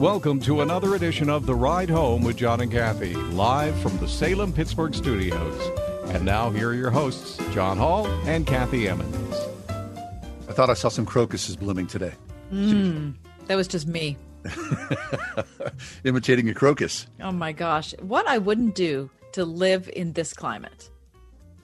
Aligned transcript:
Welcome 0.00 0.40
to 0.40 0.60
another 0.60 0.94
edition 0.94 1.30
of 1.30 1.46
The 1.46 1.54
Ride 1.54 1.88
Home 1.88 2.22
with 2.22 2.36
John 2.36 2.60
and 2.60 2.70
Kathy, 2.70 3.14
live 3.14 3.74
from 3.80 3.96
the 3.98 4.06
Salem 4.08 4.52
Pittsburgh 4.52 4.94
studios. 4.94 5.70
And 6.14 6.24
now, 6.24 6.50
here 6.50 6.68
are 6.70 6.74
your 6.74 6.90
hosts, 6.90 7.38
John 7.54 7.78
Hall 7.78 8.06
and 8.26 8.46
Kathy 8.46 8.88
Emmons. 8.88 9.34
I 9.70 10.52
thought 10.52 10.68
I 10.68 10.74
saw 10.74 10.88
some 10.90 11.06
crocuses 11.06 11.56
blooming 11.56 11.86
today. 11.86 12.12
Mm, 12.52 13.14
that 13.46 13.56
was 13.56 13.68
just 13.68 13.86
me. 13.86 14.16
Imitating 16.04 16.48
a 16.50 16.54
crocus. 16.54 17.06
Oh 17.22 17.32
my 17.32 17.52
gosh. 17.52 17.94
What 18.00 18.26
I 18.28 18.36
wouldn't 18.38 18.74
do 18.74 19.08
to 19.32 19.44
live 19.44 19.88
in 19.94 20.12
this 20.12 20.32
climate. 20.34 20.90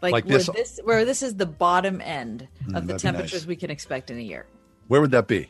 Like, 0.00 0.12
Like 0.12 0.24
where 0.24 0.38
this? 0.38 0.48
this 0.54 0.80
where 0.82 1.04
this 1.04 1.22
is 1.22 1.36
the 1.36 1.46
bottom 1.46 2.00
end 2.00 2.48
Mm, 2.66 2.76
of 2.76 2.86
the 2.86 2.98
temperatures 2.98 3.42
nice. 3.42 3.46
we 3.46 3.56
can 3.56 3.70
expect 3.70 4.10
in 4.10 4.18
a 4.18 4.22
year. 4.22 4.46
Where 4.88 5.00
would 5.00 5.10
that 5.12 5.28
be? 5.28 5.48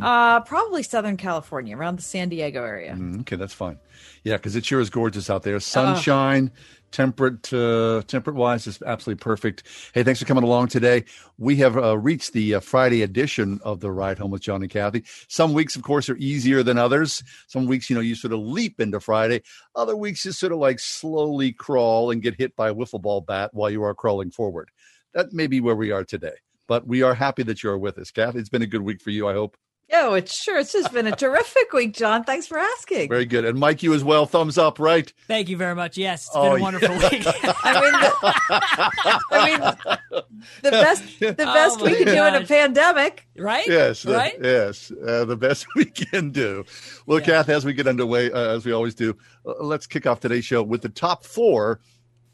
Uh 0.00 0.40
probably 0.40 0.82
Southern 0.82 1.16
California, 1.16 1.76
around 1.76 1.98
the 1.98 2.02
San 2.02 2.28
Diego 2.28 2.64
area. 2.64 2.92
Mm, 2.94 3.20
okay, 3.20 3.36
that's 3.36 3.54
fine. 3.54 3.78
Yeah, 4.24 4.36
because 4.36 4.56
it 4.56 4.64
sure 4.64 4.80
is 4.80 4.90
gorgeous 4.90 5.28
out 5.28 5.42
there. 5.42 5.58
Sunshine, 5.60 6.50
temperate, 6.92 7.52
uh, 7.52 8.02
temperate 8.06 8.36
wise 8.36 8.66
is 8.66 8.80
absolutely 8.82 9.20
perfect. 9.22 9.64
Hey, 9.92 10.02
thanks 10.02 10.20
for 10.20 10.26
coming 10.26 10.44
along 10.44 10.68
today. 10.68 11.04
We 11.38 11.56
have 11.56 11.76
uh, 11.76 11.98
reached 11.98 12.32
the 12.32 12.56
uh, 12.56 12.60
Friday 12.60 13.02
edition 13.02 13.60
of 13.64 13.80
the 13.80 13.90
Ride 13.90 14.18
Home 14.18 14.30
with 14.30 14.42
John 14.42 14.62
and 14.62 14.70
Kathy. 14.70 15.04
Some 15.28 15.52
weeks, 15.52 15.76
of 15.76 15.82
course, 15.82 16.08
are 16.08 16.16
easier 16.16 16.62
than 16.62 16.78
others. 16.78 17.22
Some 17.48 17.66
weeks, 17.66 17.90
you 17.90 17.96
know, 17.96 18.02
you 18.02 18.14
sort 18.14 18.32
of 18.32 18.40
leap 18.40 18.80
into 18.80 19.00
Friday. 19.00 19.42
Other 19.74 19.96
weeks, 19.96 20.24
you 20.24 20.32
sort 20.32 20.52
of 20.52 20.58
like 20.58 20.78
slowly 20.78 21.52
crawl 21.52 22.10
and 22.10 22.22
get 22.22 22.36
hit 22.38 22.54
by 22.56 22.68
a 22.70 22.74
wiffle 22.74 23.02
ball 23.02 23.20
bat 23.20 23.50
while 23.52 23.70
you 23.70 23.82
are 23.82 23.94
crawling 23.94 24.30
forward. 24.30 24.70
That 25.14 25.32
may 25.32 25.46
be 25.46 25.60
where 25.60 25.76
we 25.76 25.90
are 25.90 26.04
today. 26.04 26.36
But 26.68 26.86
we 26.86 27.02
are 27.02 27.14
happy 27.14 27.42
that 27.42 27.62
you're 27.62 27.76
with 27.76 27.98
us, 27.98 28.10
Kathy. 28.10 28.38
It's 28.38 28.48
been 28.48 28.62
a 28.62 28.66
good 28.66 28.82
week 28.82 29.02
for 29.02 29.10
you, 29.10 29.28
I 29.28 29.32
hope. 29.32 29.56
Oh, 29.94 30.14
it's 30.14 30.34
sure 30.34 30.58
it's 30.58 30.72
just 30.72 30.90
been 30.92 31.06
a 31.06 31.14
terrific 31.14 31.70
week, 31.74 31.92
John. 31.92 32.24
Thanks 32.24 32.46
for 32.46 32.56
asking. 32.58 33.10
Very 33.10 33.26
good. 33.26 33.44
And 33.44 33.58
Mike, 33.58 33.82
you 33.82 33.92
as 33.92 34.02
well. 34.02 34.24
Thumbs 34.24 34.56
up, 34.56 34.78
right? 34.78 35.12
Thank 35.28 35.50
you 35.50 35.56
very 35.58 35.74
much. 35.74 35.98
Yes, 35.98 36.22
it's 36.26 36.30
Oh, 36.34 36.42
been 36.44 36.52
a 36.52 36.56
yeah. 36.56 36.62
wonderful 36.62 36.96
week. 36.96 37.24
I 37.64 37.80
mean, 37.80 38.00
the, 38.00 39.14
I 39.30 39.44
mean, 39.50 40.22
the 40.62 40.70
best 40.70 41.20
the 41.20 41.32
best 41.34 41.78
Oh 41.80 41.84
we 41.84 41.90
my 41.90 41.96
can 41.98 42.06
do 42.06 42.24
in 42.24 42.42
a 42.42 42.46
pandemic. 42.46 43.26
right? 43.36 43.66
Yes, 43.68 44.02
the- 44.02 44.14
Right? 44.14 44.34
yes, 44.42 44.90
uh, 45.06 45.26
the 45.26 45.36
best 45.36 45.66
we 45.76 45.84
can 45.84 46.30
do. 46.30 46.64
Well, 47.06 47.18
Yeah. 47.20 47.26
Kath, 47.26 47.48
as 47.50 47.66
we 47.66 47.74
get 47.74 47.86
underway, 47.86 48.30
uh, 48.32 48.56
as 48.56 48.64
we 48.64 48.72
always 48.72 48.94
do, 48.94 49.14
uh, 49.46 49.52
let's 49.62 49.86
kick 49.86 50.06
off 50.06 50.20
today's 50.20 50.44
show 50.46 50.62
with 50.62 50.80
the 50.80 50.88
top 50.88 51.22
four 51.24 51.80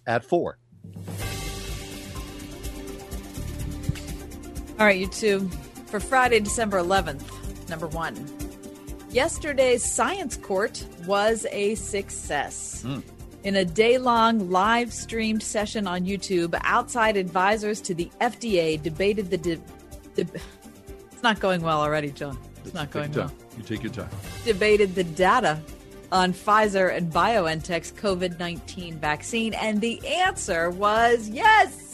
at 0.07 0.25
four. 0.25 0.59
All 4.79 4.87
right, 4.87 4.97
you 4.99 5.09
two. 5.09 5.49
For 5.87 5.99
Friday, 6.01 6.39
December 6.41 6.79
11th, 6.79 7.23
number 7.69 7.87
one. 7.89 8.17
Yesterday's 9.11 9.83
science 9.83 10.37
court 10.37 10.85
was 11.07 11.47
a 11.51 11.75
success. 11.77 12.83
Hmm. 12.83 13.01
In 13.45 13.57
a 13.57 13.65
day 13.65 13.99
long 13.99 14.51
live 14.51 14.93
streamed 14.93 15.43
session 15.43 15.87
on 15.87 16.05
YouTube, 16.05 16.59
outside 16.65 17.17
advisors 17.17 17.81
to 17.83 17.95
the 17.95 18.11
FDA 18.21 18.83
debated 18.83 19.31
the. 19.31 19.39
De- 19.39 19.57
de- 20.15 20.41
it's 21.13 21.23
not 21.23 21.41
going 21.41 21.63
well 21.63 21.81
already, 21.81 22.11
John. 22.11 22.37
It's 22.65 22.75
not 22.75 22.91
going 22.91 23.13
well. 23.13 23.33
You 23.57 23.63
take 23.63 23.83
your 23.83 23.93
time. 23.93 24.11
Debated 24.45 24.95
the 24.95 25.05
data 25.05 25.61
on 26.13 26.33
Pfizer 26.33 26.95
and 26.95 27.13
BioNTech's 27.13 27.93
COVID 27.93 28.39
19 28.39 28.99
vaccine, 28.99 29.55
and 29.55 29.81
the 29.81 30.07
answer 30.07 30.71
was 30.71 31.29
yes. 31.29 31.88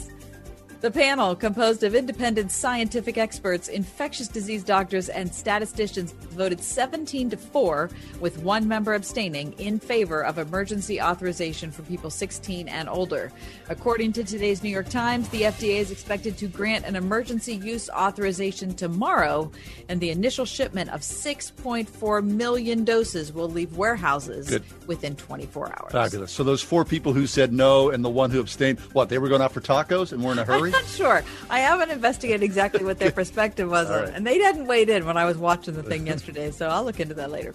The 0.85 0.91
panel, 0.91 1.35
composed 1.35 1.83
of 1.83 1.95
independent 1.95 2.53
scientific 2.53 3.17
experts, 3.17 3.69
infectious 3.69 4.29
disease 4.29 4.63
doctors, 4.63 5.09
and 5.09 5.35
statisticians, 5.35 6.13
voted 6.13 6.61
17 6.63 7.31
to 7.31 7.39
4, 7.39 7.89
with 8.21 8.41
one 8.41 8.69
member 8.69 8.93
abstaining, 8.93 9.55
in 9.55 9.79
favor 9.79 10.23
of 10.23 10.37
emergency 10.37 11.01
authorization 11.01 11.71
for 11.71 11.81
people 11.85 12.11
16 12.11 12.69
and 12.69 12.87
older. 12.91 13.33
According 13.71 14.13
to 14.13 14.25
today's 14.25 14.63
New 14.63 14.69
York 14.69 14.91
Times, 14.91 15.27
the 15.31 15.45
FDA 15.45 15.79
is 15.79 15.91
expected 15.91 16.37
to 16.37 16.49
grant 16.49 16.85
an 16.85 16.97
emergency 16.97 17.55
use 17.55 17.89
authorization 17.89 18.75
tomorrow, 18.75 19.51
and 19.89 20.03
the 20.03 20.11
initial 20.11 20.45
shipment 20.45 20.91
of 20.91 21.01
6.4 21.01 22.23
million 22.23 22.85
doses 22.85 23.33
will 23.33 23.49
leave 23.49 23.75
warehouses 23.75 24.51
Good. 24.51 24.65
within 24.87 25.17
24 25.17 25.69
hours. 25.81 25.93
Fabulous. 25.93 26.31
So 26.31 26.45
those 26.45 26.61
four 26.61 26.85
people 26.85 27.15
who 27.15 27.27
said 27.27 27.55
no 27.55 27.89
and 27.89 28.05
the 28.05 28.11
one 28.11 28.31
who 28.31 28.39
abstained, 28.39 28.81
what, 28.93 29.09
they 29.09 29.17
were 29.17 29.31
going 29.31 29.41
out 29.41 29.53
for 29.53 29.63
tacos 29.63 30.13
and 30.13 30.23
were 30.23 30.33
in 30.33 30.39
a 30.39 30.45
hurry? 30.45 30.74
Not 30.75 30.87
sure. 30.87 31.25
I 31.49 31.61
haven't 31.61 31.91
investigated 31.91 32.43
exactly 32.43 32.85
what 32.85 32.99
their 32.99 33.13
perspective 33.23 33.71
was, 33.71 33.89
right. 33.89 34.09
and 34.09 34.27
they 34.27 34.39
hadn't 34.41 34.67
weighed 34.67 34.89
in 34.89 35.07
when 35.07 35.17
I 35.17 35.25
was 35.25 35.39
watching 35.39 35.75
the 35.75 35.83
thing 35.83 36.07
yesterday, 36.13 36.51
so 36.51 36.69
I'll 36.69 36.85
look 36.85 36.99
into 36.99 37.15
that 37.15 37.31
later. 37.31 37.55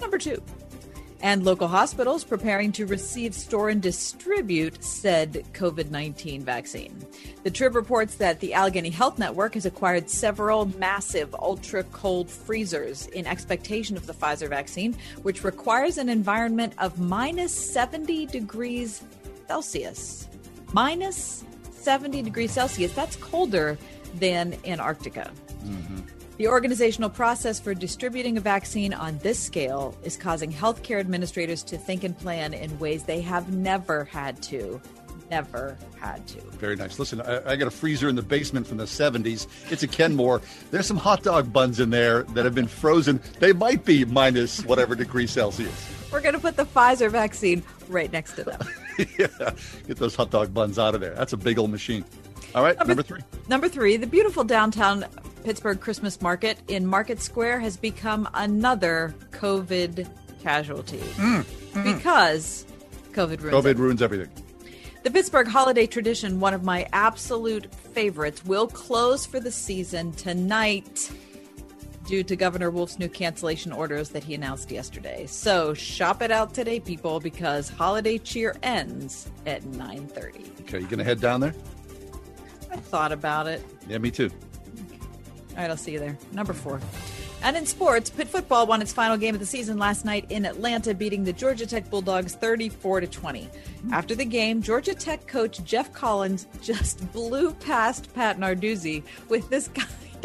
Number 0.00 0.18
two. 0.18 0.42
And 1.22 1.44
local 1.44 1.66
hospitals 1.66 2.24
preparing 2.24 2.72
to 2.72 2.84
receive, 2.84 3.34
store, 3.34 3.70
and 3.70 3.80
distribute 3.80 4.84
said 4.84 5.44
COVID 5.54 5.90
19 5.90 6.44
vaccine. 6.44 6.94
The 7.42 7.50
Trib 7.50 7.74
reports 7.74 8.16
that 8.16 8.38
the 8.40 8.52
Allegheny 8.52 8.90
Health 8.90 9.18
Network 9.18 9.54
has 9.54 9.64
acquired 9.64 10.10
several 10.10 10.66
massive 10.78 11.34
ultra 11.34 11.84
cold 11.84 12.30
freezers 12.30 13.06
in 13.08 13.26
expectation 13.26 13.96
of 13.96 14.06
the 14.06 14.12
Pfizer 14.12 14.48
vaccine, 14.48 14.94
which 15.22 15.42
requires 15.42 15.96
an 15.96 16.10
environment 16.10 16.74
of 16.76 17.00
minus 17.00 17.52
70 17.52 18.26
degrees 18.26 19.02
Celsius. 19.48 20.28
Minus 20.74 21.44
70 21.86 22.22
degrees 22.22 22.50
Celsius. 22.50 22.92
That's 22.94 23.14
colder 23.14 23.78
than 24.16 24.56
Antarctica. 24.64 25.30
Mm-hmm. 25.64 26.00
The 26.36 26.48
organizational 26.48 27.10
process 27.10 27.60
for 27.60 27.74
distributing 27.74 28.36
a 28.36 28.40
vaccine 28.40 28.92
on 28.92 29.18
this 29.18 29.38
scale 29.38 29.96
is 30.02 30.16
causing 30.16 30.52
healthcare 30.52 30.98
administrators 30.98 31.62
to 31.62 31.78
think 31.78 32.02
and 32.02 32.18
plan 32.18 32.54
in 32.54 32.76
ways 32.80 33.04
they 33.04 33.20
have 33.20 33.54
never 33.54 34.04
had 34.06 34.42
to. 34.42 34.80
Never 35.30 35.78
had 36.00 36.26
to. 36.26 36.40
Very 36.58 36.74
nice. 36.74 36.98
Listen, 36.98 37.20
I, 37.20 37.52
I 37.52 37.54
got 37.54 37.68
a 37.68 37.70
freezer 37.70 38.08
in 38.08 38.16
the 38.16 38.22
basement 38.22 38.66
from 38.66 38.78
the 38.78 38.84
70s. 38.84 39.46
It's 39.70 39.84
a 39.84 39.88
Kenmore. 39.88 40.42
There's 40.72 40.86
some 40.86 40.96
hot 40.96 41.22
dog 41.22 41.52
buns 41.52 41.78
in 41.78 41.90
there 41.90 42.24
that 42.34 42.44
have 42.44 42.54
been 42.56 42.66
frozen. 42.66 43.20
They 43.38 43.52
might 43.52 43.84
be 43.84 44.04
minus 44.04 44.64
whatever 44.64 44.96
degree 44.96 45.28
Celsius. 45.28 45.88
We're 46.10 46.20
going 46.20 46.34
to 46.34 46.40
put 46.40 46.56
the 46.56 46.66
Pfizer 46.66 47.12
vaccine 47.12 47.62
right 47.88 48.10
next 48.10 48.32
to 48.32 48.42
them. 48.42 48.58
yeah, 49.18 49.26
get 49.86 49.96
those 49.96 50.14
hot 50.14 50.30
dog 50.30 50.52
buns 50.52 50.78
out 50.78 50.94
of 50.94 51.00
there. 51.00 51.14
That's 51.14 51.32
a 51.32 51.36
big 51.36 51.58
old 51.58 51.70
machine. 51.70 52.04
All 52.54 52.62
right, 52.62 52.76
number 52.86 53.02
three. 53.02 53.20
Number 53.48 53.68
three, 53.68 53.96
the 53.96 54.06
beautiful 54.06 54.44
downtown 54.44 55.04
Pittsburgh 55.44 55.80
Christmas 55.80 56.20
market 56.20 56.58
in 56.68 56.86
Market 56.86 57.20
Square 57.20 57.60
has 57.60 57.76
become 57.76 58.28
another 58.34 59.14
COVID 59.32 60.08
casualty 60.42 60.98
mm, 60.98 61.44
mm. 61.44 61.84
because 61.84 62.66
COVID 63.12 63.42
ruins 63.42 63.54
COVID 63.66 63.78
ruins 63.78 64.02
everything. 64.02 64.30
The 65.02 65.10
Pittsburgh 65.10 65.46
holiday 65.46 65.86
tradition, 65.86 66.40
one 66.40 66.52
of 66.52 66.64
my 66.64 66.88
absolute 66.92 67.72
favorites, 67.72 68.44
will 68.44 68.66
close 68.66 69.24
for 69.24 69.38
the 69.38 69.52
season 69.52 70.12
tonight 70.12 71.12
due 72.06 72.22
to 72.22 72.36
Governor 72.36 72.70
Wolf's 72.70 72.98
new 72.98 73.08
cancellation 73.08 73.72
orders 73.72 74.10
that 74.10 74.24
he 74.24 74.34
announced 74.34 74.70
yesterday. 74.70 75.26
So 75.26 75.74
shop 75.74 76.22
it 76.22 76.30
out 76.30 76.54
today, 76.54 76.80
people, 76.80 77.20
because 77.20 77.68
holiday 77.68 78.18
cheer 78.18 78.56
ends 78.62 79.28
at 79.44 79.62
9:30. 79.64 80.60
Okay, 80.62 80.80
you 80.80 80.86
gonna 80.86 81.04
head 81.04 81.20
down 81.20 81.40
there? 81.40 81.54
I 82.70 82.76
thought 82.76 83.12
about 83.12 83.46
it. 83.46 83.62
Yeah, 83.88 83.98
me 83.98 84.10
too. 84.10 84.30
All 85.50 85.62
right, 85.62 85.70
I'll 85.70 85.76
see 85.76 85.92
you 85.92 85.98
there. 85.98 86.16
Number 86.32 86.52
four. 86.52 86.80
And 87.42 87.56
in 87.56 87.66
sports, 87.66 88.10
Pitt 88.10 88.28
football 88.28 88.66
won 88.66 88.82
its 88.82 88.92
final 88.92 89.16
game 89.16 89.34
of 89.34 89.40
the 89.40 89.46
season 89.46 89.78
last 89.78 90.04
night 90.04 90.26
in 90.30 90.44
Atlanta, 90.44 90.94
beating 90.94 91.22
the 91.22 91.32
Georgia 91.32 91.66
Tech 91.66 91.88
Bulldogs 91.90 92.34
34 92.34 93.02
to 93.02 93.06
20. 93.06 93.48
After 93.92 94.14
the 94.14 94.24
game, 94.24 94.62
Georgia 94.62 94.94
Tech 94.94 95.26
coach 95.26 95.62
Geoff 95.62 95.92
Collins 95.92 96.46
just 96.60 97.10
blew 97.12 97.52
past 97.54 98.12
Pat 98.14 98.38
Narduzzi 98.38 99.02
with 99.28 99.48
this 99.48 99.68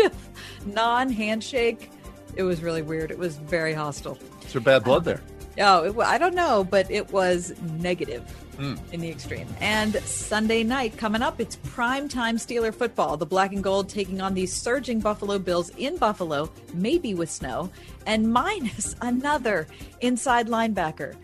kind 0.01 0.13
of 0.13 0.73
non-handshake. 0.73 1.91
It 2.35 2.43
was 2.43 2.61
really 2.61 2.81
weird. 2.81 3.11
It 3.11 3.17
was 3.17 3.37
very 3.37 3.73
hostile. 3.73 4.17
Is 4.45 4.53
there 4.53 4.61
bad 4.61 4.83
blood 4.83 5.03
there? 5.03 5.21
Uh, 5.57 5.81
oh, 5.81 5.83
it, 5.83 5.97
I 5.99 6.17
don't 6.17 6.35
know, 6.35 6.63
but 6.63 6.89
it 6.89 7.11
was 7.11 7.53
negative. 7.79 8.23
Hmm. 8.57 8.75
in 8.91 8.99
the 8.99 9.09
extreme. 9.09 9.47
And 9.59 9.95
Sunday 10.03 10.63
night 10.63 10.95
coming 10.95 11.23
up, 11.23 11.39
it's 11.39 11.55
prime 11.55 12.07
time 12.07 12.35
Steeler 12.37 12.71
football. 12.75 13.17
The 13.17 13.25
black 13.25 13.53
and 13.53 13.63
gold 13.63 13.89
taking 13.89 14.21
on 14.21 14.35
the 14.35 14.45
surging 14.45 14.99
Buffalo 14.99 15.39
Bills 15.39 15.71
in 15.77 15.97
Buffalo, 15.97 16.51
maybe 16.73 17.15
with 17.15 17.31
snow, 17.31 17.71
and 18.05 18.31
minus 18.31 18.95
another 19.01 19.67
inside 20.01 20.47
linebacker. 20.47 21.15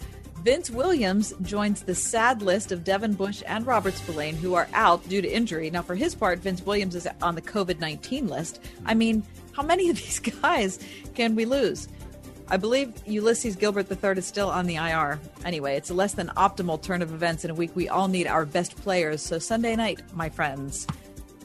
Vince 0.44 0.70
Williams 0.70 1.34
joins 1.42 1.82
the 1.82 1.96
sad 1.96 2.42
list 2.42 2.72
of 2.72 2.84
Devin 2.84 3.14
Bush 3.14 3.44
and 3.48 3.66
Robert 3.66 3.96
Spillane, 3.96 4.36
who 4.36 4.54
are 4.54 4.68
out 4.74 5.08
due 5.10 5.22
to 5.22 5.28
injury. 5.28 5.70
Now, 5.70 5.82
for 5.82 5.96
his 5.96 6.16
part, 6.16 6.40
Vince 6.40 6.66
Williams 6.66 6.96
is 6.96 7.08
on 7.22 7.36
the 7.36 7.42
COVID 7.42 7.80
19 7.80 8.28
list. 8.28 8.60
I 8.86 8.94
mean, 8.94 9.24
how 9.52 9.64
many 9.64 9.90
of 9.90 9.98
these 9.98 10.20
guys 10.42 10.80
can 11.16 11.36
we 11.36 11.46
lose? 11.46 11.88
I 12.50 12.56
believe 12.56 12.94
Ulysses 13.06 13.58
Gilbert 13.58 13.92
III 13.92 14.12
is 14.12 14.26
still 14.26 14.50
on 14.50 14.68
the 14.68 14.76
IR. 14.76 15.20
Anyway, 15.44 15.76
it's 15.76 15.90
a 15.90 15.94
less 15.94 16.14
than 16.14 16.28
optimal 16.30 16.82
turn 16.82 17.02
of 17.02 17.14
events 17.14 17.44
in 17.44 17.52
a 17.52 17.54
week. 17.54 17.72
We 17.76 17.90
all 17.90 18.08
need 18.08 18.26
our 18.26 18.46
best 18.46 18.78
players. 18.78 19.22
So 19.22 19.38
Sunday 19.38 19.76
night, 19.76 20.02
my 20.14 20.30
friends, 20.30 20.88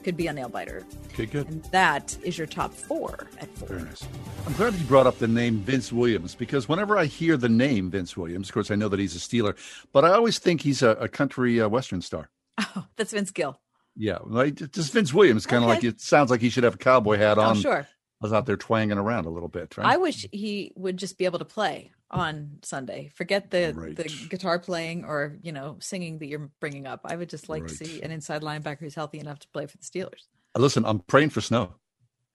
could 0.04 0.16
be 0.16 0.26
a 0.26 0.32
nail 0.32 0.48
biter. 0.48 0.84
Okay, 1.12 1.26
good. 1.26 1.48
And 1.48 1.62
that 1.66 2.16
is 2.22 2.36
your 2.38 2.46
top 2.46 2.72
four 2.74 3.28
at 3.40 3.48
four. 3.56 3.68
Very 3.68 3.82
nice. 3.82 4.06
I'm 4.46 4.52
glad 4.54 4.74
you 4.74 4.84
brought 4.86 5.06
up 5.06 5.18
the 5.18 5.28
name 5.28 5.58
Vince 5.58 5.92
Williams 5.92 6.34
because 6.34 6.68
whenever 6.68 6.96
I 6.98 7.04
hear 7.06 7.36
the 7.36 7.48
name 7.48 7.90
Vince 7.90 8.16
Williams, 8.16 8.48
of 8.48 8.54
course, 8.54 8.70
I 8.70 8.74
know 8.74 8.88
that 8.88 8.98
he's 9.00 9.14
a 9.16 9.18
Steeler, 9.18 9.56
but 9.92 10.04
I 10.04 10.12
always 10.12 10.38
think 10.38 10.62
he's 10.62 10.82
a, 10.82 10.90
a 10.90 11.08
country 11.08 11.60
uh, 11.60 11.68
western 11.68 12.02
star. 12.02 12.30
Oh, 12.76 12.86
that's 12.96 13.12
Vince 13.12 13.30
Gill. 13.30 13.58
Yeah, 13.96 14.18
like 14.24 14.54
just 14.72 14.92
Vince 14.92 15.12
Williams, 15.12 15.46
kind 15.46 15.62
of 15.64 15.68
Okay. 15.70 15.76
like 15.76 15.84
it 15.84 16.00
sounds 16.00 16.30
like 16.30 16.40
he 16.40 16.48
should 16.50 16.64
have 16.64 16.74
a 16.76 16.78
cowboy 16.78 17.18
hat 17.18 17.38
Oh, 17.38 17.42
on. 17.42 17.56
sure. 17.56 17.80
I 17.88 18.24
was 18.24 18.32
out 18.32 18.46
there 18.46 18.56
twanging 18.56 18.98
around 18.98 19.26
a 19.26 19.30
little 19.30 19.48
bit. 19.48 19.76
Right? 19.76 19.86
I 19.86 19.96
wish 19.96 20.26
he 20.32 20.72
would 20.76 20.96
just 20.96 21.18
be 21.18 21.24
able 21.24 21.38
to 21.40 21.44
play 21.44 21.90
on 22.12 22.58
Sunday. 22.62 23.10
Forget 23.14 23.50
the 23.50 23.72
Right. 23.74 23.96
the 23.96 24.04
guitar 24.28 24.58
playing 24.58 25.04
or 25.04 25.38
you 25.42 25.52
know 25.52 25.76
singing 25.80 26.18
that 26.18 26.26
you're 26.26 26.50
bringing 26.60 26.86
up. 26.86 27.00
I 27.04 27.16
would 27.16 27.28
just 27.30 27.48
like 27.48 27.66
to 27.66 27.74
see 27.74 28.02
an 28.02 28.10
inside 28.10 28.42
linebacker 28.42 28.80
who's 28.80 28.94
healthy 28.94 29.18
enough 29.18 29.38
to 29.40 29.48
play 29.48 29.66
for 29.66 29.76
the 29.78 29.84
Steelers. 29.84 30.26
Uh, 30.54 30.60
listen, 30.60 30.84
I'm 30.84 31.00
praying 31.00 31.30
for 31.30 31.40
snow 31.40 31.74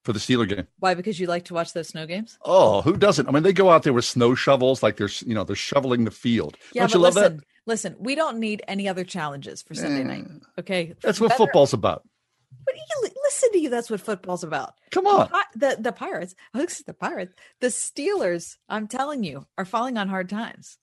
for 0.03 0.13
the 0.13 0.19
Steeler 0.19 0.47
game. 0.47 0.67
Why? 0.79 0.93
Because 0.93 1.19
you 1.19 1.27
like 1.27 1.45
to 1.45 1.53
watch 1.53 1.73
those 1.73 1.89
snow 1.89 2.05
games. 2.07 2.37
Oh, 2.43 2.81
who 2.81 2.97
doesn't? 2.97 3.27
I 3.27 3.31
mean, 3.31 3.43
they 3.43 3.53
go 3.53 3.69
out 3.69 3.83
there 3.83 3.93
with 3.93 4.05
snow 4.05 4.33
shovels, 4.35 4.81
like 4.81 4.97
they're 4.97 5.09
you 5.25 5.35
know 5.35 5.43
they're 5.43 5.55
shoveling 5.55 6.05
the 6.05 6.11
field. 6.11 6.57
Yeah, 6.73 6.83
Don't 6.83 6.87
but 6.91 6.93
you 6.95 7.01
love 7.03 7.15
listen, 7.15 7.37
that? 7.37 7.45
listen. 7.65 7.95
We 7.99 8.15
don't 8.15 8.39
need 8.39 8.63
any 8.67 8.87
other 8.89 9.03
challenges 9.03 9.61
for 9.61 9.73
Sunday 9.75 10.03
night. 10.03 10.25
Eh, 10.29 10.59
okay, 10.61 10.93
That's 11.01 11.19
what 11.21 11.29
Better- 11.29 11.37
football's 11.37 11.73
about. 11.73 12.03
But 12.67 12.75
you, 12.75 13.09
listen 13.23 13.51
to 13.53 13.59
you. 13.59 13.69
That's 13.69 13.89
what 13.89 14.01
football's 14.01 14.43
about. 14.43 14.73
Come 14.91 15.07
on. 15.07 15.29
The 15.55 15.77
the 15.79 15.91
Pirates. 15.93 16.35
The 16.53 16.93
Pirates. 16.93 17.33
The 17.61 17.67
Steelers. 17.67 18.57
I'm 18.69 18.87
telling 18.87 19.23
you, 19.23 19.47
are 19.57 19.65
falling 19.65 19.97
on 19.97 20.09
hard 20.09 20.29
times. 20.29 20.77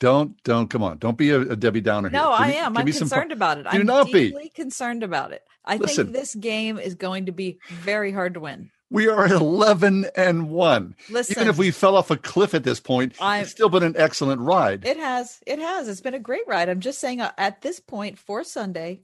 Don't 0.00 0.42
don't 0.42 0.68
come 0.68 0.82
on. 0.82 0.98
Don't 0.98 1.16
be 1.18 1.30
a, 1.30 1.40
a 1.40 1.54
Debbie 1.56 1.80
Downer. 1.82 2.08
here. 2.08 2.18
No, 2.18 2.30
Give 2.30 2.40
I 2.40 2.48
me- 2.48 2.56
am. 2.56 2.76
I'm 2.76 2.84
me 2.86 2.92
concerned 2.92 3.30
about 3.30 3.58
it. 3.58 3.62
Do 3.64 3.68
I'm 3.70 3.86
not 3.86 4.10
be. 4.10 4.50
concerned 4.54 5.02
about 5.04 5.32
it. 5.32 5.42
I 5.64 5.76
Listen. 5.76 6.06
think 6.06 6.16
this 6.16 6.34
game 6.34 6.78
is 6.78 6.96
going 6.96 7.26
to 7.26 7.32
be 7.32 7.60
very 7.68 8.10
hard 8.10 8.34
to 8.34 8.40
win. 8.40 8.70
We 8.90 9.08
are 9.08 9.26
11 9.26 10.06
and 10.16 10.50
1. 10.50 10.96
Listen. 11.08 11.32
Even 11.38 11.48
if 11.48 11.56
we 11.56 11.70
fell 11.70 11.96
off 11.96 12.10
a 12.10 12.16
cliff 12.16 12.52
at 12.52 12.64
this 12.64 12.80
point, 12.80 13.14
I'm- 13.20 13.42
it's 13.42 13.52
still 13.52 13.68
been 13.68 13.84
an 13.84 13.94
excellent 13.96 14.40
ride. 14.40 14.84
It 14.84 14.96
has. 14.96 15.38
It 15.46 15.60
has. 15.60 15.86
It's 15.88 16.00
been 16.00 16.14
a 16.14 16.18
great 16.18 16.46
ride. 16.48 16.68
I'm 16.68 16.80
just 16.80 16.98
saying. 17.00 17.20
Uh, 17.20 17.30
at 17.38 17.60
this 17.62 17.78
point 17.80 18.18
for 18.18 18.42
Sunday, 18.42 19.02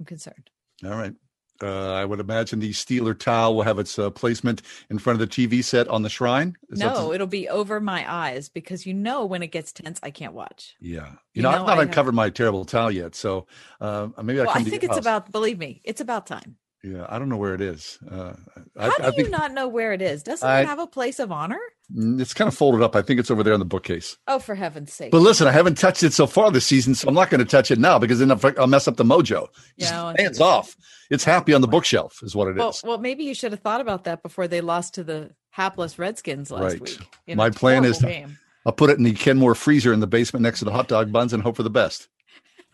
I'm 0.00 0.06
concerned. 0.06 0.50
All 0.84 0.90
right. 0.90 1.14
Uh, 1.62 1.94
I 1.94 2.04
would 2.04 2.20
imagine 2.20 2.58
the 2.58 2.72
Steeler 2.72 3.18
towel 3.18 3.56
will 3.56 3.62
have 3.62 3.78
its 3.78 3.98
uh, 3.98 4.10
placement 4.10 4.60
in 4.90 4.98
front 4.98 5.18
of 5.22 5.26
the 5.26 5.32
TV 5.48 5.64
set 5.64 5.88
on 5.88 6.02
the 6.02 6.10
shrine. 6.10 6.54
Is 6.68 6.78
no, 6.78 7.08
the- 7.08 7.14
it'll 7.14 7.26
be 7.26 7.48
over 7.48 7.80
my 7.80 8.04
eyes 8.12 8.50
because 8.50 8.84
you 8.84 8.92
know 8.92 9.24
when 9.24 9.42
it 9.42 9.46
gets 9.52 9.72
tense, 9.72 9.98
I 10.02 10.10
can't 10.10 10.34
watch. 10.34 10.76
yeah. 10.80 11.12
You, 11.12 11.16
You 11.32 11.42
know, 11.42 11.50
know, 11.52 11.56
I've 11.56 11.66
not 11.66 11.68
I 11.70 11.76
have- 11.76 11.88
uncovered 11.88 12.14
my 12.14 12.28
terrible 12.28 12.66
towel 12.66 12.90
yet, 12.90 13.14
so 13.14 13.46
uh, 13.80 14.08
maybe 14.22 14.40
I 14.40 14.44
Well, 14.44 14.52
come 14.52 14.62
I 14.66 14.68
think 14.68 14.84
it's 14.84 14.92
house. 14.96 14.98
about. 15.00 15.32
Believe 15.32 15.58
me, 15.58 15.80
it's 15.82 16.02
about 16.02 16.26
time. 16.26 16.56
Yeah, 16.84 17.06
I 17.08 17.18
don't 17.18 17.28
know 17.28 17.36
where 17.38 17.54
it 17.54 17.60
is. 17.60 17.98
Uh, 18.08 18.34
I, 18.76 18.84
How 18.84 18.90
I 18.90 18.96
do 18.98 19.04
you 19.06 19.12
think 19.12 19.30
not 19.30 19.52
know 19.52 19.66
where 19.66 19.92
it 19.92 20.00
is? 20.02 20.22
Doesn't 20.22 20.48
I- 20.48 20.60
it 20.60 20.66
have 20.66 20.78
a 20.78 20.86
place 20.86 21.18
of 21.18 21.32
honor? 21.32 21.58
Mm, 21.96 22.20
it's 22.20 22.34
kind 22.34 22.46
of 22.48 22.54
folded 22.54 22.82
up. 22.82 22.94
I 22.94 23.02
think 23.02 23.18
it's 23.18 23.30
over 23.30 23.42
there 23.42 23.54
in 23.54 23.58
the 23.60 23.64
bookcase. 23.66 24.16
Oh, 24.28 24.38
for 24.38 24.54
heaven's 24.54 24.92
sake! 24.92 25.10
But 25.12 25.20
listen, 25.20 25.46
I 25.48 25.52
haven't 25.52 25.78
touched 25.78 26.02
it 26.02 26.12
so 26.12 26.26
far 26.26 26.50
this 26.50 26.66
season, 26.66 26.94
so 26.94 27.08
I'm 27.08 27.14
not 27.14 27.30
going 27.30 27.38
to 27.38 27.44
touch 27.44 27.70
it 27.70 27.78
now 27.78 27.98
because 27.98 28.18
then 28.18 28.30
I'll 28.30 28.40
I'll 28.58 28.66
mess 28.66 28.86
up 28.88 28.96
the 28.96 29.04
mojo. 29.04 29.48
Just 29.78 29.92
Yeah, 29.92 30.12
hands 30.18 30.40
off. 30.40 30.76
It's 31.10 31.24
happy 31.24 31.54
on 31.54 31.60
the 31.60 31.68
bookshelf, 31.68 32.18
is 32.22 32.34
what 32.36 32.48
it 32.48 32.52
is. 32.52 32.56
well, 32.58 32.74
well, 32.84 32.98
maybe 32.98 33.24
you 33.24 33.34
should 33.34 33.52
have 33.52 33.60
thought 33.60 33.80
about 33.80 34.04
that 34.04 34.22
before 34.22 34.46
they 34.48 34.60
lost 34.60 34.94
to 34.94 35.04
the 35.04 35.30
hapless 35.50 35.98
Redskins 35.98 36.50
last 36.50 36.62
Right. 36.72 36.80
week. 36.80 36.98
in 37.28 37.34
a 37.34 37.36
My 37.36 37.50
plan 37.50 37.84
is 37.84 37.98
to- 37.98 38.06
game. 38.06 38.38
I'll 38.66 38.72
put 38.72 38.90
it 38.90 38.98
in 38.98 39.04
the 39.04 39.12
Kenmore 39.14 39.54
freezer 39.54 39.92
in 39.92 40.00
the 40.00 40.06
basement 40.08 40.42
next 40.42 40.58
to 40.58 40.64
the 40.64 40.72
hot 40.72 40.88
dog 40.88 41.12
buns 41.12 41.32
and 41.32 41.40
hope 41.42 41.54
for 41.56 41.62
the 41.62 41.70
best. 41.70 42.08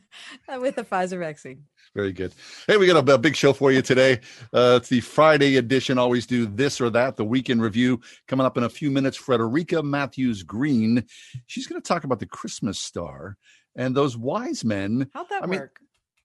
With 0.59 0.77
the 0.77 0.85
Pfizer 0.85 1.19
vaccine. 1.19 1.65
Very 1.95 2.13
good. 2.13 2.33
Hey, 2.69 2.77
we 2.77 2.87
got 2.87 3.09
a, 3.09 3.15
a 3.15 3.19
big 3.19 3.35
show 3.35 3.53
for 3.53 3.73
you 3.73 3.83
today. 3.83 4.21
Uh, 4.53 4.79
it's 4.81 4.89
the 4.89 5.01
Friday 5.01 5.57
edition. 5.57 5.99
Always 5.99 6.25
do 6.25 6.47
this 6.47 6.81
or 6.81 6.89
that. 6.91 7.17
The 7.17 7.25
weekend 7.25 7.63
review 7.63 8.01
coming 8.29 8.47
up 8.47 8.57
in 8.57 8.63
a 8.63 8.69
few 8.69 8.93
minutes. 8.93 9.17
Frederica 9.17 9.83
Mathewes-Green. 9.83 11.05
She's 11.47 11.67
going 11.67 11.83
to 11.83 11.87
talk 11.87 12.05
about 12.05 12.21
the 12.21 12.27
Christmas 12.27 12.81
star 12.81 13.37
and 13.75 13.97
those 13.97 14.17
wise 14.17 14.65
men. 14.65 15.11
How'd 15.13 15.29
that 15.31 15.43
I 15.43 15.47
mean, 15.47 15.61
work? 15.61 15.81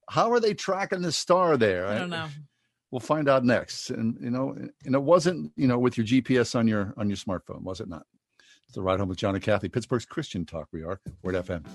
How 0.07 0.31
are 0.31 0.39
they 0.39 0.53
tracking 0.53 1.01
the 1.01 1.11
star 1.11 1.57
there? 1.57 1.87
I 1.87 1.97
don't 1.97 2.11
know. 2.11 2.27
We'll 2.91 2.99
find 2.99 3.27
out 3.27 3.43
next. 3.43 3.89
And 3.89 4.17
you 4.21 4.29
know, 4.29 4.51
and 4.85 4.95
it 4.95 5.01
wasn't 5.01 5.51
you 5.55 5.67
know 5.67 5.79
with 5.79 5.97
your 5.97 6.05
GPS 6.05 6.55
on 6.55 6.67
your 6.67 6.93
on 6.95 7.09
your 7.09 7.17
smartphone, 7.17 7.63
was 7.63 7.81
it 7.81 7.89
not? 7.89 8.05
It's 8.67 8.75
the 8.75 8.81
ride 8.81 8.99
home 8.99 9.09
with 9.09 9.17
John 9.17 9.35
and 9.35 9.43
Kathy, 9.43 9.67
Pittsburgh's 9.67 10.05
Christian 10.05 10.45
Talk. 10.45 10.67
We 10.71 10.83
are 10.83 11.01
Word 11.23 11.35
FM. 11.35 11.65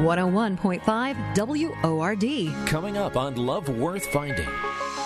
One 0.00 0.16
hundred 0.16 0.34
one 0.34 0.56
point 0.56 0.82
five 0.82 1.14
WORD. 1.36 2.24
Coming 2.66 2.96
up 2.96 3.18
on 3.18 3.36
Love 3.36 3.68
Worth 3.68 4.06
Finding. 4.06 4.48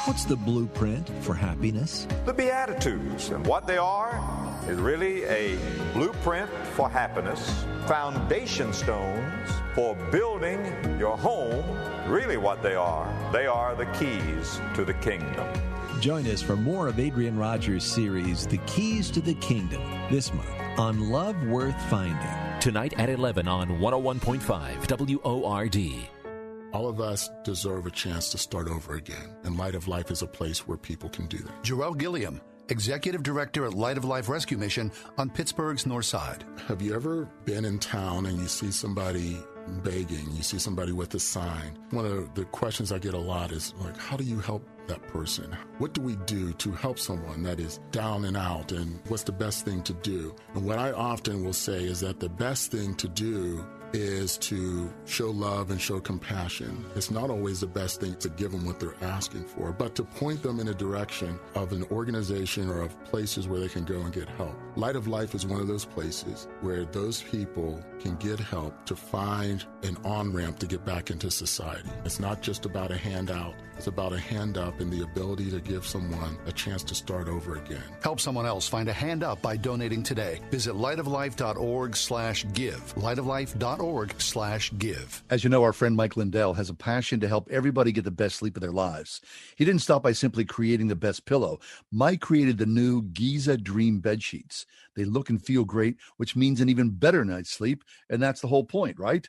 What's 0.05 0.25
the 0.25 0.37
blueprint 0.37 1.11
for 1.21 1.35
happiness? 1.35 2.07
The 2.27 2.33
Beatitudes 2.33 3.31
and 3.31 3.45
what 3.45 3.67
they 3.67 3.77
are 3.77 4.23
is 4.69 4.79
really 4.79 5.25
a 5.25 5.59
blueprint 5.95 6.49
for 6.75 6.89
happiness, 6.89 7.65
foundation 7.87 8.73
stones 8.73 9.51
for 9.75 9.97
building 10.13 10.61
your 10.97 11.17
home. 11.17 11.65
Really, 12.07 12.37
what 12.37 12.63
they 12.63 12.77
are, 12.77 13.13
they 13.33 13.47
are 13.47 13.75
the 13.75 13.87
keys 13.87 14.61
to 14.77 14.85
the 14.85 14.95
kingdom. 14.95 15.49
Join 16.05 16.27
us 16.27 16.43
for 16.43 16.55
more 16.55 16.87
of 16.87 17.01
Adrian 17.01 17.39
Rogers' 17.39 17.83
series, 17.83 18.47
The 18.47 18.59
Keys 18.67 19.11
to 19.13 19.23
the 19.23 19.33
Kingdom, 19.37 19.81
this 20.11 20.35
month 20.35 20.51
on 20.77 21.09
Love 21.09 21.43
Worth 21.47 21.81
Finding. 21.89 22.61
Tonight 22.61 22.93
at 22.99 23.09
11 23.09 23.49
on 23.49 23.79
101.5 23.79 25.23
WORD. 25.25 26.75
All 26.75 26.89
of 26.91 27.01
us 27.01 27.31
deserve 27.43 27.87
a 27.87 27.91
chance 27.91 28.29
to 28.33 28.37
start 28.37 28.69
over 28.69 28.97
again, 28.97 29.35
and 29.45 29.57
Light 29.57 29.75
of 29.75 29.89
Life 29.89 30.11
is 30.11 30.21
a 30.21 30.27
place 30.27 30.69
where 30.69 30.77
people 30.77 31.09
can 31.09 31.27
do 31.27 31.39
that. 31.39 31.63
Joel 31.63 31.95
Gilliam, 31.95 32.39
Executive 32.69 33.23
Director 33.23 33.65
at 33.65 33.73
Light 33.73 33.97
of 33.97 34.05
Life 34.05 34.29
Rescue 34.29 34.59
Mission 34.59 34.93
on 35.17 35.31
Pittsburgh's 35.31 35.87
North 35.87 36.05
Side. 36.05 36.45
Have 36.69 36.83
you 36.83 36.95
ever 36.95 37.31
been 37.47 37.65
in 37.65 37.79
town 37.79 38.27
and 38.27 38.39
you 38.39 38.49
see 38.49 38.71
somebody 38.71 39.39
begging, 39.83 40.31
you 40.33 40.43
see 40.43 40.59
somebody 40.59 40.93
with 40.93 41.15
a 41.15 41.19
sign? 41.19 41.79
One 41.93 42.05
of 42.05 42.35
the 42.35 42.45
questions 42.45 42.93
I 42.93 42.99
get 42.99 43.15
a 43.15 43.19
lot 43.19 43.53
is 43.53 43.73
like, 43.79 43.97
how 43.97 44.19
do 44.19 44.25
you 44.25 44.39
help 44.39 44.69
that 44.89 45.03
person? 45.09 45.57
What 45.79 45.95
do 45.95 46.01
we 46.01 46.17
do 46.27 46.53
to 46.55 46.73
help 46.73 46.99
someone 46.99 47.43
that 47.45 47.61
is 47.61 47.81
down 47.91 48.25
and 48.25 48.37
out? 48.37 48.73
And 48.73 49.01
what's 49.09 49.25
the 49.25 49.33
best 49.33 49.65
thing 49.65 49.83
to 49.83 49.93
do? 49.95 50.35
And 50.55 50.65
what 50.65 50.79
I 50.79 50.93
often 50.93 51.45
will 51.45 51.53
say 51.53 51.85
is 51.85 52.01
that 52.01 52.21
the 52.21 52.29
best 52.29 52.71
thing 52.71 52.95
to 52.97 53.09
do 53.09 53.65
is 53.95 54.37
to 54.39 54.93
show 55.07 55.31
love 55.31 55.71
and 55.71 55.81
show 55.81 56.01
compassion. 56.01 56.85
It's 56.97 57.13
not 57.13 57.31
always 57.31 57.61
the 57.61 57.69
best 57.69 58.01
thing 58.01 58.17
to 58.17 58.29
give 58.29 58.51
them 58.51 58.67
what 58.67 58.81
they're 58.81 58.97
asking 59.01 59.45
for, 59.45 59.73
but 59.73 59.95
to 59.95 60.03
point 60.03 60.43
them 60.43 60.59
in 60.59 60.67
a 60.69 60.75
direction 60.75 61.39
of 61.55 61.71
an 61.71 61.85
organization 61.93 62.69
or 62.69 62.83
of 62.83 63.03
places 63.05 63.47
where 63.47 63.61
they 63.61 63.69
can 63.69 63.85
go 63.85 64.01
and 64.01 64.13
get 64.13 64.29
help. 64.31 64.57
Light 64.75 64.97
of 64.97 65.07
Life 65.07 65.35
is 65.35 65.47
one 65.47 65.61
of 65.61 65.69
those 65.69 65.85
places 65.85 66.49
where 66.61 66.85
those 66.85 67.23
people 67.23 67.81
can 68.01 68.17
get 68.17 68.41
help 68.41 68.85
to 68.87 68.97
find 68.97 69.65
an 69.85 69.97
on 70.05 70.33
ramp 70.33 70.59
to 70.59 70.67
get 70.67 70.85
back 70.85 71.11
into 71.11 71.31
society. 71.31 71.89
It's 72.05 72.19
not 72.19 72.43
just 72.43 72.67
about 72.67 72.91
a 72.91 72.97
handout, 72.97 73.55
it's 73.77 73.87
about 73.87 74.13
a 74.13 74.19
hand 74.19 74.59
up 74.59 74.81
and 74.81 74.93
the 74.93 75.03
ability 75.03 75.51
to 75.53 75.61
give 75.61 75.87
someone 75.87 76.37
a 76.47 76.53
chance 76.53 76.83
to 76.85 76.95
start 76.95 77.29
over 77.29 77.57
again. 77.57 77.83
Help 78.03 78.19
someone 78.19 78.47
else 78.47 78.69
find 78.69 78.89
a 78.89 78.93
hand 78.93 79.23
up 79.23 79.41
by 79.41 79.57
donating 79.57 80.03
today. 80.03 80.41
Visit 80.51 80.75
lightoflife.org 80.75 81.97
slash 81.97 82.45
give. 82.53 82.95
lightoflife.org 82.97 83.84
slash 84.19 84.73
give. 84.79 85.23
As 85.29 85.45
you 85.45 85.51
know, 85.51 85.63
our 85.63 85.73
friend 85.73 85.95
Mike 85.95 86.17
Lindell 86.17 86.55
has 86.55 86.71
a 86.71 86.75
passion 86.75 87.21
to 87.21 87.29
help 87.29 87.49
everybody 87.51 87.93
get 87.93 88.05
the 88.05 88.11
best 88.11 88.37
sleep 88.37 88.57
of 88.57 88.63
their 88.63 88.73
lives. 88.73 89.21
He 89.57 89.65
didn't 89.65 89.83
stop 89.83 90.03
by 90.03 90.13
simply 90.13 90.45
creating 90.45 90.89
the 90.89 90.97
best 90.97 91.27
pillow. 91.27 91.61
Mike 91.93 92.21
created 92.21 92.57
the 92.57 92.67
new 92.67 93.03
Giza 93.03 93.59
Dream 93.59 94.01
bed 94.01 94.23
sheets. 94.23 94.65
They 94.97 95.05
look 95.05 95.29
and 95.29 95.45
feel 95.45 95.65
great, 95.65 95.97
which 96.17 96.35
means 96.35 96.61
an 96.61 96.69
even 96.69 96.91
better 96.91 97.25
night's 97.25 97.51
sleep, 97.51 97.85
and 98.09 98.23
that's 98.23 98.41
the 98.41 98.49
whole 98.49 98.65
point, 98.65 98.99
right? 98.99 99.29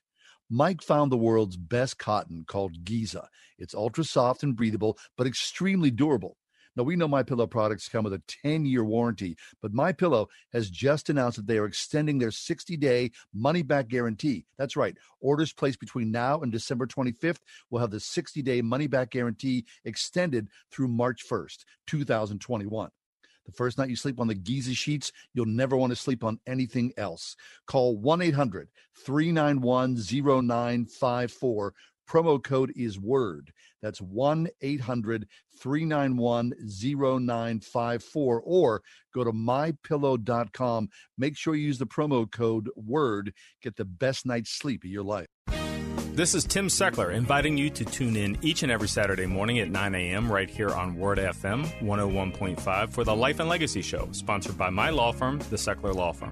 Mike 0.49 0.81
found 0.81 1.11
the 1.11 1.17
world's 1.17 1.57
best 1.57 1.97
cotton 1.97 2.45
called 2.47 2.85
Giza. 2.85 3.27
It's 3.57 3.75
ultra 3.75 4.03
soft 4.03 4.43
and 4.43 4.55
breathable, 4.55 4.97
but 5.17 5.27
extremely 5.27 5.91
durable. 5.91 6.37
Now 6.75 6.83
we 6.83 6.95
know 6.95 7.07
My 7.07 7.23
Pillow 7.23 7.47
products 7.47 7.87
come 7.87 8.03
with 8.03 8.13
a 8.13 8.21
10-year 8.45 8.83
warranty, 8.83 9.37
but 9.61 9.73
My 9.73 9.91
Pillow 9.91 10.27
has 10.51 10.69
just 10.69 11.09
announced 11.09 11.37
that 11.37 11.47
they 11.47 11.57
are 11.57 11.65
extending 11.65 12.19
their 12.19 12.29
60-day 12.29 13.11
money-back 13.33 13.87
guarantee. 13.87 14.45
That's 14.57 14.75
right. 14.75 14.97
Orders 15.21 15.53
placed 15.53 15.79
between 15.79 16.11
now 16.11 16.41
and 16.41 16.51
December 16.51 16.85
25th 16.85 17.39
will 17.69 17.79
have 17.79 17.91
the 17.91 17.97
60-day 17.97 18.61
money-back 18.61 19.11
guarantee 19.11 19.65
extended 19.85 20.49
through 20.71 20.89
March 20.89 21.23
1st, 21.29 21.65
2021. 21.87 22.89
The 23.45 23.51
first 23.51 23.77
night 23.77 23.89
you 23.89 23.95
sleep 23.95 24.19
on 24.19 24.27
the 24.27 24.35
Giza 24.35 24.73
sheets, 24.73 25.11
you'll 25.33 25.45
never 25.45 25.77
want 25.77 25.91
to 25.91 25.95
sleep 25.95 26.23
on 26.23 26.39
anything 26.47 26.91
else. 26.97 27.35
Call 27.67 27.95
1 27.97 28.21
800 28.21 28.69
391 29.05 29.95
0954. 29.95 31.73
Promo 32.09 32.43
code 32.43 32.71
is 32.75 32.99
WORD. 32.99 33.51
That's 33.81 34.01
1 34.01 34.47
800 34.61 35.27
391 35.59 36.53
0954. 36.59 38.41
Or 38.41 38.81
go 39.13 39.23
to 39.23 39.31
mypillow.com. 39.31 40.89
Make 41.17 41.37
sure 41.37 41.55
you 41.55 41.67
use 41.67 41.79
the 41.79 41.87
promo 41.87 42.29
code 42.31 42.69
WORD. 42.75 43.33
Get 43.61 43.75
the 43.75 43.85
best 43.85 44.25
night's 44.25 44.51
sleep 44.51 44.83
of 44.83 44.89
your 44.89 45.03
life. 45.03 45.27
This 46.15 46.33
is 46.33 46.45
Tim 46.45 46.67
Seckler 46.67 47.13
inviting 47.13 47.57
you 47.57 47.69
to 47.71 47.83
tune 47.83 48.15
in 48.15 48.37
each 48.41 48.63
and 48.63 48.71
every 48.71 48.87
Saturday 48.87 49.25
morning 49.25 49.59
at 49.59 49.69
9 49.69 49.95
a.m. 49.95 50.31
right 50.31 50.49
here 50.49 50.69
on 50.69 50.95
Word 50.95 51.17
FM 51.17 51.65
101.5 51.81 52.89
for 52.93 53.03
the 53.03 53.13
Life 53.13 53.41
and 53.41 53.49
Legacy 53.49 53.81
Show, 53.81 54.07
sponsored 54.13 54.57
by 54.57 54.69
my 54.69 54.91
law 54.91 55.11
firm, 55.11 55.39
the 55.49 55.57
Seckler 55.57 55.93
Law 55.93 56.13
Firm. 56.13 56.31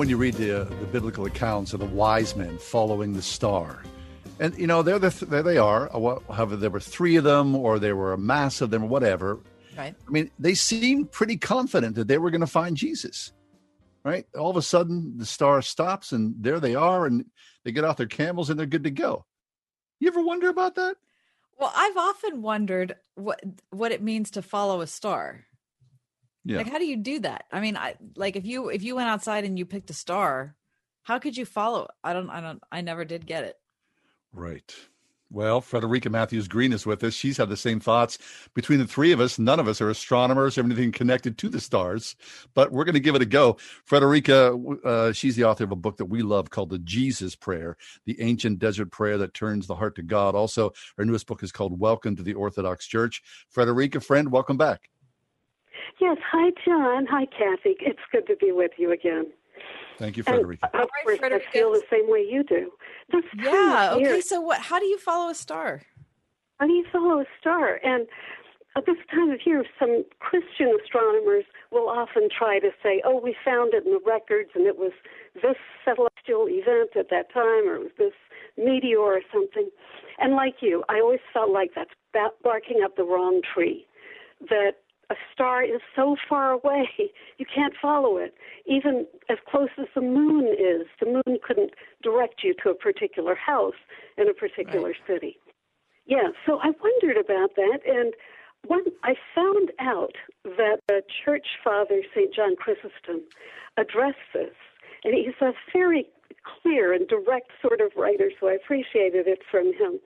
When 0.00 0.08
you 0.08 0.16
read 0.16 0.32
the, 0.32 0.62
uh, 0.62 0.64
the 0.64 0.86
biblical 0.86 1.26
accounts 1.26 1.74
of 1.74 1.80
the 1.80 1.84
wise 1.84 2.34
men 2.34 2.56
following 2.56 3.12
the 3.12 3.20
star, 3.20 3.82
and 4.38 4.56
you 4.56 4.66
know, 4.66 4.80
there, 4.80 4.98
the, 4.98 5.10
there 5.26 5.42
they 5.42 5.58
are. 5.58 5.94
Uh, 5.94 6.18
however, 6.32 6.56
there 6.56 6.70
were 6.70 6.80
three 6.80 7.16
of 7.16 7.24
them, 7.24 7.54
or 7.54 7.78
there 7.78 7.94
were 7.94 8.14
a 8.14 8.18
mass 8.18 8.62
of 8.62 8.70
them, 8.70 8.84
or 8.84 8.88
whatever. 8.88 9.40
Right. 9.76 9.94
I 10.08 10.10
mean, 10.10 10.30
they 10.38 10.54
seemed 10.54 11.12
pretty 11.12 11.36
confident 11.36 11.96
that 11.96 12.08
they 12.08 12.16
were 12.16 12.30
going 12.30 12.40
to 12.40 12.46
find 12.46 12.78
Jesus. 12.78 13.32
Right. 14.02 14.24
All 14.34 14.48
of 14.48 14.56
a 14.56 14.62
sudden, 14.62 15.18
the 15.18 15.26
star 15.26 15.60
stops, 15.60 16.12
and 16.12 16.34
there 16.38 16.60
they 16.60 16.74
are, 16.74 17.04
and 17.04 17.26
they 17.64 17.70
get 17.70 17.84
off 17.84 17.98
their 17.98 18.06
camels, 18.06 18.48
and 18.48 18.58
they're 18.58 18.64
good 18.64 18.84
to 18.84 18.90
go. 18.90 19.26
You 19.98 20.08
ever 20.08 20.22
wonder 20.22 20.48
about 20.48 20.76
that? 20.76 20.96
Well, 21.58 21.74
I've 21.76 21.98
often 21.98 22.40
wondered 22.40 22.96
what 23.16 23.42
what 23.68 23.92
it 23.92 24.00
means 24.00 24.30
to 24.30 24.40
follow 24.40 24.80
a 24.80 24.86
star. 24.86 25.44
Yeah. 26.44 26.58
Like 26.58 26.70
how 26.70 26.78
do 26.78 26.86
you 26.86 26.96
do 26.96 27.20
that? 27.20 27.44
I 27.52 27.60
mean, 27.60 27.76
I 27.76 27.96
like 28.16 28.36
if 28.36 28.46
you 28.46 28.68
if 28.68 28.82
you 28.82 28.96
went 28.96 29.08
outside 29.08 29.44
and 29.44 29.58
you 29.58 29.66
picked 29.66 29.90
a 29.90 29.94
star, 29.94 30.56
how 31.02 31.18
could 31.18 31.36
you 31.36 31.44
follow? 31.44 31.88
I 32.02 32.12
don't 32.12 32.30
I 32.30 32.40
don't 32.40 32.62
I 32.72 32.80
never 32.80 33.04
did 33.04 33.26
get 33.26 33.44
it. 33.44 33.56
Right. 34.32 34.74
Well, 35.32 35.60
Frederica 35.60 36.10
Mathewes-Green 36.10 36.72
is 36.72 36.86
with 36.86 37.04
us. 37.04 37.14
She's 37.14 37.36
had 37.36 37.48
the 37.48 37.56
same 37.56 37.78
thoughts. 37.78 38.18
Between 38.52 38.80
the 38.80 38.86
three 38.86 39.12
of 39.12 39.20
us, 39.20 39.38
none 39.38 39.60
of 39.60 39.68
us 39.68 39.80
are 39.80 39.88
astronomers 39.88 40.58
or 40.58 40.62
anything 40.62 40.90
connected 40.90 41.38
to 41.38 41.48
the 41.48 41.60
stars, 41.60 42.16
but 42.52 42.72
we're 42.72 42.82
going 42.84 42.94
to 42.94 43.00
give 43.00 43.14
it 43.14 43.22
a 43.22 43.26
go. 43.26 43.56
Frederica, 43.84 44.58
uh, 44.84 45.12
she's 45.12 45.36
the 45.36 45.44
author 45.44 45.62
of 45.62 45.70
a 45.70 45.76
book 45.76 45.98
that 45.98 46.06
we 46.06 46.22
love 46.22 46.50
called 46.50 46.70
The 46.70 46.80
Jesus 46.80 47.36
Prayer, 47.36 47.76
the 48.06 48.20
ancient 48.20 48.58
desert 48.58 48.90
prayer 48.90 49.18
that 49.18 49.32
turns 49.32 49.68
the 49.68 49.76
heart 49.76 49.94
to 49.96 50.02
God. 50.02 50.34
Also, 50.34 50.72
her 50.98 51.04
newest 51.04 51.28
book 51.28 51.44
is 51.44 51.52
called 51.52 51.78
Welcome 51.78 52.16
to 52.16 52.24
the 52.24 52.34
Orthodox 52.34 52.88
Church. 52.88 53.22
Frederica, 53.50 54.00
friend, 54.00 54.32
welcome 54.32 54.56
back. 54.56 54.90
Yes. 56.00 56.16
Hi, 56.32 56.50
John. 56.64 57.06
Hi, 57.10 57.26
Kathy. 57.26 57.76
It's 57.80 58.00
good 58.12 58.26
to 58.28 58.36
be 58.36 58.52
with 58.52 58.72
you 58.78 58.92
again. 58.92 59.26
Thank 59.98 60.16
you, 60.16 60.22
Frederica. 60.22 60.70
And, 60.72 60.82
of 60.82 60.88
course, 61.04 61.18
I 61.22 61.38
feel 61.52 61.72
the 61.72 61.82
same 61.90 62.08
way 62.10 62.20
you 62.28 62.42
do. 62.42 62.72
This 63.12 63.24
time 63.36 63.44
Yeah. 63.44 63.92
of 63.94 64.00
year- 64.00 64.10
Okay. 64.12 64.20
So 64.22 64.40
what? 64.40 64.58
How 64.60 64.78
do 64.78 64.86
you 64.86 64.96
follow 64.98 65.28
a 65.30 65.34
star? 65.34 65.82
How 66.58 66.66
do 66.66 66.72
you 66.72 66.84
follow 66.90 67.20
a 67.20 67.26
star? 67.38 67.80
And 67.82 68.06
at 68.76 68.86
this 68.86 68.96
time 69.10 69.30
of 69.30 69.44
year, 69.44 69.64
some 69.78 70.04
Christian 70.20 70.74
astronomers 70.82 71.44
will 71.70 71.88
often 71.88 72.30
try 72.30 72.58
to 72.60 72.72
say, 72.82 73.02
oh, 73.04 73.16
we 73.18 73.34
found 73.44 73.74
it 73.74 73.84
in 73.84 73.92
the 73.92 73.98
records 74.06 74.50
and 74.54 74.66
it 74.66 74.78
was 74.78 74.92
this 75.34 75.56
celestial 75.84 76.48
event 76.48 76.96
at 76.96 77.10
that 77.10 77.30
time 77.32 77.68
or 77.68 77.76
it 77.76 77.80
was 77.82 77.92
this 77.98 78.14
meteor 78.56 78.98
or 79.00 79.22
something. 79.32 79.68
And 80.18 80.34
like 80.34 80.62
you, 80.62 80.82
I 80.88 81.00
always 81.00 81.20
felt 81.32 81.50
like 81.50 81.74
that's 81.74 81.92
barking 82.42 82.82
up 82.82 82.96
the 82.96 83.04
wrong 83.04 83.42
tree. 83.42 83.86
That 84.48 84.76
a 85.10 85.14
star 85.32 85.62
is 85.62 85.80
so 85.94 86.16
far 86.28 86.52
away, 86.52 86.88
you 87.38 87.46
can't 87.52 87.74
follow 87.80 88.16
it. 88.16 88.34
Even 88.66 89.06
as 89.28 89.38
close 89.48 89.70
as 89.78 89.86
the 89.94 90.00
moon 90.00 90.46
is, 90.46 90.86
the 91.00 91.06
moon 91.06 91.38
couldn't 91.46 91.72
direct 92.02 92.42
you 92.42 92.54
to 92.62 92.70
a 92.70 92.74
particular 92.74 93.34
house 93.34 93.74
in 94.16 94.28
a 94.28 94.34
particular 94.34 94.94
city. 95.06 95.36
Yeah, 96.06 96.28
so 96.46 96.58
I 96.62 96.70
wondered 96.82 97.16
about 97.22 97.54
that, 97.56 97.80
and 97.86 98.14
one 98.66 98.84
I 99.04 99.14
found 99.34 99.70
out 99.78 100.14
that 100.44 100.78
the 100.88 101.02
church 101.24 101.46
father 101.62 102.02
St. 102.14 102.34
John 102.34 102.56
Chrysostom 102.56 103.22
addressed 103.76 104.18
this, 104.34 104.54
and 105.04 105.14
he's 105.14 105.34
a 105.40 105.52
very 105.72 106.06
clear 106.62 106.92
and 106.92 107.06
direct 107.08 107.50
sort 107.62 107.80
of 107.80 107.92
writer, 107.96 108.30
so 108.40 108.48
I 108.48 108.54
appreciated 108.54 109.26
it 109.26 109.40
from 109.50 109.72
him. 109.72 110.00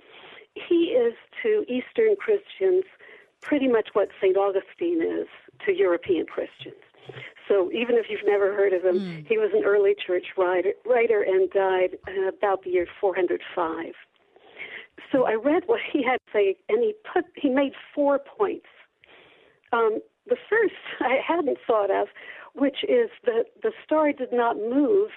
He 0.54 0.94
is 0.94 1.14
to 1.42 1.64
Eastern 1.68 2.16
Christians 2.16 2.84
pretty 3.44 3.68
much 3.68 3.90
what 3.92 4.08
St. 4.20 4.36
Augustine 4.36 5.02
is 5.02 5.28
to 5.66 5.72
European 5.72 6.26
Christians. 6.26 6.80
So 7.48 7.70
even 7.72 7.96
if 7.96 8.06
you've 8.08 8.26
never 8.26 8.54
heard 8.54 8.72
of 8.72 8.82
him, 8.82 9.24
he 9.28 9.36
was 9.36 9.50
an 9.54 9.64
early 9.64 9.94
church 9.94 10.24
writer, 10.38 10.72
writer 10.86 11.22
and 11.22 11.50
died 11.50 11.98
uh, 12.08 12.28
about 12.28 12.64
the 12.64 12.70
year 12.70 12.86
405 13.00 13.92
so 15.14 15.24
I 15.24 15.34
read 15.34 15.62
what 15.66 15.80
he 15.92 16.02
had 16.02 16.18
to 16.26 16.32
say, 16.32 16.56
and 16.68 16.82
he 16.82 16.94
put 17.12 17.24
he 17.36 17.48
made 17.48 17.72
four 17.94 18.18
points. 18.18 18.66
Um, 19.72 20.00
the 20.26 20.36
first 20.48 20.74
I 21.00 21.18
hadn't 21.26 21.58
thought 21.66 21.90
of, 21.90 22.08
which 22.54 22.84
is 22.84 23.10
that 23.24 23.46
the 23.62 23.72
star 23.84 24.12
did 24.12 24.32
not 24.32 24.56
move 24.56 25.10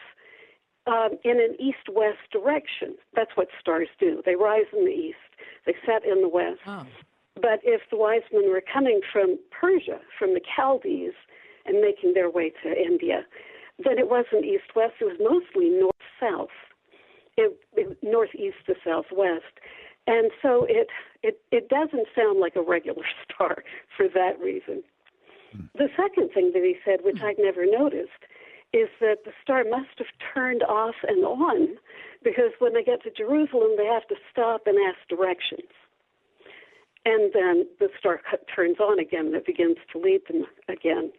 um, 0.86 1.18
in 1.24 1.40
an 1.42 1.56
east-west 1.60 2.20
direction. 2.32 2.96
That's 3.14 3.32
what 3.36 3.48
stars 3.60 3.90
do. 4.00 4.22
They 4.26 4.36
rise 4.36 4.66
in 4.72 4.86
the 4.86 4.92
east. 4.92 5.18
They 5.66 5.76
set 5.86 6.06
in 6.06 6.22
the 6.22 6.30
west. 6.30 6.62
But 7.42 7.60
if 7.64 7.82
the 7.90 7.98
wise 7.98 8.22
men 8.32 8.50
were 8.50 8.62
coming 8.62 9.02
from 9.12 9.38
Persia, 9.52 10.00
from 10.18 10.34
the 10.34 10.42
Chaldees, 10.56 11.14
and 11.66 11.82
making 11.82 12.14
their 12.14 12.30
way 12.30 12.52
to 12.64 12.70
India, 12.70 13.26
then 13.84 14.00
it 14.00 14.10
wasn't 14.10 14.46
east-west. 14.46 14.94
It 15.02 15.06
was 15.06 15.18
mostly 15.20 15.70
north-south 15.70 16.50
it, 17.38 17.60
it, 17.76 17.98
northeast 18.02 18.58
to 18.66 18.76
southwest, 18.84 19.62
and 20.08 20.32
so 20.42 20.66
it 20.68 20.88
it 21.24 21.40
it 21.52 21.70
doesn't 21.70 22.08
sound 22.16 22.40
like 22.40 22.56
a 22.56 22.62
regular 22.62 23.04
star 23.24 23.64
for 23.96 24.08
that 24.10 24.40
reason. 24.42 24.84
The 25.76 25.88
second 25.96 26.32
thing 26.34 26.52
that 26.54 26.64
he 26.64 26.76
said, 26.84 27.00
which 27.04 27.22
I'd 27.24 27.40
never 27.40 27.66
noticed, 27.66 28.28
is 28.74 28.90
that 29.00 29.24
the 29.24 29.32
star 29.42 29.64
must 29.64 29.98
have 29.98 30.08
turned 30.34 30.62
off 30.64 30.96
and 31.08 31.24
on 31.24 31.78
because 32.24 32.52
when 32.60 32.74
they 32.74 32.84
get 32.84 33.02
to 33.04 33.12
Jerusalem, 33.12 33.72
they 33.78 33.86
have 33.86 34.08
to 34.10 34.16
stop 34.30 34.68
and 34.68 34.78
ask 34.78 35.08
directions. 35.08 35.72
And 37.08 37.32
then 37.34 37.66
the 37.80 37.88
star 37.98 38.20
cut, 38.30 38.46
turns 38.54 38.82
on 38.82 39.00
again 39.00 39.28
and 39.28 39.36
it 39.36 39.46
begins 39.46 39.78
to 39.94 39.98
lead 39.98 40.20
them 40.28 40.44
again. 40.68 41.14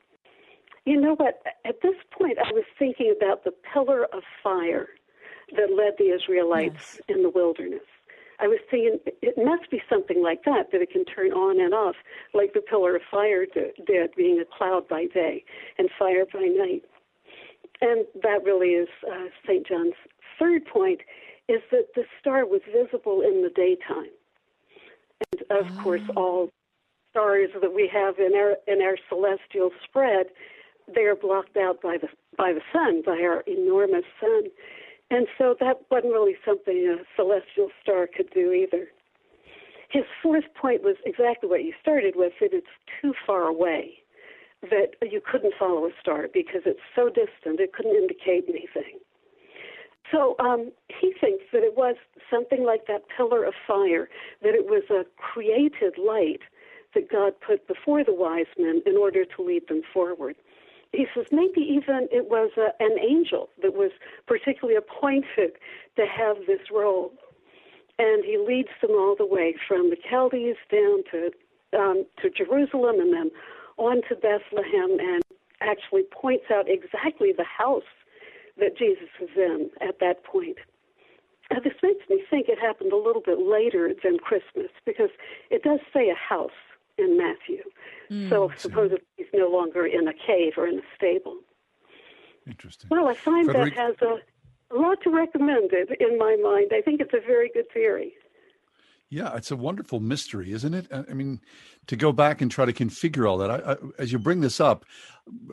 You 0.84 1.00
know 1.00 1.14
what? 1.14 1.42
At 1.64 1.80
this 1.82 1.94
point, 2.10 2.36
I 2.38 2.52
was 2.52 2.64
thinking 2.78 3.14
about 3.16 3.44
the 3.44 3.52
pillar 3.72 4.04
of 4.12 4.22
fire 4.42 4.88
that 5.56 5.72
led 5.74 5.94
the 5.98 6.14
Israelites 6.14 7.00
in 7.08 7.22
the 7.22 7.30
wilderness. 7.30 7.88
I 8.38 8.48
was 8.48 8.58
thinking 8.70 8.98
it 9.22 9.38
must 9.38 9.70
be 9.70 9.80
something 9.88 10.22
like 10.22 10.44
that, 10.44 10.72
that 10.72 10.82
it 10.82 10.90
can 10.90 11.06
turn 11.06 11.32
on 11.32 11.58
and 11.58 11.72
off, 11.72 11.96
like 12.34 12.52
the 12.52 12.60
pillar 12.60 12.96
of 12.96 13.02
fire 13.10 13.46
did, 13.46 14.10
being 14.14 14.38
a 14.40 14.58
cloud 14.58 14.86
by 14.88 15.06
day 15.06 15.42
and 15.78 15.88
fire 15.98 16.26
by 16.30 16.40
night. 16.40 16.84
And 17.80 18.04
that 18.22 18.44
really 18.44 18.72
is 18.72 18.88
uh, 19.10 19.28
St. 19.46 19.66
John's 19.66 19.94
third 20.38 20.66
point 20.66 21.00
is 21.48 21.62
that 21.72 21.94
the 21.94 22.04
star 22.20 22.44
was 22.44 22.60
visible 22.70 23.22
in 23.22 23.42
the 23.42 23.50
daytime. 23.50 24.12
And 25.20 25.42
of 25.50 25.66
ah. 25.70 25.82
course, 25.82 26.02
all 26.16 26.50
stars 27.10 27.50
that 27.60 27.74
we 27.74 27.90
have 27.92 28.18
in 28.18 28.34
our 28.34 28.56
in 28.66 28.82
our 28.82 28.96
celestial 29.08 29.70
spread, 29.84 30.26
they 30.94 31.02
are 31.02 31.16
blocked 31.16 31.56
out 31.56 31.80
by 31.82 31.96
the 31.98 32.08
by 32.36 32.52
the 32.52 32.62
sun, 32.72 33.02
by 33.04 33.20
our 33.22 33.40
enormous 33.46 34.04
sun. 34.20 34.44
And 35.10 35.26
so 35.38 35.56
that 35.60 35.80
wasn't 35.90 36.12
really 36.12 36.36
something 36.44 36.76
a 36.76 37.02
celestial 37.16 37.70
star 37.82 38.06
could 38.14 38.28
do 38.30 38.52
either. 38.52 38.88
his 39.90 40.04
fourth 40.22 40.44
point 40.54 40.82
was 40.82 40.96
exactly 41.06 41.48
what 41.48 41.64
you 41.64 41.72
started 41.80 42.14
with 42.14 42.32
that 42.40 42.52
it's 42.52 42.66
too 43.00 43.14
far 43.26 43.44
away, 43.44 43.94
that 44.62 44.94
you 45.00 45.20
couldn't 45.24 45.54
follow 45.58 45.86
a 45.86 45.90
star 46.00 46.28
because 46.32 46.62
it's 46.66 46.80
so 46.94 47.08
distant, 47.08 47.58
it 47.58 47.72
couldn't 47.72 47.96
indicate 47.96 48.44
anything. 48.48 48.98
So 50.10 50.36
um, 50.38 50.72
he 50.88 51.12
thinks 51.20 51.44
that 51.52 51.62
it 51.62 51.76
was 51.76 51.96
something 52.30 52.64
like 52.64 52.86
that 52.86 53.02
pillar 53.14 53.44
of 53.44 53.54
fire, 53.66 54.08
that 54.42 54.54
it 54.54 54.66
was 54.66 54.84
a 54.90 55.04
created 55.16 55.98
light 55.98 56.40
that 56.94 57.10
God 57.10 57.34
put 57.46 57.66
before 57.68 58.04
the 58.04 58.14
wise 58.14 58.46
men 58.58 58.82
in 58.86 58.96
order 58.96 59.24
to 59.24 59.42
lead 59.42 59.68
them 59.68 59.82
forward. 59.92 60.36
He 60.92 61.06
says 61.14 61.26
maybe 61.30 61.60
even 61.60 62.08
it 62.10 62.30
was 62.30 62.50
a, 62.56 62.68
an 62.82 62.98
angel 62.98 63.50
that 63.60 63.74
was 63.74 63.90
particularly 64.26 64.76
appointed 64.76 65.52
to 65.96 66.06
have 66.06 66.36
this 66.46 66.70
role. 66.72 67.12
And 67.98 68.24
he 68.24 68.38
leads 68.38 68.70
them 68.80 68.92
all 68.92 69.14
the 69.18 69.26
way 69.26 69.54
from 69.66 69.90
the 69.90 69.96
Chaldees 70.08 70.56
down 70.70 71.02
to 71.10 71.30
um, 71.76 72.06
to 72.22 72.30
Jerusalem 72.30 72.98
and 72.98 73.12
then 73.12 73.30
on 73.76 74.00
to 74.08 74.14
Bethlehem 74.14 74.98
and 74.98 75.22
actually 75.60 76.04
points 76.10 76.46
out 76.50 76.64
exactly 76.66 77.32
the 77.36 77.44
house 77.44 77.82
that 78.58 78.76
Jesus 78.76 79.08
was 79.20 79.30
in 79.36 79.70
at 79.80 80.00
that 80.00 80.24
point. 80.24 80.56
Now, 81.50 81.60
this 81.60 81.74
makes 81.82 82.08
me 82.10 82.22
think 82.28 82.48
it 82.48 82.58
happened 82.58 82.92
a 82.92 82.96
little 82.96 83.22
bit 83.22 83.38
later 83.38 83.92
than 84.02 84.18
Christmas 84.18 84.70
because 84.84 85.10
it 85.50 85.62
does 85.62 85.80
say 85.94 86.10
a 86.10 86.14
house 86.14 86.50
in 86.98 87.16
Matthew. 87.16 87.62
Mm, 88.10 88.28
so 88.28 88.52
supposedly 88.56 89.04
he's 89.16 89.26
no 89.32 89.48
longer 89.48 89.86
in 89.86 90.06
a 90.08 90.12
cave 90.12 90.54
or 90.56 90.66
in 90.66 90.78
a 90.78 90.82
stable. 90.94 91.38
Interesting. 92.46 92.88
Well, 92.90 93.06
I 93.06 93.14
find 93.14 93.46
Frederick- 93.46 93.76
that 93.76 93.80
has 93.80 93.94
a, 94.02 94.74
a 94.74 94.76
lot 94.76 95.00
to 95.02 95.10
recommend 95.10 95.70
it 95.72 95.90
in 96.00 96.18
my 96.18 96.36
mind. 96.36 96.72
I 96.74 96.82
think 96.82 97.00
it's 97.00 97.14
a 97.14 97.26
very 97.26 97.50
good 97.52 97.70
theory. 97.72 98.12
Yeah, 99.10 99.34
it's 99.36 99.50
a 99.50 99.56
wonderful 99.56 100.00
mystery, 100.00 100.52
isn't 100.52 100.74
it? 100.74 100.86
I 100.92 101.14
mean, 101.14 101.40
to 101.86 101.96
go 101.96 102.12
back 102.12 102.42
and 102.42 102.50
try 102.50 102.66
to 102.66 102.74
configure 102.74 103.28
all 103.28 103.38
that. 103.38 103.50
I, 103.50 103.72
I, 103.72 103.76
as 103.98 104.12
you 104.12 104.18
bring 104.18 104.42
this 104.42 104.60
up, 104.60 104.84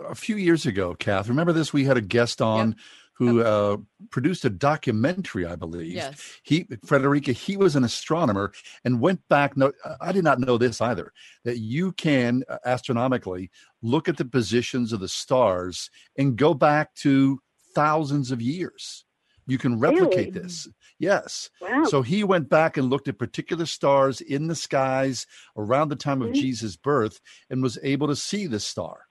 a 0.05 0.15
few 0.15 0.35
years 0.35 0.65
ago, 0.65 0.93
Kath, 0.95 1.29
remember 1.29 1.53
this? 1.53 1.71
We 1.71 1.85
had 1.85 1.95
a 1.95 2.01
guest 2.01 2.41
on 2.41 2.69
yep. 2.69 2.77
who 3.13 3.41
uh, 3.43 3.77
produced 4.09 4.43
a 4.43 4.49
documentary, 4.49 5.45
I 5.45 5.55
believe. 5.55 5.93
Yes. 5.93 6.39
He, 6.43 6.67
Frederica, 6.85 7.31
he 7.31 7.55
was 7.55 7.77
an 7.77 7.85
astronomer 7.85 8.51
and 8.83 8.99
went 8.99 9.25
back. 9.29 9.55
No, 9.55 9.71
I 10.01 10.11
did 10.11 10.25
not 10.25 10.39
know 10.39 10.57
this 10.57 10.81
either. 10.81 11.13
That 11.45 11.59
you 11.59 11.93
can 11.93 12.43
uh, 12.49 12.57
astronomically 12.65 13.51
look 13.81 14.09
at 14.09 14.17
the 14.17 14.25
positions 14.25 14.91
of 14.91 14.99
the 14.99 15.07
stars 15.07 15.89
and 16.17 16.35
go 16.35 16.53
back 16.53 16.93
to 16.95 17.39
thousands 17.73 18.31
of 18.31 18.41
years. 18.41 19.05
You 19.47 19.57
can 19.57 19.79
replicate 19.79 20.33
really? 20.33 20.41
this. 20.41 20.67
Yes. 20.97 21.49
Wow. 21.61 21.83
So 21.85 22.01
he 22.01 22.23
went 22.23 22.49
back 22.49 22.77
and 22.77 22.89
looked 22.89 23.07
at 23.07 23.19
particular 23.19 23.65
stars 23.65 24.21
in 24.21 24.47
the 24.47 24.55
skies 24.55 25.27
around 25.55 25.89
the 25.89 25.95
time 25.95 26.21
of 26.21 26.29
mm-hmm. 26.29 26.41
Jesus' 26.41 26.75
birth 26.75 27.19
and 27.49 27.61
was 27.61 27.77
able 27.83 28.07
to 28.07 28.15
see 28.15 28.47
the 28.47 28.59
star. 28.59 29.01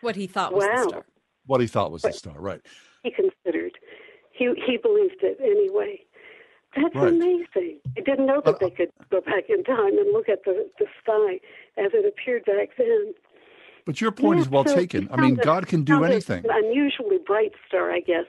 What 0.00 0.16
he 0.16 0.26
thought 0.26 0.52
was 0.52 0.64
wow. 0.64 0.76
the 0.76 0.88
star. 0.88 1.06
What 1.46 1.60
he 1.60 1.66
thought 1.66 1.90
was 1.90 2.02
the 2.02 2.12
star, 2.12 2.38
right. 2.38 2.60
He 3.02 3.10
considered. 3.10 3.72
He 4.32 4.52
he 4.66 4.76
believed 4.76 5.22
it 5.22 5.38
anyway. 5.40 6.00
That's 6.76 6.94
Right. 6.94 7.08
amazing. 7.08 7.80
I 7.96 8.00
didn't 8.02 8.26
know 8.26 8.42
that 8.44 8.60
they 8.60 8.70
could 8.70 8.90
go 9.10 9.20
back 9.22 9.44
in 9.48 9.64
time 9.64 9.98
and 9.98 10.12
look 10.12 10.28
at 10.28 10.44
the, 10.44 10.68
the 10.78 10.86
sky 11.02 11.40
as 11.78 11.92
it 11.94 12.04
appeared 12.06 12.44
back 12.44 12.76
then. 12.76 13.14
But 13.86 14.02
your 14.02 14.12
point 14.12 14.36
Yeah, 14.36 14.42
is 14.42 14.48
well 14.50 14.66
so 14.66 14.74
taken. 14.74 15.08
I 15.10 15.16
mean, 15.16 15.36
God 15.36 15.66
can 15.66 15.82
do 15.82 16.04
anything. 16.04 16.44
An 16.44 16.50
unusually 16.64 17.16
bright 17.26 17.52
star, 17.66 17.90
I 17.90 18.00
guess. 18.00 18.26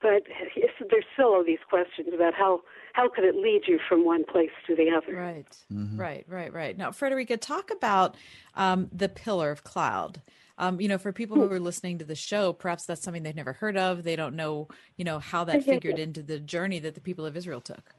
But 0.00 0.22
there's 0.90 1.04
still 1.14 1.26
all 1.26 1.44
these 1.44 1.58
questions 1.68 2.08
about 2.14 2.34
how 2.34 2.60
how 2.92 3.08
could 3.08 3.24
it 3.24 3.34
lead 3.36 3.62
you 3.66 3.78
from 3.88 4.04
one 4.04 4.24
place 4.24 4.50
to 4.66 4.74
the 4.74 4.90
other. 4.90 5.16
Right, 5.16 5.46
Mm-hmm. 5.72 6.00
right, 6.00 6.24
right, 6.28 6.52
right. 6.52 6.76
Now, 6.76 6.90
Frederica, 6.90 7.36
talk 7.36 7.70
about 7.70 8.16
um, 8.54 8.88
the 8.92 9.08
pillar 9.08 9.50
of 9.50 9.62
cloud. 9.62 10.20
Um, 10.60 10.80
you 10.80 10.88
know, 10.88 10.98
for 10.98 11.12
people 11.12 11.36
who 11.36 11.48
are 11.52 11.60
listening 11.60 11.98
to 11.98 12.04
the 12.04 12.16
show, 12.16 12.52
perhaps 12.52 12.84
that's 12.84 13.00
something 13.02 13.22
they've 13.22 13.36
never 13.36 13.52
heard 13.52 13.76
of. 13.76 14.02
They 14.02 14.16
don't 14.16 14.34
know, 14.34 14.66
you 14.96 15.04
know, 15.04 15.20
how 15.20 15.44
that 15.44 15.62
figured 15.72 16.00
into 16.00 16.20
the 16.22 16.40
journey 16.40 16.80
that 16.80 16.94
the 16.96 17.00
people 17.00 17.24
of 17.24 17.36
Israel 17.36 17.60
took. 17.60 17.94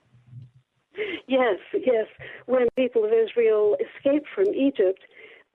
Yes, 1.28 1.60
yes. 1.73 2.08
When 2.47 2.67
people 2.76 3.06
of 3.06 3.12
Israel 3.13 3.78
escaped 3.80 4.28
from 4.34 4.47
Egypt, 4.54 5.00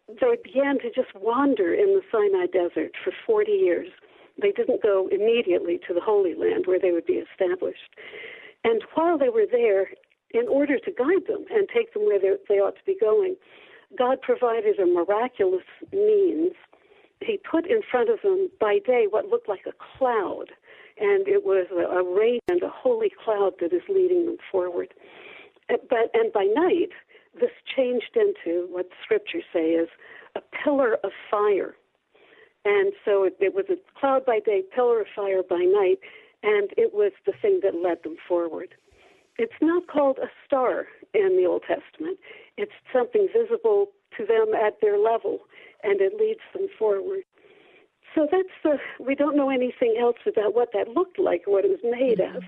they 0.09 0.37
began 0.43 0.79
to 0.79 0.91
just 0.95 1.15
wander 1.15 1.75
in 1.75 1.89
the 1.95 2.03
Sinai 2.11 2.47
desert 2.47 2.93
for 3.03 3.13
40 3.27 3.53
years. 3.53 3.89
They 4.41 4.51
didn't 4.51 4.83
go 4.83 5.09
immediately 5.13 5.79
to 5.87 5.95
the 5.95 6.01
Holy 6.01 6.35
Land 6.35 6.67
where 6.67 6.81
they 6.81 6.93
would 6.93 7.07
be 7.07 7.23
established. 7.23 7.95
And 8.65 8.83
while 8.95 9.19
they 9.19 9.29
were 9.29 9.47
there, 9.51 9.91
in 10.33 10.49
order 10.49 10.79
to 10.79 10.91
guide 10.91 11.27
them 11.29 11.45
and 11.51 11.69
take 11.73 11.95
them 11.95 12.05
where 12.07 12.19
they, 12.19 12.55
ought 12.55 12.77
to 12.77 12.85
be 12.85 12.97
going, 13.01 13.37
God 13.97 14.21
provided 14.21 14.79
a 14.79 14.87
miraculous 14.87 15.65
means. 15.93 16.53
He 17.21 17.39
put 17.39 17.67
in 17.67 17.81
front 17.89 18.11
of 18.11 18.19
them 18.23 18.51
by 18.61 18.79
day 18.85 19.07
what 19.09 19.29
looked 19.29 19.49
like 19.49 19.67
a 19.67 19.73
cloud, 19.97 20.47
and 20.99 21.29
it 21.29 21.45
was 21.45 21.67
a, 21.71 22.03
rain 22.03 22.41
and 22.49 22.63
a 22.63 22.69
holy 22.69 23.13
cloud 23.25 23.53
that 23.61 23.73
is 23.73 23.83
leading 23.89 24.27
them 24.27 24.37
forward. 24.51 24.93
But 25.69 26.11
and 26.13 26.33
by 26.33 26.45
night, 26.53 26.91
this 27.41 27.51
changed 27.77 28.17
into 28.17 28.67
what 28.71 28.89
scriptures 29.03 29.45
say 29.53 29.71
is 29.71 29.89
a 30.35 30.41
pillar 30.65 30.99
of 31.05 31.13
fire. 31.31 31.77
And 32.65 32.93
so 33.05 33.25
it, 33.25 33.37
it 33.41 33.55
was 33.55 33.67
a 33.69 33.77
cloud 33.99 34.25
by 34.25 34.41
day, 34.41 34.63
pillar 34.75 35.01
of 35.01 35.07
fire 35.15 35.43
by 35.43 35.59
night, 35.59 35.99
and 36.43 36.71
it 36.77 36.95
was 36.95 37.13
the 37.27 37.33
thing 37.41 37.61
that 37.63 37.75
led 37.75 38.03
them 38.03 38.17
forward. 38.27 38.75
It's 39.37 39.61
not 39.61 39.87
called 39.89 40.19
a 40.19 40.29
star 40.47 40.87
in 41.13 41.37
the 41.37 41.47
Old 41.47 41.63
Testament. 41.63 42.19
It's 42.57 42.73
something 42.93 43.29
visible 43.37 43.89
to 44.17 44.25
them 44.25 44.55
at 44.55 44.81
their 44.81 44.99
level, 44.99 45.41
and 45.83 46.01
it 46.01 46.15
leads 46.19 46.41
them 46.53 46.69
forward. 46.79 47.25
So 48.15 48.29
that's 48.31 48.49
the, 48.63 48.79
we 49.05 49.15
don't 49.15 49.37
know 49.37 49.51
anything 49.51 49.97
else 50.01 50.19
about 50.27 50.55
what 50.55 50.69
that 50.73 50.89
looked 50.89 51.19
like 51.19 51.43
or 51.47 51.55
what 51.55 51.65
it 51.65 51.71
was 51.71 51.81
made 51.83 52.19
mm-hmm. 52.19 52.37
of, 52.37 52.45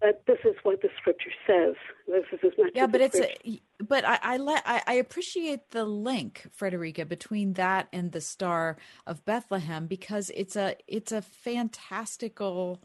but 0.00 0.22
this 0.26 0.38
is 0.44 0.54
what 0.62 0.82
the 0.82 0.88
scripture 0.98 1.30
says. 1.46 1.74
This 2.06 2.24
is 2.32 2.40
as 2.44 2.52
much 2.58 2.72
Yeah, 2.74 2.86
but 2.86 3.00
it's 3.00 3.18
a, 3.18 3.60
but 3.82 4.04
I 4.04 4.18
I, 4.22 4.36
let, 4.36 4.62
I 4.66 4.82
I 4.86 4.94
appreciate 4.94 5.70
the 5.70 5.84
link, 5.84 6.46
Frederica, 6.52 7.04
between 7.04 7.54
that 7.54 7.88
and 7.92 8.12
the 8.12 8.20
Star 8.20 8.76
of 9.06 9.24
Bethlehem 9.24 9.86
because 9.86 10.30
it's 10.34 10.56
a 10.56 10.76
it's 10.86 11.12
a 11.12 11.22
fantastical 11.22 12.82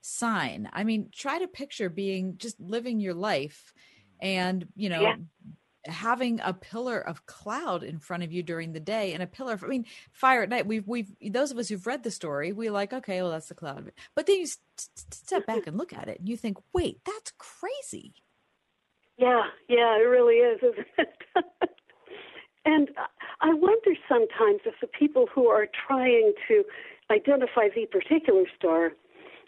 sign. 0.00 0.68
I 0.72 0.84
mean, 0.84 1.10
try 1.12 1.38
to 1.38 1.48
picture 1.48 1.88
being 1.88 2.36
just 2.38 2.60
living 2.60 3.00
your 3.00 3.14
life 3.14 3.72
and, 4.20 4.66
you 4.76 4.88
know, 4.88 5.02
Yeah. 5.02 5.16
Having 5.86 6.40
a 6.42 6.52
pillar 6.52 7.00
of 7.00 7.26
cloud 7.26 7.82
in 7.82 7.98
front 7.98 8.22
of 8.22 8.32
you 8.32 8.42
during 8.42 8.72
the 8.72 8.80
day 8.80 9.12
and 9.12 9.22
a 9.22 9.26
pillar 9.26 9.54
of, 9.54 9.64
I 9.64 9.68
mean, 9.68 9.86
fire 10.12 10.42
at 10.42 10.48
night. 10.48 10.66
We've, 10.66 10.86
we've, 10.86 11.10
those 11.32 11.50
of 11.50 11.58
us 11.58 11.68
who've 11.68 11.86
read 11.86 12.02
the 12.02 12.10
story, 12.10 12.52
we 12.52 12.70
like, 12.70 12.92
okay, 12.92 13.22
well, 13.22 13.30
that's 13.30 13.48
the 13.48 13.54
cloud. 13.54 13.90
But 14.14 14.26
then 14.26 14.40
you 14.40 14.46
step 14.76 15.46
back 15.46 15.66
and 15.66 15.78
look 15.78 15.92
at 15.92 16.08
it 16.08 16.20
and 16.20 16.28
you 16.28 16.36
think, 16.36 16.58
wait, 16.72 17.00
that's 17.04 17.32
crazy. 17.38 18.14
Yeah, 19.16 19.42
yeah, 19.68 19.96
it 19.96 20.08
really 20.08 20.36
is, 20.36 20.60
isn't 20.62 20.86
it? 20.98 21.08
and 22.64 22.88
I 23.40 23.52
wonder 23.52 23.90
sometimes 24.08 24.60
if 24.64 24.74
the 24.80 24.86
people 24.86 25.26
who 25.34 25.48
are 25.48 25.66
trying 25.86 26.32
to 26.48 26.64
identify 27.10 27.68
the 27.74 27.86
particular 27.90 28.44
star, 28.56 28.92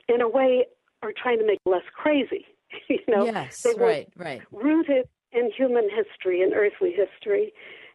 in 0.09 0.21
a 0.21 0.29
way, 0.29 0.67
are 1.03 1.13
trying 1.17 1.39
to 1.39 1.47
make 1.47 1.61
less 1.65 1.85
crazy. 1.95 2.47
you 2.89 2.99
know, 3.09 3.25
yes, 3.25 3.67
right, 3.79 4.09
right. 4.17 4.43
rooted 4.51 5.07
in 5.33 5.51
human 5.51 5.89
history 5.89 6.43
and 6.43 6.53
earthly 6.53 6.93
history, 6.93 7.53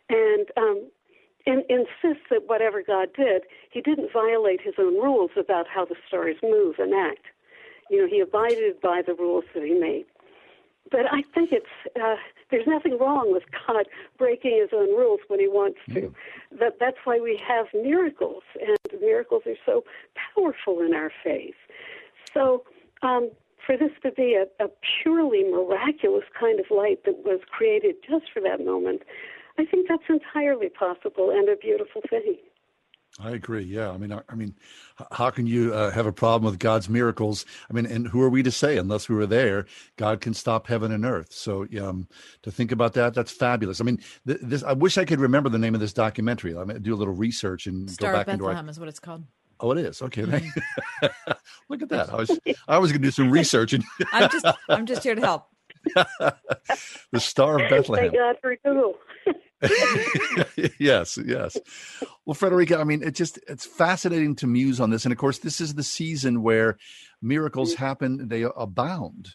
and 0.09 0.47
um, 0.57 0.89
in, 1.45 1.63
insist 1.69 2.25
that 2.29 2.47
whatever 2.47 2.83
God 2.83 3.09
did, 3.15 3.43
He 3.71 3.81
didn't 3.81 4.11
violate 4.11 4.61
His 4.61 4.75
own 4.77 4.95
rules 4.95 5.31
about 5.37 5.67
how 5.67 5.85
the 5.85 5.95
stars 6.07 6.35
move 6.43 6.75
and 6.79 6.93
act. 6.93 7.25
You 7.89 8.01
know, 8.01 8.07
He 8.07 8.19
abided 8.19 8.81
by 8.81 9.01
the 9.05 9.13
rules 9.13 9.45
that 9.53 9.63
He 9.63 9.73
made. 9.73 10.05
But 10.89 11.05
I 11.11 11.21
think 11.33 11.51
it's 11.51 11.65
uh, 12.01 12.15
there's 12.49 12.67
nothing 12.67 12.97
wrong 12.97 13.31
with 13.31 13.43
God 13.67 13.87
breaking 14.17 14.59
His 14.61 14.69
own 14.73 14.89
rules 14.89 15.19
when 15.27 15.39
He 15.39 15.47
wants 15.47 15.79
to. 15.93 16.13
That 16.59 16.77
that's 16.79 16.97
why 17.03 17.19
we 17.19 17.39
have 17.45 17.67
miracles, 17.73 18.43
and 18.61 19.01
miracles 19.01 19.43
are 19.45 19.57
so 19.65 19.83
powerful 20.35 20.79
in 20.81 20.93
our 20.93 21.11
faith. 21.23 21.55
So 22.33 22.63
um, 23.01 23.31
for 23.67 23.77
this 23.77 23.91
to 24.01 24.11
be 24.13 24.33
a, 24.33 24.63
a 24.63 24.69
purely 25.03 25.43
miraculous 25.43 26.23
kind 26.39 26.59
of 26.59 26.65
light 26.71 27.03
that 27.05 27.17
was 27.25 27.41
created 27.49 27.95
just 28.09 28.25
for 28.33 28.41
that 28.41 28.65
moment, 28.65 29.01
I 29.59 29.65
think 29.65 29.87
that's 29.89 30.03
entirely 30.09 30.69
possible 30.69 31.29
and 31.29 31.49
a 31.49 31.57
beautiful 31.57 32.01
thing. 32.09 32.37
I 33.19 33.31
agree. 33.31 33.63
Yeah. 33.63 33.89
I 33.89 33.97
mean, 33.97 34.11
I, 34.11 34.21
I 34.29 34.35
mean, 34.35 34.55
how 35.11 35.31
can 35.31 35.47
you 35.47 35.73
uh, 35.73 35.89
have 35.91 36.05
a 36.05 36.13
problem 36.13 36.49
with 36.49 36.59
God's 36.59 36.87
miracles? 36.87 37.45
I 37.69 37.73
mean, 37.73 37.87
and 37.87 38.07
who 38.07 38.21
are 38.21 38.29
we 38.29 38.43
to 38.43 38.51
say, 38.51 38.77
unless 38.77 39.09
we 39.09 39.15
were 39.15 39.25
there, 39.25 39.65
God 39.95 40.21
can 40.21 40.35
stop 40.35 40.67
heaven 40.67 40.91
and 40.91 41.03
earth. 41.03 41.33
So, 41.33 41.65
um, 41.81 42.07
to 42.43 42.51
think 42.51 42.71
about 42.71 42.93
that, 42.93 43.15
that's 43.15 43.31
fabulous. 43.31 43.81
I 43.81 43.85
mean, 43.85 43.99
th- 44.27 44.39
this. 44.43 44.61
I 44.61 44.73
wish 44.73 44.99
I 44.99 45.05
could 45.05 45.19
remember 45.19 45.49
the 45.49 45.57
name 45.57 45.73
of 45.73 45.81
this 45.81 45.93
documentary. 45.93 46.51
I'm 46.51 46.67
gonna 46.67 46.79
do 46.79 46.93
a 46.93 46.95
little 46.95 47.15
research 47.15 47.65
and 47.65 47.89
Star 47.89 48.11
go 48.11 48.19
of 48.19 48.25
back 48.25 48.33
into 48.33 48.45
our. 48.45 48.51
Bethlehem 48.51 48.69
is 48.69 48.79
what 48.79 48.89
it's 48.89 48.99
called. 48.99 49.23
Oh, 49.59 49.71
it 49.71 49.79
is. 49.79 50.01
Okay. 50.01 50.23
Look 51.69 51.81
at 51.81 51.89
that. 51.89 52.13
I 52.13 52.15
was 52.15 52.39
I 52.67 52.77
was 52.77 52.91
going 52.91 53.01
to 53.01 53.07
do 53.07 53.11
some 53.11 53.31
research 53.31 53.73
and 53.73 53.83
I'm 54.13 54.29
just 54.29 54.45
I'm 54.69 54.85
just 54.85 55.03
here 55.03 55.15
to 55.15 55.21
help. 55.21 55.47
the 57.11 57.19
Star 57.19 57.59
of 57.61 57.69
Bethlehem. 57.69 58.11
Thank 58.11 58.15
God 58.17 58.35
for 58.41 58.55
Google. 58.63 58.95
yes, 60.79 61.17
yes. 61.25 61.57
Well, 62.25 62.33
Frederica, 62.33 62.77
I 62.79 62.83
mean, 62.83 63.01
it 63.03 63.15
just 63.15 63.39
it's 63.47 63.65
fascinating 63.65 64.35
to 64.37 64.47
muse 64.47 64.79
on 64.79 64.89
this, 64.89 65.05
and 65.05 65.11
of 65.11 65.17
course, 65.17 65.39
this 65.39 65.59
is 65.61 65.73
the 65.75 65.83
season 65.83 66.41
where 66.43 66.77
miracles 67.21 67.73
Mm-hmm. 67.73 67.83
happen; 67.83 68.27
they 68.27 68.43
abound. 68.43 69.29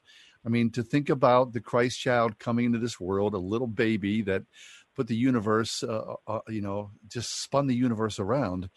I 0.44 0.48
mean, 0.48 0.70
to 0.72 0.82
think 0.82 1.08
about 1.08 1.52
the 1.52 1.60
Christ 1.60 2.00
child 2.00 2.38
coming 2.38 2.66
into 2.66 2.78
this 2.78 3.00
world, 3.00 3.34
a 3.34 3.38
little 3.38 3.66
baby 3.68 4.22
that 4.22 4.42
put 4.94 5.06
the 5.06 5.16
universe, 5.16 5.82
uh, 5.82 6.14
uh, 6.26 6.40
you 6.48 6.60
know, 6.60 6.90
just 7.08 7.42
spun 7.42 7.66
the 7.66 7.74
universe 7.76 8.18
around. 8.18 8.68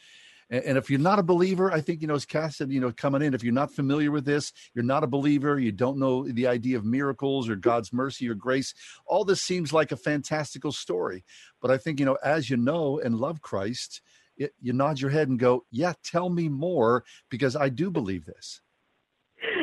And, 0.49 0.63
and 0.63 0.77
if 0.77 0.89
you're 0.89 0.99
not 0.99 1.19
a 1.19 1.23
believer, 1.23 1.71
I 1.71 1.81
think, 1.81 2.01
you 2.01 2.07
know, 2.07 2.15
as 2.15 2.25
Kath 2.25 2.55
said, 2.55 2.71
you 2.71 2.79
know, 2.79 2.91
coming 2.91 3.21
in, 3.21 3.33
if 3.33 3.43
you're 3.43 3.53
not 3.53 3.73
familiar 3.73 4.11
with 4.11 4.25
this, 4.25 4.51
you're 4.73 4.83
not 4.83 5.03
a 5.03 5.07
believer, 5.07 5.59
you 5.59 5.71
don't 5.71 5.97
know 5.97 6.27
the 6.27 6.47
idea 6.47 6.77
of 6.77 6.85
miracles 6.85 7.49
or 7.49 7.55
God's 7.55 7.93
mercy 7.93 8.29
or 8.29 8.35
grace, 8.35 8.73
all 9.05 9.25
this 9.25 9.41
seems 9.41 9.73
like 9.73 9.91
a 9.91 9.97
fantastical 9.97 10.71
story. 10.71 11.23
But 11.61 11.71
I 11.71 11.77
think, 11.77 11.99
you 11.99 12.05
know, 12.05 12.17
as 12.23 12.49
you 12.49 12.57
know 12.57 12.99
and 12.99 13.19
love 13.19 13.41
Christ, 13.41 14.01
it, 14.37 14.53
you 14.61 14.73
nod 14.73 14.99
your 14.99 15.11
head 15.11 15.29
and 15.29 15.39
go, 15.39 15.65
yeah, 15.71 15.93
tell 16.03 16.29
me 16.29 16.49
more 16.49 17.03
because 17.29 17.55
I 17.55 17.69
do 17.69 17.89
believe 17.89 18.25
this. 18.25 18.61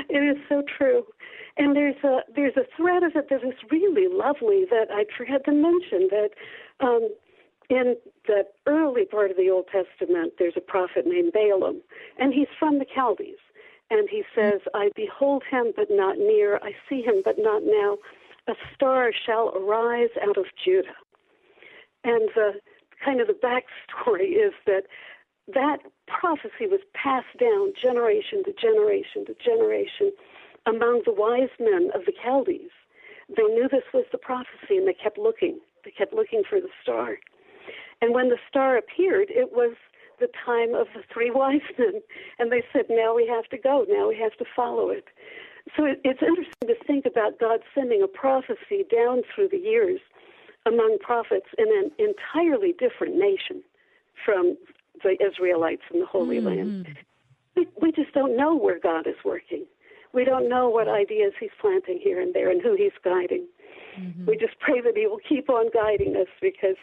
It 0.09 0.23
is 0.23 0.37
so 0.49 0.62
true. 0.79 1.05
And 1.57 1.77
there's 1.77 2.03
a 2.03 2.21
there's 2.35 2.57
a 2.57 2.64
thread 2.77 3.03
of 3.03 3.12
it 3.14 3.29
that 3.29 3.45
is 3.45 3.55
really 3.71 4.09
lovely 4.11 4.64
that 4.71 4.87
I 4.90 5.05
forgot 5.16 5.45
to 5.45 5.53
mention 5.53 6.09
that 6.11 6.31
um, 6.81 7.11
in 7.73 7.97
the 8.27 8.45
early 8.67 9.07
part 9.07 9.31
of 9.31 9.39
the 9.39 9.49
Old 9.49 9.67
Testament 9.73 10.35
there's 10.39 10.57
a 10.57 10.61
prophet 10.61 11.07
named 11.07 11.33
Balaam 11.33 11.81
and 12.19 12.35
he's 12.35 12.53
from 12.59 12.79
the 12.79 12.85
Chaldees 12.95 13.41
and 13.91 14.09
he 14.11 14.23
says 14.35 14.61
I 14.75 14.91
behold 14.95 15.43
him 15.51 15.73
but 15.75 15.89
not 15.91 16.19
near 16.19 16.57
I 16.57 16.73
see 16.89 17.01
him 17.01 17.23
but 17.25 17.37
not 17.39 17.63
now 17.65 17.97
a 18.47 18.53
star 18.75 19.11
shall 19.25 19.55
arise 19.57 20.13
out 20.23 20.37
of 20.37 20.45
Judah 20.63 21.01
and 22.05 22.29
the 22.35 22.53
kind 23.03 23.23
of 23.23 23.27
the 23.27 23.41
backstory 23.41 24.37
is 24.47 24.53
that 24.67 24.83
that 25.55 25.79
prophecy 26.07 26.69
was 26.69 26.81
passed 26.93 27.37
down 27.41 27.73
generation 27.81 28.45
to 28.45 28.53
generation 28.53 29.25
to 29.27 29.35
generation 29.43 30.13
among 30.67 31.03
the 31.07 31.13
wise 31.13 31.51
men 31.59 31.91
of 31.95 32.03
the 32.07 32.13
Chaldees. 32.23 32.71
They 33.35 33.43
knew 33.43 33.67
this 33.69 33.89
was 33.93 34.05
the 34.13 34.19
prophecy 34.19 34.77
and 34.77 34.87
they 34.87 34.95
kept 34.95 35.19
looking. 35.19 35.59
They 35.85 35.91
kept 35.91 36.13
looking 36.13 36.43
for 36.49 36.61
the 36.61 36.69
star. 36.83 37.17
And 38.03 38.12
when 38.12 38.29
the 38.29 38.38
star 38.49 38.77
appeared, 38.77 39.29
it 39.31 39.53
was 39.53 39.75
the 40.21 40.29
time 40.45 40.75
of 40.75 40.88
the 40.95 41.03
three 41.12 41.31
wise 41.35 41.61
men. 41.79 42.03
And 42.38 42.53
they 42.53 42.62
said, 42.73 42.87
now 42.91 43.15
we 43.15 43.27
have 43.27 43.47
to 43.47 43.57
go. 43.57 43.87
Now 43.88 44.09
we 44.09 44.19
have 44.19 44.37
to 44.37 44.45
follow 44.55 44.91
it. 44.91 45.07
So 45.77 45.85
it, 45.85 46.01
it's 46.05 46.21
interesting 46.21 46.67
to 46.67 46.75
think 46.85 47.07
about 47.07 47.38
God 47.38 47.61
sending 47.75 48.03
a 48.03 48.09
prophecy 48.09 48.85
down 48.91 49.23
through 49.33 49.49
the 49.49 49.59
years 49.59 50.01
among 50.67 50.99
prophets 51.01 51.47
in 51.57 51.67
an 51.69 51.91
entirely 51.99 52.75
different 52.79 53.17
nation 53.17 53.62
from 54.25 54.57
the 55.03 55.17
Israelites 55.25 55.83
in 55.93 56.01
the 56.01 56.07
Holy 56.07 56.38
hmm. 56.38 56.47
Land. 56.47 56.88
We, 57.57 57.67
we 57.81 57.93
just 57.93 58.12
don't 58.12 58.37
know 58.37 58.57
where 58.57 58.79
God 58.79 59.07
is 59.07 59.17
working. 59.25 59.67
We 60.12 60.25
don't 60.25 60.49
know 60.49 60.69
what 60.69 60.88
ideas 60.88 61.33
He's 61.38 61.51
planting 61.61 62.01
here 62.03 62.21
and 62.21 62.35
there 62.35 62.51
and 62.51 62.61
who 62.61 62.75
He's 62.77 62.93
guiding. 63.05 63.47
Mm-hmm. 63.99 64.27
We 64.27 64.37
just 64.37 64.59
pray 64.59 64.81
that 64.81 64.97
He 64.97 65.07
will 65.07 65.21
keep 65.27 65.49
on 65.51 65.71
guiding 65.73 66.17
us 66.17 66.29
because 66.41 66.77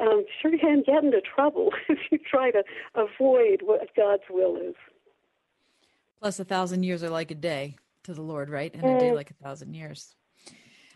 um, 0.00 0.24
sure 0.40 0.52
you 0.52 0.58
can 0.58 0.82
get 0.84 1.02
into 1.04 1.20
trouble 1.20 1.72
if 1.88 1.98
you 2.10 2.18
try 2.18 2.50
to 2.50 2.62
avoid 2.94 3.62
what 3.62 3.80
God's 3.96 4.22
will 4.30 4.56
is. 4.56 4.74
Plus, 6.20 6.38
a 6.40 6.44
thousand 6.44 6.82
years 6.82 7.02
are 7.02 7.10
like 7.10 7.30
a 7.30 7.34
day 7.34 7.76
to 8.04 8.14
the 8.14 8.22
Lord, 8.22 8.50
right? 8.50 8.74
And 8.74 8.82
a 8.84 8.98
day 8.98 9.10
Mm. 9.10 9.14
like 9.14 9.30
a 9.30 9.34
thousand 9.34 9.74
years. 9.74 10.14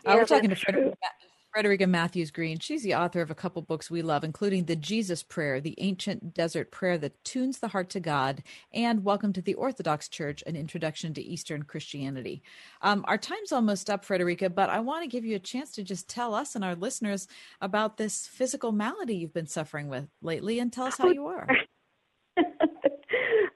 Yeah, 0.05 0.15
uh, 0.15 0.17
we're 0.17 0.25
talking 0.25 0.51
to 0.51 0.57
Frederica, 1.53 1.87
Mathewes-Green. 1.87 2.61
She's 2.61 2.85
the 2.85 2.95
author 2.95 3.21
of 3.21 3.31
a 3.31 3.35
couple 3.35 3.61
books 3.63 3.91
we 3.91 4.03
love, 4.03 4.23
including 4.23 4.65
The 4.65 4.77
Jesus 4.77 5.25
Prayer, 5.25 5.61
the 5.61 5.75
ancient 5.79 6.33
desert 6.33 6.71
prayer 6.71 6.97
that 6.99 7.25
tunes 7.25 7.59
the 7.59 7.69
heart 7.69 7.91
to 7.91 8.01
God, 8.01 8.45
and 8.73 9.05
Welcome 9.05 9.33
to 9.33 9.43
the 9.43 9.55
Orthodox 9.55 10.09
Church, 10.09 10.45
an 10.47 10.55
introduction 10.55 11.13
to 11.15 11.23
Eastern 11.23 11.65
Christianity. 11.65 12.43
Um, 12.83 13.05
our 13.09 13.19
time's 13.19 13.51
almost 13.51 13.91
up, 13.91 14.05
Frederica, 14.05 14.49
but 14.49 14.71
I 14.71 14.79
want 14.79 15.03
to 15.03 15.09
give 15.09 15.25
you 15.25 15.35
a 15.35 15.41
chance 15.41 15.73
to 15.73 15.83
just 15.83 16.09
tell 16.09 16.35
us 16.35 16.55
and 16.55 16.65
our 16.65 16.77
listeners 16.77 17.27
about 17.61 17.97
this 17.97 18.29
physical 18.29 18.71
malady 18.71 19.17
you've 19.17 19.35
been 19.35 19.49
suffering 19.49 19.89
with 19.89 20.07
lately 20.23 20.61
and 20.61 20.73
tell 20.73 20.87
us 20.87 20.99
how 20.99 21.09
you 21.11 21.27
are. 21.27 21.49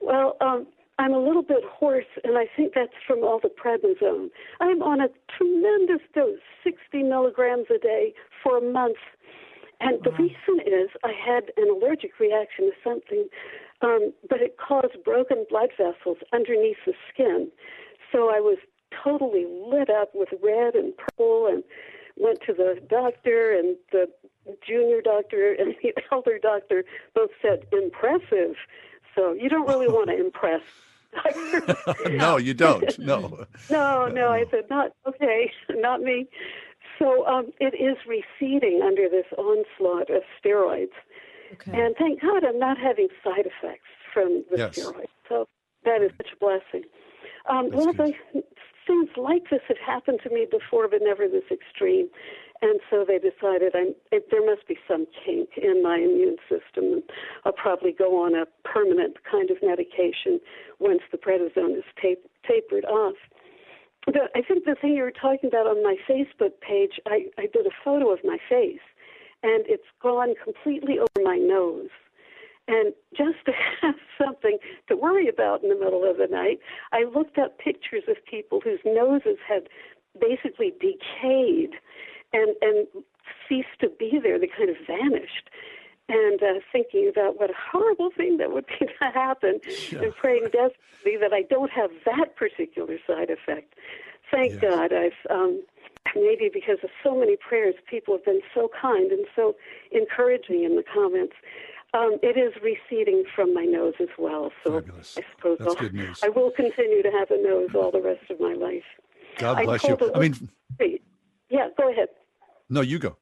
Well, 0.05 0.37
um, 0.43 0.67
I'm 0.99 1.13
a 1.13 1.19
little 1.19 1.43
bit 1.43 1.65
hoarse, 1.65 2.05
and 2.23 2.39
I 2.39 2.47
think 2.57 2.73
that's 2.75 2.93
from 3.07 3.25
all 3.25 3.41
the 3.43 3.49
prednisone. 3.49 4.31
I'm 4.61 4.83
on 4.83 5.01
a 5.01 5.09
tremendous 5.37 6.01
dose, 6.15 6.39
60 6.63 7.03
milligrams 7.03 7.67
a 7.75 7.79
day 7.79 8.15
for 8.43 8.59
a 8.59 8.61
month. 8.61 8.99
And 9.81 9.99
the 10.05 10.13
reason 10.13 10.61
is 10.65 10.91
I 11.03 11.13
had 11.13 11.51
an 11.57 11.69
allergic 11.69 12.21
reaction 12.21 12.71
to 12.71 12.73
something, 12.85 13.29
um, 13.83 14.13
but 14.31 14.41
it 14.41 14.57
caused 14.57 15.03
broken 15.05 15.45
blood 15.51 15.71
vessels 15.77 16.19
underneath 16.33 16.79
the 16.87 16.95
skin. 17.13 17.51
So 18.13 18.31
I 18.31 18.39
was 18.39 18.59
totally 19.03 19.47
lit 19.47 19.91
up 19.91 20.11
with 20.15 20.29
red 20.43 20.77
and 20.77 20.95
purple 20.97 21.49
and 21.49 21.65
went 22.17 22.39
to 22.47 22.53
the 22.53 22.81
doctor 22.89 23.53
and 23.53 23.77
the 23.91 24.07
junior 24.67 25.01
doctor 25.01 25.53
and 25.59 25.75
the 25.83 25.93
elder 26.13 26.39
doctor 26.39 26.85
both 27.15 27.31
said 27.43 27.67
impressive 27.73 28.55
so 29.15 29.33
you 29.33 29.49
don't 29.49 29.67
really 29.67 29.89
want 29.89 30.09
to 30.09 30.19
impress 30.19 30.61
doctors 31.15 31.77
no, 32.19 32.37
you 32.37 32.55
don't. 32.55 32.99
No. 32.99 33.45
no 33.71 34.09
no 34.13 34.29
i 34.31 34.45
said 34.51 34.65
not 34.71 34.91
okay 35.07 35.51
not 35.71 36.01
me 36.01 36.27
so 36.99 37.27
um, 37.27 37.51
it 37.61 37.75
is 37.75 37.97
receding 38.07 38.81
under 38.85 39.09
this 39.09 39.27
onslaught 39.39 40.11
of 40.11 40.23
steroids 40.45 40.95
and 41.73 41.95
thank 41.99 42.21
god 42.21 42.45
i'm 42.45 42.59
not 42.59 42.77
having 42.79 43.09
side 43.23 43.47
effects 43.47 43.89
from 44.13 44.45
the 44.51 44.59
Yes. 44.59 44.79
steroids 44.79 45.07
so 45.29 45.47
that 45.85 46.03
is 46.03 46.11
such 46.19 46.29
a 46.33 46.37
blessing 46.39 46.83
um, 47.49 47.71
well, 47.73 47.93
the, 47.93 48.13
things 48.87 49.09
like 49.17 49.43
this 49.51 49.61
have 49.69 49.77
happened 49.85 50.21
to 50.25 50.31
me 50.31 50.47
before, 50.51 50.89
but 50.89 51.01
never 51.03 51.29
this 51.29 51.45
extreme. 51.51 52.09
And 52.65 52.81
so 52.89 53.05
they 53.07 53.19
decided 53.19 53.75
it, 54.11 54.31
there 54.31 54.45
must 54.45 54.67
be 54.67 54.79
some 54.89 55.05
kink 55.23 55.51
in 55.59 55.83
my 55.83 55.99
immune 55.99 56.39
system. 56.49 57.03
I'll 57.45 57.53
probably 57.53 57.93
go 57.93 58.25
on 58.25 58.35
a 58.35 58.47
permanent 58.67 59.19
kind 59.31 59.51
of 59.51 59.59
medication 59.63 60.41
once 60.81 61.03
the 61.13 61.19
prednisone 61.19 61.77
is 61.77 61.85
tap- 62.01 62.25
tapered 62.49 62.87
off. 62.87 63.17
But 64.07 64.17
I 64.35 64.41
think 64.41 64.65
the 64.65 64.77
thing 64.81 64.95
you 64.95 65.03
were 65.03 65.13
talking 65.13 65.51
about 65.51 65.67
on 65.67 65.83
my 65.83 65.97
Facebook 66.09 66.53
page, 66.67 66.93
I, 67.05 67.27
I 67.37 67.49
did 67.53 67.67
a 67.67 67.77
photo 67.85 68.11
of 68.11 68.21
my 68.25 68.39
face, 68.49 68.81
and 69.43 69.65
it's 69.69 69.85
gone 70.01 70.33
completely 70.43 70.99
over 70.99 71.23
my 71.23 71.37
nose. 71.37 71.91
And 72.67 72.95
just 73.15 73.45
to 73.45 73.53
have 73.83 73.97
something 74.17 74.57
to 74.89 74.97
worry 74.97 75.29
about 75.29 75.63
in 75.63 75.69
the 75.69 75.77
middle 75.77 76.09
of 76.11 76.17
the 76.17 76.29
night, 76.29 76.61
I 76.93 77.05
looked 77.15 77.37
up 77.37 77.59
pictures 77.59 78.05
of 78.09 78.17
people 78.25 78.63
whose 78.65 78.81
noses 78.87 79.37
had 79.47 79.69
basically 80.19 80.73
decayed 80.81 81.77
and, 82.35 82.55
and 82.61 82.87
ceased 83.49 83.79
to 83.81 83.89
be 83.89 84.19
there. 84.23 84.39
They 84.39 84.49
kind 84.49 84.69
of 84.69 84.77
vanished. 84.87 85.49
And 86.07 86.43
uh, 86.43 86.61
thinking 86.71 87.09
about 87.09 87.41
what 87.41 87.49
a 87.49 87.55
horrible 87.73 88.11
thing 88.15 88.37
that 88.37 88.53
would 88.53 88.67
be 88.67 88.87
to 89.01 89.11
happen, 89.15 89.61
and 89.93 90.15
praying 90.15 90.45
desperately 90.53 91.17
that 91.19 91.33
I 91.33 91.43
don't 91.49 91.71
have 91.71 91.91
that 92.05 92.37
particular 92.37 92.99
side 93.07 93.31
effect. 93.31 93.75
Thank 94.31 94.61
God 94.61 94.93
I've 94.93 95.13
um, 95.31 95.63
maybe 96.15 96.51
because 96.53 96.79
of 96.83 96.91
so 97.03 97.19
many 97.19 97.37
prayers, 97.37 97.75
people 97.89 98.15
have 98.17 98.25
been 98.25 98.43
so 98.55 98.71
kind 98.81 99.11
and 99.13 99.27
so 99.35 99.57
encouraging 99.93 100.65
in 100.65 100.77
the 100.77 100.83
comments. 100.83 101.35
Um, 101.95 102.19
it 102.23 102.37
is 102.37 102.53
receding 102.61 103.25
from 103.35 103.55
my 103.55 103.65
nose 103.65 103.95
as 104.01 104.09
well, 104.19 104.51
so 104.65 104.79
I 104.79 105.23
suppose 105.37 105.59
That's 105.59 105.71
I'll, 105.71 105.75
good 105.77 105.95
news. 105.95 106.21
I 106.25 106.29
will 106.29 106.51
continue 106.51 107.03
to 107.03 107.11
have 107.11 107.31
a 107.31 107.41
nose 107.41 107.71
all 107.75 107.93
the 107.93 108.03
rest 108.03 108.29
of 108.31 108.41
my 108.41 108.53
life. 108.53 108.83
God 109.39 109.65
bless 109.65 109.85
you. 109.85 109.97
I 110.13 110.19
mean, 110.19 110.51
yeah, 111.49 111.69
go 111.79 111.91
ahead. 111.91 112.09
No, 112.69 112.81
you 112.81 112.99
go. 112.99 113.17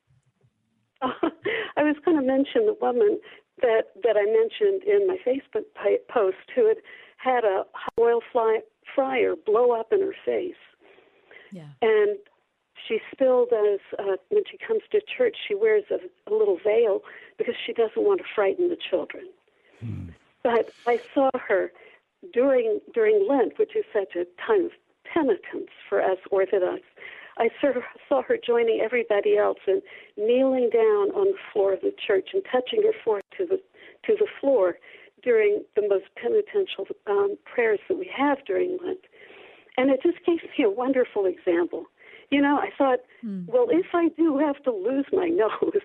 I 1.02 1.82
was 1.82 1.96
going 2.04 2.16
to 2.16 2.26
mention 2.26 2.66
the 2.66 2.76
woman 2.80 3.18
that 3.60 3.88
that 4.02 4.16
I 4.16 4.24
mentioned 4.24 4.82
in 4.84 5.06
my 5.06 5.16
Facebook 5.26 5.64
post 6.08 6.36
who 6.54 6.68
had 6.68 6.76
had 7.16 7.44
a 7.44 7.64
hot 7.72 7.92
oil 7.98 8.20
fly, 8.32 8.60
fryer 8.94 9.34
blow 9.46 9.72
up 9.72 9.92
in 9.92 10.00
her 10.00 10.14
face. 10.24 10.54
Yeah. 11.52 11.68
And 11.80 12.18
she 12.88 12.98
still 13.14 13.46
does, 13.48 13.78
uh, 13.98 14.16
when 14.30 14.42
she 14.50 14.58
comes 14.58 14.80
to 14.90 15.00
church, 15.16 15.36
she 15.46 15.54
wears 15.54 15.84
a, 15.90 15.98
a 16.30 16.32
little 16.34 16.58
veil 16.64 17.00
because 17.38 17.54
she 17.64 17.72
doesn't 17.72 18.02
want 18.02 18.20
to 18.20 18.26
frighten 18.34 18.68
the 18.68 18.76
children. 18.90 19.28
But 20.42 20.72
I 20.86 21.00
saw 21.14 21.30
her 21.34 21.72
during 22.32 22.80
during 22.92 23.26
Lent, 23.28 23.58
which 23.58 23.76
is 23.76 23.84
such 23.92 24.16
a 24.16 24.24
time 24.44 24.66
of 24.66 24.72
penitence 25.04 25.70
for 25.88 26.02
us 26.02 26.18
Orthodox. 26.30 26.80
I 27.42 27.48
saw 28.08 28.22
her, 28.22 28.38
joining 28.46 28.80
everybody 28.80 29.36
else 29.36 29.58
and 29.66 29.82
kneeling 30.16 30.70
down 30.72 31.10
on 31.10 31.32
the 31.32 31.38
floor 31.52 31.72
of 31.72 31.80
the 31.80 31.92
church 32.06 32.28
and 32.32 32.42
touching 32.50 32.82
her 32.84 32.92
forehead 33.04 33.24
to 33.36 33.46
the 33.46 33.60
to 34.06 34.16
the 34.16 34.28
floor 34.40 34.78
during 35.24 35.64
the 35.74 35.82
most 35.88 36.04
penitential 36.14 36.86
um, 37.08 37.36
prayers 37.44 37.80
that 37.88 37.98
we 37.98 38.08
have 38.16 38.38
during 38.46 38.78
Lent. 38.84 39.00
And 39.76 39.90
it 39.90 40.00
just 40.02 40.18
gave 40.24 40.38
me 40.56 40.64
a 40.64 40.70
wonderful 40.70 41.26
example. 41.26 41.86
You 42.30 42.42
know, 42.42 42.58
I 42.58 42.70
thought, 42.76 43.00
well, 43.46 43.66
if 43.70 43.86
I 43.92 44.08
do 44.16 44.38
have 44.38 44.62
to 44.64 44.70
lose 44.70 45.06
my 45.12 45.28
nose, 45.42 45.82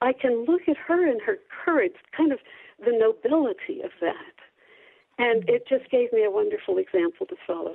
I 0.00 0.12
can 0.12 0.46
look 0.46 0.62
at 0.68 0.76
her 0.76 1.08
and 1.08 1.20
her 1.22 1.38
courage, 1.64 1.94
kind 2.16 2.32
of 2.32 2.38
the 2.84 2.92
nobility 2.92 3.82
of 3.82 3.90
that. 4.00 4.34
And 5.18 5.48
it 5.48 5.66
just 5.68 5.90
gave 5.90 6.12
me 6.12 6.24
a 6.24 6.30
wonderful 6.30 6.78
example 6.78 7.26
to 7.26 7.36
follow. 7.46 7.74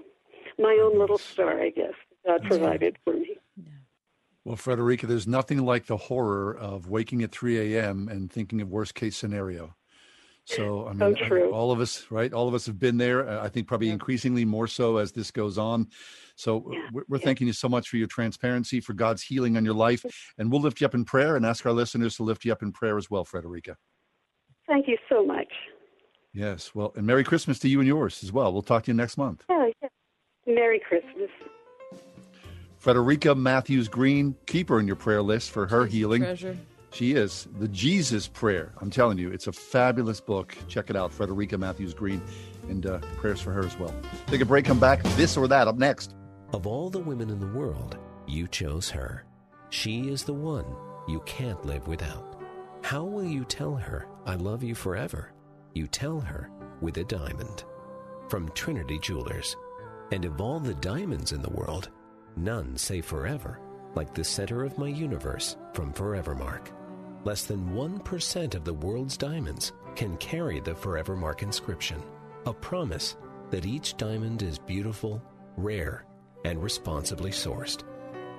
My 0.60 0.78
own 0.82 1.00
little 1.00 1.18
star, 1.18 1.62
I 1.62 1.70
guess, 1.70 1.96
God 2.26 2.44
provided 2.44 2.98
for 3.04 3.14
me. 3.14 3.38
Well, 4.46 4.56
Frederica, 4.58 5.08
there's 5.08 5.28
nothing 5.28 5.60
like 5.66 5.86
the 5.86 5.96
horror 5.98 6.56
of 6.58 6.90
waking 6.90 7.24
at 7.24 7.32
3 7.32 7.76
a.m. 7.76 8.10
and 8.10 8.32
thinking 8.32 8.60
of 8.62 8.70
worst 8.70 8.94
case 8.94 9.16
scenario. 9.16 9.74
So, 10.46 10.88
I 10.88 10.92
So 10.98 11.06
mean, 11.12 11.16
true. 11.16 11.52
all 11.54 11.72
of 11.72 11.80
us, 11.80 12.08
right? 12.12 12.34
All 12.34 12.50
of 12.50 12.54
us 12.54 12.66
have 12.66 12.78
been 12.78 12.98
there. 12.98 13.26
uh, 13.30 13.42
I 13.42 13.48
think 13.48 13.66
probably 13.68 13.90
increasingly 13.90 14.44
more 14.44 14.68
so 14.68 14.98
as 14.98 15.14
this 15.14 15.32
goes 15.32 15.58
on. 15.58 15.88
So, 16.36 16.70
we're, 16.92 17.06
we're 17.08 17.18
thanking 17.20 17.48
you 17.48 17.54
so 17.54 17.70
much 17.70 17.88
for 17.88 17.96
your 17.96 18.08
transparency, 18.08 18.82
for 18.82 18.92
God's 18.92 19.24
healing 19.24 19.56
on 19.56 19.64
your 19.64 19.74
life. 19.74 20.04
And 20.38 20.52
we'll 20.52 20.60
lift 20.60 20.82
you 20.82 20.86
up 20.86 20.94
in 20.96 21.06
prayer 21.06 21.38
and 21.38 21.46
ask 21.46 21.66
our 21.66 21.72
listeners 21.72 22.18
to 22.18 22.24
lift 22.24 22.44
you 22.44 22.52
up 22.52 22.62
in 22.62 22.74
prayer 22.74 22.98
as 22.98 23.10
well, 23.10 23.24
Frederica. 23.24 23.78
Thank 24.68 24.90
you 24.90 24.98
so 25.08 25.26
much. 25.26 25.48
Yes. 26.34 26.76
Well, 26.76 26.92
and 26.98 27.08
Merry 27.08 27.24
Christmas 27.24 27.60
to 27.60 27.70
you 27.70 27.80
and 27.80 27.88
yours 27.88 28.22
as 28.24 28.34
well. 28.34 28.52
We'll 28.52 28.64
talk 28.64 28.84
to 28.84 28.92
you 28.92 28.96
next 28.98 29.16
month. 29.18 29.46
Yeah, 29.50 29.68
yeah. 29.82 29.88
Merry 30.46 30.82
Christmas. 30.86 31.30
Frederica 32.84 33.34
Mathewes-Green, 33.34 34.36
keep 34.46 34.68
her 34.68 34.78
in 34.78 34.88
your 34.88 34.98
prayer 34.98 35.22
list 35.22 35.52
for 35.52 35.66
her 35.68 35.86
healing. 35.86 36.22
treasure. 36.22 36.58
She 36.92 37.14
is 37.14 37.48
the 37.58 37.70
Jesus 37.70 38.28
Prayer. 38.28 38.74
I'm 38.82 38.90
telling 38.90 39.18
you, 39.18 39.32
it's 39.32 39.48
a 39.48 39.54
fabulous 39.54 40.20
book. 40.20 40.58
Check 40.68 40.90
it 40.90 40.98
out, 40.98 41.14
Frederica 41.14 41.58
Mathewes-Green, 41.58 42.22
and 42.68 42.86
uh, 42.86 42.98
prayers 43.16 43.40
for 43.40 43.54
her 43.54 43.66
as 43.66 43.80
well. 43.80 43.96
Take 44.28 44.42
a 44.42 44.46
break, 44.46 44.66
come 44.66 44.82
back. 44.82 45.02
This 45.16 45.38
or 45.38 45.48
that 45.48 45.70
up 45.70 45.78
next. 45.78 46.14
Of 46.52 46.68
all 46.68 46.90
the 46.90 47.00
women 47.00 47.30
in 47.30 47.40
the 47.40 47.58
world, 47.58 47.98
you 48.28 48.50
chose 48.50 48.90
her. 48.90 49.24
She 49.70 50.10
is 50.10 50.26
the 50.26 50.34
one 50.34 50.66
you 51.08 51.22
can't 51.22 51.66
live 51.66 51.88
without. 51.88 52.38
How 52.82 53.06
will 53.06 53.24
you 53.24 53.46
tell 53.46 53.76
her, 53.76 54.08
I 54.26 54.36
love 54.36 54.62
you 54.62 54.76
forever? 54.76 55.32
You 55.74 55.88
tell 55.88 56.20
her 56.20 56.52
with 56.82 56.98
a 56.98 57.06
diamond. 57.06 57.64
From 58.28 58.50
Trinity 58.50 59.00
Jewelers. 59.00 59.56
And 60.12 60.26
of 60.26 60.42
all 60.42 60.60
the 60.60 60.76
diamonds 60.76 61.32
in 61.32 61.42
the 61.42 61.50
world, 61.50 61.90
none 62.36 62.78
say 62.78 63.02
forever 63.02 63.60
like 63.96 64.14
the 64.14 64.24
center 64.24 64.64
of 64.64 64.78
my 64.78 64.88
universe 64.88 65.58
from 65.74 65.94
Forevermark. 65.94 66.70
Less 67.24 67.46
than 67.46 67.70
1% 67.70 68.56
of 68.56 68.64
the 68.64 68.74
world's 68.74 69.18
diamonds 69.18 69.72
can 69.96 70.18
carry 70.18 70.60
the 70.60 70.74
Forevermark 70.74 71.44
inscription, 71.44 72.02
a 72.46 72.54
promise 72.54 73.16
that 73.50 73.66
each 73.66 73.96
diamond 73.98 74.42
is 74.42 74.58
beautiful, 74.58 75.22
rare, 75.58 76.06
and 76.44 76.62
responsibly 76.62 77.32
sourced. 77.32 77.84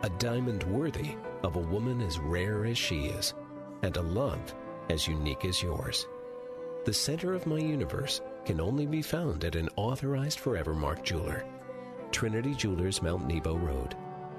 A 0.02 0.10
diamond 0.18 0.64
worthy 0.64 1.16
of 1.42 1.56
a 1.56 1.60
woman 1.60 2.02
as 2.02 2.18
rare 2.18 2.66
as 2.66 2.76
she 2.76 3.06
is, 3.06 3.32
and 3.82 3.96
a 3.96 4.02
love 4.02 4.54
as 4.90 5.08
unique 5.08 5.44
as 5.44 5.62
yours. 5.62 6.06
The 6.84 6.92
center 6.92 7.32
of 7.32 7.46
my 7.46 7.58
universe 7.58 8.20
can 8.44 8.60
only 8.60 8.86
be 8.86 9.00
found 9.00 9.44
at 9.44 9.56
an 9.56 9.70
authorized 9.76 10.40
Forevermark 10.40 11.02
jeweler. 11.02 11.46
Trinity 12.14 12.54
Jewelers, 12.54 13.02
Mount 13.02 13.26
Nebo 13.26 13.56
Road. 13.56 13.96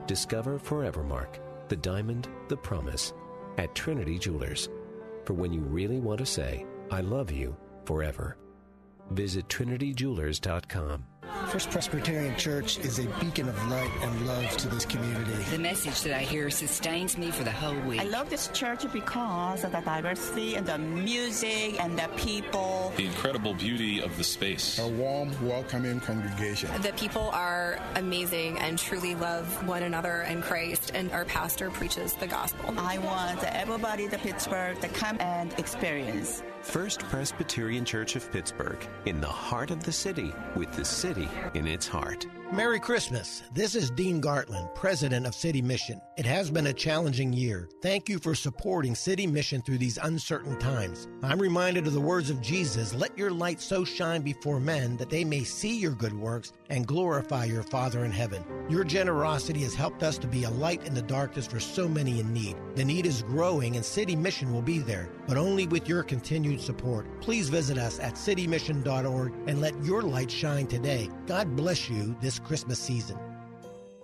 Discover 0.07 0.59
Forevermark, 0.59 1.39
the 1.67 1.75
diamond, 1.75 2.29
the 2.47 2.55
promise, 2.55 3.11
at 3.57 3.75
Trinity 3.75 4.17
Jewelers. 4.17 4.69
For 5.25 5.33
when 5.33 5.51
you 5.51 5.59
really 5.59 5.99
want 5.99 6.19
to 6.19 6.25
say, 6.25 6.65
I 6.89 7.01
love 7.01 7.31
you 7.31 7.53
forever. 7.83 8.37
Visit 9.11 9.49
TrinityJewelers.com. 9.49 11.03
First 11.47 11.69
Presbyterian 11.69 12.35
Church 12.37 12.79
is 12.79 12.99
a 12.99 13.07
beacon 13.19 13.47
of 13.47 13.67
light 13.69 13.91
and 14.01 14.27
love 14.27 14.49
to 14.57 14.67
this 14.67 14.85
community. 14.85 15.31
The 15.51 15.59
message 15.59 16.01
that 16.01 16.13
I 16.13 16.21
hear 16.21 16.49
sustains 16.49 17.17
me 17.17 17.31
for 17.31 17.43
the 17.43 17.51
whole 17.51 17.79
week. 17.81 18.01
I 18.01 18.05
love 18.05 18.29
this 18.29 18.49
church 18.49 18.91
because 18.91 19.63
of 19.63 19.71
the 19.71 19.81
diversity 19.81 20.55
and 20.55 20.65
the 20.65 20.77
music 20.77 21.81
and 21.81 21.97
the 21.97 22.09
people. 22.17 22.91
The 22.97 23.05
incredible 23.05 23.53
beauty 23.53 24.01
of 24.01 24.15
the 24.17 24.23
space. 24.23 24.79
A 24.79 24.87
warm, 24.87 25.31
welcoming 25.45 25.99
congregation. 25.99 26.69
The 26.81 26.93
people 26.93 27.29
are 27.31 27.79
amazing 27.95 28.59
and 28.59 28.77
truly 28.77 29.15
love 29.15 29.45
one 29.67 29.83
another 29.83 30.21
and 30.21 30.43
Christ, 30.43 30.91
and 30.93 31.11
our 31.11 31.25
pastor 31.25 31.69
preaches 31.69 32.13
the 32.13 32.27
gospel. 32.27 32.73
I 32.77 32.97
want 32.97 33.43
everybody 33.43 34.09
to 34.09 34.17
Pittsburgh 34.17 34.79
to 34.81 34.87
come 34.89 35.17
and 35.19 35.53
experience. 35.59 36.43
First 36.65 37.01
Presbyterian 37.01 37.85
Church 37.85 38.15
of 38.15 38.29
Pittsburgh, 38.31 38.85
in 39.05 39.21
the 39.21 39.27
heart 39.27 39.69
of 39.69 39.83
the 39.83 39.91
city, 39.91 40.33
with 40.55 40.71
the 40.73 40.83
city 40.83 41.29
in 41.53 41.67
its 41.67 41.87
heart. 41.87 42.25
Merry 42.53 42.79
Christmas. 42.79 43.41
This 43.53 43.73
is 43.73 43.89
Dean 43.89 44.21
Gartland, 44.21 44.73
president 44.75 45.25
of 45.25 45.33
City 45.33 45.63
Mission. 45.63 45.99
It 46.15 46.27
has 46.27 46.51
been 46.51 46.67
a 46.67 46.73
challenging 46.73 47.33
year. 47.33 47.67
Thank 47.81 48.07
you 48.07 48.19
for 48.19 48.35
supporting 48.35 48.93
City 48.93 49.25
Mission 49.25 49.63
through 49.63 49.79
these 49.79 49.97
uncertain 49.97 50.57
times. 50.59 51.07
I'm 51.23 51.41
reminded 51.41 51.87
of 51.87 51.93
the 51.93 51.99
words 51.99 52.29
of 52.29 52.41
Jesus 52.41 52.93
Let 52.93 53.17
your 53.17 53.31
light 53.31 53.59
so 53.59 53.83
shine 53.83 54.21
before 54.21 54.59
men 54.59 54.95
that 54.97 55.09
they 55.09 55.23
may 55.23 55.43
see 55.43 55.75
your 55.75 55.93
good 55.93 56.13
works 56.13 56.53
and 56.69 56.85
glorify 56.85 57.45
your 57.45 57.63
Father 57.63 58.05
in 58.05 58.11
heaven. 58.11 58.45
Your 58.69 58.83
generosity 58.83 59.61
has 59.63 59.73
helped 59.73 60.03
us 60.03 60.19
to 60.19 60.27
be 60.27 60.43
a 60.43 60.49
light 60.51 60.85
in 60.85 60.93
the 60.93 61.01
darkness 61.01 61.47
for 61.47 61.59
so 61.59 61.87
many 61.87 62.19
in 62.19 62.31
need. 62.31 62.55
The 62.75 62.85
need 62.85 63.07
is 63.07 63.23
growing, 63.23 63.75
and 63.75 63.83
City 63.83 64.15
Mission 64.15 64.53
will 64.53 64.61
be 64.61 64.79
there, 64.79 65.09
but 65.27 65.37
only 65.37 65.65
with 65.65 65.89
your 65.89 66.03
continued 66.03 66.61
support. 66.61 67.07
Please 67.21 67.49
visit 67.49 67.79
us 67.79 67.99
at 67.99 68.13
citymission.org 68.13 69.33
and 69.47 69.61
let 69.61 69.83
your 69.83 70.03
light 70.03 70.29
shine 70.29 70.67
today. 70.67 71.09
God 71.25 71.55
bless 71.55 71.89
you 71.89 72.15
this 72.21 72.34
Christmas 72.39 72.79
season. 72.79 73.17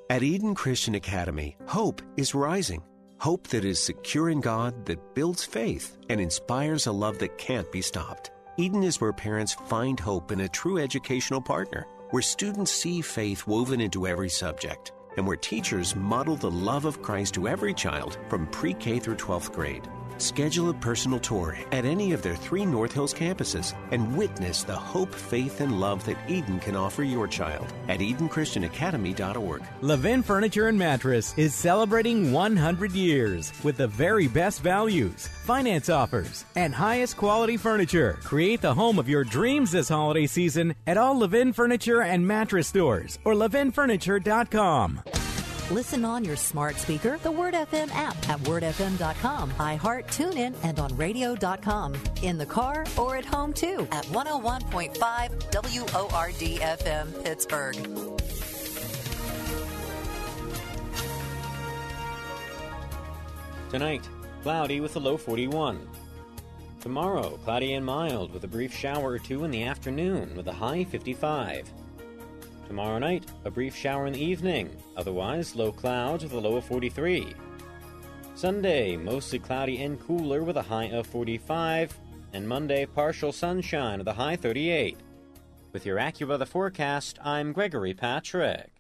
At 0.10 0.24
Eden 0.24 0.56
Christian 0.56 0.96
Academy, 0.96 1.56
hope 1.68 2.02
is 2.18 2.36
rising. 2.36 2.84
Hope 3.20 3.48
that 3.48 3.64
is 3.64 3.82
secure 3.82 4.30
in 4.30 4.42
God, 4.42 4.86
that 4.86 5.16
builds 5.16 5.46
faith, 5.46 5.98
and 6.10 6.20
inspires 6.20 6.88
a 6.88 6.92
love 6.92 7.20
that 7.20 7.38
can't 7.38 7.72
be 7.72 7.82
stopped. 7.82 8.32
Eden 8.58 8.84
is 8.84 9.00
where 9.00 9.14
parents 9.14 9.54
find 9.54 10.00
hope 10.00 10.32
in 10.32 10.42
a 10.42 10.50
true 10.50 10.80
educational 10.80 11.40
partner, 11.40 11.88
where 12.10 12.22
students 12.22 12.72
see 12.72 13.02
faith 13.02 13.48
woven 13.48 13.80
into 13.80 14.08
every 14.08 14.30
subject, 14.30 14.92
and 15.18 15.26
where 15.26 15.38
teachers 15.38 15.96
model 15.96 16.36
the 16.36 16.52
love 16.52 16.86
of 16.86 17.02
Christ 17.02 17.34
to 17.36 17.48
every 17.48 17.74
child 17.74 18.18
from 18.28 18.48
pre 18.48 18.74
K 18.74 19.00
through 19.00 19.16
12th 19.16 19.54
grade. 19.54 19.88
Schedule 20.22 20.70
a 20.70 20.74
personal 20.76 21.20
tour 21.20 21.58
at 21.72 21.84
any 21.84 22.12
of 22.14 22.22
their 22.22 22.36
three 22.36 22.64
North 22.64 22.92
Hills 22.92 23.14
campuses 23.14 23.74
and 23.90 24.16
witness 24.16 24.62
the 24.64 24.76
hope, 24.76 25.14
faith, 25.14 25.62
and 25.62 25.80
love 25.80 26.06
that 26.06 26.18
Eden 26.30 26.60
can 26.60 26.76
offer 26.76 27.02
your 27.04 27.28
child 27.28 27.74
at 27.88 28.00
EdenChristianAcademy.org. 28.00 29.64
Levin 29.82 30.22
Furniture 30.22 30.68
and 30.68 30.78
Mattress 30.78 31.34
is 31.38 31.56
celebrating 31.56 32.32
100 32.32 32.92
years 32.92 33.52
with 33.64 33.78
the 33.78 33.88
very 33.88 34.28
best 34.28 34.62
values, 34.62 35.28
finance 35.44 35.90
offers, 35.90 36.46
and 36.56 36.76
highest 36.76 37.18
quality 37.18 37.58
furniture. 37.58 38.20
Create 38.24 38.62
the 38.62 38.74
home 38.74 39.00
of 39.00 39.10
your 39.10 39.24
dreams 39.24 39.72
this 39.72 39.90
holiday 39.90 40.28
season 40.28 40.76
at 40.86 40.98
all 40.98 41.18
Levin 41.18 41.52
Furniture 41.52 42.04
and 42.04 42.28
Mattress 42.28 42.68
stores 42.68 43.18
or 43.26 43.34
levinfurniture.com. 43.34 45.02
Listen 45.72 46.04
on 46.04 46.26
your 46.26 46.36
smart 46.36 46.76
speaker, 46.76 47.18
the 47.24 47.32
Word 47.32 47.54
FM 47.54 47.90
app 47.92 48.18
at 48.28 48.40
wordfm.com, 48.42 49.52
iHeart, 49.52 50.06
TuneIn, 50.08 50.54
and 50.64 50.80
on 50.80 50.94
radio.com. 50.98 51.96
In 52.24 52.38
the 52.38 52.46
car 52.46 52.86
or 52.98 53.16
at 53.16 53.24
home 53.24 53.54
too 53.54 53.88
at 53.94 54.04
101.5 54.08 55.00
WORD 56.12 56.60
FM 56.80 57.24
Pittsburgh. 57.24 57.76
Tonight, 63.70 64.10
cloudy 64.44 64.82
with 64.82 64.98
a 64.98 65.00
low 65.00 65.16
41. 65.16 65.88
Tomorrow, 66.82 67.40
cloudy 67.46 67.76
and 67.76 67.86
mild 67.86 68.34
with 68.34 68.44
a 68.44 68.48
brief 68.48 68.76
shower 68.76 69.12
or 69.12 69.20
two 69.20 69.46
in 69.46 69.52
the 69.52 69.64
afternoon 69.64 70.36
with 70.36 70.48
a 70.50 70.54
high 70.54 70.84
55. 70.84 71.72
Tomorrow 72.72 73.00
night, 73.00 73.26
a 73.44 73.52
brief 73.52 73.76
shower 73.76 74.08
in 74.08 74.14
the 74.14 74.24
evening, 74.24 74.70
otherwise 74.96 75.58
low 75.58 75.74
clouds 75.74 76.24
with 76.24 76.32
a 76.32 76.40
low 76.40 76.56
of 76.56 76.64
43. 76.64 77.36
Sunday, 78.34 78.96
mostly 78.96 79.40
cloudy 79.40 79.84
and 79.84 80.00
cooler 80.00 80.42
with 80.42 80.56
a 80.56 80.62
high 80.62 80.86
of 80.86 81.06
45, 81.06 81.94
and 82.32 82.48
Monday, 82.48 82.86
partial 82.86 83.34
sunshine 83.34 83.98
with 84.00 84.08
a 84.08 84.14
high 84.14 84.38
38. 84.38 84.98
With 85.74 85.86
your 85.86 85.98
AccuWeather 85.98 86.48
forecast, 86.48 87.20
I'm 87.22 87.52
Gregory 87.52 87.94
Patrick. 87.94 88.72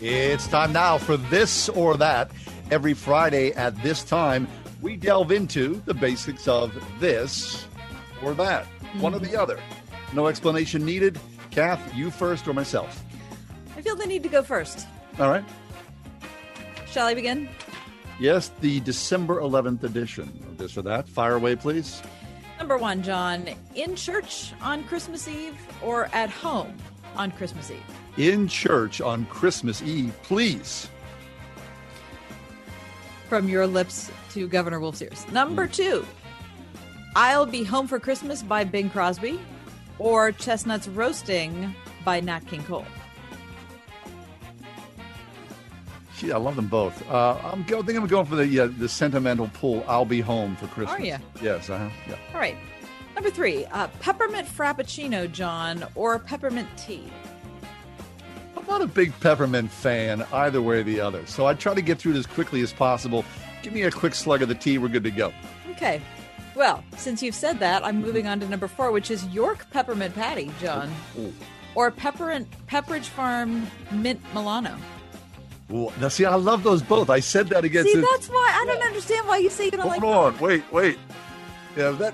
It's 0.00 0.46
time 0.46 0.72
now 0.72 0.96
for 0.96 1.18
this 1.18 1.68
or 1.68 1.98
that. 1.98 2.30
Every 2.70 2.92
Friday 2.92 3.52
at 3.52 3.74
this 3.82 4.04
time, 4.04 4.46
we 4.82 4.96
delve 4.96 5.32
into 5.32 5.82
the 5.86 5.94
basics 5.94 6.46
of 6.46 6.72
this 7.00 7.66
or 8.22 8.34
that, 8.34 8.66
one 9.00 9.14
or 9.14 9.18
the 9.18 9.28
mm-hmm. 9.28 9.40
other. 9.40 9.60
No 10.12 10.26
explanation 10.26 10.84
needed. 10.84 11.18
Kath, 11.50 11.94
you 11.94 12.10
first 12.10 12.46
or 12.46 12.52
myself? 12.52 13.02
I 13.76 13.80
feel 13.80 13.96
the 13.96 14.06
need 14.06 14.22
to 14.22 14.28
go 14.28 14.42
first. 14.42 14.86
All 15.18 15.30
right. 15.30 15.44
Shall 16.86 17.06
I 17.06 17.14
begin? 17.14 17.48
Yes, 18.20 18.50
the 18.60 18.80
December 18.80 19.40
11th 19.40 19.84
edition 19.84 20.28
of 20.48 20.58
this 20.58 20.76
or 20.76 20.82
that. 20.82 21.08
Fire 21.08 21.34
away, 21.34 21.56
please. 21.56 22.02
Number 22.58 22.76
one, 22.76 23.02
John, 23.02 23.48
in 23.74 23.94
church 23.94 24.52
on 24.60 24.84
Christmas 24.84 25.26
Eve 25.28 25.56
or 25.82 26.06
at 26.12 26.28
home 26.28 26.76
on 27.16 27.30
Christmas 27.30 27.70
Eve? 27.70 27.82
In 28.16 28.48
church 28.48 29.00
on 29.00 29.24
Christmas 29.26 29.80
Eve, 29.82 30.14
please. 30.22 30.88
From 33.28 33.48
your 33.48 33.66
lips 33.66 34.10
to 34.32 34.48
Governor 34.48 34.80
Wolf's 34.80 35.02
ears. 35.02 35.26
Number 35.30 35.66
two, 35.66 36.06
I'll 37.14 37.44
Be 37.46 37.62
Home 37.62 37.86
for 37.86 37.98
Christmas 37.98 38.42
by 38.42 38.64
Bing 38.64 38.88
Crosby 38.88 39.38
or 39.98 40.32
Chestnuts 40.32 40.88
Roasting 40.88 41.74
by 42.04 42.20
Nat 42.20 42.46
King 42.46 42.62
Cole. 42.64 42.86
Gee, 46.16 46.32
I 46.32 46.36
love 46.36 46.56
them 46.56 46.68
both. 46.68 47.08
Uh, 47.10 47.36
I'm 47.44 47.62
I 47.62 47.82
think 47.82 47.90
I'm 47.98 48.06
going 48.06 48.26
for 48.26 48.34
the 48.34 48.60
uh, 48.60 48.68
the 48.78 48.88
sentimental 48.88 49.48
pull. 49.54 49.84
I'll 49.86 50.04
be 50.04 50.20
home 50.20 50.56
for 50.56 50.66
Christmas. 50.66 50.98
Are 50.98 51.04
ya? 51.04 51.18
Yes. 51.40 51.70
Uh-huh. 51.70 51.88
Yeah. 52.08 52.16
All 52.34 52.40
right. 52.40 52.56
Number 53.14 53.30
three, 53.30 53.66
uh, 53.66 53.88
peppermint 54.00 54.48
frappuccino, 54.48 55.30
John, 55.30 55.84
or 55.94 56.18
peppermint 56.18 56.68
tea. 56.76 57.04
I'm 58.68 58.80
not 58.80 58.82
a 58.82 58.86
big 58.92 59.18
peppermint 59.20 59.70
fan 59.70 60.26
either 60.30 60.60
way 60.60 60.80
or 60.80 60.82
the 60.82 61.00
other, 61.00 61.24
so 61.26 61.46
I 61.46 61.54
try 61.54 61.72
to 61.74 61.80
get 61.80 61.98
through 61.98 62.12
it 62.12 62.18
as 62.18 62.26
quickly 62.26 62.60
as 62.60 62.70
possible. 62.70 63.24
Give 63.62 63.72
me 63.72 63.82
a 63.82 63.90
quick 63.90 64.14
slug 64.14 64.42
of 64.42 64.48
the 64.48 64.54
tea. 64.54 64.76
We're 64.76 64.88
good 64.88 65.04
to 65.04 65.10
go. 65.10 65.32
Okay. 65.70 66.02
Well, 66.54 66.84
since 66.98 67.22
you've 67.22 67.34
said 67.34 67.60
that, 67.60 67.82
I'm 67.82 68.00
moving 68.02 68.26
on 68.26 68.40
to 68.40 68.48
number 68.48 68.68
four, 68.68 68.90
which 68.92 69.10
is 69.10 69.24
York 69.28 69.64
peppermint 69.70 70.14
patty, 70.14 70.50
John, 70.60 70.92
Ooh. 71.18 71.32
or 71.74 71.90
peppermint 71.90 72.46
Pepperidge 72.66 73.06
Farm 73.06 73.66
mint 73.90 74.20
Milano. 74.34 74.76
Ooh. 75.72 75.90
Now, 75.98 76.08
see, 76.08 76.26
I 76.26 76.34
love 76.34 76.62
those 76.62 76.82
both. 76.82 77.08
I 77.08 77.20
said 77.20 77.48
that 77.48 77.64
against. 77.64 77.90
See, 77.92 77.98
that's 78.00 78.28
why 78.28 78.52
I 78.54 78.66
don't 78.66 78.82
understand 78.84 79.26
why 79.26 79.38
you 79.38 79.48
say 79.48 79.66
you 79.66 79.70
don't 79.70 79.80
Hold 79.88 80.02
like. 80.02 80.34
on. 80.34 80.38
Wait, 80.40 80.62
wait. 80.72 80.98
Yeah, 81.74 81.90
that. 81.92 82.12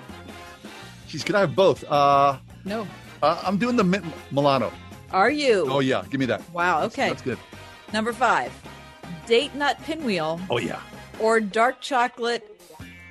Jeez, 1.08 1.24
can 1.24 1.34
I 1.34 1.40
have 1.40 1.56
both? 1.56 1.82
Uh, 1.90 2.38
No. 2.64 2.86
uh, 3.24 3.40
I'm 3.44 3.56
doing 3.58 3.74
the 3.76 3.84
mint 3.84 4.04
Milano. 4.30 4.72
Are 5.14 5.30
you? 5.30 5.66
Oh 5.70 5.78
yeah, 5.80 6.04
give 6.10 6.18
me 6.18 6.26
that. 6.26 6.42
Wow. 6.52 6.82
Okay. 6.84 7.08
That's 7.08 7.22
good. 7.22 7.38
Number 7.92 8.12
five, 8.12 8.52
date 9.26 9.54
nut 9.54 9.78
pinwheel 9.84 10.40
Oh 10.50 10.58
yeah. 10.58 10.80
or 11.20 11.40
dark 11.40 11.80
chocolate 11.80 12.60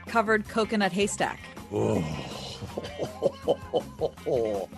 covered 0.08 0.48
coconut 0.50 0.92
haystack. 0.92 1.40
Oh. 1.72 2.04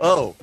oh. 0.00 0.34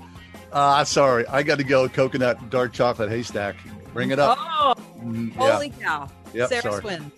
Uh, 0.51 0.83
sorry. 0.83 1.25
I 1.27 1.41
got 1.43 1.57
to 1.57 1.63
go 1.63 1.89
coconut 1.89 2.49
dark 2.49 2.71
chocolate 2.71 3.09
haystack. 3.09 3.55
Bring 3.93 4.11
it 4.11 4.19
up. 4.19 4.37
Oh, 4.39 4.73
Mm, 4.99 5.35
yeah. 5.35 5.51
holy 5.53 5.69
cow! 5.69 6.09
Yep, 6.33 6.49
Sarah 6.49 6.61
sorry. 6.61 6.81
Swin. 6.81 7.11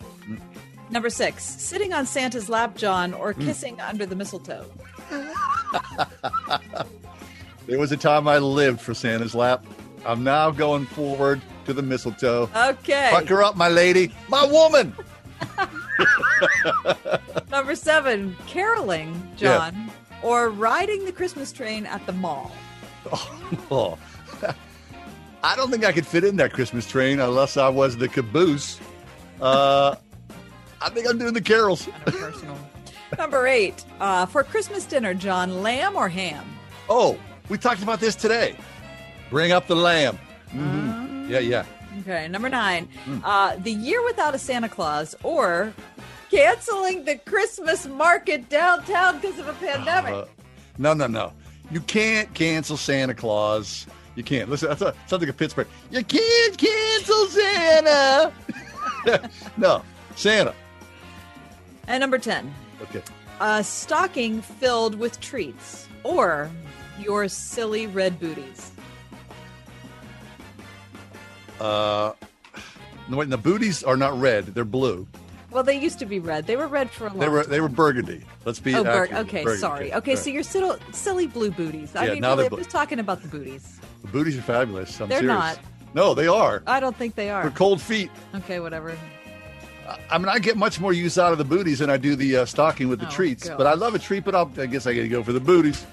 Number 0.90 1.10
six, 1.10 1.44
sitting 1.44 1.94
on 1.94 2.06
Santa's 2.06 2.50
lap, 2.50 2.76
John, 2.76 3.14
or 3.14 3.34
Mm. 3.34 3.46
kissing 3.46 3.80
under 3.82 4.06
the 4.06 4.16
mistletoe. 4.16 4.66
There 7.70 7.78
was 7.78 7.92
a 7.92 7.98
time 7.98 8.28
I 8.28 8.40
lived 8.40 8.82
for 8.82 8.96
Santa's 8.96 9.36
lap. 9.36 9.64
I'm 10.04 10.24
now 10.24 10.50
going 10.50 10.88
forward 10.88 11.40
to 11.66 11.74
the 11.74 11.84
mistletoe. 11.84 12.50
Okay. 12.56 13.10
Fuck 13.12 13.28
her 13.28 13.44
up, 13.44 13.56
my 13.56 13.68
lady. 13.70 14.12
My 14.28 14.44
woman. 14.44 14.96
Number 17.52 17.76
seven, 17.76 18.36
caroling, 18.48 19.14
Yeah. 19.38 19.72
John, 19.72 19.92
or 20.24 20.50
riding 20.50 21.06
the 21.06 21.12
Christmas 21.12 21.52
train 21.52 21.86
at 21.86 22.04
the 22.06 22.14
mall. 22.14 22.52
Oh. 23.72 23.98
I 25.44 25.56
don't 25.56 25.72
think 25.72 25.86
I 25.86 25.92
could 25.92 26.06
fit 26.06 26.24
in 26.24 26.36
that 26.38 26.52
Christmas 26.54 26.88
train 26.88 27.20
unless 27.20 27.56
I 27.56 27.70
was 27.70 27.96
the 27.98 28.08
caboose. 28.08 28.80
Uh, 29.42 29.96
I 30.82 30.90
think 30.90 31.08
I'm 31.08 31.18
doing 31.18 31.34
the 31.34 31.42
carols. 31.42 31.88
Personal. 32.06 32.58
Number 33.18 33.48
eight, 33.48 33.86
uh, 34.00 34.26
for 34.26 34.44
Christmas 34.44 34.86
dinner, 34.86 35.14
John, 35.14 35.64
lamb 35.64 35.96
or 35.96 36.10
ham? 36.10 36.46
Oh, 36.90 37.18
we 37.50 37.58
talked 37.58 37.82
about 37.84 38.00
this 38.00 38.16
today. 38.16 38.56
Bring 39.30 39.52
up 39.52 39.68
the 39.68 39.76
lamb. 39.76 40.18
Mhm. 40.54 41.30
Yeah, 41.30 41.40
yeah. 41.40 41.66
Okay. 42.02 42.28
Number 42.28 42.50
nine, 42.50 42.88
Mm. 43.06 43.22
uh, 43.24 43.56
the 43.58 43.72
year 43.72 44.04
without 44.04 44.34
a 44.34 44.40
Santa 44.40 44.70
Claus, 44.70 45.16
or 45.24 45.74
canceling 46.32 47.06
the 47.06 47.16
Christmas 47.18 47.86
market 47.88 48.50
downtown 48.50 49.20
because 49.20 49.38
of 49.40 49.48
a 49.48 49.54
pandemic. 49.54 50.14
Uh, 50.14 50.26
no, 50.78 50.94
no, 50.94 51.08
no. 51.08 51.34
You 51.72 51.82
can't 51.82 52.34
cancel 52.34 52.78
Santa 52.78 53.14
Claus. 53.14 53.86
You 54.16 54.24
can't. 54.24 54.50
Listen, 54.50 54.70
that's 54.70 54.82
a, 54.82 54.94
sounds 55.08 55.22
like 55.22 55.30
a 55.30 55.34
Pittsburgh. 55.34 55.68
You 55.92 56.04
can't 56.04 56.58
cancel 56.58 57.26
Santa. 57.28 58.32
no, 59.58 59.84
Santa. 60.16 60.54
and 61.88 62.02
number 62.02 62.18
10, 62.18 62.54
Okay. 62.82 63.02
a 63.40 63.64
stocking 63.64 64.42
filled 64.42 64.96
with 64.96 65.20
treats, 65.22 65.88
or 66.04 66.50
your 67.00 67.28
silly 67.28 67.88
red 67.88 68.20
booties. 68.20 68.72
Uh, 71.60 72.14
no, 73.10 73.18
wait, 73.18 73.30
the 73.30 73.38
booties 73.38 73.84
are 73.84 73.98
not 73.98 74.18
red; 74.20 74.48
they're 74.48 74.64
blue. 74.66 75.08
Well, 75.52 75.64
they 75.64 75.80
used 75.80 75.98
to 76.00 76.06
be 76.06 76.20
red. 76.20 76.46
They 76.46 76.56
were 76.56 76.68
red 76.68 76.92
for 76.92 77.08
a 77.08 77.10
long 77.10 77.20
They 77.20 77.28
were 77.28 77.42
time. 77.42 77.52
they 77.52 77.60
were 77.60 77.70
burgundy. 77.70 78.24
Let's 78.46 78.60
be 78.60 78.76
Oh, 78.76 78.86
accurate. 78.86 79.14
Okay, 79.14 79.44
Burgundy. 79.44 79.60
sorry. 79.60 79.94
Okay, 79.96 80.16
so 80.16 80.26
right. 80.26 80.34
you're 80.36 80.44
still 80.44 80.78
silly 80.94 81.26
blue 81.28 81.50
booties. 81.52 81.96
I 81.96 82.06
Yeah, 82.06 82.12
mean, 82.14 82.22
now 82.22 82.30
really, 82.32 82.44
they're 82.44 82.52
I'm 82.54 82.58
just 82.60 82.70
talking 82.70 83.00
about 83.00 83.22
the 83.24 83.28
booties. 83.30 83.80
the 84.04 84.08
booties 84.10 84.38
are 84.38 84.42
fabulous. 84.44 85.00
I'm 85.02 85.10
They're 85.10 85.20
serious. 85.22 85.38
not. 85.38 85.60
No, 85.96 86.14
they 86.14 86.28
are. 86.28 86.62
I 86.68 86.80
don't 86.80 86.96
think 86.96 87.16
they 87.16 87.32
are. 87.32 87.42
For 87.44 87.50
cold 87.50 87.82
feet. 87.82 88.12
Okay, 88.36 88.60
whatever. 88.60 88.96
I 90.12 90.20
mean, 90.20 90.30
I 90.30 90.38
get 90.38 90.56
much 90.56 90.80
more 90.80 90.94
use 90.94 91.18
out 91.18 91.32
of 91.32 91.40
the 91.40 91.44
booties 91.44 91.80
than 91.80 91.90
I 91.90 91.98
do 91.98 92.16
the 92.16 92.38
uh, 92.38 92.46
stocking 92.46 92.88
with 92.90 93.00
the 93.00 93.08
Oh, 93.08 93.12
treats. 93.12 93.50
God. 93.50 93.58
But 93.58 93.66
I 93.66 93.74
love 93.74 93.96
a 93.96 94.00
treat, 94.00 94.24
but 94.24 94.36
I'll, 94.36 94.52
I 94.60 94.68
guess 94.68 94.86
I 94.86 94.94
got 94.94 95.02
to 95.02 95.08
go 95.10 95.24
for 95.24 95.34
the 95.34 95.40
booties. 95.40 95.84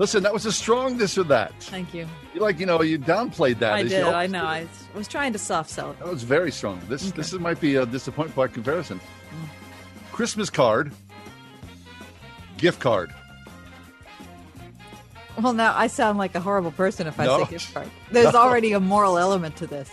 Listen, 0.00 0.22
that 0.22 0.32
was 0.32 0.46
a 0.46 0.52
strong 0.52 0.96
this 0.96 1.18
or 1.18 1.24
that. 1.24 1.52
Thank 1.64 1.92
you. 1.92 2.08
You 2.32 2.40
like, 2.40 2.58
you 2.58 2.64
know, 2.64 2.80
you 2.80 2.98
downplayed 2.98 3.58
that. 3.58 3.74
I 3.74 3.82
did. 3.82 4.02
I 4.02 4.26
know. 4.26 4.40
do. 4.40 4.46
I 4.46 4.66
was 4.94 5.06
trying 5.06 5.34
to 5.34 5.38
soft 5.38 5.68
sell 5.68 5.90
it. 5.90 5.98
That 5.98 6.08
was 6.08 6.22
very 6.22 6.50
strong. 6.50 6.80
This 6.88 7.10
this 7.10 7.34
might 7.34 7.60
be 7.60 7.76
a 7.76 7.84
disappointment 7.84 8.34
by 8.34 8.48
comparison. 8.48 8.98
Mm. 8.98 10.10
Christmas 10.10 10.48
card, 10.48 10.92
gift 12.56 12.80
card. 12.80 13.12
Well, 15.38 15.52
now 15.52 15.74
I 15.76 15.86
sound 15.86 16.16
like 16.16 16.34
a 16.34 16.40
horrible 16.40 16.72
person 16.72 17.06
if 17.06 17.20
I 17.20 17.26
No. 17.26 17.44
say 17.44 17.50
gift 17.50 17.74
card. 17.74 17.90
There's 18.10 18.32
No. 18.32 18.40
already 18.40 18.72
a 18.72 18.80
moral 18.80 19.18
element 19.18 19.56
to 19.56 19.66
this. 19.66 19.90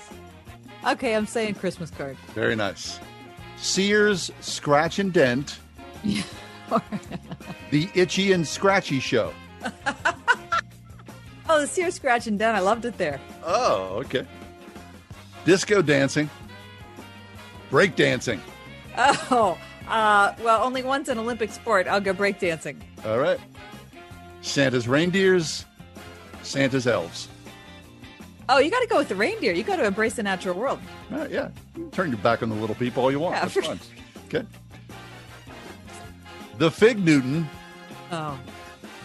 Okay, 0.87 1.17
I'm 1.17 1.27
saying 1.27 1.55
Christmas 1.55 1.91
card. 1.91 2.15
Very 2.33 2.55
nice. 2.55 2.97
Sears 3.57 4.31
Scratch 4.39 4.99
and 4.99 5.11
Dent. 5.11 5.59
the 7.71 7.89
Itchy 7.93 8.31
and 8.31 8.47
Scratchy 8.47 9.01
Show. 9.01 9.33
Oh, 11.49 11.61
the 11.61 11.67
Sears 11.67 11.95
Scratch 11.95 12.27
and 12.27 12.37
Dent. 12.37 12.57
I 12.57 12.59
loved 12.59 12.83
it 12.83 12.97
there. 12.97 13.21
Oh, 13.45 14.01
okay. 14.05 14.25
Disco 15.45 15.81
dancing. 15.81 16.29
Break 17.69 17.95
dancing. 17.95 18.41
Oh, 18.97 19.57
uh, 19.87 20.33
well, 20.43 20.61
only 20.61 20.83
one's 20.83 21.07
an 21.07 21.17
Olympic 21.17 21.51
sport. 21.51 21.87
I'll 21.87 22.01
go 22.01 22.13
breakdancing. 22.13 22.81
All 23.05 23.17
right. 23.19 23.39
Santa's 24.41 24.89
reindeers. 24.89 25.63
Santa's 26.43 26.85
elves. 26.85 27.29
Oh, 28.49 28.57
you 28.59 28.69
got 28.69 28.81
to 28.81 28.87
go 28.87 28.97
with 28.97 29.07
the 29.07 29.15
reindeer. 29.15 29.53
You 29.53 29.63
got 29.63 29.77
to 29.77 29.85
embrace 29.85 30.15
the 30.15 30.23
natural 30.23 30.55
world. 30.57 30.79
Right, 31.09 31.29
yeah. 31.31 31.49
Turn 31.93 32.09
your 32.09 32.17
back 32.19 32.43
on 32.43 32.49
the 32.49 32.55
little 32.55 32.75
people 32.75 33.03
all 33.03 33.11
you 33.11 33.19
want. 33.19 33.35
Yeah, 33.35 33.41
That's 33.41 33.53
for- 33.53 33.61
fine. 33.61 33.79
Okay. 34.27 34.45
The 36.57 36.69
Fig 36.71 36.99
Newton. 37.05 37.47
Oh. 38.11 38.37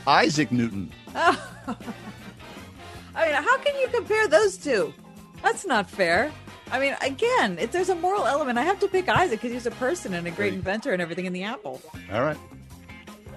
Isaac 0.07 0.51
Newton. 0.53 0.91
I 1.15 1.37
mean, 3.15 3.35
how 3.35 3.59
can 3.59 3.79
you 3.81 3.89
compare 3.89 4.27
those 4.29 4.57
two? 4.57 4.93
That's 5.43 5.67
not 5.67 5.91
fair. 5.91 6.33
I 6.71 6.79
mean, 6.79 6.97
again, 7.03 7.59
if 7.59 7.73
there's 7.73 7.91
a 7.91 7.95
moral 7.95 8.27
element, 8.27 8.59
I 8.59 8.63
have 8.63 8.81
to 8.81 8.89
pick 8.89 9.09
Isaac 9.09 9.41
because 9.43 9.53
he's 9.53 9.67
a 9.67 9.71
person 9.73 10.15
and 10.15 10.27
a 10.27 10.31
great 10.31 10.55
inventor 10.55 10.93
and 10.93 11.03
everything 11.03 11.27
in 11.27 11.33
the 11.35 11.43
apple. 11.45 11.83
All 12.13 12.23
right. 12.23 12.39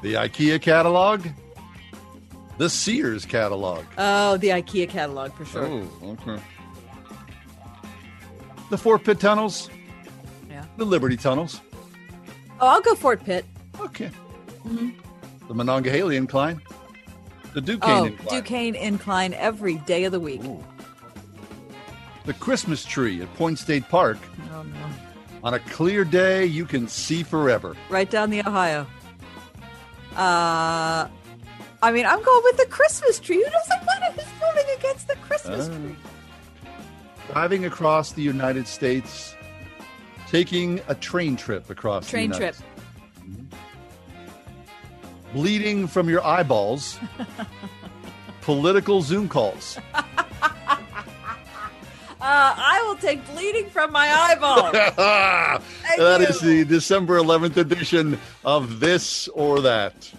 The 0.02 0.14
IKEA 0.14 0.62
catalog. 0.62 1.26
The 2.58 2.70
Sears 2.70 3.26
catalog. 3.26 3.84
Oh, 3.98 4.38
the 4.38 4.50
IKEA 4.50 4.88
catalog 4.88 5.34
for 5.34 5.44
sure. 5.44 5.66
Oh, 5.66 6.18
okay. 6.22 6.42
The 8.70 8.78
Fort 8.78 9.04
Pitt 9.04 9.20
tunnels. 9.20 9.70
Yeah. 10.50 10.64
The 10.78 10.86
Liberty 10.86 11.18
tunnels. 11.18 11.60
Oh, 12.62 12.68
I'll 12.68 12.82
go 12.82 12.96
Fort 12.96 13.22
Pitt. 13.26 13.44
Okay. 13.82 14.10
Mhm. 14.66 14.94
The 15.48 15.54
Monongahela 15.54 16.14
incline. 16.14 16.62
The 17.54 17.62
Duquesne 17.62 17.92
Oh, 17.92 18.06
incline. 18.06 18.42
Duquesne 18.42 18.76
Incline 18.76 19.34
every 19.36 19.76
day 19.76 20.04
of 20.04 20.12
the 20.12 20.20
week. 20.20 20.42
the 22.26 22.34
Christmas 22.34 22.84
tree 22.84 23.22
at 23.22 23.34
Point 23.36 23.60
State 23.60 23.88
Park. 23.88 24.18
Oh, 24.54 24.64
no. 24.64 24.86
On 25.44 25.54
a 25.54 25.60
clear 25.60 26.04
day, 26.04 26.46
you 26.46 26.66
can 26.66 26.88
see 26.88 27.22
forever. 27.24 27.76
Right 27.90 28.10
down 28.10 28.32
the 28.32 28.40
Ohio. 28.42 28.88
Uh, 30.16 31.08
I 31.84 31.92
mean, 31.92 32.06
I'm 32.06 32.22
going 32.24 32.42
with 32.46 32.58
the 32.58 32.66
Christmas 32.66 33.20
tree. 33.20 33.36
Who 33.44 33.50
doesn't 33.50 33.86
want 33.86 34.04
it? 34.06 34.14
Who's 34.22 34.32
voting 34.40 34.76
against 34.78 35.08
the 35.08 35.16
Christmas 35.18 35.68
Uh, 35.70 35.78
tree? 35.78 35.96
Driving 37.32 37.66
across 37.66 38.14
the 38.14 38.22
United 38.24 38.68
States, 38.68 39.36
taking 40.28 40.82
a 40.88 40.96
train 40.96 41.36
trip 41.36 41.70
across 41.70 42.10
Train 42.10 42.32
the 42.32 42.38
United 42.38 42.56
trip. 42.56 42.56
States. 42.56 43.62
Bleeding 45.36 45.86
from 45.86 46.10
your 46.10 46.26
eyeballs, 46.26 46.98
political 48.42 49.02
Zoom 49.02 49.28
calls. 49.28 49.78
Uh, 52.22 52.56
I 52.58 52.82
will 52.84 52.96
take 52.96 53.24
bleeding 53.36 53.70
from 53.70 53.92
my 53.92 54.12
eyeball. 54.12 54.72
that 54.98 56.22
is 56.28 56.40
the 56.40 56.66
December 56.66 57.20
11th 57.20 57.58
edition 57.58 58.20
of 58.44 58.80
This 58.80 59.28
or 59.28 59.62
That. 59.62 60.12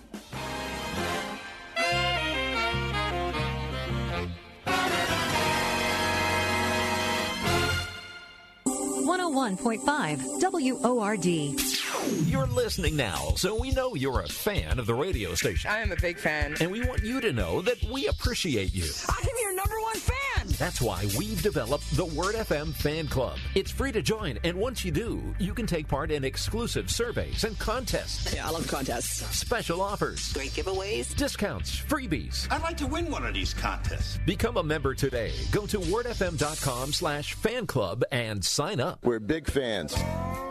One 8.63 9.19
hundred 9.19 9.35
one 9.35 9.57
point 9.57 9.83
five 9.83 10.23
WORD. 10.25 11.76
You're 12.05 12.47
listening 12.47 12.97
now, 12.97 13.33
so 13.37 13.59
we 13.59 13.71
know 13.71 13.95
you're 13.95 14.21
a 14.21 14.29
fan 14.29 14.79
of 14.79 14.87
the 14.87 14.95
radio 14.95 15.35
station. 15.35 15.71
I 15.71 15.79
am 15.79 15.93
a 15.93 15.97
big 15.97 16.19
fan. 16.19 16.55
And 16.61 16.71
we 16.71 16.85
want 16.87 17.03
you 17.03 17.21
to 17.21 17.33
know 17.33 17.63
that 17.63 17.83
we 17.85 18.07
appreciate 18.07 18.75
you. 18.75 18.89
I'm 19.09 19.29
your 19.41 19.55
number 19.55 19.81
one 19.81 19.97
fan. 19.97 20.47
That's 20.59 20.81
why 20.81 21.07
we've 21.19 21.43
developed 21.43 21.95
the 21.97 22.05
Word 22.05 22.35
FM 22.35 22.73
Fan 22.75 23.09
Club. 23.09 23.39
It's 23.55 23.71
free 23.71 23.93
to 23.93 24.03
join, 24.03 24.39
and 24.45 24.57
once 24.57 24.85
you 24.85 24.91
do, 24.93 25.23
you 25.39 25.53
can 25.55 25.67
take 25.67 25.89
part 25.89 26.11
in 26.11 26.25
exclusive 26.25 26.91
surveys 26.91 27.45
and 27.45 27.59
contests. 27.59 28.33
Yeah, 28.35 28.47
I 28.47 28.51
love 28.51 28.67
contests. 28.69 29.23
Special 29.37 29.81
offers. 29.81 30.33
Great 30.33 30.51
giveaways. 30.53 31.15
Discounts. 31.17 31.81
Freebies. 31.81 32.47
I'd 32.51 32.63
like 32.63 32.77
to 32.79 32.87
win 32.87 33.11
one 33.11 33.27
of 33.27 33.35
these 33.35 33.53
contests. 33.55 34.19
Become 34.25 34.57
a 34.59 34.63
member 34.63 34.95
today. 34.95 35.33
Go 35.51 35.67
to 35.67 35.79
wordfm.com 35.79 36.93
slash 36.93 37.35
fan 37.35 37.67
club 37.67 38.05
and 38.13 38.45
sign 38.45 38.81
up. 38.81 39.05
We're 39.05 39.19
big 39.19 39.51
fans. 39.51 39.95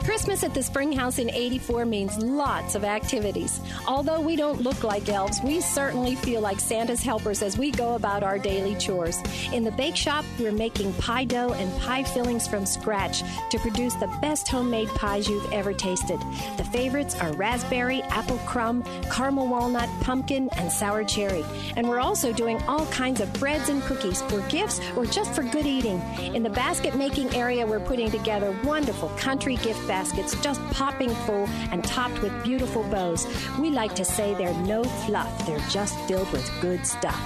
Christmas 0.03 0.43
at 0.43 0.53
the 0.53 0.61
Spring 0.61 0.91
House 0.91 1.17
in 1.19 1.29
84 1.35 1.85
means 1.85 2.17
lots 2.17 2.75
of 2.75 2.83
activities. 2.83 3.59
Although 3.87 4.21
we 4.21 4.35
don't 4.35 4.61
look 4.61 4.83
like 4.83 5.09
elves, 5.09 5.41
we 5.43 5.61
certainly 5.61 6.15
feel 6.15 6.41
like 6.41 6.59
Santa's 6.59 7.03
helpers 7.03 7.41
as 7.41 7.57
we 7.57 7.71
go 7.71 7.95
about 7.95 8.23
our 8.23 8.39
daily 8.39 8.75
chores. 8.75 9.21
In 9.51 9.63
the 9.63 9.71
bake 9.71 9.95
shop, 9.95 10.25
we're 10.39 10.51
making 10.51 10.93
pie 10.93 11.25
dough 11.25 11.53
and 11.53 11.81
pie 11.81 12.03
fillings 12.03 12.47
from 12.47 12.65
scratch 12.65 13.23
to 13.51 13.59
produce 13.59 13.93
the 13.95 14.07
best 14.21 14.47
homemade 14.47 14.87
pies 14.89 15.27
you've 15.27 15.51
ever 15.51 15.73
tasted. 15.73 16.19
The 16.57 16.63
favorites 16.71 17.15
are 17.15 17.33
raspberry, 17.33 18.01
apple 18.03 18.37
crumb, 18.39 18.83
caramel 19.11 19.47
walnut, 19.47 19.89
pumpkin, 20.01 20.49
and 20.57 20.71
sour 20.71 21.03
cherry. 21.03 21.43
And 21.75 21.87
we're 21.87 21.99
also 21.99 22.31
doing 22.31 22.61
all 22.63 22.85
kinds 22.87 23.21
of 23.21 23.31
breads 23.33 23.69
and 23.69 23.81
cookies 23.83 24.21
for 24.23 24.41
gifts 24.47 24.79
or 24.95 25.05
just 25.05 25.33
for 25.33 25.43
good 25.43 25.65
eating. 25.65 26.01
In 26.33 26.43
the 26.43 26.49
basket 26.49 26.95
making 26.95 27.33
area, 27.35 27.65
we're 27.65 27.79
putting 27.79 28.09
together 28.11 28.55
wonderful 28.63 29.09
country 29.17 29.55
gift 29.57 29.85
baskets 29.87 30.35
just 30.41 30.61
popping 30.71 31.13
full 31.25 31.47
and 31.71 31.83
topped 31.83 32.21
with 32.21 32.43
beautiful 32.43 32.83
bows. 32.83 33.27
We 33.59 33.69
like 33.69 33.95
to 33.95 34.05
say 34.05 34.33
they're 34.33 34.53
no 34.65 34.83
fluff, 34.83 35.45
they're 35.45 35.59
just 35.69 35.97
filled 36.07 36.31
with 36.31 36.49
good 36.61 36.85
stuff. 36.85 37.19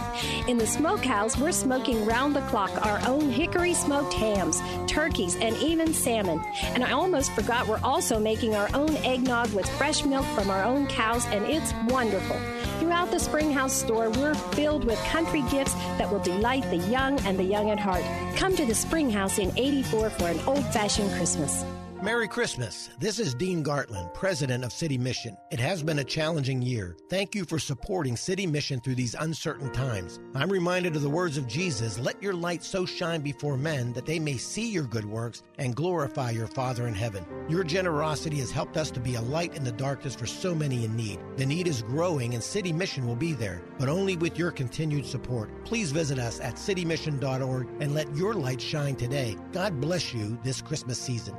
In 0.48 0.58
the 0.58 0.68
smokehouse, 0.68 1.38
we're 1.38 1.52
smoking 1.52 2.06
round 2.06 2.36
the 2.36 2.42
clock 2.42 2.72
our 2.86 3.00
own 3.08 3.30
hickory 3.30 3.74
smoked 3.74 4.14
hams, 4.14 4.62
turkeys, 4.88 5.36
and 5.36 5.56
even 5.58 5.94
salmon. 5.94 6.44
And 6.74 6.84
I 6.84 6.92
almost 6.92 7.32
forgot 7.34 7.68
we're 7.68 7.80
also 7.84 8.20
making 8.20 8.56
our 8.56 8.70
own 8.74 8.96
eggnog 8.98 9.54
with 9.54 9.68
fresh 9.78 10.04
milk 10.04 10.26
from 10.36 10.50
our 10.50 10.64
own 10.64 10.88
cows, 10.88 11.26
and 11.28 11.46
it's 11.46 11.74
wonderful. 11.88 12.40
Throughout 12.80 13.12
the 13.12 13.20
Springhouse 13.20 13.74
store, 13.74 14.10
we're 14.10 14.34
filled 14.34 14.86
with 14.86 14.98
country 15.06 15.44
gifts 15.52 15.74
that 15.98 16.10
will 16.10 16.20
delight 16.20 16.64
the 16.70 16.78
young 16.78 17.20
and 17.22 17.38
the 17.38 17.44
young 17.44 17.70
at 17.70 17.80
heart. 17.80 18.04
Come 18.38 18.56
to 18.56 18.66
the 18.66 18.76
Springhouse 18.76 19.38
in 19.38 19.52
84 19.58 20.10
for 20.12 20.28
an 20.28 20.40
old 20.48 20.66
fashioned 20.74 21.12
Christmas. 21.12 21.64
Merry 22.02 22.30
Christmas. 22.30 22.90
This 22.98 23.20
is 23.20 23.36
Dean 23.36 23.62
Gartland, 23.62 24.14
president 24.14 24.64
of 24.64 24.72
City 24.72 24.98
Mission. 24.98 25.36
It 25.52 25.60
has 25.60 25.84
been 25.84 26.00
a 26.00 26.04
challenging 26.04 26.62
year. 26.62 26.96
Thank 27.10 27.36
you 27.36 27.44
for 27.44 27.60
supporting 27.60 28.16
City 28.16 28.48
Mission 28.48 28.80
through 28.80 28.96
these 28.96 29.18
uncertain 29.20 29.70
times. 29.74 30.22
I'm 30.34 30.50
reminded 30.50 30.96
of 30.96 31.02
the 31.02 31.10
words 31.10 31.38
of 31.38 31.46
Jesus 31.46 32.00
Let 32.00 32.24
your 32.24 32.34
light 32.34 32.64
so 32.64 32.86
shine 32.86 33.20
before 33.20 33.58
men 33.58 33.92
that 33.94 34.06
they 34.06 34.18
may 34.18 34.38
see 34.38 34.70
your 34.70 34.86
good 34.86 35.04
works 35.04 35.44
and 35.58 35.76
glorify 35.76 36.32
your 36.32 36.48
Father 36.48 36.88
in 36.88 36.94
heaven. 36.94 37.26
Your 37.50 37.66
generosity 37.66 38.38
has 38.38 38.50
helped 38.50 38.78
us 38.78 38.92
to 38.92 39.02
be 39.02 39.16
a 39.16 39.22
light 39.22 39.58
in 39.58 39.66
the 39.66 39.72
darkness 39.74 40.16
for 40.16 40.26
so 40.26 40.56
many 40.56 40.86
in 40.86 40.96
need. 40.96 41.20
The 41.36 41.46
need 41.46 41.68
is 41.68 41.82
growing, 41.82 42.34
and 42.34 42.42
City 42.42 42.72
Mission 42.72 43.08
will 43.08 43.18
be 43.18 43.34
there, 43.34 43.62
but 43.78 43.90
only 43.90 44.16
with 44.16 44.40
your 44.40 44.52
continued 44.52 45.06
support. 45.06 45.66
Please 45.66 45.92
visit 45.92 46.18
us 46.18 46.40
at 46.40 46.56
citymission.org 46.56 47.68
and 47.82 47.94
let 47.94 48.16
your 48.16 48.36
light 48.36 48.62
shine 48.62 48.96
today. 48.96 49.36
God 49.52 49.82
bless 49.82 50.14
you 50.14 50.40
this 50.46 50.62
Christmas 50.62 50.98
season. 50.98 51.36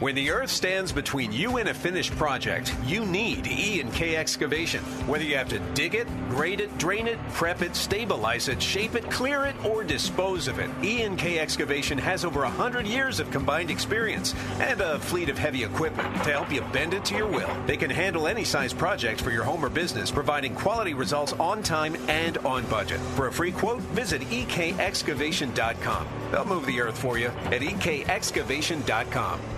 When 0.00 0.14
the 0.14 0.30
earth 0.30 0.50
stands 0.50 0.92
between 0.92 1.32
you 1.32 1.56
and 1.56 1.68
a 1.68 1.74
finished 1.74 2.12
project, 2.12 2.72
you 2.86 3.04
need 3.04 3.48
E 3.48 3.80
and 3.80 3.92
K 3.92 4.14
excavation. 4.14 4.80
Whether 5.08 5.24
you 5.24 5.36
have 5.36 5.48
to 5.48 5.58
dig 5.74 5.96
it, 5.96 6.06
grade 6.30 6.60
it, 6.60 6.78
drain 6.78 7.08
it, 7.08 7.18
prep 7.30 7.62
it, 7.62 7.74
stabilize 7.74 8.46
it, 8.46 8.62
shape 8.62 8.94
it, 8.94 9.10
clear 9.10 9.44
it, 9.44 9.56
or 9.64 9.82
dispose 9.82 10.46
of 10.46 10.60
it, 10.60 10.70
E 10.84 11.02
and 11.02 11.18
K 11.18 11.40
excavation 11.40 11.98
has 11.98 12.24
over 12.24 12.42
100 12.42 12.86
years 12.86 13.18
of 13.18 13.28
combined 13.32 13.72
experience 13.72 14.36
and 14.60 14.80
a 14.80 15.00
fleet 15.00 15.28
of 15.30 15.36
heavy 15.36 15.64
equipment 15.64 16.14
to 16.22 16.30
help 16.30 16.52
you 16.52 16.60
bend 16.72 16.94
it 16.94 17.04
to 17.06 17.16
your 17.16 17.26
will. 17.26 17.50
They 17.66 17.76
can 17.76 17.90
handle 17.90 18.28
any 18.28 18.44
size 18.44 18.72
project 18.72 19.20
for 19.20 19.32
your 19.32 19.42
home 19.42 19.64
or 19.64 19.68
business, 19.68 20.12
providing 20.12 20.54
quality 20.54 20.94
results 20.94 21.32
on 21.32 21.60
time 21.60 21.96
and 22.06 22.38
on 22.38 22.64
budget. 22.66 23.00
For 23.16 23.26
a 23.26 23.32
free 23.32 23.50
quote, 23.50 23.80
visit 23.80 24.22
ekexcavation.com. 24.22 26.06
They'll 26.30 26.44
move 26.44 26.66
the 26.66 26.80
earth 26.82 26.98
for 26.98 27.18
you 27.18 27.32
at 27.46 27.62
ekexcavation.com. 27.62 29.57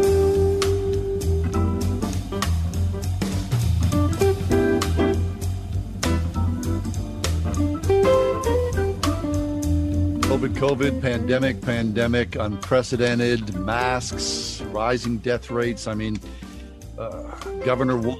COVID, 10.41 10.55
COVID, 10.55 11.01
pandemic, 11.03 11.61
pandemic, 11.61 12.35
unprecedented, 12.35 13.53
masks, 13.53 14.59
rising 14.71 15.19
death 15.19 15.51
rates. 15.51 15.85
I 15.85 15.93
mean, 15.93 16.19
uh, 16.97 17.21
Governor 17.63 17.97
Wolf, 17.97 18.17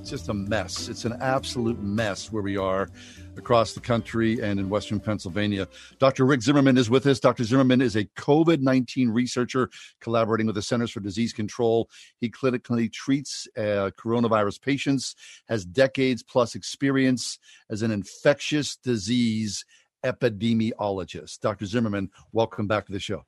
it's 0.00 0.08
just 0.08 0.30
a 0.30 0.34
mess. 0.34 0.88
It's 0.88 1.04
an 1.04 1.18
absolute 1.20 1.78
mess 1.82 2.32
where 2.32 2.42
we 2.42 2.56
are 2.56 2.88
across 3.36 3.74
the 3.74 3.80
country 3.80 4.40
and 4.40 4.58
in 4.58 4.70
Western 4.70 4.98
Pennsylvania. 4.98 5.68
Dr. 5.98 6.24
Rick 6.24 6.40
Zimmerman 6.40 6.78
is 6.78 6.88
with 6.88 7.06
us. 7.06 7.20
Dr. 7.20 7.44
Zimmerman 7.44 7.82
is 7.82 7.96
a 7.96 8.06
COVID 8.16 8.62
19 8.62 9.10
researcher 9.10 9.68
collaborating 10.00 10.46
with 10.46 10.56
the 10.56 10.62
Centers 10.62 10.90
for 10.90 11.00
Disease 11.00 11.34
Control. 11.34 11.90
He 12.18 12.30
clinically 12.30 12.90
treats 12.90 13.46
uh, 13.58 13.90
coronavirus 14.00 14.62
patients, 14.62 15.14
has 15.50 15.66
decades 15.66 16.22
plus 16.22 16.54
experience 16.54 17.38
as 17.68 17.82
an 17.82 17.90
infectious 17.90 18.76
disease 18.76 19.66
epidemiologist. 20.06 21.40
Dr. 21.40 21.66
Zimmerman, 21.66 22.10
welcome 22.32 22.66
back 22.66 22.86
to 22.86 22.92
the 22.92 23.00
show. 23.00 23.24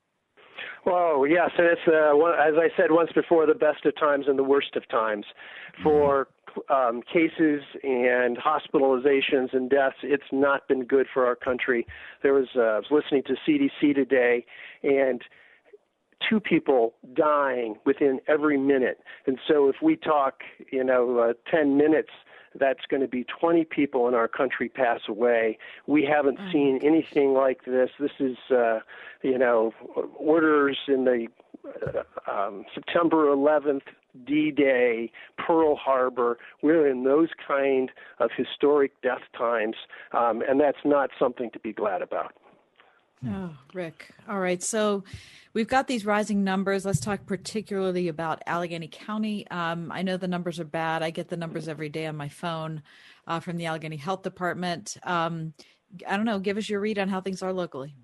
Well, 0.86 1.26
yes, 1.26 1.50
and 1.58 1.66
it's 1.66 1.80
uh, 1.86 2.16
as 2.40 2.54
I 2.56 2.68
said 2.76 2.90
once 2.90 3.10
before, 3.14 3.46
the 3.46 3.54
best 3.54 3.84
of 3.84 3.94
times 3.98 4.26
and 4.28 4.38
the 4.38 4.44
worst 4.44 4.74
of 4.76 4.88
times 4.88 5.26
for 5.82 6.28
um, 6.70 7.02
cases 7.12 7.62
and 7.82 8.38
hospitalizations 8.38 9.52
and 9.52 9.68
deaths. 9.68 9.96
It's 10.02 10.30
not 10.32 10.66
been 10.68 10.84
good 10.84 11.06
for 11.12 11.26
our 11.26 11.36
country. 11.36 11.86
There 12.22 12.32
was 12.32 12.46
uh, 12.56 12.60
I 12.60 12.78
was 12.78 12.86
listening 12.90 13.22
to 13.24 13.34
CDC 13.46 13.94
today, 13.94 14.46
and 14.82 15.20
two 16.28 16.40
people 16.40 16.94
dying 17.14 17.76
within 17.84 18.20
every 18.28 18.58
minute. 18.58 18.98
And 19.26 19.38
so 19.46 19.68
if 19.68 19.76
we 19.82 19.96
talk, 19.96 20.40
you 20.72 20.84
know, 20.84 21.18
uh, 21.18 21.32
10 21.50 21.76
minutes 21.76 22.10
that's 22.58 22.84
going 22.88 23.02
to 23.02 23.08
be 23.08 23.24
20 23.40 23.64
people 23.64 24.08
in 24.08 24.14
our 24.14 24.28
country 24.28 24.68
pass 24.68 25.00
away. 25.08 25.58
We 25.86 26.04
haven't 26.04 26.38
mm. 26.38 26.52
seen 26.52 26.80
anything 26.82 27.32
like 27.32 27.64
this. 27.64 27.90
This 27.98 28.12
is, 28.20 28.36
uh, 28.50 28.80
you 29.22 29.38
know, 29.38 29.72
orders 30.16 30.78
in 30.88 31.04
the 31.04 31.26
uh, 31.66 32.30
um, 32.30 32.64
September 32.74 33.26
11th, 33.26 33.82
D-Day, 34.26 35.10
Pearl 35.36 35.76
Harbor. 35.76 36.38
We're 36.62 36.88
in 36.88 37.04
those 37.04 37.28
kind 37.46 37.90
of 38.18 38.30
historic 38.36 39.00
death 39.02 39.22
times, 39.36 39.76
um, 40.12 40.42
and 40.48 40.60
that's 40.60 40.78
not 40.84 41.10
something 41.18 41.50
to 41.50 41.58
be 41.58 41.72
glad 41.72 42.02
about. 42.02 42.34
Oh, 43.26 43.50
Rick. 43.74 44.10
All 44.28 44.38
right. 44.38 44.62
So 44.62 45.02
we've 45.52 45.66
got 45.66 45.88
these 45.88 46.06
rising 46.06 46.44
numbers. 46.44 46.84
Let's 46.84 47.00
talk 47.00 47.26
particularly 47.26 48.08
about 48.08 48.42
Allegheny 48.46 48.88
County. 48.88 49.48
Um, 49.50 49.90
I 49.90 50.02
know 50.02 50.16
the 50.16 50.28
numbers 50.28 50.60
are 50.60 50.64
bad. 50.64 51.02
I 51.02 51.10
get 51.10 51.28
the 51.28 51.36
numbers 51.36 51.68
every 51.68 51.88
day 51.88 52.06
on 52.06 52.16
my 52.16 52.28
phone 52.28 52.82
uh, 53.26 53.40
from 53.40 53.56
the 53.56 53.66
Allegheny 53.66 53.96
Health 53.96 54.22
Department. 54.22 54.96
Um, 55.02 55.52
I 56.06 56.16
don't 56.16 56.26
know. 56.26 56.38
Give 56.38 56.58
us 56.58 56.68
your 56.68 56.80
read 56.80 56.98
on 56.98 57.08
how 57.08 57.20
things 57.20 57.42
are 57.42 57.52
locally. 57.52 57.96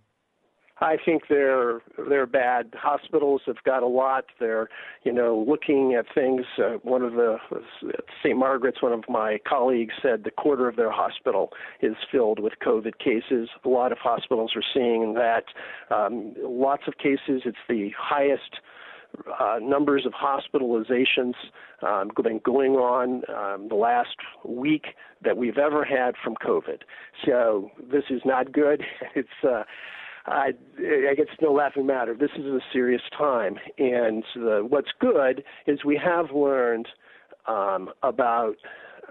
I 0.80 0.96
think 1.04 1.24
they're 1.28 1.80
they're 2.08 2.26
bad. 2.26 2.74
Hospitals 2.74 3.42
have 3.46 3.62
got 3.64 3.82
a 3.82 3.86
lot. 3.86 4.24
They're 4.40 4.68
you 5.04 5.12
know 5.12 5.44
looking 5.48 5.94
at 5.94 6.06
things. 6.14 6.42
Uh, 6.58 6.78
one 6.82 7.02
of 7.02 7.12
the 7.12 7.36
St. 8.22 8.36
Margaret's, 8.36 8.82
one 8.82 8.92
of 8.92 9.04
my 9.08 9.38
colleagues 9.46 9.94
said 10.02 10.24
the 10.24 10.32
quarter 10.32 10.68
of 10.68 10.76
their 10.76 10.90
hospital 10.90 11.50
is 11.80 11.94
filled 12.10 12.40
with 12.40 12.54
COVID 12.64 12.98
cases. 12.98 13.48
A 13.64 13.68
lot 13.68 13.92
of 13.92 13.98
hospitals 13.98 14.52
are 14.56 14.64
seeing 14.74 15.14
that. 15.14 15.44
Um, 15.94 16.34
lots 16.42 16.82
of 16.88 16.98
cases. 16.98 17.42
It's 17.44 17.56
the 17.68 17.90
highest. 17.98 18.60
Uh, 19.40 19.60
numbers 19.62 20.04
of 20.06 20.12
hospitalizations 20.12 21.34
um, 21.82 22.10
been 22.20 22.40
going 22.44 22.72
on 22.72 23.22
um, 23.28 23.68
the 23.68 23.76
last 23.76 24.16
week 24.44 24.86
that 25.22 25.36
we've 25.36 25.56
ever 25.56 25.84
had 25.84 26.16
from 26.22 26.34
COVID. 26.44 26.80
So 27.24 27.70
this 27.92 28.02
is 28.10 28.22
not 28.24 28.50
good. 28.50 28.82
It's 29.14 29.28
uh, 29.48 29.62
I, 30.26 30.52
I 30.78 31.14
guess 31.14 31.26
it's 31.32 31.42
no 31.42 31.52
laughing 31.52 31.86
matter. 31.86 32.14
This 32.14 32.30
is 32.38 32.44
a 32.46 32.60
serious 32.72 33.02
time, 33.16 33.56
and 33.78 34.24
the, 34.34 34.64
what's 34.66 34.88
good 34.98 35.44
is 35.66 35.84
we 35.84 36.00
have 36.02 36.30
learned 36.34 36.88
um, 37.46 37.90
about 38.02 38.56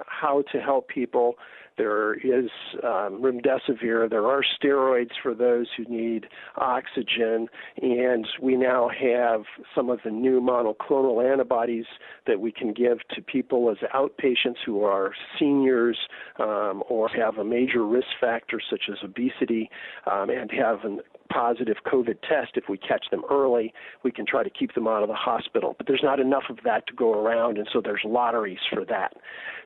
how 0.07 0.43
to 0.51 0.59
help 0.59 0.87
people. 0.87 1.35
There 1.77 2.13
is 2.13 2.51
um, 2.83 3.21
remdesivir. 3.21 4.07
There 4.09 4.27
are 4.27 4.43
steroids 4.43 5.11
for 5.21 5.33
those 5.33 5.67
who 5.75 5.85
need 5.85 6.27
oxygen, 6.55 7.47
and 7.81 8.27
we 8.39 8.55
now 8.55 8.89
have 8.89 9.41
some 9.73 9.89
of 9.89 9.99
the 10.05 10.11
new 10.11 10.39
monoclonal 10.39 11.27
antibodies 11.31 11.85
that 12.27 12.39
we 12.39 12.51
can 12.51 12.73
give 12.73 12.99
to 13.15 13.21
people 13.21 13.71
as 13.71 13.77
outpatients 13.93 14.57
who 14.65 14.83
are 14.83 15.13
seniors 15.39 15.97
um, 16.39 16.83
or 16.89 17.09
have 17.09 17.37
a 17.39 17.43
major 17.43 17.85
risk 17.85 18.07
factor 18.21 18.61
such 18.69 18.83
as 18.91 18.97
obesity 19.03 19.69
um, 20.11 20.29
and 20.29 20.51
have 20.51 20.83
an 20.83 21.01
positive 21.33 21.77
COVID 21.85 22.21
test, 22.21 22.51
if 22.55 22.65
we 22.69 22.77
catch 22.77 23.05
them 23.11 23.23
early, 23.31 23.73
we 24.03 24.11
can 24.11 24.25
try 24.25 24.43
to 24.43 24.49
keep 24.49 24.73
them 24.75 24.87
out 24.87 25.03
of 25.03 25.09
the 25.09 25.15
hospital. 25.15 25.75
But 25.77 25.87
there's 25.87 26.03
not 26.03 26.19
enough 26.19 26.43
of 26.49 26.59
that 26.65 26.85
to 26.87 26.93
go 26.93 27.13
around, 27.13 27.57
and 27.57 27.67
so 27.71 27.81
there's 27.83 28.01
lotteries 28.05 28.59
for 28.71 28.85
that. 28.85 29.13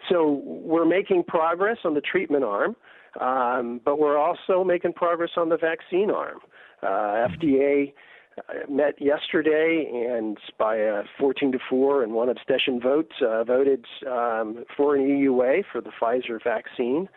So 0.09 0.41
we're 0.43 0.86
making 0.86 1.24
progress 1.24 1.78
on 1.84 1.93
the 1.93 2.01
treatment 2.01 2.43
arm, 2.43 2.76
um, 3.20 3.82
but 3.84 3.99
we're 3.99 4.18
also 4.18 4.63
making 4.63 4.93
progress 4.93 5.32
on 5.38 5.49
the 5.49 5.57
vaccine 5.57 6.11
arm. 6.11 6.39
Uh, 6.84 7.28
FDA 7.28 7.93
uh, 8.38 8.72
met 8.72 9.01
yesterday 9.01 9.89
and 10.11 10.38
by 10.59 10.76
a 10.76 11.01
14 11.20 11.51
to 11.53 11.59
4 11.70 12.03
and 12.03 12.13
one 12.13 12.30
abstention 12.30 12.80
vote 12.80 13.11
uh, 13.22 13.43
voted 13.43 13.84
um, 14.05 14.63
for 14.76 14.95
an 14.95 15.01
EUA 15.01 15.63
for 15.72 15.82
the 15.82 15.89
Pfizer 15.99 16.41
vaccine. 16.43 17.09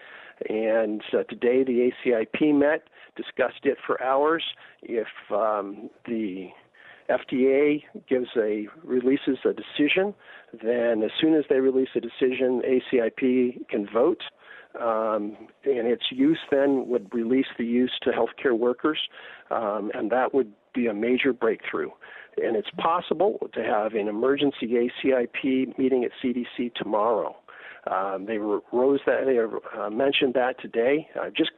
And 0.48 1.03
uh, 1.12 1.24
today 1.24 1.62
the 1.62 1.90
ACIP 2.07 2.55
met 2.55 2.84
discussed 3.16 3.64
it 3.64 3.78
for 3.86 4.02
hours. 4.02 4.42
If 4.82 5.08
um, 5.30 5.90
the 6.06 6.48
FDA 7.11 7.82
gives 8.08 8.28
a 8.36 8.68
releases 8.84 9.38
a 9.44 9.52
decision, 9.52 10.14
then 10.62 11.02
as 11.02 11.11
soon 11.20 11.34
as 11.34 11.44
they 11.48 11.61
release 11.61 11.88
a 11.96 12.00
decision, 12.00 12.62
ACIP 12.64 13.68
can 13.68 13.86
vote. 13.92 14.22
Um, 14.80 15.36
and 15.64 15.88
its 15.88 16.04
use 16.12 16.38
then 16.52 16.86
would 16.86 17.12
release 17.12 17.48
the 17.58 17.64
use 17.64 17.90
to 18.02 18.11
healthcare 18.11 18.56
workers, 18.56 19.00
um, 19.50 19.90
and 19.94 20.12
that 20.12 20.32
would 20.32 20.52
be 20.72 20.86
a 20.86 20.94
major 20.94 21.32
breakthrough. 21.32 21.90
And 22.36 22.56
it's 22.56 22.70
possible 22.78 23.48
to 23.52 23.64
have 23.64 23.94
an 23.94 24.06
emergency 24.06 24.88
ACIP 25.04 25.76
meeting 25.76 26.04
at 26.04 26.12
CDC 26.22 26.72
tomorrow. 26.76 27.34
Um, 27.90 28.26
they 28.26 28.38
rose 28.38 29.00
that 29.06 29.24
they 29.24 29.38
uh, 29.78 29.90
mentioned 29.90 30.34
that 30.34 30.61
today. 30.61 31.08
Uh, 31.20 31.30
just 31.36 31.50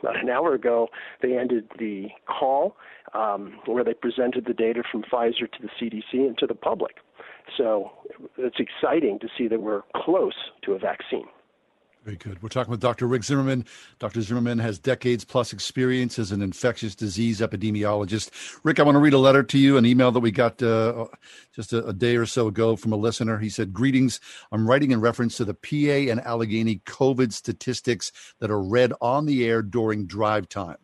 about 0.00 0.18
an 0.20 0.28
hour 0.28 0.54
ago, 0.54 0.88
they 1.22 1.36
ended 1.36 1.68
the 1.78 2.08
call 2.26 2.76
um, 3.14 3.58
where 3.66 3.84
they 3.84 3.94
presented 3.94 4.44
the 4.46 4.54
data 4.54 4.82
from 4.90 5.02
Pfizer 5.02 5.50
to 5.50 5.62
the 5.62 5.68
CDC 5.80 6.12
and 6.12 6.36
to 6.38 6.46
the 6.46 6.54
public. 6.54 6.96
So 7.56 7.90
it's 8.38 8.58
exciting 8.58 9.18
to 9.20 9.28
see 9.36 9.48
that 9.48 9.60
we're 9.60 9.82
close 9.96 10.34
to 10.64 10.72
a 10.72 10.78
vaccine. 10.78 11.26
Very 12.04 12.16
good. 12.16 12.42
We're 12.42 12.48
talking 12.48 12.70
with 12.70 12.80
Dr. 12.80 13.06
Rick 13.06 13.24
Zimmerman. 13.24 13.66
Dr. 13.98 14.22
Zimmerman 14.22 14.58
has 14.58 14.78
decades 14.78 15.22
plus 15.22 15.52
experience 15.52 16.18
as 16.18 16.32
an 16.32 16.40
infectious 16.40 16.94
disease 16.94 17.40
epidemiologist. 17.40 18.30
Rick, 18.64 18.80
I 18.80 18.84
want 18.84 18.94
to 18.94 19.00
read 19.00 19.12
a 19.12 19.18
letter 19.18 19.42
to 19.42 19.58
you, 19.58 19.76
an 19.76 19.84
email 19.84 20.10
that 20.12 20.20
we 20.20 20.30
got 20.30 20.62
uh, 20.62 21.06
just 21.54 21.74
a, 21.74 21.84
a, 21.84 21.92
day 21.92 22.16
or 22.16 22.24
so 22.24 22.46
ago 22.46 22.74
from 22.74 22.94
a 22.94 22.96
listener. 22.96 23.38
He 23.38 23.50
said, 23.50 23.74
Greetings. 23.74 24.18
I'm 24.50 24.66
writing 24.66 24.92
in 24.92 25.02
reference 25.02 25.36
to 25.36 25.44
the 25.44 25.52
PA 25.52 26.10
and 26.10 26.20
Allegheny 26.20 26.80
COVID 26.86 27.34
statistics 27.34 28.12
that 28.38 28.50
are 28.50 28.62
read 28.62 28.94
on 29.02 29.26
the 29.26 29.46
air 29.46 29.60
during 29.60 30.06
drive 30.06 30.48
time. 30.48 30.78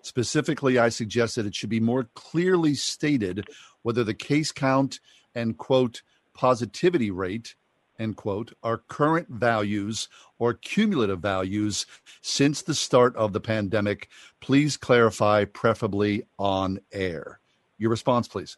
Specifically, 0.00 0.78
I 0.78 0.88
suggest 0.88 1.36
that 1.36 1.46
it 1.46 1.54
should 1.54 1.70
be 1.70 1.80
more 1.80 2.08
clearly 2.14 2.74
stated 2.74 3.46
whether 3.82 4.04
the 4.04 4.14
case 4.14 4.52
count 4.52 5.00
and, 5.34 5.58
quote, 5.58 6.02
positivity 6.32 7.10
rate 7.10 7.56
end 8.02 8.16
quote, 8.16 8.52
are 8.62 8.78
current 8.78 9.28
values 9.28 10.08
or 10.38 10.54
cumulative 10.54 11.20
values 11.20 11.86
since 12.20 12.62
the 12.62 12.74
start 12.74 13.14
of 13.16 13.32
the 13.32 13.40
pandemic. 13.40 14.08
Please 14.40 14.76
clarify, 14.76 15.44
preferably 15.44 16.24
on 16.38 16.80
air. 16.92 17.40
Your 17.78 17.90
response, 17.90 18.28
please. 18.28 18.56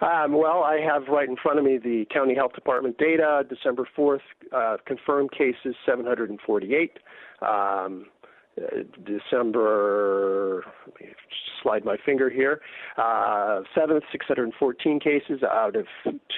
Um, 0.00 0.32
well, 0.32 0.62
I 0.62 0.80
have 0.80 1.08
right 1.08 1.28
in 1.28 1.36
front 1.36 1.58
of 1.58 1.64
me 1.64 1.78
the 1.78 2.06
County 2.12 2.34
Health 2.34 2.54
Department 2.54 2.96
data. 2.98 3.44
December 3.48 3.86
4th, 3.96 4.20
uh, 4.52 4.78
confirmed 4.86 5.30
cases 5.32 5.74
748. 5.84 6.98
Um, 7.42 8.06
December, 9.04 10.64
slide 11.62 11.84
my 11.84 11.96
finger 12.04 12.30
here, 12.30 12.60
uh, 12.96 13.62
7th, 13.76 14.02
614 14.12 15.00
cases 15.00 15.42
out 15.42 15.76
of 15.76 15.86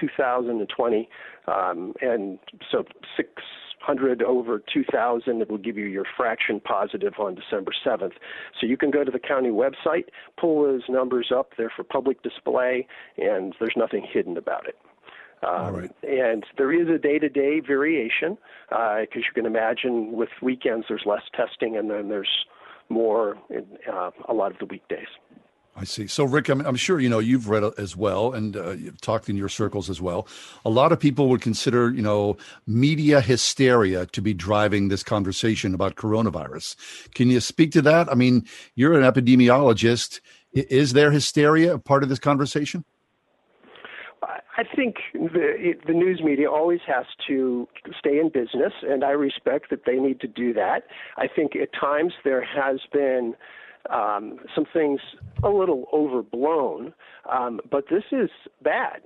2,020. 0.00 1.08
Um, 1.46 1.94
and 2.00 2.38
so 2.70 2.84
600 3.16 4.22
over 4.22 4.62
2,000, 4.72 5.42
it 5.42 5.50
will 5.50 5.58
give 5.58 5.76
you 5.76 5.86
your 5.86 6.04
fraction 6.16 6.60
positive 6.60 7.14
on 7.18 7.34
December 7.34 7.72
7th. 7.84 8.14
So 8.60 8.66
you 8.66 8.76
can 8.76 8.90
go 8.90 9.04
to 9.04 9.10
the 9.10 9.18
county 9.18 9.50
website, 9.50 10.04
pull 10.38 10.64
those 10.64 10.82
numbers 10.88 11.32
up. 11.34 11.50
They're 11.56 11.72
for 11.74 11.84
public 11.84 12.22
display, 12.22 12.86
and 13.16 13.54
there's 13.58 13.74
nothing 13.76 14.06
hidden 14.10 14.36
about 14.36 14.68
it. 14.68 14.76
Um, 15.42 15.90
And 16.02 16.44
there 16.56 16.72
is 16.72 16.88
a 16.88 16.98
day 16.98 17.18
to 17.18 17.28
day 17.28 17.60
variation 17.60 18.38
because 18.68 19.08
uh, 19.14 19.18
you 19.18 19.32
can 19.34 19.46
imagine 19.46 20.12
with 20.12 20.28
weekends 20.40 20.86
there's 20.88 21.02
less 21.04 21.22
testing 21.34 21.76
and 21.76 21.90
then 21.90 22.08
there's 22.08 22.46
more 22.88 23.36
in 23.50 23.66
uh, 23.92 24.10
a 24.28 24.34
lot 24.34 24.52
of 24.52 24.58
the 24.58 24.66
weekdays. 24.66 25.08
I 25.74 25.84
see. 25.84 26.06
So, 26.06 26.24
Rick, 26.24 26.50
I'm, 26.50 26.60
I'm, 26.60 26.76
sure 26.76 27.00
you 27.00 27.08
know 27.08 27.18
you've 27.18 27.48
read 27.48 27.64
as 27.78 27.96
well, 27.96 28.34
and 28.34 28.56
uh, 28.56 28.72
you've 28.72 29.00
talked 29.00 29.30
in 29.30 29.36
your 29.36 29.48
circles 29.48 29.88
as 29.88 30.02
well. 30.02 30.28
A 30.66 30.70
lot 30.70 30.92
of 30.92 31.00
people 31.00 31.28
would 31.30 31.40
consider, 31.40 31.90
you 31.90 32.02
know, 32.02 32.36
media 32.66 33.22
hysteria 33.22 34.04
to 34.06 34.20
be 34.20 34.34
driving 34.34 34.88
this 34.88 35.02
conversation 35.02 35.72
about 35.72 35.94
coronavirus. 35.94 36.76
Can 37.14 37.30
you 37.30 37.40
speak 37.40 37.72
to 37.72 37.82
that? 37.82 38.10
I 38.10 38.14
mean, 38.14 38.46
you're 38.74 38.92
an 38.92 39.10
epidemiologist. 39.10 40.20
Is 40.52 40.92
there 40.92 41.10
hysteria 41.10 41.74
a 41.74 41.78
part 41.78 42.02
of 42.02 42.10
this 42.10 42.18
conversation? 42.18 42.84
I 44.56 44.64
think 44.76 44.96
the 45.14 45.74
the 45.86 45.92
news 45.92 46.20
media 46.22 46.50
always 46.50 46.80
has 46.86 47.06
to 47.26 47.66
stay 47.98 48.18
in 48.18 48.28
business, 48.28 48.72
and 48.82 49.02
I 49.02 49.10
respect 49.10 49.70
that 49.70 49.80
they 49.86 49.96
need 49.96 50.20
to 50.20 50.28
do 50.28 50.52
that. 50.54 50.84
I 51.16 51.26
think 51.26 51.56
at 51.56 51.70
times 51.72 52.12
there 52.24 52.44
has 52.44 52.80
been 52.92 53.34
um, 53.90 54.38
some 54.54 54.66
things 54.70 55.00
a 55.42 55.48
little 55.48 55.86
overblown, 55.92 56.92
um, 57.30 57.60
but 57.70 57.84
this 57.90 58.04
is 58.12 58.30
bad. 58.62 59.00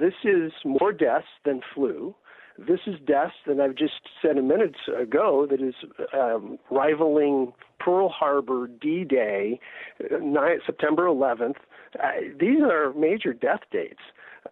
This 0.00 0.14
is 0.24 0.52
more 0.64 0.92
deaths 0.92 1.26
than 1.44 1.60
flu. 1.74 2.14
This 2.56 2.80
is 2.86 2.94
deaths 3.06 3.34
than 3.46 3.60
I've 3.60 3.74
just 3.74 3.94
said 4.22 4.38
a 4.38 4.42
minute 4.42 4.76
ago 4.96 5.46
that 5.50 5.60
is 5.60 5.74
um, 6.12 6.58
rivaling 6.70 7.52
Pearl 7.80 8.08
Harbor, 8.08 8.68
D 8.80 9.04
Day, 9.04 9.60
uh, 10.00 10.44
September 10.64 11.06
11th. 11.06 11.56
Uh, 12.02 12.08
these 12.38 12.60
are 12.62 12.92
major 12.94 13.32
death 13.32 13.60
dates. 13.72 14.00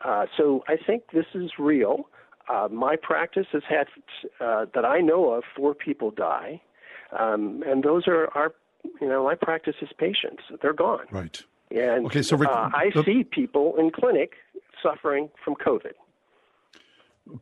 Uh, 0.04 0.26
so 0.36 0.64
I 0.68 0.76
think 0.76 1.04
this 1.12 1.26
is 1.34 1.52
real. 1.58 2.08
Uh, 2.52 2.68
my 2.70 2.96
practice 2.96 3.46
has 3.52 3.62
had, 3.68 3.86
uh, 4.40 4.66
that 4.74 4.84
I 4.84 5.00
know 5.00 5.30
of, 5.30 5.44
four 5.56 5.74
people 5.74 6.10
die, 6.10 6.60
um, 7.18 7.62
and 7.66 7.82
those 7.82 8.08
are 8.08 8.28
our, 8.36 8.52
you 9.00 9.08
know, 9.08 9.24
my 9.24 9.36
practice 9.36 9.76
is 9.80 9.90
patients. 9.96 10.42
They're 10.60 10.72
gone. 10.72 11.06
Right. 11.10 11.40
And 11.70 12.06
okay, 12.06 12.22
so 12.22 12.36
uh, 12.36 12.70
I 12.74 12.90
see 13.04 13.24
people 13.24 13.76
in 13.78 13.90
clinic 13.90 14.32
suffering 14.82 15.30
from 15.44 15.54
COVID. 15.54 15.92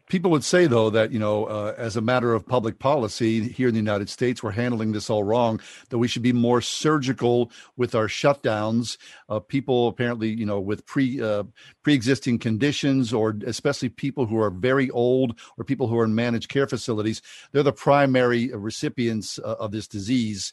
People 0.09 0.31
would 0.31 0.45
say, 0.45 0.67
though, 0.67 0.91
that, 0.91 1.11
you 1.11 1.19
know, 1.19 1.47
uh, 1.47 1.75
as 1.79 1.97
a 1.97 2.03
matter 2.03 2.35
of 2.35 2.47
public 2.47 2.79
policy 2.79 3.49
here 3.49 3.67
in 3.67 3.73
the 3.73 3.81
United 3.81 4.11
States, 4.11 4.43
we're 4.43 4.51
handling 4.51 4.93
this 4.93 5.09
all 5.09 5.25
wrong, 5.25 5.59
that 5.89 5.97
we 5.97 6.07
should 6.07 6.23
be 6.23 6.35
more 6.35 6.61
surgical 6.61 7.51
with 7.79 7.95
our 7.95 8.07
shutdowns. 8.07 8.99
Uh, 9.31 9.41
people 9.41 9.89
apparently, 9.89 10.29
you 10.29 10.45
know, 10.45 10.61
with 10.61 10.85
pre, 10.85 11.21
uh, 11.23 11.45
pre-existing 11.83 12.39
conditions 12.39 13.11
or 13.15 13.35
especially 13.47 13.89
people 13.89 14.27
who 14.27 14.39
are 14.39 14.51
very 14.51 14.91
old 14.91 15.41
or 15.57 15.65
people 15.65 15.87
who 15.87 15.99
are 15.99 16.05
in 16.05 16.15
managed 16.15 16.51
care 16.51 16.67
facilities, 16.67 17.23
they're 17.53 17.63
the 17.63 17.73
primary 17.73 18.51
recipients 18.55 19.39
uh, 19.39 19.57
of 19.59 19.73
this 19.73 19.89
disease. 19.89 20.53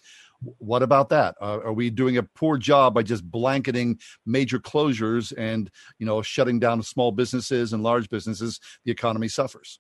What 0.60 0.84
about 0.84 1.10
that? 1.10 1.36
Uh, 1.42 1.60
are 1.64 1.74
we 1.74 1.90
doing 1.90 2.18
a 2.18 2.24
poor 2.24 2.58
job 2.58 2.94
by 2.94 3.04
just 3.04 3.30
blanketing 3.30 4.00
major 4.26 4.60
closures 4.60 5.34
and 5.38 5.70
you 6.00 6.06
know 6.06 6.22
shutting 6.22 6.60
down 6.60 6.84
small 6.84 7.12
businesses 7.12 7.74
and 7.74 7.84
large 7.84 8.10
businesses? 8.10 8.60
The 8.86 8.92
economy 8.92 9.28
suffers. 9.28 9.80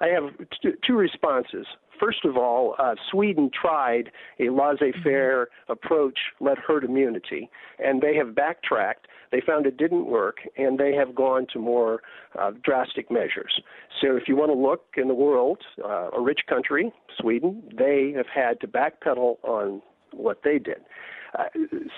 I 0.00 0.08
have 0.08 0.24
two, 0.62 0.74
two 0.86 0.94
responses. 0.94 1.66
First 2.00 2.24
of 2.24 2.36
all, 2.36 2.74
uh, 2.78 2.94
Sweden 3.10 3.50
tried 3.52 4.10
a 4.40 4.50
laissez 4.50 4.92
faire 5.02 5.48
approach, 5.68 6.18
led 6.40 6.58
herd 6.58 6.84
immunity, 6.84 7.50
and 7.78 8.02
they 8.02 8.16
have 8.16 8.34
backtracked. 8.34 9.06
They 9.34 9.40
found 9.44 9.66
it 9.66 9.76
didn't 9.76 10.06
work, 10.06 10.36
and 10.56 10.78
they 10.78 10.92
have 10.94 11.12
gone 11.12 11.48
to 11.54 11.58
more 11.58 12.02
uh, 12.38 12.52
drastic 12.62 13.10
measures. 13.10 13.60
So, 14.00 14.16
if 14.16 14.28
you 14.28 14.36
want 14.36 14.52
to 14.52 14.56
look 14.56 14.84
in 14.96 15.08
the 15.08 15.14
world, 15.14 15.58
uh, 15.84 16.10
a 16.16 16.20
rich 16.20 16.42
country, 16.48 16.92
Sweden, 17.18 17.64
they 17.76 18.12
have 18.16 18.28
had 18.32 18.60
to 18.60 18.68
backpedal 18.68 19.38
on 19.42 19.82
what 20.12 20.42
they 20.44 20.60
did. 20.60 20.82
Uh, 21.34 21.44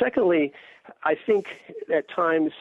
secondly, 0.00 0.52
I 1.04 1.14
think 1.26 1.46
at 1.94 2.08
times 2.08 2.52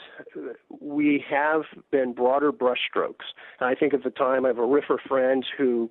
we 0.81 1.23
have 1.29 1.63
been 1.91 2.13
broader 2.13 2.51
brushstrokes. 2.51 3.25
And 3.59 3.69
I 3.69 3.75
think 3.75 3.93
at 3.93 4.03
the 4.03 4.09
time 4.09 4.45
I 4.45 4.49
have 4.49 4.57
a 4.57 4.61
riffer 4.61 4.99
friend 5.07 5.45
who 5.57 5.89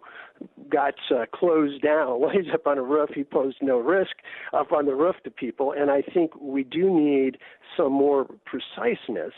got 0.68 0.94
uh, 1.10 1.26
closed 1.32 1.82
down, 1.82 2.20
lays 2.26 2.46
up 2.52 2.66
on 2.66 2.78
a 2.78 2.82
roof. 2.82 3.10
He 3.14 3.24
posed 3.24 3.58
no 3.62 3.78
risk 3.78 4.16
up 4.52 4.72
on 4.72 4.86
the 4.86 4.94
roof 4.94 5.16
to 5.24 5.30
people. 5.30 5.72
And 5.72 5.90
I 5.90 6.02
think 6.02 6.32
we 6.40 6.64
do 6.64 6.90
need 6.90 7.38
some 7.76 7.92
more 7.92 8.26
preciseness. 8.44 9.32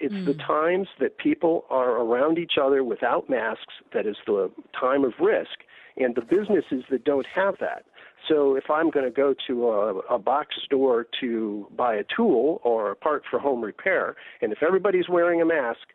It's 0.00 0.14
mm. 0.14 0.26
the 0.26 0.34
times 0.34 0.88
that 1.00 1.16
people 1.16 1.64
are 1.70 1.92
around 1.92 2.38
each 2.38 2.54
other 2.62 2.84
without 2.84 3.30
masks 3.30 3.74
that 3.94 4.06
is 4.06 4.16
the 4.26 4.50
time 4.78 5.02
of 5.02 5.14
risk, 5.18 5.60
and 5.96 6.14
the 6.14 6.20
businesses 6.20 6.84
that 6.90 7.04
don't 7.04 7.26
have 7.26 7.56
that 7.60 7.86
so 8.28 8.56
if 8.56 8.64
I'm 8.70 8.90
going 8.90 9.04
to 9.04 9.10
go 9.10 9.34
to 9.46 9.68
a, 9.68 9.98
a 10.14 10.18
box 10.18 10.56
store 10.64 11.06
to 11.20 11.66
buy 11.76 11.94
a 11.96 12.04
tool 12.14 12.60
or 12.64 12.90
a 12.90 12.96
part 12.96 13.22
for 13.30 13.38
home 13.38 13.62
repair, 13.62 14.16
and 14.40 14.52
if 14.52 14.62
everybody's 14.62 15.08
wearing 15.08 15.40
a 15.40 15.44
mask, 15.44 15.88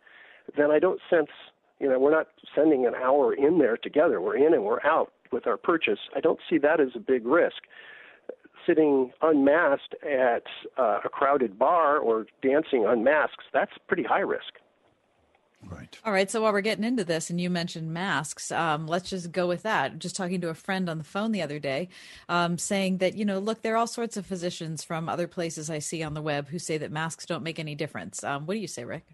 then 0.58 0.72
I 0.72 0.80
don't 0.80 1.00
sense, 1.10 1.30
you 1.80 1.90
know, 1.90 2.00
we're 2.00 2.12
not 2.12 2.28
sending 2.56 2.86
an 2.86 2.96
hour 2.96 3.34
in 3.34 3.60
there 3.60 3.78
together. 3.78 4.22
We're 4.22 4.38
in 4.38 4.54
and 4.54 4.64
we're 4.64 4.84
out 4.84 5.12
with 5.32 5.48
our 5.48 5.58
purchase. 5.58 6.00
I 6.16 6.20
don't 6.20 6.40
see 6.50 6.58
that 6.60 6.80
as 6.80 6.90
a 6.96 7.00
big 7.00 7.26
risk. 7.26 7.64
Sitting 8.66 9.12
unmasked 9.22 9.96
at 10.04 10.44
uh, 10.78 11.00
a 11.06 11.10
crowded 11.10 11.58
bar 11.58 11.98
or 11.98 12.26
dancing 12.42 12.86
unmasked, 12.86 13.44
that's 13.54 13.72
pretty 13.88 14.04
high 14.04 14.20
risk. 14.20 14.54
Right. 15.66 15.98
All 16.06 16.14
right. 16.14 16.30
So 16.30 16.42
while 16.42 16.54
we're 16.54 16.62
getting 16.62 16.84
into 16.84 17.04
this, 17.04 17.30
and 17.30 17.42
you 17.42 17.50
mentioned 17.50 17.92
masks, 17.92 18.52
um, 18.52 18.88
let's 18.88 19.10
just 19.10 19.32
go 19.32 19.48
with 19.48 19.64
that. 19.64 20.00
Just 20.00 20.16
talking 20.16 20.40
to 20.42 20.50
a 20.50 20.54
friend 20.54 20.90
on 20.90 20.98
the 20.98 21.04
phone 21.04 21.32
the 21.32 21.42
other 21.42 21.60
day, 21.60 21.90
um, 22.30 22.58
saying 22.58 23.00
that 23.00 23.16
you 23.16 23.26
know, 23.26 23.40
look, 23.40 23.62
there 23.62 23.74
are 23.74 23.78
all 23.78 23.88
sorts 23.88 24.18
of 24.18 24.26
physicians 24.26 24.84
from 24.84 25.10
other 25.10 25.28
places 25.28 25.70
I 25.70 25.80
see 25.80 26.04
on 26.04 26.14
the 26.14 26.22
web 26.22 26.48
who 26.48 26.60
say 26.60 26.78
that 26.78 26.92
masks 26.92 27.26
don't 27.26 27.44
make 27.44 27.60
any 27.60 27.76
difference. 27.76 28.24
Um, 28.24 28.46
what 28.46 28.54
do 28.54 28.60
you 28.60 28.68
say, 28.68 28.86
Rick? 28.86 29.06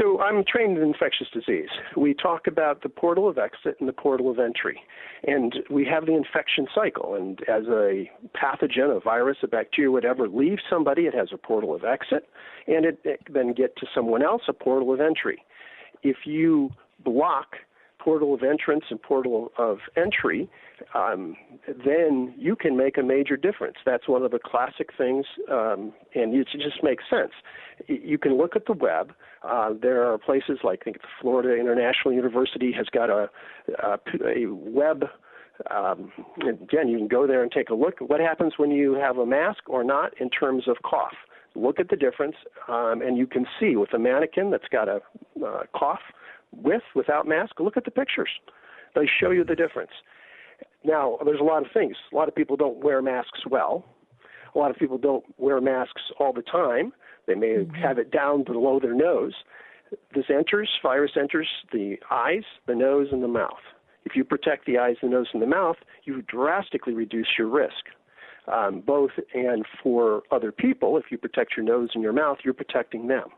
So 0.00 0.18
I'm 0.20 0.44
trained 0.44 0.78
in 0.78 0.84
infectious 0.84 1.26
disease. 1.32 1.68
We 1.94 2.14
talk 2.14 2.46
about 2.46 2.82
the 2.82 2.88
portal 2.88 3.28
of 3.28 3.36
exit 3.36 3.76
and 3.80 3.88
the 3.88 3.92
portal 3.92 4.30
of 4.30 4.38
entry. 4.38 4.80
And 5.24 5.54
we 5.70 5.84
have 5.84 6.06
the 6.06 6.14
infection 6.14 6.66
cycle. 6.74 7.16
And 7.16 7.40
as 7.42 7.64
a 7.68 8.10
pathogen, 8.34 8.96
a 8.96 9.00
virus, 9.00 9.36
a 9.42 9.48
bacteria, 9.48 9.90
whatever, 9.90 10.26
leaves 10.26 10.62
somebody, 10.70 11.02
it 11.02 11.14
has 11.14 11.28
a 11.34 11.36
portal 11.36 11.74
of 11.74 11.84
exit. 11.84 12.28
And 12.66 12.86
it, 12.86 12.98
it 13.04 13.20
then 13.30 13.52
get 13.52 13.76
to 13.76 13.86
someone 13.94 14.22
else, 14.22 14.42
a 14.48 14.54
portal 14.54 14.94
of 14.94 15.00
entry. 15.00 15.44
If 16.02 16.16
you 16.24 16.70
block 17.04 17.56
portal 17.98 18.32
of 18.32 18.42
entrance 18.42 18.84
and 18.88 19.02
portal 19.02 19.52
of 19.58 19.78
entry, 19.96 20.48
um, 20.94 21.36
then 21.84 22.34
you 22.38 22.56
can 22.56 22.76
make 22.76 22.96
a 22.96 23.02
major 23.02 23.36
difference. 23.36 23.76
That's 23.84 24.08
one 24.08 24.22
of 24.22 24.30
the 24.30 24.38
classic 24.38 24.88
things, 24.96 25.26
um, 25.50 25.92
and 26.14 26.34
it 26.34 26.48
just 26.52 26.82
makes 26.82 27.04
sense. 27.10 27.32
You 27.86 28.16
can 28.16 28.38
look 28.38 28.56
at 28.56 28.64
the 28.64 28.72
web. 28.72 29.12
Uh, 29.42 29.70
there 29.80 30.04
are 30.04 30.18
places 30.18 30.58
like 30.62 30.80
I 30.82 30.84
think 30.84 30.98
Florida 31.20 31.58
International 31.58 32.12
University 32.12 32.72
has 32.72 32.86
got 32.92 33.08
a, 33.10 33.30
a, 33.82 33.98
a 34.24 34.46
web. 34.52 35.04
Um, 35.70 36.12
again, 36.38 36.88
you 36.88 36.98
can 36.98 37.08
go 37.08 37.26
there 37.26 37.42
and 37.42 37.52
take 37.52 37.70
a 37.70 37.74
look. 37.74 38.00
What 38.00 38.20
happens 38.20 38.54
when 38.56 38.70
you 38.70 38.94
have 38.94 39.18
a 39.18 39.26
mask 39.26 39.68
or 39.68 39.84
not 39.84 40.18
in 40.20 40.30
terms 40.30 40.68
of 40.68 40.76
cough? 40.82 41.14
Look 41.54 41.80
at 41.80 41.88
the 41.88 41.96
difference, 41.96 42.36
um, 42.68 43.02
and 43.02 43.18
you 43.18 43.26
can 43.26 43.44
see 43.58 43.76
with 43.76 43.92
a 43.92 43.98
mannequin 43.98 44.50
that's 44.50 44.68
got 44.70 44.88
a 44.88 45.00
uh, 45.44 45.62
cough 45.74 46.00
with, 46.52 46.82
without 46.94 47.26
mask, 47.26 47.60
look 47.60 47.76
at 47.76 47.84
the 47.84 47.90
pictures. 47.90 48.30
They 48.94 49.08
show 49.20 49.30
you 49.30 49.44
the 49.44 49.54
difference. 49.54 49.90
Now, 50.84 51.18
there's 51.24 51.40
a 51.40 51.44
lot 51.44 51.64
of 51.64 51.72
things. 51.72 51.96
A 52.12 52.16
lot 52.16 52.28
of 52.28 52.34
people 52.34 52.56
don't 52.56 52.82
wear 52.82 53.02
masks 53.02 53.40
well. 53.48 53.84
A 54.54 54.58
lot 54.58 54.70
of 54.70 54.76
people 54.76 54.98
don't 54.98 55.24
wear 55.38 55.60
masks 55.60 56.02
all 56.18 56.32
the 56.32 56.42
time. 56.42 56.92
They 57.26 57.34
may 57.34 57.48
mm-hmm. 57.48 57.74
have 57.74 57.98
it 57.98 58.10
down 58.10 58.44
below 58.44 58.80
their 58.80 58.94
nose. 58.94 59.34
This 60.14 60.26
enters, 60.28 60.68
virus 60.82 61.12
enters 61.18 61.48
the 61.72 61.96
eyes, 62.10 62.44
the 62.66 62.74
nose, 62.74 63.08
and 63.12 63.22
the 63.22 63.28
mouth. 63.28 63.60
If 64.04 64.16
you 64.16 64.24
protect 64.24 64.66
the 64.66 64.78
eyes, 64.78 64.96
the 65.02 65.08
nose, 65.08 65.26
and 65.32 65.42
the 65.42 65.46
mouth, 65.46 65.76
you 66.04 66.22
drastically 66.22 66.94
reduce 66.94 67.28
your 67.38 67.48
risk. 67.48 67.84
Um, 68.50 68.82
both 68.84 69.10
and 69.34 69.64
for 69.82 70.22
other 70.32 70.50
people, 70.50 70.96
if 70.96 71.04
you 71.10 71.18
protect 71.18 71.56
your 71.56 71.64
nose 71.64 71.90
and 71.94 72.02
your 72.02 72.12
mouth, 72.12 72.38
you're 72.44 72.54
protecting 72.54 73.06
them. 73.06 73.28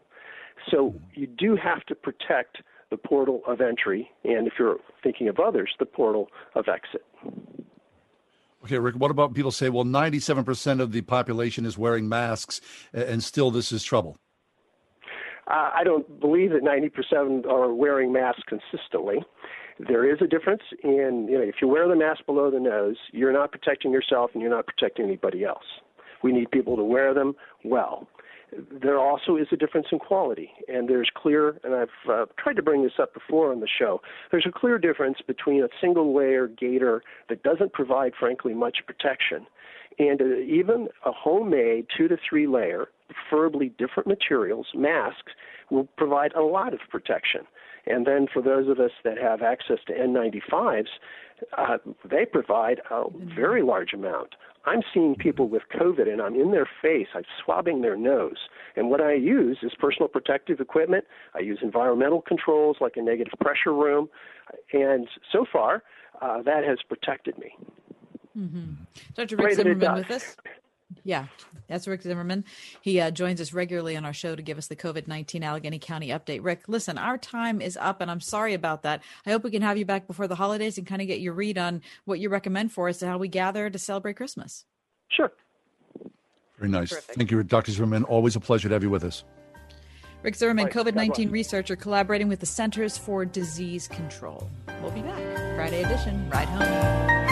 So 0.71 0.95
you 1.15 1.27
do 1.27 1.57
have 1.57 1.85
to 1.87 1.95
protect 1.95 2.59
the 2.91 2.97
portal 2.97 3.43
of 3.47 3.61
entry, 3.61 4.11
and 4.23 4.47
if 4.47 4.55
you're 4.59 4.77
thinking 5.03 5.29
of 5.29 5.41
others, 5.41 5.73
the 5.79 5.87
portal 5.87 6.29
of 6.55 6.67
exit. 6.69 7.05
Okay, 8.65 8.79
Rick, 8.79 8.95
what 8.97 9.11
about 9.11 9.35
people 9.35 9.51
say, 9.51 9.69
well, 9.69 9.85
97% 9.85 10.81
of 10.81 10.93
the 10.93 11.01
population 11.03 11.67
is 11.67 11.77
wearing 11.77 12.09
masks, 12.09 12.61
and 12.93 13.23
still 13.23 13.51
this 13.51 13.73
is 13.73 13.83
trouble? 13.83 14.19
Uh, 15.49 15.71
I 15.75 15.83
don't 15.85 16.21
believe 16.21 16.51
that 16.51 16.63
90% 16.63 17.47
are 17.47 17.75
wearing 17.75 18.13
masks 18.13 18.43
consistently. 18.47 19.19
There 19.81 20.09
is 20.09 20.19
a 20.21 20.29
difference 20.29 20.63
in, 20.85 21.27
you 21.29 21.39
know, 21.39 21.45
if 21.45 21.57
you 21.61 21.67
wear 21.67 21.89
the 21.89 21.97
mask 21.97 22.25
below 22.25 22.51
the 22.51 22.61
nose, 22.61 22.97
you're 23.13 23.33
not 23.33 23.51
protecting 23.51 23.91
yourself 23.91 24.31
and 24.33 24.41
you're 24.41 24.51
not 24.51 24.67
protecting 24.67 25.07
anybody 25.07 25.45
else. 25.45 25.65
We 26.23 26.31
need 26.31 26.51
people 26.53 26.77
to 26.77 26.85
wear 26.85 27.15
them 27.15 27.35
well 27.65 28.07
there 28.83 28.99
also 28.99 29.37
is 29.37 29.47
a 29.53 29.57
difference 29.57 29.87
in 29.93 29.99
quality, 29.99 30.51
and 30.69 30.89
there's 30.89 31.11
clear, 31.15 31.61
and 31.65 31.75
I've 31.75 31.89
uh, 32.11 32.27
tried 32.39 32.57
to 32.57 32.63
bring 32.63 32.83
this 32.83 32.93
up 33.01 33.15
before 33.15 33.51
on 33.53 33.61
the 33.61 33.69
show. 33.69 34.01
There's 34.31 34.47
a 34.47 34.53
clear 34.53 34.79
difference 34.79 35.19
between 35.27 35.63
a 35.63 35.69
single 35.81 36.15
layer 36.15 36.49
gaiter 36.49 37.03
that 37.29 37.43
doesn't 37.43 37.73
provide, 37.73 38.13
frankly, 38.19 38.55
much 38.55 38.79
protection, 38.87 39.47
and 39.99 40.21
uh, 40.21 40.39
even 40.39 40.89
a 41.05 41.13
homemade 41.13 41.87
two 41.97 42.09
to 42.09 42.17
three 42.29 42.47
layer, 42.47 42.89
preferably 43.29 43.71
different 43.79 44.07
materials, 44.07 44.67
masks, 44.75 45.33
will 45.71 45.89
provide 45.97 46.33
a 46.35 46.43
lot 46.43 46.75
of 46.75 46.81
protection. 46.91 47.43
And 47.87 48.07
then 48.07 48.27
for 48.33 48.43
those 48.43 48.69
of 48.69 48.79
us 48.79 48.93
that 49.05 49.19
have 49.19 49.43
access 49.43 49.79
to 49.87 49.93
N95s, 49.93 50.87
uh, 51.59 51.79
they 52.09 52.25
provide 52.25 52.81
a 52.91 53.05
very 53.35 53.63
large 53.63 53.93
amount. 53.93 54.35
I'm 54.65 54.83
seeing 54.95 55.17
people 55.17 55.49
with 55.49 55.63
COVID 55.75 56.09
and 56.11 56.21
I'm 56.23 56.35
in 56.35 56.53
their 56.53 56.69
face, 56.81 57.09
I'm 57.15 57.25
swabbing 57.45 57.83
their 57.83 57.97
nose. 57.97 58.37
And 58.77 58.91
what 58.91 59.01
I 59.01 59.15
use 59.15 59.59
is 59.63 59.73
personal 59.79 60.09
protective 60.09 60.61
equipment. 60.61 61.05
I 61.35 61.41
use 61.41 61.59
environmental 61.63 62.23
controls 62.23 62.77
like 62.81 62.97
a 62.97 63.03
negative 63.03 63.35
pressure 63.41 63.75
room. 63.75 64.09
And 64.73 65.09
so 65.33 65.45
far, 65.51 65.83
uh, 66.21 66.43
that 66.43 66.65
has 66.65 66.79
protected 66.89 67.37
me. 67.39 67.57
Mm-hmm. 68.39 68.73
Dr. 69.15 69.37
Rick 69.37 69.55
Zimmerman 69.55 69.95
with 69.95 70.11
us. 70.11 70.37
Yeah, 71.05 71.27
that's 71.69 71.87
Rick 71.87 72.03
Zimmerman. 72.03 72.45
He 72.81 73.01
uh, 73.01 73.11
joins 73.11 73.41
us 73.41 73.53
regularly 73.53 73.97
on 73.97 74.05
our 74.05 74.13
show 74.13 74.35
to 74.35 74.43
give 74.43 74.59
us 74.59 74.67
the 74.67 74.77
COVID 74.77 75.09
19 75.09 75.43
Allegheny 75.43 75.79
County 75.79 76.09
update. 76.09 76.41
Rick, 76.43 76.63
listen, 76.69 76.99
our 76.99 77.19
time 77.19 77.61
is 77.61 77.77
up, 77.77 78.01
and 78.01 78.11
I'm 78.11 78.21
sorry 78.21 78.55
about 78.55 78.83
that. 78.83 79.03
I 79.27 79.31
hope 79.31 79.45
we 79.45 79.51
can 79.51 79.63
have 79.63 79.79
you 79.79 79.85
back 79.85 80.07
before 80.07 80.29
the 80.29 80.35
holidays 80.35 80.79
and 80.79 80.87
kind 80.87 81.03
of 81.03 81.09
get 81.09 81.21
your 81.21 81.35
read 81.35 81.59
on 81.59 81.83
what 82.05 82.21
you 82.21 82.29
recommend 82.29 82.73
for 82.73 82.89
us 82.89 83.03
and 83.03 83.11
how 83.11 83.19
we 83.19 83.29
gather 83.29 83.71
to 83.71 83.79
celebrate 83.79 84.17
Christmas. 84.17 84.65
Sure. 85.09 85.33
Very 86.59 86.71
nice. 86.71 86.91
Terrific. 86.91 87.17
Thank 87.17 87.31
you, 87.31 87.43
Dr. 87.43 87.73
Zimmerman. 87.73 88.05
Always 88.05 88.37
a 88.37 88.41
pleasure 88.41 88.69
to 88.69 88.75
have 88.75 88.83
you 88.83 88.91
with 88.91 89.05
us. 89.05 89.25
Rick 90.23 90.37
Zimmerman, 90.37 90.69
COVID 90.69 90.95
19 90.95 91.31
researcher, 91.31 91.75
collaborating 91.75 92.29
with 92.29 92.39
the 92.39 92.47
Centers 92.47 92.97
for 92.97 93.25
Disease 93.25 93.89
Control. 93.89 94.49
We'll 94.81 94.93
be 94.93 95.03
back. 95.03 95.57
Friday 95.57 95.83
edition, 95.83 96.31
Ride 96.31 96.49
Home. 96.49 97.32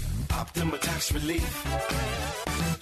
Optima 0.33 0.77
Tax 0.77 1.11
Relief. 1.11 1.67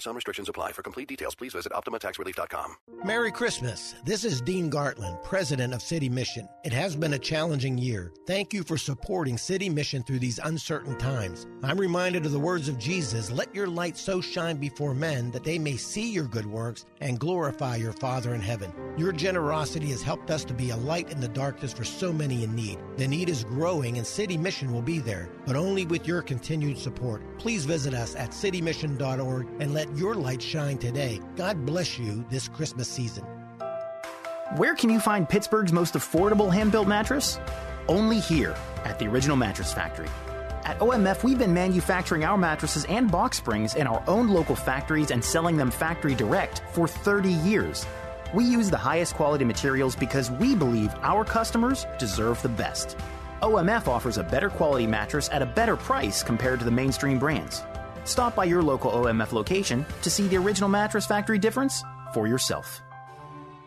Some 0.00 0.16
restrictions 0.16 0.48
apply. 0.48 0.72
For 0.72 0.82
complete 0.82 1.08
details, 1.08 1.34
please 1.34 1.52
visit 1.52 1.72
OptimaTaxRelief.com. 1.72 2.76
Merry 3.04 3.30
Christmas. 3.30 3.94
This 4.02 4.24
is 4.24 4.40
Dean 4.40 4.70
Gartland, 4.70 5.22
President 5.22 5.74
of 5.74 5.82
City 5.82 6.08
Mission. 6.08 6.48
It 6.64 6.72
has 6.72 6.96
been 6.96 7.12
a 7.12 7.18
challenging 7.18 7.76
year. 7.76 8.10
Thank 8.26 8.54
you 8.54 8.62
for 8.62 8.78
supporting 8.78 9.36
City 9.36 9.68
Mission 9.68 10.02
through 10.02 10.20
these 10.20 10.38
uncertain 10.42 10.96
times. 10.96 11.46
I'm 11.62 11.78
reminded 11.78 12.24
of 12.24 12.32
the 12.32 12.38
words 12.38 12.66
of 12.68 12.78
Jesus 12.78 13.30
Let 13.30 13.54
your 13.54 13.66
light 13.66 13.98
so 13.98 14.22
shine 14.22 14.56
before 14.56 14.94
men 14.94 15.30
that 15.32 15.44
they 15.44 15.58
may 15.58 15.76
see 15.76 16.10
your 16.10 16.24
good 16.24 16.46
works 16.46 16.86
and 17.02 17.20
glorify 17.20 17.76
your 17.76 17.92
Father 17.92 18.34
in 18.34 18.40
heaven. 18.40 18.72
Your 18.96 19.12
generosity 19.12 19.90
has 19.90 20.02
helped 20.02 20.30
us 20.30 20.44
to 20.46 20.54
be 20.54 20.70
a 20.70 20.76
light 20.76 21.10
in 21.10 21.20
the 21.20 21.28
darkness 21.28 21.74
for 21.74 21.84
so 21.84 22.10
many 22.10 22.42
in 22.44 22.54
need. 22.54 22.78
The 22.96 23.06
need 23.06 23.28
is 23.28 23.44
growing, 23.44 23.98
and 23.98 24.06
City 24.06 24.38
Mission 24.38 24.72
will 24.72 24.82
be 24.82 24.98
there, 24.98 25.28
but 25.46 25.56
only 25.56 25.84
with 25.84 26.06
your 26.06 26.22
continued 26.22 26.78
support. 26.78 27.22
Please 27.40 27.64
visit 27.64 27.94
us 27.94 28.14
at 28.16 28.32
citymission.org 28.32 29.48
and 29.60 29.72
let 29.72 29.96
your 29.96 30.14
light 30.14 30.42
shine 30.42 30.76
today. 30.76 31.20
God 31.36 31.64
bless 31.64 31.98
you 31.98 32.22
this 32.28 32.48
Christmas 32.48 32.86
season. 32.86 33.24
Where 34.56 34.74
can 34.74 34.90
you 34.90 35.00
find 35.00 35.26
Pittsburgh's 35.26 35.72
most 35.72 35.94
affordable 35.94 36.52
hand 36.52 36.70
built 36.70 36.86
mattress? 36.86 37.40
Only 37.88 38.20
here 38.20 38.54
at 38.84 38.98
the 38.98 39.06
Original 39.06 39.38
Mattress 39.38 39.72
Factory. 39.72 40.08
At 40.64 40.78
OMF, 40.80 41.24
we've 41.24 41.38
been 41.38 41.54
manufacturing 41.54 42.24
our 42.24 42.36
mattresses 42.36 42.84
and 42.90 43.10
box 43.10 43.38
springs 43.38 43.74
in 43.74 43.86
our 43.86 44.04
own 44.06 44.28
local 44.28 44.54
factories 44.54 45.10
and 45.10 45.24
selling 45.24 45.56
them 45.56 45.70
factory 45.70 46.14
direct 46.14 46.62
for 46.72 46.86
30 46.86 47.30
years. 47.30 47.86
We 48.34 48.44
use 48.44 48.68
the 48.68 48.76
highest 48.76 49.14
quality 49.14 49.46
materials 49.46 49.96
because 49.96 50.30
we 50.30 50.54
believe 50.54 50.92
our 51.00 51.24
customers 51.24 51.86
deserve 51.98 52.42
the 52.42 52.50
best. 52.50 52.98
OMF 53.42 53.88
offers 53.88 54.18
a 54.18 54.22
better 54.22 54.50
quality 54.50 54.86
mattress 54.86 55.30
at 55.32 55.40
a 55.40 55.46
better 55.46 55.76
price 55.76 56.22
compared 56.22 56.58
to 56.58 56.64
the 56.64 56.70
mainstream 56.70 57.18
brands. 57.18 57.62
Stop 58.04 58.34
by 58.34 58.44
your 58.44 58.62
local 58.62 58.90
OMF 58.92 59.32
location 59.32 59.86
to 60.02 60.10
see 60.10 60.26
the 60.28 60.36
original 60.36 60.68
Mattress 60.68 61.06
Factory 61.06 61.38
difference 61.38 61.82
for 62.12 62.26
yourself. 62.26 62.82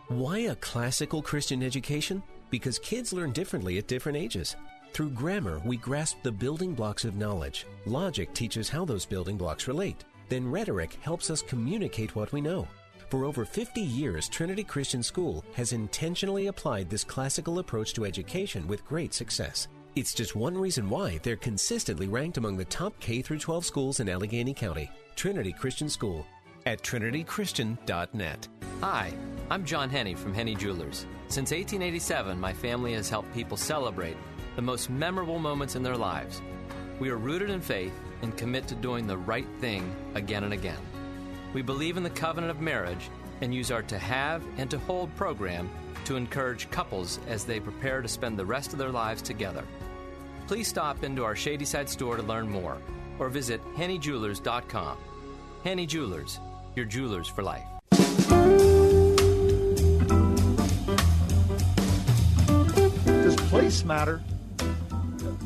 Why 0.09 0.39
a 0.39 0.55
classical 0.55 1.23
Christian 1.23 1.63
education? 1.63 2.21
Because 2.51 2.77
kids 2.77 3.13
learn 3.13 3.31
differently 3.31 3.79
at 3.79 3.87
different 3.87 4.17
ages. 4.17 4.55
Through 4.91 5.09
grammar, 5.09 5.59
we 5.65 5.77
grasp 5.77 6.17
the 6.21 6.31
building 6.31 6.75
blocks 6.75 7.03
of 7.03 7.15
knowledge. 7.15 7.65
Logic 7.87 8.31
teaches 8.35 8.69
how 8.69 8.85
those 8.85 9.07
building 9.07 9.37
blocks 9.37 9.67
relate. 9.67 10.03
Then 10.29 10.51
rhetoric 10.51 10.99
helps 11.01 11.31
us 11.31 11.41
communicate 11.41 12.15
what 12.15 12.31
we 12.31 12.41
know. 12.41 12.67
For 13.13 13.25
over 13.25 13.45
50 13.45 13.79
years, 13.79 14.27
Trinity 14.27 14.63
Christian 14.63 15.03
School 15.03 15.45
has 15.53 15.71
intentionally 15.71 16.47
applied 16.47 16.89
this 16.89 17.03
classical 17.03 17.59
approach 17.59 17.93
to 17.93 18.05
education 18.05 18.67
with 18.67 18.83
great 18.87 19.13
success. 19.13 19.67
It's 19.95 20.15
just 20.15 20.35
one 20.35 20.57
reason 20.57 20.89
why 20.89 21.19
they're 21.21 21.35
consistently 21.35 22.07
ranked 22.07 22.37
among 22.37 22.57
the 22.57 22.65
top 22.65 22.99
K 22.99 23.21
12 23.21 23.65
schools 23.67 23.99
in 23.99 24.09
Allegheny 24.09 24.55
County. 24.55 24.89
Trinity 25.15 25.53
Christian 25.53 25.89
School 25.89 26.25
at 26.65 26.81
trinitychristian.net. 26.81 28.47
Hi, 28.81 29.13
I'm 29.51 29.63
John 29.63 29.91
Henne 29.91 30.15
from 30.15 30.33
Henne 30.33 30.57
Jewelers. 30.57 31.05
Since 31.27 31.51
1887, 31.51 32.39
my 32.39 32.51
family 32.51 32.93
has 32.93 33.11
helped 33.11 33.31
people 33.31 33.57
celebrate 33.57 34.17
the 34.55 34.63
most 34.63 34.89
memorable 34.89 35.37
moments 35.37 35.75
in 35.75 35.83
their 35.83 35.97
lives. 35.97 36.41
We 36.99 37.11
are 37.11 37.17
rooted 37.17 37.51
in 37.51 37.61
faith 37.61 37.93
and 38.23 38.35
commit 38.35 38.67
to 38.69 38.75
doing 38.75 39.05
the 39.05 39.17
right 39.17 39.47
thing 39.59 39.95
again 40.15 40.45
and 40.45 40.53
again. 40.53 40.79
We 41.53 41.61
believe 41.61 41.97
in 41.97 42.03
the 42.03 42.09
covenant 42.09 42.51
of 42.51 42.61
marriage 42.61 43.09
and 43.41 43.53
use 43.53 43.71
our 43.71 43.83
To 43.83 43.97
Have 43.97 44.43
and 44.57 44.69
To 44.71 44.79
Hold 44.79 45.15
program 45.15 45.69
to 46.05 46.15
encourage 46.15 46.69
couples 46.71 47.19
as 47.27 47.45
they 47.45 47.59
prepare 47.59 48.01
to 48.01 48.07
spend 48.07 48.37
the 48.37 48.45
rest 48.45 48.73
of 48.73 48.79
their 48.79 48.89
lives 48.89 49.21
together. 49.21 49.63
Please 50.47 50.67
stop 50.67 51.03
into 51.03 51.23
our 51.23 51.35
Shadyside 51.35 51.89
store 51.89 52.17
to 52.17 52.23
learn 52.23 52.49
more 52.49 52.77
or 53.19 53.29
visit 53.29 53.61
hennejewelers.com. 53.75 54.97
Henne 55.63 55.87
Jewelers, 55.87 56.39
your 56.75 56.85
jewelers 56.85 57.27
for 57.27 57.43
life. 57.43 57.63
Does 63.05 63.35
place 63.35 63.85
matter? 63.85 64.21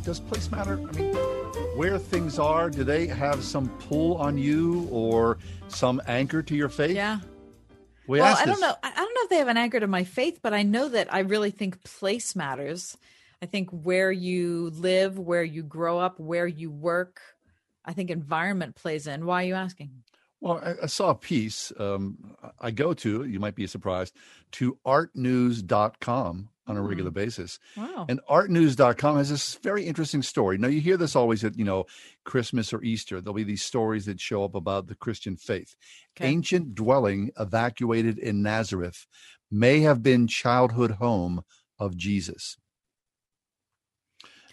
Does 0.07 0.21
place 0.21 0.49
matter? 0.49 0.79
I 0.87 0.91
mean, 0.93 1.13
where 1.75 1.97
things 1.97 2.39
are, 2.39 2.69
do 2.69 2.85
they 2.85 3.07
have 3.07 3.43
some 3.43 3.67
pull 3.77 4.15
on 4.15 4.37
you 4.37 4.87
or 4.89 5.37
some 5.67 6.01
anchor 6.07 6.41
to 6.41 6.55
your 6.55 6.69
faith? 6.69 6.95
Yeah. 6.95 7.19
We 8.07 8.21
well, 8.21 8.33
I 8.33 8.45
don't 8.45 8.53
this. 8.53 8.61
know. 8.61 8.73
I 8.81 8.89
don't 8.95 9.13
know 9.13 9.21
if 9.23 9.29
they 9.29 9.35
have 9.35 9.49
an 9.49 9.57
anchor 9.57 9.81
to 9.81 9.87
my 9.87 10.05
faith, 10.05 10.39
but 10.41 10.53
I 10.53 10.63
know 10.63 10.87
that 10.87 11.13
I 11.13 11.19
really 11.19 11.51
think 11.51 11.83
place 11.83 12.37
matters. 12.37 12.97
I 13.41 13.47
think 13.47 13.69
where 13.71 14.09
you 14.09 14.69
live, 14.75 15.19
where 15.19 15.43
you 15.43 15.61
grow 15.61 15.99
up, 15.99 16.21
where 16.21 16.47
you 16.47 16.71
work, 16.71 17.19
I 17.83 17.91
think 17.91 18.09
environment 18.09 18.77
plays 18.77 19.07
in. 19.07 19.25
Why 19.25 19.43
are 19.43 19.47
you 19.47 19.55
asking? 19.55 19.91
Well, 20.39 20.61
I, 20.63 20.83
I 20.83 20.85
saw 20.85 21.09
a 21.09 21.15
piece 21.15 21.73
um, 21.77 22.33
I 22.61 22.71
go 22.71 22.93
to, 22.93 23.25
you 23.25 23.41
might 23.41 23.55
be 23.55 23.67
surprised, 23.67 24.15
to 24.53 24.77
artnews.com 24.85 26.47
on 26.67 26.75
a 26.75 26.79
mm-hmm. 26.79 26.89
regular 26.89 27.11
basis. 27.11 27.59
Wow. 27.75 28.05
And 28.09 28.19
artnews.com 28.29 29.17
has 29.17 29.29
this 29.29 29.55
very 29.55 29.85
interesting 29.85 30.21
story. 30.21 30.57
Now, 30.57 30.67
you 30.67 30.81
hear 30.81 30.97
this 30.97 31.15
always 31.15 31.43
at, 31.43 31.57
you 31.57 31.65
know, 31.65 31.85
Christmas 32.25 32.73
or 32.73 32.83
Easter. 32.83 33.21
There'll 33.21 33.33
be 33.33 33.43
these 33.43 33.63
stories 33.63 34.05
that 34.05 34.19
show 34.19 34.43
up 34.43 34.55
about 34.55 34.87
the 34.87 34.95
Christian 34.95 35.37
faith. 35.37 35.75
Okay. 36.17 36.27
Ancient 36.27 36.75
dwelling 36.75 37.31
evacuated 37.39 38.17
in 38.19 38.41
Nazareth 38.41 39.07
may 39.49 39.81
have 39.81 40.03
been 40.03 40.27
childhood 40.27 40.91
home 40.91 41.43
of 41.79 41.95
Jesus. 41.95 42.57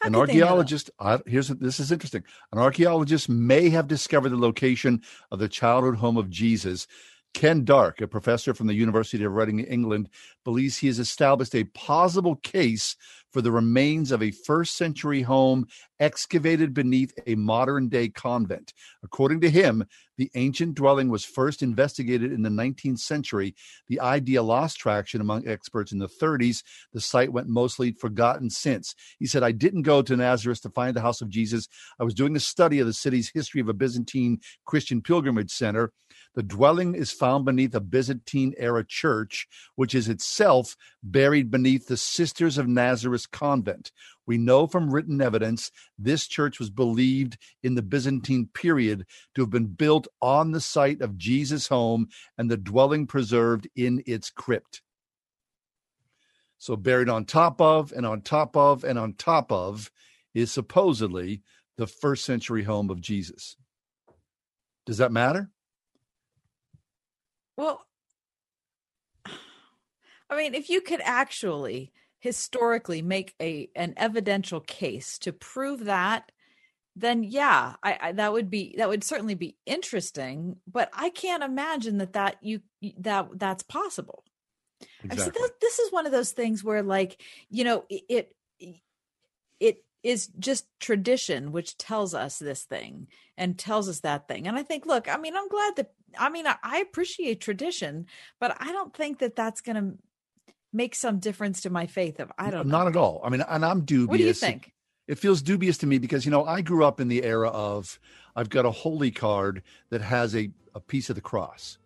How 0.01 0.09
An 0.09 0.13
did 0.13 0.19
they 0.19 0.19
know 0.19 0.27
that? 0.27 0.33
archaeologist, 0.33 0.91
I, 0.99 1.19
here's 1.27 1.49
this 1.49 1.81
is 1.81 1.91
interesting. 1.91 2.25
An 2.53 2.59
archaeologist 2.59 3.29
may 3.29 3.71
have 3.71 3.89
discovered 3.89 4.31
the 4.31 4.37
location 4.37 5.03
of 5.31 5.39
the 5.39 5.49
childhood 5.49 5.97
home 5.97 6.17
of 6.17 6.31
Jesus. 6.31 6.87
Ken 7.35 7.65
Dark, 7.65 8.01
a 8.01 8.09
professor 8.09 8.55
from 8.55 8.69
the 8.69 8.75
University 8.75 9.25
of 9.25 9.33
Reading, 9.33 9.61
England, 9.61 10.09
believes 10.45 10.79
he 10.79 10.87
has 10.87 10.99
established 10.99 11.55
a 11.55 11.65
possible 11.65 12.37
case 12.37 12.97
for 13.35 13.43
the 13.43 13.51
remains 13.51 14.13
of 14.13 14.23
a 14.23 14.31
first 14.31 14.77
century 14.77 15.21
home 15.21 15.67
excavated 15.99 16.73
beneath 16.73 17.13
a 17.27 17.35
modern 17.35 17.89
day 17.89 18.09
convent. 18.09 18.73
According 19.03 19.41
to 19.41 19.51
him, 19.51 19.85
the 20.17 20.31
ancient 20.37 20.77
dwelling 20.77 21.09
was 21.09 21.25
first 21.25 21.61
investigated 21.61 22.31
in 22.33 22.43
the 22.43 22.49
19th 22.49 23.01
century. 23.01 23.57
The 23.89 23.99
idea 23.99 24.41
lost 24.41 24.77
traction 24.77 25.21
among 25.21 25.49
experts 25.49 25.91
in 25.91 25.99
the 25.99 26.09
30s. 26.09 26.63
The 26.93 27.01
site 27.01 27.33
went 27.33 27.49
mostly 27.49 27.91
forgotten 27.91 28.51
since. 28.51 28.95
He 29.19 29.27
said, 29.27 29.43
I 29.43 29.51
didn't 29.51 29.83
go 29.83 30.01
to 30.01 30.17
Nazareth 30.17 30.63
to 30.63 30.71
find 30.71 30.95
the 30.95 31.01
house 31.01 31.21
of 31.21 31.29
Jesus. 31.29 31.67
I 31.99 32.05
was 32.05 32.15
doing 32.15 32.37
a 32.37 32.41
study 32.41 32.79
of 32.79 32.87
the 32.87 32.93
city's 32.93 33.33
history 33.35 33.61
of 33.61 33.69
a 33.69 33.75
Byzantine 33.75 34.39
Christian 34.65 35.03
pilgrimage 35.03 35.51
center. 35.51 35.93
The 36.35 36.43
dwelling 36.43 36.95
is 36.95 37.13
found 37.13 37.45
beneath 37.45 37.75
a 37.75 37.81
Byzantine 37.81 38.55
era 38.57 38.85
church, 38.87 39.47
which 39.77 39.95
is 39.95 40.09
itself 40.09 40.77
buried 41.03 41.51
beneath 41.51 41.87
the 41.87 41.97
Sisters 41.97 42.59
of 42.59 42.67
Nazareth 42.67 43.24
convent. 43.27 43.93
We 44.27 44.39
know 44.39 44.67
from 44.67 44.93
written 44.93 45.21
evidence 45.21 45.71
this 45.99 46.27
church 46.27 46.59
was 46.59 46.71
believed 46.71 47.39
in 47.63 47.75
the 47.75 47.83
Byzantine 47.83 48.49
period 48.53 49.07
to 49.35 49.43
have 49.43 49.51
been 49.51 49.67
built 49.67 50.09
on 50.23 50.51
the 50.51 50.61
site 50.61 51.01
of 51.01 51.19
Jesus' 51.19 51.69
home 51.69 52.09
and 52.39 52.51
the 52.51 52.57
dwelling 52.57 53.07
preserved 53.07 53.69
in 53.77 54.03
its 54.07 54.31
crypt. 54.31 54.83
So, 56.59 56.77
buried 56.77 57.11
on 57.11 57.27
top 57.27 57.61
of, 57.61 57.93
and 57.93 58.07
on 58.07 58.23
top 58.23 58.57
of, 58.57 58.85
and 58.85 58.99
on 58.99 59.15
top 59.15 59.53
of 59.53 59.91
is 60.33 60.51
supposedly 60.51 61.43
the 61.77 61.87
first 61.87 62.25
century 62.25 62.63
home 62.63 62.91
of 62.91 63.01
Jesus. 63.01 63.57
Does 64.87 64.99
that 64.99 65.13
matter? 65.13 65.51
Well, 67.57 67.85
I 69.27 70.37
mean, 70.37 70.55
if 70.55 70.69
you 70.69 70.81
could 70.81 71.01
actually 71.03 71.93
historically 72.25 73.03
make 73.03 73.35
a 73.39 73.69
an 73.77 73.93
evidential 73.99 74.59
case 74.59 75.19
to 75.19 75.31
prove 75.31 75.85
that, 75.85 76.33
then 76.97 77.23
yeah, 77.23 77.75
I, 77.83 77.99
I 78.01 78.13
that 78.13 78.33
would 78.33 78.49
be 78.49 78.77
that 78.79 78.89
would 78.89 79.05
certainly 79.05 79.35
be 79.35 79.59
interesting. 79.67 80.57
But 80.67 80.89
I 80.95 81.11
can't 81.11 81.45
imagine 81.45 81.99
that 81.99 82.15
that 82.15 82.39
you 82.41 82.63
that 83.01 83.29
that's 83.35 83.63
possible. 83.63 84.25
Exactly. 85.03 85.25
So 85.25 85.31
this, 85.33 85.51
this 85.61 85.79
is 85.81 85.93
one 85.93 86.07
of 86.07 86.13
those 86.13 86.33
things 86.33 86.65
where, 86.65 86.83
like, 86.83 87.21
you 87.51 87.63
know, 87.63 87.85
it 87.91 88.33
it, 88.59 88.77
it 89.61 89.85
is 90.03 90.29
just 90.39 90.67
tradition 90.81 91.53
which 91.53 91.77
tells 91.77 92.15
us 92.15 92.39
this 92.39 92.63
thing 92.63 93.09
and 93.37 93.59
tells 93.59 93.87
us 93.87 94.01
that 94.01 94.29
thing. 94.29 94.49
And 94.49 94.57
I 94.57 94.63
think, 94.63 94.87
look, 94.87 95.13
I 95.13 95.19
mean, 95.19 95.37
I'm 95.37 95.49
glad 95.49 95.77
that 95.77 95.93
I 96.19 96.31
mean, 96.31 96.47
I, 96.47 96.57
I 96.63 96.79
appreciate 96.79 97.43
tradition, 97.43 98.07
but 98.41 98.57
I 98.61 98.73
don't 98.73 98.97
think 98.97 99.19
that 99.19 99.37
that's 99.37 99.61
going 99.61 99.77
to 99.77 99.99
make 100.75 100.95
some 100.95 101.19
difference 101.19 101.63
to 101.63 101.71
my 101.71 101.87
faith. 101.87 102.21
Of 102.21 102.31
I 102.37 102.51
don't 102.51 102.67
know. 102.67 102.79
Not 102.79 102.89
at 102.89 102.97
all. 102.97 103.23
I 103.25 103.31
mean, 103.31 103.43
and 103.49 103.65
I'm 103.65 103.83
dubious. 103.83 104.09
What 104.09 104.19
do 104.19 104.25
you 104.25 104.33
think? 104.35 104.73
It 105.07 105.19
feels 105.19 105.41
dubious 105.43 105.79
to 105.79 105.87
me 105.87 105.99
because 105.99 106.25
you 106.25 106.31
know 106.31 106.45
I 106.45 106.61
grew 106.61 106.85
up 106.85 107.01
in 107.01 107.09
the 107.09 107.23
era 107.25 107.49
of 107.49 107.99
I've 108.37 108.51
got 108.51 108.67
a 108.67 108.71
holy 108.71 109.11
card 109.11 109.63
that 109.91 110.01
has 110.03 110.35
a, 110.35 110.51
a 110.75 110.81
piece 110.81 111.09
of 111.09 111.17
the 111.17 111.23
cross. 111.23 111.79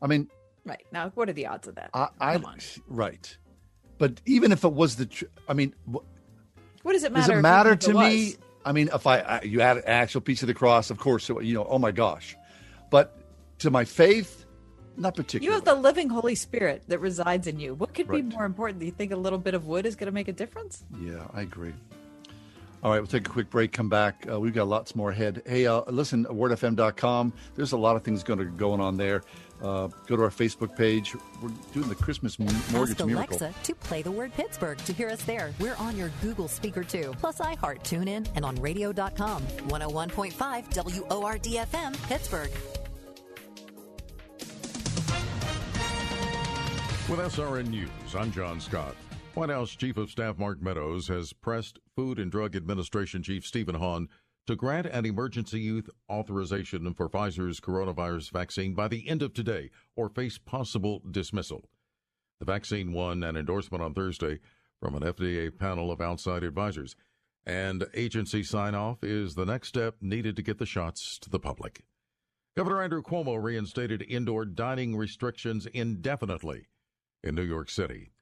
I 0.00 0.06
mean, 0.06 0.28
Right 0.64 0.84
now, 0.92 1.10
what 1.14 1.28
are 1.28 1.32
the 1.32 1.46
odds 1.46 1.66
of 1.66 1.74
that? 1.74 1.90
I, 1.92 2.08
I 2.20 2.38
right, 2.86 3.36
but 3.98 4.20
even 4.26 4.52
if 4.52 4.64
it 4.64 4.72
was 4.72 4.96
the, 4.96 5.06
tr- 5.06 5.24
I 5.48 5.54
mean, 5.54 5.74
wh- 5.86 6.04
What 6.82 6.92
does 6.92 7.02
it 7.02 7.12
matter? 7.12 7.32
does 7.32 7.38
it 7.38 7.42
matter 7.42 7.76
to 7.76 7.90
it 7.90 7.94
me? 7.94 8.36
I 8.64 8.70
mean, 8.70 8.88
if 8.94 9.06
I, 9.06 9.18
I 9.18 9.42
you 9.42 9.60
had 9.60 9.78
an 9.78 9.84
actual 9.86 10.20
piece 10.20 10.42
of 10.42 10.46
the 10.46 10.54
cross, 10.54 10.90
of 10.90 10.98
course, 10.98 11.28
you 11.28 11.54
know, 11.54 11.66
oh 11.68 11.80
my 11.80 11.90
gosh, 11.90 12.36
but 12.90 13.18
to 13.58 13.70
my 13.72 13.84
faith, 13.84 14.41
not 14.96 15.14
particularly. 15.16 15.46
You 15.46 15.52
have 15.52 15.64
the 15.64 15.74
living 15.80 16.08
Holy 16.10 16.34
Spirit 16.34 16.82
that 16.88 16.98
resides 17.00 17.46
in 17.46 17.58
you. 17.60 17.74
What 17.74 17.94
could 17.94 18.08
Right. 18.08 18.28
be 18.28 18.34
more 18.34 18.44
important? 18.44 18.80
Do 18.80 18.86
you 18.86 18.92
think 18.92 19.12
a 19.12 19.16
little 19.16 19.38
bit 19.38 19.54
of 19.54 19.66
wood 19.66 19.86
is 19.86 19.96
going 19.96 20.06
to 20.06 20.12
make 20.12 20.28
a 20.28 20.32
difference? 20.32 20.84
Yeah, 21.00 21.26
I 21.32 21.42
agree. 21.42 21.72
All 22.82 22.90
right, 22.90 22.98
we'll 22.98 23.06
take 23.06 23.28
a 23.28 23.30
quick 23.30 23.48
break, 23.48 23.70
come 23.72 23.88
back. 23.88 24.26
Uh, 24.28 24.40
we've 24.40 24.52
got 24.52 24.66
lots 24.66 24.96
more 24.96 25.10
ahead. 25.12 25.42
Hey, 25.46 25.66
uh, 25.68 25.82
listen, 25.86 26.24
wordfm.com. 26.24 27.32
There's 27.54 27.70
a 27.72 27.76
lot 27.76 27.94
of 27.94 28.02
things 28.02 28.24
going 28.24 28.40
to 28.40 28.44
going 28.46 28.80
on 28.80 28.96
there. 28.96 29.22
Uh, 29.62 29.86
go 30.08 30.16
to 30.16 30.22
our 30.24 30.30
Facebook 30.30 30.76
page. 30.76 31.14
We're 31.40 31.50
doing 31.72 31.88
the 31.88 31.94
Christmas 31.94 32.40
m- 32.40 32.46
mortgage 32.72 32.96
Ask 33.00 33.06
miracle. 33.06 33.36
Alexa 33.38 33.54
to 33.62 33.74
play 33.76 34.02
the 34.02 34.10
word 34.10 34.32
Pittsburgh 34.34 34.78
to 34.78 34.92
hear 34.92 35.08
us 35.08 35.22
there. 35.22 35.54
We're 35.60 35.76
on 35.76 35.96
your 35.96 36.10
Google 36.20 36.48
speaker 36.48 36.82
too. 36.82 37.14
Plus 37.20 37.38
iHeart, 37.38 37.84
TuneIn, 37.84 38.26
and 38.34 38.44
on 38.44 38.56
radio.com. 38.56 39.42
101.5 39.68 40.32
WORDFM, 40.74 42.02
Pittsburgh. 42.08 42.50
With 47.12 47.20
SRN 47.20 47.68
News, 47.68 47.90
I'm 48.16 48.32
John 48.32 48.58
Scott. 48.58 48.96
White 49.34 49.50
House 49.50 49.76
Chief 49.76 49.98
of 49.98 50.08
Staff 50.08 50.38
Mark 50.38 50.62
Meadows 50.62 51.08
has 51.08 51.34
pressed 51.34 51.78
Food 51.94 52.18
and 52.18 52.32
Drug 52.32 52.56
Administration 52.56 53.22
Chief 53.22 53.44
Stephen 53.44 53.74
Hahn 53.74 54.08
to 54.46 54.56
grant 54.56 54.86
an 54.86 55.04
emergency 55.04 55.60
use 55.60 55.90
authorization 56.10 56.94
for 56.94 57.10
Pfizer's 57.10 57.60
coronavirus 57.60 58.30
vaccine 58.30 58.72
by 58.72 58.88
the 58.88 59.06
end 59.06 59.20
of 59.20 59.34
today 59.34 59.68
or 59.94 60.08
face 60.08 60.38
possible 60.38 61.02
dismissal. 61.10 61.68
The 62.38 62.46
vaccine 62.46 62.94
won 62.94 63.22
an 63.22 63.36
endorsement 63.36 63.84
on 63.84 63.92
Thursday 63.92 64.38
from 64.80 64.94
an 64.94 65.02
FDA 65.02 65.54
panel 65.54 65.90
of 65.90 66.00
outside 66.00 66.42
advisors, 66.42 66.96
and 67.44 67.84
agency 67.92 68.42
sign 68.42 68.74
off 68.74 69.04
is 69.04 69.34
the 69.34 69.44
next 69.44 69.68
step 69.68 69.96
needed 70.00 70.34
to 70.36 70.42
get 70.42 70.56
the 70.56 70.64
shots 70.64 71.18
to 71.18 71.28
the 71.28 71.38
public. 71.38 71.84
Governor 72.56 72.82
Andrew 72.82 73.02
Cuomo 73.02 73.36
reinstated 73.42 74.00
indoor 74.08 74.46
dining 74.46 74.96
restrictions 74.96 75.66
indefinitely 75.66 76.68
in 77.22 77.34
New 77.34 77.42
York 77.42 77.70
City. 77.70 78.12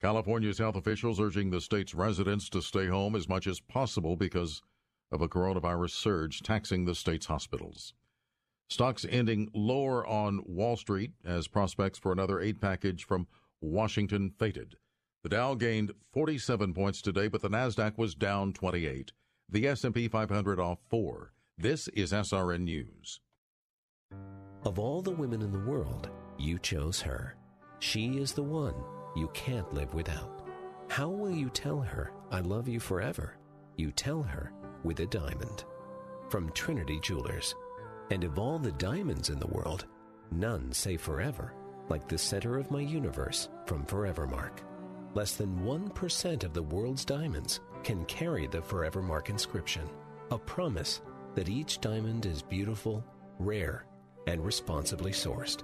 California's 0.00 0.58
health 0.58 0.76
officials 0.76 1.20
urging 1.20 1.50
the 1.50 1.60
state's 1.60 1.94
residents 1.94 2.48
to 2.50 2.62
stay 2.62 2.86
home 2.86 3.16
as 3.16 3.28
much 3.28 3.46
as 3.46 3.60
possible 3.60 4.16
because 4.16 4.62
of 5.10 5.20
a 5.20 5.28
coronavirus 5.28 5.90
surge 5.90 6.42
taxing 6.42 6.84
the 6.84 6.94
state's 6.94 7.26
hospitals. 7.26 7.94
Stocks 8.70 9.06
ending 9.08 9.48
lower 9.54 10.06
on 10.06 10.42
Wall 10.46 10.76
Street 10.76 11.12
as 11.24 11.48
prospects 11.48 11.98
for 11.98 12.12
another 12.12 12.40
aid 12.40 12.60
package 12.60 13.04
from 13.04 13.26
Washington 13.60 14.30
faded. 14.38 14.76
The 15.22 15.30
Dow 15.30 15.54
gained 15.54 15.92
47 16.12 16.74
points 16.74 17.02
today, 17.02 17.28
but 17.28 17.42
the 17.42 17.50
Nasdaq 17.50 17.98
was 17.98 18.14
down 18.14 18.52
28. 18.52 19.12
The 19.48 19.66
S&P 19.66 20.06
500 20.06 20.60
off 20.60 20.78
4. 20.90 21.32
This 21.56 21.88
is 21.88 22.12
SRN 22.12 22.60
News. 22.60 23.20
Of 24.64 24.78
all 24.78 25.02
the 25.02 25.10
women 25.10 25.42
in 25.42 25.50
the 25.50 25.58
world, 25.60 26.10
you 26.38 26.58
chose 26.58 27.00
her. 27.00 27.36
She 27.80 28.18
is 28.18 28.32
the 28.32 28.42
one 28.42 28.74
you 29.14 29.28
can't 29.34 29.72
live 29.72 29.94
without. 29.94 30.42
How 30.88 31.08
will 31.08 31.30
you 31.30 31.48
tell 31.50 31.80
her, 31.80 32.12
I 32.30 32.40
love 32.40 32.68
you 32.68 32.80
forever? 32.80 33.36
You 33.76 33.92
tell 33.92 34.22
her 34.22 34.52
with 34.82 35.00
a 35.00 35.06
diamond. 35.06 35.64
From 36.28 36.50
Trinity 36.52 36.98
Jewelers. 37.00 37.54
And 38.10 38.24
of 38.24 38.38
all 38.38 38.58
the 38.58 38.72
diamonds 38.72 39.30
in 39.30 39.38
the 39.38 39.46
world, 39.46 39.86
none 40.30 40.72
say 40.72 40.96
forever, 40.96 41.54
like 41.88 42.08
the 42.08 42.18
center 42.18 42.58
of 42.58 42.70
my 42.70 42.80
universe 42.80 43.48
from 43.66 43.84
Forevermark. 43.84 44.60
Less 45.14 45.34
than 45.34 45.60
1% 45.60 46.44
of 46.44 46.52
the 46.52 46.62
world's 46.62 47.04
diamonds 47.04 47.60
can 47.82 48.04
carry 48.06 48.46
the 48.46 48.60
Forevermark 48.60 49.30
inscription, 49.30 49.88
a 50.30 50.38
promise 50.38 51.00
that 51.34 51.48
each 51.48 51.80
diamond 51.80 52.26
is 52.26 52.42
beautiful, 52.42 53.04
rare, 53.38 53.86
and 54.26 54.44
responsibly 54.44 55.12
sourced. 55.12 55.62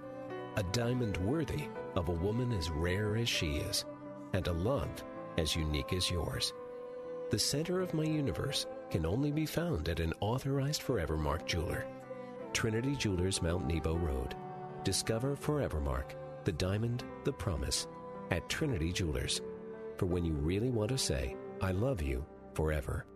A 0.57 0.63
diamond 0.63 1.17
worthy 1.17 1.65
of 1.97 2.09
a 2.09 2.13
woman 2.13 2.53
as 2.53 2.71
rare 2.71 3.17
as 3.17 3.29
she 3.29 3.57
is, 3.57 3.85
and 4.33 4.47
a 4.47 4.53
love 4.53 5.05
as 5.37 5.57
unique 5.57 5.93
as 5.93 6.11
yours. 6.11 6.53
The 7.31 7.39
center 7.39 7.81
of 7.81 7.95
my 7.95 8.05
universe 8.05 8.67
can 8.91 9.05
only 9.05 9.33
be 9.33 9.47
found 9.47 9.89
at 9.89 9.99
an 9.99 10.13
authorized 10.21 10.83
Forevermark 10.83 11.47
jeweler. 11.47 11.87
Trinity 12.53 12.95
Jewelers, 12.95 13.43
Mount 13.43 13.67
Nebo 13.67 13.97
Road. 13.97 14.37
Discover 14.85 15.35
Forevermark, 15.37 16.15
the 16.45 16.53
diamond, 16.53 17.03
the 17.25 17.33
promise, 17.33 17.89
at 18.31 18.49
Trinity 18.49 18.93
Jewelers. 18.93 19.41
For 19.97 20.07
when 20.07 20.25
you 20.25 20.35
really 20.35 20.71
want 20.71 20.91
to 20.91 20.99
say, 20.99 21.37
I 21.61 21.73
love 21.73 22.01
you 22.01 22.25
forever. 22.53 23.07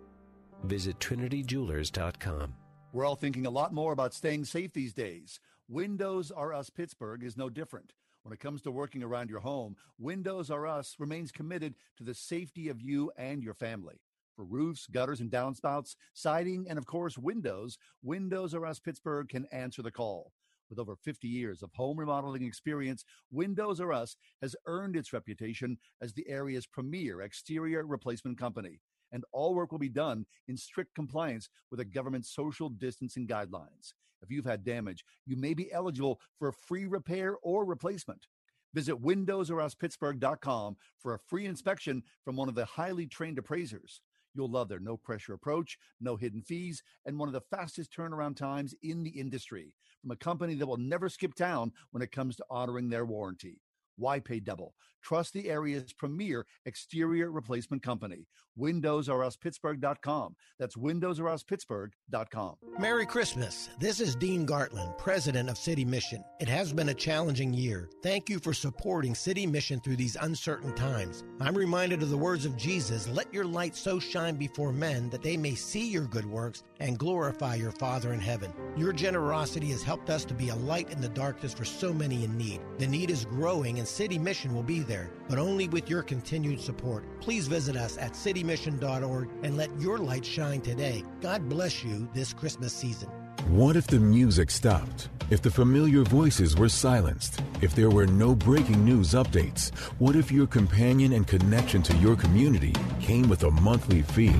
Visit 0.64 0.98
TrinityJewelers.com. 0.98 2.54
We're 2.92 3.04
all 3.04 3.16
thinking 3.16 3.46
a 3.46 3.50
lot 3.50 3.72
more 3.72 3.92
about 3.92 4.14
staying 4.14 4.46
safe 4.46 4.72
these 4.72 4.94
days. 4.94 5.38
Windows 5.70 6.30
R 6.30 6.54
Us 6.54 6.70
Pittsburgh 6.70 7.22
is 7.22 7.36
no 7.36 7.50
different. 7.50 7.92
When 8.22 8.32
it 8.32 8.40
comes 8.40 8.62
to 8.62 8.70
working 8.70 9.02
around 9.02 9.28
your 9.28 9.40
home, 9.40 9.76
Windows 9.98 10.50
R 10.50 10.66
Us 10.66 10.96
remains 10.98 11.30
committed 11.30 11.74
to 11.98 12.04
the 12.04 12.14
safety 12.14 12.70
of 12.70 12.80
you 12.80 13.12
and 13.18 13.42
your 13.42 13.52
family. 13.52 14.00
For 14.34 14.46
roofs, 14.46 14.86
gutters, 14.86 15.20
and 15.20 15.30
downspouts, 15.30 15.94
siding, 16.14 16.64
and 16.70 16.78
of 16.78 16.86
course, 16.86 17.18
windows, 17.18 17.76
Windows 18.02 18.54
R 18.54 18.64
Us 18.64 18.80
Pittsburgh 18.80 19.28
can 19.28 19.44
answer 19.52 19.82
the 19.82 19.90
call. 19.90 20.32
With 20.70 20.78
over 20.78 20.96
50 20.96 21.28
years 21.28 21.62
of 21.62 21.70
home 21.74 21.98
remodeling 21.98 22.44
experience, 22.44 23.04
Windows 23.30 23.78
R 23.78 23.92
Us 23.92 24.16
has 24.40 24.56
earned 24.64 24.96
its 24.96 25.12
reputation 25.12 25.76
as 26.00 26.14
the 26.14 26.26
area's 26.30 26.66
premier 26.66 27.20
exterior 27.20 27.84
replacement 27.84 28.38
company. 28.38 28.80
And 29.12 29.24
all 29.32 29.54
work 29.54 29.72
will 29.72 29.78
be 29.78 29.88
done 29.88 30.26
in 30.48 30.56
strict 30.56 30.94
compliance 30.94 31.48
with 31.70 31.78
the 31.78 31.84
government's 31.84 32.34
social 32.34 32.68
distancing 32.68 33.26
guidelines. 33.26 33.94
If 34.22 34.30
you've 34.30 34.44
had 34.44 34.64
damage, 34.64 35.04
you 35.26 35.36
may 35.36 35.54
be 35.54 35.72
eligible 35.72 36.20
for 36.38 36.48
a 36.48 36.52
free 36.52 36.86
repair 36.86 37.36
or 37.42 37.64
replacement. 37.64 38.26
Visit 38.74 39.02
windowsoruspittsburgh.com 39.02 40.76
for 40.98 41.14
a 41.14 41.18
free 41.18 41.46
inspection 41.46 42.02
from 42.24 42.36
one 42.36 42.48
of 42.48 42.54
the 42.54 42.64
highly 42.64 43.06
trained 43.06 43.38
appraisers. 43.38 44.00
You'll 44.34 44.50
love 44.50 44.68
their 44.68 44.78
no 44.78 44.96
pressure 44.96 45.32
approach, 45.32 45.78
no 46.00 46.16
hidden 46.16 46.42
fees, 46.42 46.82
and 47.06 47.18
one 47.18 47.28
of 47.28 47.32
the 47.32 47.40
fastest 47.40 47.92
turnaround 47.92 48.36
times 48.36 48.74
in 48.82 49.02
the 49.02 49.10
industry 49.10 49.74
from 50.00 50.10
a 50.10 50.16
company 50.16 50.54
that 50.54 50.66
will 50.66 50.76
never 50.76 51.08
skip 51.08 51.34
town 51.34 51.72
when 51.90 52.02
it 52.02 52.12
comes 52.12 52.36
to 52.36 52.44
honoring 52.50 52.90
their 52.90 53.04
warranty. 53.04 53.60
Why 53.98 54.20
pay 54.20 54.40
double? 54.40 54.74
Trust 55.02 55.32
the 55.32 55.48
area's 55.48 55.92
premier 55.92 56.46
exterior 56.66 57.30
replacement 57.30 57.82
company. 57.82 58.26
WindowsRUsPittsburgh.com. 58.58 60.34
That's 60.58 60.76
WindowsRUsPittsburgh.com. 60.76 62.54
Merry 62.78 63.06
Christmas. 63.06 63.70
This 63.78 64.00
is 64.00 64.16
Dean 64.16 64.46
Gartland, 64.46 64.98
president 64.98 65.48
of 65.48 65.56
City 65.56 65.84
Mission. 65.84 66.24
It 66.40 66.48
has 66.48 66.72
been 66.72 66.88
a 66.88 66.94
challenging 66.94 67.52
year. 67.52 67.88
Thank 68.02 68.28
you 68.28 68.38
for 68.38 68.52
supporting 68.52 69.14
City 69.14 69.46
Mission 69.46 69.80
through 69.80 69.96
these 69.96 70.16
uncertain 70.20 70.74
times. 70.74 71.24
I'm 71.40 71.56
reminded 71.56 72.02
of 72.02 72.10
the 72.10 72.18
words 72.18 72.44
of 72.44 72.56
Jesus 72.56 73.08
let 73.08 73.32
your 73.32 73.44
light 73.44 73.76
so 73.76 73.98
shine 73.98 74.36
before 74.36 74.72
men 74.72 75.08
that 75.10 75.22
they 75.22 75.36
may 75.36 75.54
see 75.54 75.88
your 75.88 76.06
good 76.06 76.26
works 76.26 76.64
and 76.80 76.98
glorify 76.98 77.54
your 77.54 77.72
Father 77.72 78.12
in 78.12 78.20
heaven. 78.20 78.52
Your 78.76 78.92
generosity 78.92 79.68
has 79.68 79.82
helped 79.82 80.10
us 80.10 80.24
to 80.26 80.34
be 80.34 80.48
a 80.50 80.56
light 80.56 80.90
in 80.90 81.00
the 81.00 81.08
darkness 81.08 81.54
for 81.54 81.64
so 81.64 81.92
many 81.92 82.24
in 82.24 82.36
need. 82.36 82.60
The 82.78 82.86
need 82.86 83.10
is 83.10 83.24
growing, 83.24 83.78
and 83.78 83.87
City 83.88 84.18
Mission 84.18 84.54
will 84.54 84.62
be 84.62 84.80
there, 84.80 85.10
but 85.28 85.38
only 85.38 85.68
with 85.68 85.88
your 85.88 86.02
continued 86.02 86.60
support. 86.60 87.04
Please 87.20 87.48
visit 87.48 87.76
us 87.76 87.98
at 87.98 88.12
citymission.org 88.12 89.28
and 89.42 89.56
let 89.56 89.70
your 89.80 89.98
light 89.98 90.24
shine 90.24 90.60
today. 90.60 91.02
God 91.20 91.48
bless 91.48 91.82
you 91.82 92.08
this 92.14 92.32
Christmas 92.32 92.72
season. 92.72 93.08
What 93.48 93.76
if 93.76 93.86
the 93.86 93.98
music 93.98 94.50
stopped? 94.50 95.08
If 95.30 95.42
the 95.42 95.50
familiar 95.50 96.02
voices 96.02 96.56
were 96.56 96.68
silenced? 96.68 97.40
If 97.60 97.74
there 97.74 97.90
were 97.90 98.06
no 98.06 98.34
breaking 98.34 98.84
news 98.84 99.12
updates? 99.12 99.74
What 99.98 100.16
if 100.16 100.30
your 100.30 100.46
companion 100.46 101.12
and 101.12 101.26
connection 101.26 101.82
to 101.82 101.96
your 101.96 102.16
community 102.16 102.74
came 103.00 103.28
with 103.28 103.44
a 103.44 103.50
monthly 103.50 104.02
fee? 104.02 104.36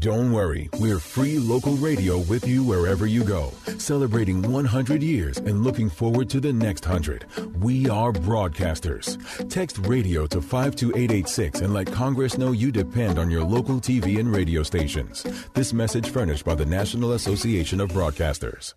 Don't 0.00 0.32
worry, 0.32 0.70
we're 0.78 0.98
free 0.98 1.38
local 1.38 1.74
radio 1.74 2.20
with 2.20 2.48
you 2.48 2.64
wherever 2.64 3.04
you 3.04 3.22
go, 3.22 3.52
celebrating 3.76 4.40
100 4.40 5.02
years 5.02 5.36
and 5.36 5.62
looking 5.62 5.90
forward 5.90 6.30
to 6.30 6.40
the 6.40 6.54
next 6.54 6.86
100. 6.86 7.26
We 7.62 7.86
are 7.90 8.10
broadcasters. 8.10 9.18
Text 9.50 9.76
radio 9.86 10.26
to 10.28 10.40
52886 10.40 11.60
and 11.60 11.74
let 11.74 11.92
Congress 11.92 12.38
know 12.38 12.52
you 12.52 12.72
depend 12.72 13.18
on 13.18 13.30
your 13.30 13.44
local 13.44 13.78
TV 13.78 14.18
and 14.18 14.32
radio 14.32 14.62
stations. 14.62 15.22
This 15.52 15.74
message 15.74 16.08
furnished 16.08 16.46
by 16.46 16.54
the 16.54 16.64
National 16.64 17.12
Association 17.12 17.78
of 17.78 17.90
Broadcasters. 17.90 18.72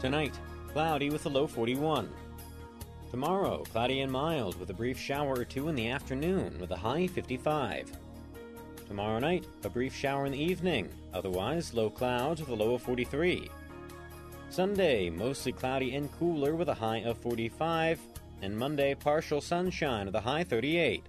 Tonight, 0.00 0.34
cloudy 0.72 1.10
with 1.10 1.26
a 1.26 1.28
low 1.28 1.46
41. 1.46 2.08
Tomorrow, 3.10 3.64
cloudy 3.72 4.02
and 4.02 4.12
mild 4.12 4.58
with 4.60 4.70
a 4.70 4.74
brief 4.74 4.96
shower 4.96 5.34
or 5.34 5.44
two 5.44 5.68
in 5.68 5.74
the 5.74 5.88
afternoon 5.88 6.56
with 6.60 6.70
a 6.70 6.76
high 6.76 7.08
55. 7.08 7.90
Tomorrow 8.86 9.18
night, 9.18 9.46
a 9.64 9.68
brief 9.68 9.92
shower 9.92 10.26
in 10.26 10.32
the 10.32 10.42
evening, 10.42 10.88
otherwise 11.12 11.74
low 11.74 11.90
clouds 11.90 12.40
with 12.40 12.50
a 12.50 12.54
low 12.54 12.74
of 12.74 12.82
43. 12.82 13.50
Sunday, 14.48 15.10
mostly 15.10 15.50
cloudy 15.50 15.96
and 15.96 16.12
cooler 16.12 16.54
with 16.54 16.68
a 16.68 16.74
high 16.74 16.98
of 16.98 17.18
45, 17.18 18.00
and 18.42 18.56
Monday, 18.56 18.94
partial 18.94 19.40
sunshine 19.40 20.06
with 20.06 20.14
a 20.14 20.20
high 20.20 20.44
38. 20.44 21.04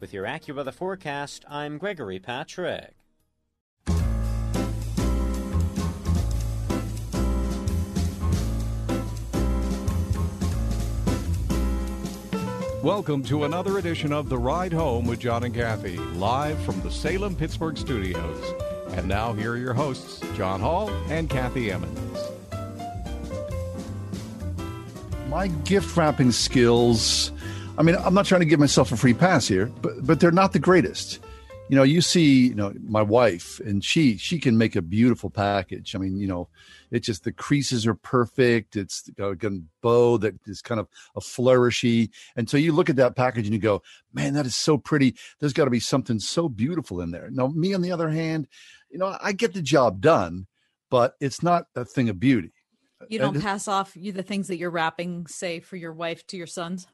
With 0.00 0.12
your 0.12 0.26
AccuWeather 0.26 0.74
forecast, 0.74 1.46
I'm 1.48 1.78
Gregory 1.78 2.18
Patrick. 2.18 2.92
Welcome 12.82 13.22
to 13.26 13.44
another 13.44 13.78
edition 13.78 14.12
of 14.12 14.28
The 14.28 14.36
Ride 14.36 14.72
Home 14.72 15.06
with 15.06 15.20
John 15.20 15.44
and 15.44 15.54
Kathy, 15.54 15.98
live 15.98 16.60
from 16.64 16.80
the 16.80 16.90
Salem 16.90 17.36
Pittsburgh 17.36 17.78
studios. 17.78 18.54
And 18.88 19.06
now, 19.06 19.32
here 19.32 19.52
are 19.52 19.56
your 19.56 19.72
hosts, 19.72 20.20
John 20.36 20.58
Hall 20.60 20.90
and 21.08 21.30
Kathy 21.30 21.70
Emmons. 21.70 22.18
My 25.28 25.46
gift 25.62 25.96
wrapping 25.96 26.32
skills, 26.32 27.30
I 27.78 27.84
mean, 27.84 27.94
I'm 27.94 28.14
not 28.14 28.26
trying 28.26 28.40
to 28.40 28.46
give 28.46 28.58
myself 28.58 28.90
a 28.90 28.96
free 28.96 29.14
pass 29.14 29.46
here, 29.46 29.66
but, 29.80 30.04
but 30.04 30.18
they're 30.18 30.32
not 30.32 30.52
the 30.52 30.58
greatest. 30.58 31.20
You 31.72 31.76
know, 31.76 31.84
you 31.84 32.02
see, 32.02 32.48
you 32.48 32.54
know, 32.54 32.74
my 32.86 33.00
wife, 33.00 33.58
and 33.60 33.82
she 33.82 34.18
she 34.18 34.38
can 34.38 34.58
make 34.58 34.76
a 34.76 34.82
beautiful 34.82 35.30
package. 35.30 35.94
I 35.94 35.98
mean, 35.98 36.18
you 36.18 36.26
know, 36.26 36.50
it 36.90 37.00
just 37.00 37.24
the 37.24 37.32
creases 37.32 37.86
are 37.86 37.94
perfect. 37.94 38.76
It's 38.76 39.08
got 39.16 39.42
a 39.42 39.62
bow 39.80 40.18
that 40.18 40.34
is 40.46 40.60
kind 40.60 40.78
of 40.78 40.88
a 41.16 41.20
flourishy. 41.20 42.10
And 42.36 42.50
so 42.50 42.58
you 42.58 42.72
look 42.72 42.90
at 42.90 42.96
that 42.96 43.16
package 43.16 43.46
and 43.46 43.54
you 43.54 43.58
go, 43.58 43.82
man, 44.12 44.34
that 44.34 44.44
is 44.44 44.54
so 44.54 44.76
pretty. 44.76 45.16
There's 45.40 45.54
got 45.54 45.64
to 45.64 45.70
be 45.70 45.80
something 45.80 46.18
so 46.18 46.46
beautiful 46.46 47.00
in 47.00 47.10
there. 47.10 47.30
Now, 47.30 47.46
me 47.46 47.72
on 47.72 47.80
the 47.80 47.92
other 47.92 48.10
hand, 48.10 48.48
you 48.90 48.98
know, 48.98 49.16
I 49.22 49.32
get 49.32 49.54
the 49.54 49.62
job 49.62 50.02
done, 50.02 50.48
but 50.90 51.14
it's 51.20 51.42
not 51.42 51.68
a 51.74 51.86
thing 51.86 52.10
of 52.10 52.20
beauty. 52.20 52.52
You 53.08 53.18
don't 53.18 53.40
pass 53.40 53.66
off 53.66 53.96
you 53.96 54.12
the 54.12 54.22
things 54.22 54.48
that 54.48 54.58
you're 54.58 54.68
wrapping, 54.68 55.26
say, 55.26 55.60
for 55.60 55.76
your 55.76 55.94
wife 55.94 56.26
to 56.26 56.36
your 56.36 56.46
sons. 56.46 56.86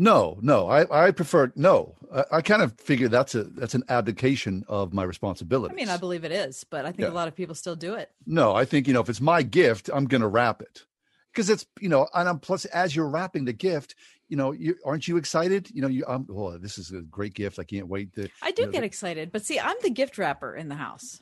No, 0.00 0.38
no, 0.40 0.68
I, 0.68 1.06
I 1.06 1.10
prefer 1.10 1.52
no. 1.56 1.96
I, 2.14 2.24
I, 2.34 2.40
kind 2.40 2.62
of 2.62 2.78
figure 2.78 3.08
that's 3.08 3.34
a 3.34 3.42
that's 3.42 3.74
an 3.74 3.82
abdication 3.88 4.64
of 4.68 4.92
my 4.92 5.02
responsibility. 5.02 5.72
I 5.72 5.74
mean, 5.74 5.88
I 5.88 5.96
believe 5.96 6.24
it 6.24 6.30
is, 6.30 6.62
but 6.62 6.86
I 6.86 6.92
think 6.92 7.00
yeah. 7.00 7.08
a 7.08 7.16
lot 7.16 7.26
of 7.26 7.34
people 7.34 7.56
still 7.56 7.74
do 7.74 7.94
it. 7.94 8.08
No, 8.24 8.54
I 8.54 8.64
think 8.64 8.86
you 8.86 8.94
know 8.94 9.00
if 9.00 9.08
it's 9.08 9.20
my 9.20 9.42
gift, 9.42 9.90
I'm 9.92 10.04
going 10.04 10.20
to 10.20 10.28
wrap 10.28 10.62
it 10.62 10.84
because 11.32 11.50
it's 11.50 11.66
you 11.80 11.88
know, 11.88 12.06
and 12.14 12.28
I'm 12.28 12.38
plus 12.38 12.64
as 12.66 12.94
you're 12.94 13.08
wrapping 13.08 13.44
the 13.44 13.52
gift, 13.52 13.96
you 14.28 14.36
know, 14.36 14.52
you 14.52 14.76
aren't 14.84 15.08
you 15.08 15.16
excited? 15.16 15.68
You 15.72 15.82
know, 15.82 15.88
you 15.88 16.04
um, 16.06 16.28
oh, 16.30 16.56
this 16.58 16.78
is 16.78 16.92
a 16.92 17.00
great 17.00 17.34
gift. 17.34 17.58
I 17.58 17.64
can't 17.64 17.88
wait 17.88 18.14
to. 18.14 18.28
I 18.40 18.52
do 18.52 18.62
you 18.62 18.66
know, 18.66 18.72
get 18.72 18.84
excited, 18.84 19.32
but 19.32 19.44
see, 19.44 19.58
I'm 19.58 19.76
the 19.82 19.90
gift 19.90 20.16
wrapper 20.16 20.54
in 20.54 20.68
the 20.68 20.76
house. 20.76 21.20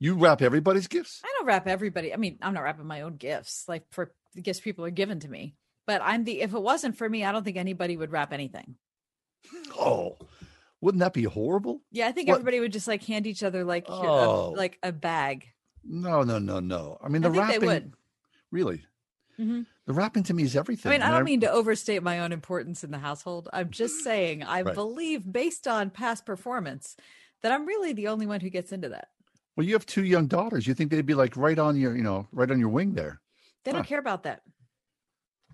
You 0.00 0.14
wrap 0.14 0.42
everybody's 0.42 0.86
gifts. 0.86 1.22
I 1.24 1.32
don't 1.38 1.46
wrap 1.46 1.66
everybody. 1.66 2.12
I 2.12 2.18
mean, 2.18 2.38
I'm 2.42 2.52
not 2.52 2.62
wrapping 2.62 2.86
my 2.86 3.00
own 3.00 3.16
gifts, 3.16 3.64
like 3.68 3.84
for 3.90 4.12
the 4.34 4.42
gifts 4.42 4.60
people 4.60 4.84
are 4.84 4.90
given 4.90 5.18
to 5.20 5.28
me. 5.28 5.54
But 5.88 6.02
I'm 6.04 6.24
the 6.24 6.42
if 6.42 6.52
it 6.52 6.60
wasn't 6.60 6.98
for 6.98 7.08
me, 7.08 7.24
I 7.24 7.32
don't 7.32 7.44
think 7.44 7.56
anybody 7.56 7.96
would 7.96 8.12
wrap 8.12 8.34
anything. 8.34 8.74
Oh, 9.80 10.18
wouldn't 10.82 11.00
that 11.00 11.14
be 11.14 11.22
horrible? 11.22 11.80
Yeah, 11.90 12.08
I 12.08 12.12
think 12.12 12.28
what? 12.28 12.34
everybody 12.34 12.60
would 12.60 12.74
just 12.74 12.86
like 12.86 13.02
hand 13.02 13.26
each 13.26 13.42
other 13.42 13.64
like 13.64 13.86
oh. 13.88 14.50
a, 14.50 14.54
like 14.54 14.78
a 14.82 14.92
bag. 14.92 15.48
No, 15.82 16.24
no, 16.24 16.38
no, 16.38 16.60
no. 16.60 16.98
I 17.02 17.08
mean, 17.08 17.22
the 17.22 17.30
I 17.30 17.38
wrapping. 17.38 17.64
would. 17.64 17.92
Really, 18.50 18.84
mm-hmm. 19.40 19.62
the 19.86 19.92
wrapping 19.94 20.24
to 20.24 20.34
me 20.34 20.42
is 20.42 20.54
everything. 20.56 20.92
I 20.92 20.94
mean, 20.96 21.02
I 21.02 21.10
don't 21.10 21.20
I... 21.20 21.22
mean 21.22 21.40
to 21.40 21.50
overstate 21.50 22.02
my 22.02 22.20
own 22.20 22.32
importance 22.32 22.84
in 22.84 22.90
the 22.90 22.98
household. 22.98 23.48
I'm 23.54 23.70
just 23.70 24.04
saying, 24.04 24.42
I 24.42 24.60
right. 24.60 24.74
believe, 24.74 25.22
based 25.32 25.66
on 25.66 25.88
past 25.88 26.26
performance, 26.26 26.96
that 27.40 27.50
I'm 27.50 27.64
really 27.64 27.94
the 27.94 28.08
only 28.08 28.26
one 28.26 28.40
who 28.40 28.50
gets 28.50 28.72
into 28.72 28.90
that. 28.90 29.08
Well, 29.56 29.66
you 29.66 29.72
have 29.72 29.86
two 29.86 30.04
young 30.04 30.26
daughters. 30.26 30.66
You 30.66 30.74
think 30.74 30.90
they'd 30.90 31.06
be 31.06 31.14
like 31.14 31.34
right 31.34 31.58
on 31.58 31.76
your, 31.76 31.96
you 31.96 32.02
know, 32.02 32.28
right 32.30 32.50
on 32.50 32.60
your 32.60 32.68
wing 32.68 32.92
there? 32.92 33.22
They 33.64 33.72
don't 33.72 33.86
care 33.86 33.98
about 33.98 34.24
that. 34.24 34.42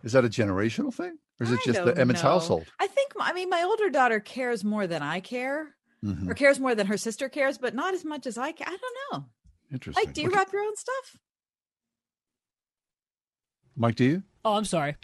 Is 0.05 0.13
that 0.13 0.25
a 0.25 0.29
generational 0.29 0.93
thing? 0.93 1.19
Or 1.41 1.45
is 1.45 1.51
it 1.51 1.61
just 1.65 1.85
the 1.85 1.99
Emmons 1.99 2.23
know. 2.23 2.29
household? 2.29 2.67
I 2.79 2.87
think, 2.87 3.13
I 3.19 3.33
mean, 3.33 3.51
my 3.51 3.63
older 3.63 3.91
daughter 3.91 4.21
cares 4.21 4.63
more 4.63 4.87
than 4.87 5.03
I 5.03 5.21
care 5.21 5.75
mm-hmm. 6.05 6.31
or 6.31 6.35
cares 6.35 6.61
more 6.61 6.75
than 6.75 6.87
her 6.87 6.97
sister 6.97 7.29
cares, 7.29 7.59
but 7.59 7.75
not 7.75 7.95
as 7.95 8.05
much 8.05 8.27
as 8.27 8.39
I 8.39 8.53
care. 8.53 8.69
I 8.69 8.77
don't 8.77 9.13
know. 9.13 9.27
Interesting. 9.73 10.05
Like, 10.05 10.15
do 10.15 10.23
you 10.23 10.29
okay. 10.29 10.37
wrap 10.37 10.53
your 10.53 10.63
own 10.63 10.77
stuff? 10.77 11.19
Mike, 13.77 13.97
do 13.97 14.05
you? 14.05 14.23
Oh, 14.45 14.55
I'm 14.55 14.65
sorry. 14.65 14.97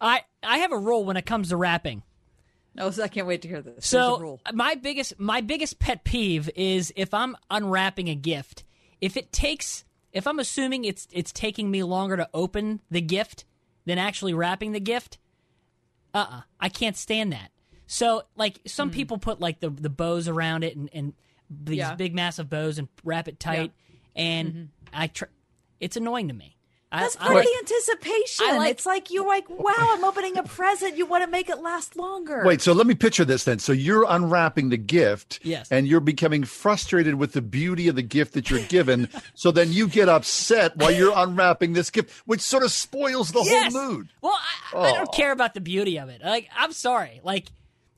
I 0.00 0.22
I 0.42 0.58
have 0.58 0.72
a 0.72 0.78
rule 0.78 1.04
when 1.04 1.16
it 1.16 1.24
comes 1.24 1.48
to 1.48 1.56
wrapping. 1.56 2.02
No, 2.74 2.90
so 2.90 3.02
I 3.02 3.08
can't 3.08 3.26
wait 3.26 3.42
to 3.42 3.48
hear 3.48 3.62
this. 3.62 3.86
So 3.86 4.40
my 4.52 4.74
biggest 4.74 5.18
my 5.18 5.40
biggest 5.40 5.78
pet 5.78 6.04
peeve 6.04 6.50
is 6.54 6.92
if 6.96 7.14
I'm 7.14 7.36
unwrapping 7.50 8.08
a 8.08 8.14
gift, 8.14 8.64
if 9.00 9.16
it 9.16 9.32
takes 9.32 9.84
if 10.12 10.26
I'm 10.26 10.38
assuming 10.38 10.84
it's 10.84 11.06
it's 11.12 11.32
taking 11.32 11.70
me 11.70 11.82
longer 11.84 12.16
to 12.16 12.28
open 12.34 12.80
the 12.90 13.00
gift 13.00 13.44
than 13.84 13.98
actually 13.98 14.34
wrapping 14.34 14.72
the 14.72 14.80
gift, 14.80 15.18
uh 16.14 16.18
uh-uh, 16.18 16.36
uh 16.36 16.40
I 16.60 16.68
can't 16.68 16.96
stand 16.96 17.32
that. 17.32 17.50
So 17.86 18.22
like 18.36 18.60
some 18.66 18.90
mm. 18.90 18.94
people 18.94 19.18
put 19.18 19.40
like 19.40 19.60
the 19.60 19.70
the 19.70 19.90
bows 19.90 20.28
around 20.28 20.64
it 20.64 20.76
and, 20.76 20.88
and 20.92 21.12
these 21.50 21.78
yeah. 21.78 21.94
big 21.94 22.14
massive 22.14 22.48
bows 22.48 22.78
and 22.78 22.88
wrap 23.04 23.28
it 23.28 23.38
tight, 23.38 23.72
yeah. 24.14 24.22
and 24.22 24.48
mm-hmm. 24.48 24.64
I 24.92 25.06
tr- 25.08 25.24
it's 25.80 25.96
annoying 25.96 26.28
to 26.28 26.34
me. 26.34 26.56
That's 27.00 27.16
part 27.16 27.36
I, 27.36 27.38
of 27.38 27.44
the 27.44 27.56
anticipation. 27.58 28.56
Like, 28.58 28.70
it's 28.72 28.84
like 28.86 29.10
you're 29.10 29.26
like, 29.26 29.48
wow, 29.48 29.72
I'm 29.76 30.04
opening 30.04 30.36
a 30.36 30.42
present. 30.42 30.98
You 30.98 31.06
want 31.06 31.24
to 31.24 31.30
make 31.30 31.48
it 31.48 31.58
last 31.58 31.96
longer. 31.96 32.42
Wait, 32.44 32.60
so 32.60 32.72
let 32.74 32.86
me 32.86 32.94
picture 32.94 33.24
this 33.24 33.44
then. 33.44 33.58
So 33.58 33.72
you're 33.72 34.04
unwrapping 34.06 34.68
the 34.68 34.76
gift, 34.76 35.40
yes, 35.42 35.70
and 35.70 35.86
you're 35.86 36.00
becoming 36.00 36.44
frustrated 36.44 37.14
with 37.14 37.32
the 37.32 37.42
beauty 37.42 37.88
of 37.88 37.96
the 37.96 38.02
gift 38.02 38.34
that 38.34 38.50
you're 38.50 38.64
given. 38.66 39.08
so 39.34 39.50
then 39.50 39.72
you 39.72 39.88
get 39.88 40.08
upset 40.08 40.76
while 40.76 40.90
you're 40.90 41.14
unwrapping 41.16 41.72
this 41.72 41.88
gift, 41.88 42.10
which 42.26 42.42
sort 42.42 42.62
of 42.62 42.70
spoils 42.70 43.32
the 43.32 43.42
yes. 43.42 43.72
whole 43.72 43.86
mood. 43.86 44.08
Well, 44.20 44.34
I, 44.34 44.76
oh. 44.76 44.82
I, 44.82 44.92
don't 44.92 45.12
care 45.12 45.32
about 45.32 45.54
the 45.54 45.60
beauty 45.60 45.98
of 45.98 46.10
it. 46.10 46.20
Like, 46.22 46.48
I'm 46.54 46.72
sorry. 46.72 47.20
Like, 47.24 47.46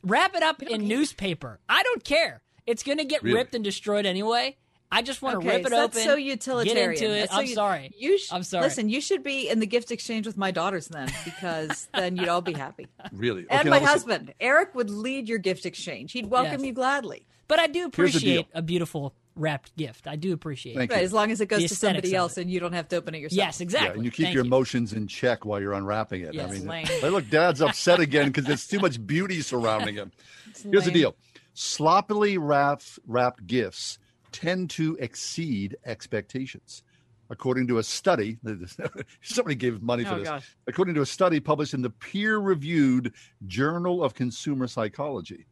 wrap 0.03 0.37
it 0.37 0.43
up 0.43 0.63
in 0.63 0.87
newspaper. 0.87 1.59
I 1.69 1.83
don't 1.83 2.05
care. 2.05 2.43
It's 2.67 2.83
going 2.83 2.99
to 2.99 3.05
get 3.05 3.23
really? 3.23 3.37
ripped 3.37 3.55
and 3.55 3.65
destroyed 3.65 4.07
anyway. 4.07 4.57
I 4.95 5.03
just 5.03 5.23
want 5.23 5.39
okay, 5.39 5.49
to 5.49 5.57
rip 5.57 5.67
it 5.67 5.71
so 5.71 5.83
open. 5.83 6.03
so 6.03 6.15
utilitarian. 6.15 6.93
Get 6.93 7.03
into 7.03 7.19
it. 7.19 7.31
So 7.31 7.37
I'm 7.37 7.47
you, 7.47 7.55
sorry. 7.55 7.91
You 7.99 8.17
sh- 8.17 8.29
I'm 8.31 8.45
sorry. 8.45 8.63
Listen, 8.63 8.89
you 8.89 9.01
should 9.01 9.25
be 9.25 9.49
in 9.49 9.59
the 9.59 9.67
gift 9.67 9.91
exchange 9.91 10.25
with 10.25 10.37
my 10.37 10.53
daughters 10.53 10.87
then, 10.87 11.11
because 11.25 11.89
then 11.95 12.17
you'd 12.17 12.29
all 12.29 12.43
be 12.43 12.53
happy. 12.53 12.87
Really? 13.13 13.43
Okay, 13.43 13.57
and 13.57 13.71
my 13.71 13.81
husband, 13.81 14.35
Eric, 14.39 14.77
would 14.77 14.91
lead 14.91 15.29
your 15.29 15.39
gift 15.39 15.67
exchange. 15.67 16.13
He'd 16.13 16.27
welcome 16.27 16.61
yes. 16.61 16.67
you 16.69 16.73
gladly. 16.73 17.27
But 17.49 17.59
I 17.59 17.67
do 17.67 17.87
appreciate 17.87 18.47
a 18.55 18.63
beautiful 18.63 19.17
wrapped 19.35 19.77
gift. 19.77 20.07
I 20.07 20.15
do 20.15 20.33
appreciate 20.33 20.77
Thank 20.77 20.93
it. 20.93 20.95
Right, 20.95 21.03
as 21.03 21.13
long 21.13 21.33
as 21.33 21.41
it 21.41 21.47
goes 21.47 21.67
to 21.67 21.75
somebody 21.75 22.15
else 22.15 22.37
and 22.37 22.49
you 22.49 22.61
don't 22.61 22.73
have 22.73 22.89
to 22.91 22.97
open 22.97 23.17
it 23.17 23.19
yourself. 23.19 23.37
Yes, 23.37 23.61
exactly. 23.61 23.89
Yeah, 23.89 23.95
and 23.95 24.05
you 24.05 24.13
keep 24.13 24.27
Thank 24.27 24.35
your 24.35 24.45
you. 24.45 24.49
emotions 24.49 24.93
in 24.93 25.09
check 25.09 25.45
while 25.45 25.61
you're 25.61 25.73
unwrapping 25.73 26.23
it. 26.23 26.35
Yes, 26.35 26.51
I 26.51 26.53
mean, 26.53 26.67
lame. 26.69 26.87
look, 27.03 27.29
Dad's 27.29 27.61
upset 27.61 27.99
again 27.99 28.29
because 28.29 28.45
there's 28.45 28.69
too 28.69 28.79
much 28.79 29.05
beauty 29.05 29.41
surrounding 29.41 29.97
him. 29.97 30.13
Here's 30.71 30.85
the 30.85 30.93
deal: 30.93 31.17
sloppily 31.53 32.39
wrapped 32.39 33.01
wrapped 33.07 33.45
gifts 33.45 33.99
tend 34.35 34.69
to 34.69 34.97
exceed 35.01 35.77
expectations. 35.87 36.83
According 37.31 37.69
to 37.69 37.79
a 37.79 37.83
study, 37.83 38.37
somebody 39.23 39.55
gave 39.55 39.81
money 39.81 40.05
for 40.05 40.15
oh, 40.15 40.19
this. 40.19 40.29
Gosh. 40.29 40.57
According 40.67 40.95
to 40.97 41.03
a 41.03 41.07
study 41.07 41.41
published 41.41 41.73
in 41.73 41.83
the 41.83 41.91
peer 41.91 42.39
reviewed 42.39 43.15
Journal 43.47 44.03
of 44.03 44.15
Consumer 44.15 44.67
Psychology, 44.67 45.47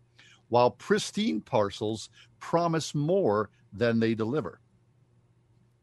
while 0.48 0.70
pristine 0.70 1.40
parcels 1.40 2.10
promise 2.40 2.94
more 2.94 3.50
than 3.72 4.00
they 4.00 4.14
deliver. 4.14 4.60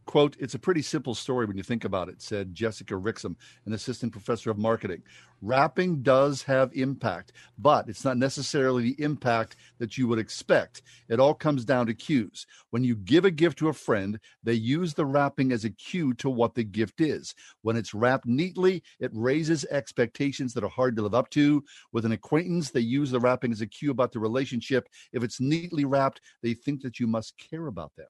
Quote, 0.09 0.35
it's 0.39 0.55
a 0.55 0.59
pretty 0.59 0.81
simple 0.81 1.13
story 1.13 1.45
when 1.45 1.55
you 1.55 1.61
think 1.61 1.85
about 1.85 2.09
it, 2.09 2.19
said 2.19 2.55
Jessica 2.55 2.95
Rixom, 2.95 3.35
an 3.67 3.73
assistant 3.73 4.11
professor 4.11 4.49
of 4.49 4.57
marketing. 4.57 5.03
Wrapping 5.39 6.01
does 6.01 6.41
have 6.41 6.73
impact, 6.73 7.33
but 7.59 7.87
it's 7.87 8.03
not 8.03 8.17
necessarily 8.17 8.81
the 8.81 9.03
impact 9.03 9.55
that 9.77 9.99
you 9.99 10.07
would 10.07 10.17
expect. 10.17 10.81
It 11.09 11.19
all 11.19 11.35
comes 11.35 11.63
down 11.63 11.85
to 11.85 11.93
cues. 11.93 12.47
When 12.71 12.83
you 12.83 12.95
give 12.95 13.23
a 13.23 13.29
gift 13.29 13.59
to 13.59 13.69
a 13.69 13.73
friend, 13.73 14.19
they 14.41 14.55
use 14.55 14.95
the 14.95 15.05
wrapping 15.05 15.51
as 15.51 15.63
a 15.63 15.69
cue 15.69 16.15
to 16.15 16.29
what 16.31 16.55
the 16.55 16.63
gift 16.63 17.01
is. 17.01 17.35
When 17.61 17.77
it's 17.77 17.93
wrapped 17.93 18.25
neatly, 18.25 18.81
it 18.99 19.11
raises 19.13 19.63
expectations 19.65 20.55
that 20.55 20.63
are 20.63 20.69
hard 20.69 20.95
to 20.95 21.03
live 21.03 21.13
up 21.13 21.29
to. 21.29 21.63
With 21.91 22.05
an 22.05 22.13
acquaintance, 22.13 22.71
they 22.71 22.79
use 22.79 23.11
the 23.11 23.19
wrapping 23.19 23.51
as 23.51 23.61
a 23.61 23.67
cue 23.67 23.91
about 23.91 24.11
the 24.11 24.19
relationship. 24.19 24.89
If 25.13 25.23
it's 25.23 25.39
neatly 25.39 25.85
wrapped, 25.85 26.19
they 26.41 26.55
think 26.55 26.81
that 26.81 26.99
you 26.99 27.05
must 27.05 27.37
care 27.37 27.67
about 27.67 27.95
them. 27.95 28.07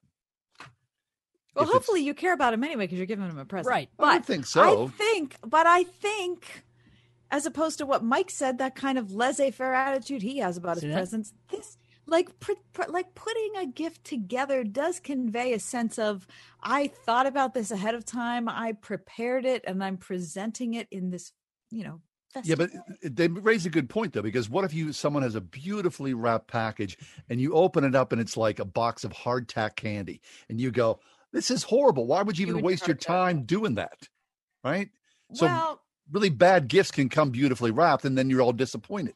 Well, 1.54 1.64
If 1.64 1.70
hopefully 1.70 2.02
you 2.02 2.14
care 2.14 2.32
about 2.32 2.54
him 2.54 2.62
anyway 2.62 2.84
because 2.84 2.98
you're 2.98 3.06
giving 3.06 3.28
him 3.28 3.38
a 3.38 3.44
present. 3.44 3.70
Right. 3.70 3.88
But 3.96 4.08
I 4.08 4.18
think 4.20 4.46
so. 4.46 4.84
I 4.84 4.88
think, 4.88 5.36
but 5.44 5.66
I 5.66 5.84
think, 5.84 6.64
as 7.30 7.46
opposed 7.46 7.78
to 7.78 7.86
what 7.86 8.04
Mike 8.04 8.30
said, 8.30 8.58
that 8.58 8.74
kind 8.76 8.98
of 8.98 9.12
laissez-faire 9.12 9.74
attitude 9.74 10.22
he 10.22 10.38
has 10.38 10.56
about 10.56 10.78
See 10.78 10.86
his 10.86 10.94
that? 10.94 10.98
presents, 10.98 11.32
this 11.50 11.76
like 12.06 12.38
pr- 12.40 12.52
pr- 12.72 12.88
like 12.88 13.14
putting 13.14 13.56
a 13.56 13.66
gift 13.66 14.04
together 14.04 14.64
does 14.64 15.00
convey 15.00 15.52
a 15.52 15.60
sense 15.60 15.98
of 15.98 16.26
I 16.62 16.88
thought 16.88 17.26
about 17.26 17.54
this 17.54 17.70
ahead 17.70 17.94
of 17.94 18.04
time, 18.04 18.48
I 18.48 18.72
prepared 18.72 19.44
it, 19.44 19.64
and 19.66 19.82
I'm 19.82 19.96
presenting 19.96 20.74
it 20.74 20.88
in 20.90 21.10
this, 21.10 21.32
you 21.70 21.84
know. 21.84 22.00
Yeah, 22.44 22.54
but 22.54 22.70
they 23.02 23.26
raise 23.26 23.66
a 23.66 23.70
good 23.70 23.88
point 23.88 24.12
though, 24.12 24.22
because 24.22 24.48
what 24.48 24.64
if 24.64 24.72
you 24.72 24.92
someone 24.92 25.24
has 25.24 25.34
a 25.34 25.40
beautifully 25.40 26.14
wrapped 26.14 26.46
package 26.46 26.96
and 27.28 27.40
you 27.40 27.54
open 27.54 27.82
it 27.82 27.96
up 27.96 28.12
and 28.12 28.20
it's 28.20 28.36
like 28.36 28.60
a 28.60 28.64
box 28.64 29.02
of 29.02 29.12
hardtack 29.12 29.74
candy, 29.74 30.20
and 30.48 30.60
you 30.60 30.70
go, 30.70 31.00
"This 31.32 31.50
is 31.50 31.62
horrible. 31.62 32.06
Why 32.06 32.22
would 32.22 32.38
you 32.38 32.46
You 32.46 32.52
even 32.52 32.64
waste 32.64 32.86
your 32.86 32.96
time 32.96 33.44
doing 33.44 33.74
that?" 33.76 34.08
Right? 34.64 34.88
So 35.34 35.46
Well- 35.46 35.82
really 36.10 36.30
bad 36.30 36.68
gifts 36.68 36.90
can 36.90 37.08
come 37.08 37.30
beautifully 37.30 37.70
wrapped, 37.70 38.04
and 38.04 38.16
then 38.18 38.28
you're 38.30 38.42
all 38.42 38.52
disappointed. 38.52 39.14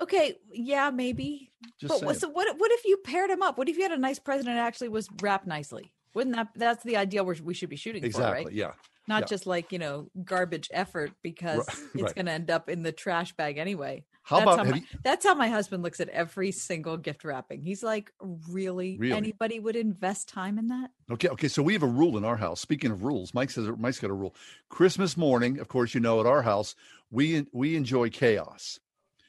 Okay, 0.00 0.36
yeah, 0.52 0.90
maybe. 0.90 1.50
Just 1.80 1.88
but 1.88 2.02
what, 2.06 2.16
saying. 2.16 2.20
so 2.20 2.28
what? 2.28 2.58
What 2.58 2.70
if 2.72 2.84
you 2.84 2.98
paired 2.98 3.30
them 3.30 3.42
up? 3.42 3.56
What 3.56 3.68
if 3.68 3.76
you 3.76 3.82
had 3.82 3.92
a 3.92 3.96
nice 3.96 4.18
present 4.18 4.48
and 4.48 4.58
actually 4.58 4.88
was 4.88 5.08
wrapped 5.22 5.46
nicely? 5.46 5.92
Wouldn't 6.14 6.36
that? 6.36 6.48
That's 6.54 6.84
the 6.84 6.96
ideal 6.96 7.24
we're, 7.24 7.36
we 7.42 7.54
should 7.54 7.70
be 7.70 7.76
shooting 7.76 8.02
for, 8.02 8.06
Exactly. 8.06 8.44
right? 8.46 8.52
Yeah. 8.54 8.72
Not 9.08 9.22
Yeah. 9.22 9.26
just 9.26 9.46
like 9.46 9.72
you 9.72 9.78
know 9.78 10.10
garbage 10.24 10.68
effort 10.72 11.12
because 11.22 11.58
Right, 11.66 11.68
it's 11.94 12.02
right. 12.02 12.14
going 12.14 12.26
to 12.26 12.32
end 12.32 12.50
up 12.50 12.68
in 12.68 12.82
the 12.82 12.92
trash 12.92 13.32
bag 13.36 13.56
anyway. 13.56 14.04
How 14.26 14.38
that's 14.40 14.54
about- 14.54 14.66
how 14.66 14.70
my, 14.72 14.76
you- 14.78 14.98
that's 15.04 15.24
how 15.24 15.34
my 15.34 15.48
husband 15.48 15.84
looks 15.84 16.00
at 16.00 16.08
every 16.08 16.50
single 16.50 16.96
gift 16.96 17.22
wrapping. 17.24 17.62
He's 17.62 17.84
like, 17.84 18.12
really? 18.50 18.96
Really? 18.98 19.16
Anybody 19.16 19.60
would 19.60 19.76
invest 19.76 20.28
time 20.28 20.58
in 20.58 20.66
that? 20.66 20.90
Okay, 21.12 21.28
okay. 21.28 21.46
So 21.46 21.62
we 21.62 21.74
have 21.74 21.84
a 21.84 21.86
rule 21.86 22.18
in 22.18 22.24
our 22.24 22.36
house. 22.36 22.60
Speaking 22.60 22.90
of 22.90 23.04
rules, 23.04 23.32
Mike 23.34 23.50
says 23.50 23.68
Mike's 23.78 24.00
got 24.00 24.10
a 24.10 24.14
rule. 24.14 24.34
Christmas 24.68 25.16
morning, 25.16 25.60
of 25.60 25.68
course, 25.68 25.94
you 25.94 26.00
know, 26.00 26.18
at 26.18 26.26
our 26.26 26.42
house, 26.42 26.74
we 27.10 27.46
we 27.52 27.76
enjoy 27.76 28.10
chaos. 28.10 28.80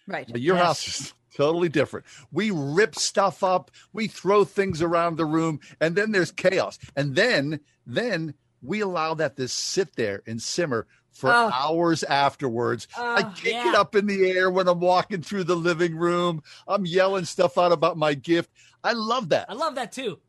Right. 0.07 0.27
Now, 0.27 0.39
your 0.39 0.55
house 0.55 0.87
is 0.87 1.13
totally 1.35 1.69
different. 1.69 2.07
We 2.31 2.49
rip 2.49 2.95
stuff 2.95 3.43
up, 3.43 3.69
we 3.93 4.07
throw 4.07 4.45
things 4.45 4.81
around 4.81 5.17
the 5.17 5.25
room, 5.25 5.59
and 5.79 5.95
then 5.95 6.11
there's 6.11 6.31
chaos. 6.31 6.79
And 6.95 7.15
then 7.15 7.59
then 7.85 8.33
we 8.63 8.79
allow 8.79 9.13
that 9.13 9.35
to 9.37 9.47
sit 9.47 9.95
there 9.95 10.23
and 10.25 10.41
simmer 10.41 10.87
for 11.17 11.31
Oh. 11.31 11.49
hours 11.53 12.03
afterwards. 12.03 12.87
I 12.95 13.23
Oh, 13.25 13.33
kick 13.35 13.55
it 13.55 13.75
up 13.75 13.95
in 13.95 14.05
the 14.05 14.29
air 14.31 14.49
when 14.51 14.67
I'm 14.67 14.79
walking 14.79 15.21
through 15.21 15.45
the 15.45 15.55
living 15.55 15.95
room. 15.95 16.43
I'm 16.67 16.85
yelling 16.85 17.25
stuff 17.25 17.57
out 17.57 17.71
about 17.71 17.97
my 17.97 18.13
gift. 18.13 18.49
I 18.83 18.93
love 18.93 19.29
that. 19.29 19.47
I 19.49 19.53
love 19.53 19.75
that 19.75 19.91
too. 19.91 20.19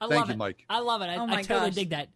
I 0.00 0.08
Thank 0.08 0.20
love 0.20 0.28
you, 0.28 0.34
it. 0.34 0.38
Mike. 0.38 0.64
I 0.68 0.80
love 0.80 1.00
it. 1.02 1.06
I, 1.06 1.16
Oh 1.16 1.22
I 1.22 1.26
my 1.26 1.42
totally 1.42 1.70
gosh. 1.70 1.74
dig 1.76 1.90
that. 1.90 2.08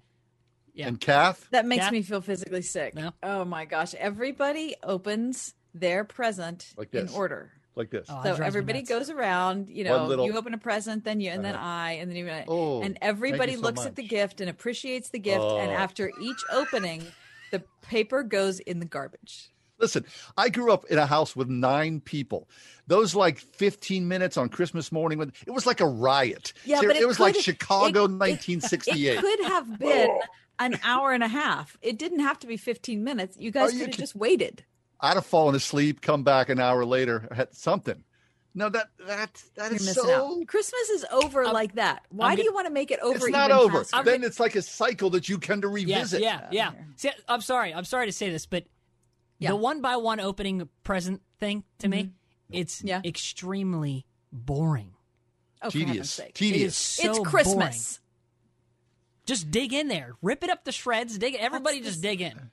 Yeah. 0.74 0.88
And 0.88 1.00
Kath? 1.00 1.46
That 1.52 1.64
makes 1.66 1.84
Yeah. 1.84 1.90
me 1.90 2.02
feel 2.02 2.20
physically 2.20 2.62
sick. 2.62 2.94
Oh 3.22 3.44
my 3.44 3.64
gosh! 3.64 3.94
Everybody 3.94 4.74
opens 4.82 5.54
their 5.72 6.04
present 6.04 6.74
Like 6.76 6.92
in 6.94 7.08
order. 7.10 7.52
Like 7.76 7.90
this. 7.90 8.06
Oh, 8.10 8.22
so 8.24 8.42
everybody 8.42 8.80
goes 8.82 9.08
around, 9.10 9.68
you 9.68 9.84
know, 9.84 10.06
little- 10.06 10.24
you 10.26 10.36
open 10.36 10.52
a 10.54 10.58
present, 10.58 11.04
then 11.04 11.20
you, 11.20 11.30
and 11.30 11.44
then 11.44 11.54
Uh-huh. 11.54 11.64
I, 11.64 11.90
and 11.92 12.10
then 12.10 12.16
you, 12.16 12.30
Oh, 12.48 12.80
and 12.82 12.96
everybody 13.02 13.52
you 13.52 13.58
so 13.58 13.64
looks 13.64 13.84
at 13.84 13.96
the 13.96 14.02
gift 14.02 14.40
and 14.40 14.48
appreciates 14.48 15.10
the 15.10 15.18
gift, 15.18 15.42
and 15.42 15.70
Oh. 15.70 15.74
after 15.74 16.10
each 16.20 16.42
opening, 16.50 17.06
the 17.50 17.62
paper 17.82 18.22
goes 18.22 18.60
in 18.60 18.80
the 18.80 18.86
garbage. 18.86 19.50
Listen, 19.78 20.06
I 20.38 20.48
grew 20.48 20.72
up 20.72 20.86
in 20.86 20.98
a 20.98 21.06
house 21.06 21.36
with 21.36 21.48
nine 21.48 22.00
people. 22.00 22.48
Those 22.86 23.14
like 23.14 23.38
15 23.38 24.08
minutes 24.08 24.36
on 24.36 24.48
Christmas 24.48 24.90
morning, 24.90 25.18
when 25.18 25.32
it 25.46 25.50
was 25.50 25.66
like 25.66 25.80
a 25.80 25.86
riot. 25.86 26.52
Yeah, 26.64 26.80
Ser- 26.80 26.88
but 26.88 26.96
it 26.96 27.06
was 27.06 27.20
like 27.20 27.34
could- 27.34 27.44
Chicago, 27.44 28.04
it- 28.04 28.12
1968. 28.12 29.18
It 29.18 29.20
could 29.20 29.44
have 29.46 29.78
been 29.78 30.08
oh. 30.10 30.20
an 30.58 30.78
hour 30.82 31.12
and 31.12 31.22
a 31.22 31.28
half. 31.28 31.76
It 31.82 31.98
didn't 31.98 32.20
have 32.20 32.38
to 32.40 32.46
be 32.46 32.56
15 32.56 33.04
minutes. 33.04 33.36
You 33.38 33.50
oh, 33.50 33.52
guys 33.52 33.74
you 33.74 33.80
could 33.80 33.88
have 33.90 33.98
just 33.98 34.16
waited. 34.16 34.64
I'd 34.98 35.14
have 35.14 35.26
fallen 35.26 35.54
asleep, 35.54 36.00
come 36.00 36.22
back 36.22 36.48
an 36.48 36.58
hour 36.58 36.84
later, 36.86 37.28
had 37.32 37.54
something. 37.54 38.02
No, 38.58 38.70
that 38.70 38.88
that 39.06 39.42
that 39.56 39.66
You're 39.70 39.76
is 39.76 39.94
so. 39.94 40.38
out. 40.40 40.46
Christmas 40.48 40.88
is 40.88 41.04
over 41.12 41.44
like 41.44 41.74
that. 41.74 42.04
Why 42.08 42.30
do 42.32 42.36
get- 42.38 42.46
you 42.46 42.54
want 42.54 42.66
to 42.66 42.72
make 42.72 42.90
it 42.90 42.98
over? 43.00 43.14
It's 43.16 43.28
not 43.28 43.50
even 43.50 43.62
over. 43.62 43.84
faster? 43.84 44.02
Then 44.10 44.24
it's 44.24 44.40
like 44.40 44.54
a 44.56 44.62
cycle 44.62 45.10
that 45.10 45.28
you 45.28 45.38
can 45.38 45.60
to 45.60 45.68
revisit. 45.68 46.22
Yeah, 46.22 46.48
yeah, 46.50 46.72
yeah. 46.74 46.82
See, 46.96 47.10
I'm 47.28 47.42
sorry. 47.42 47.74
I'm 47.74 47.84
sorry 47.84 48.06
to 48.06 48.12
say 48.12 48.30
this, 48.30 48.46
but 48.46 48.64
Yeah. 49.38 49.50
the 49.50 49.56
one 49.56 49.82
by 49.82 49.96
one 49.96 50.20
opening 50.20 50.66
present 50.84 51.20
thing 51.38 51.64
to 51.80 51.88
me, 51.88 52.04
Mm-hmm. 52.50 52.54
it's 52.58 52.82
extremely 53.04 54.06
boring. 54.32 54.94
Oh, 55.60 55.68
Tedious. 55.68 56.18
Tedious. 56.32 56.62
It 56.62 56.64
is 56.66 56.76
so 56.76 57.02
it's 57.10 57.18
boring. 57.18 57.30
Christmas. 57.30 58.00
Just 59.26 59.50
dig 59.50 59.72
in 59.72 59.88
there, 59.88 60.14
rip 60.22 60.44
it 60.44 60.50
up 60.50 60.64
to 60.64 60.72
shreds. 60.72 61.18
Dig. 61.18 61.34
Everybody 61.34 61.80
just 61.80 62.00
dig 62.00 62.20
in. 62.22 62.50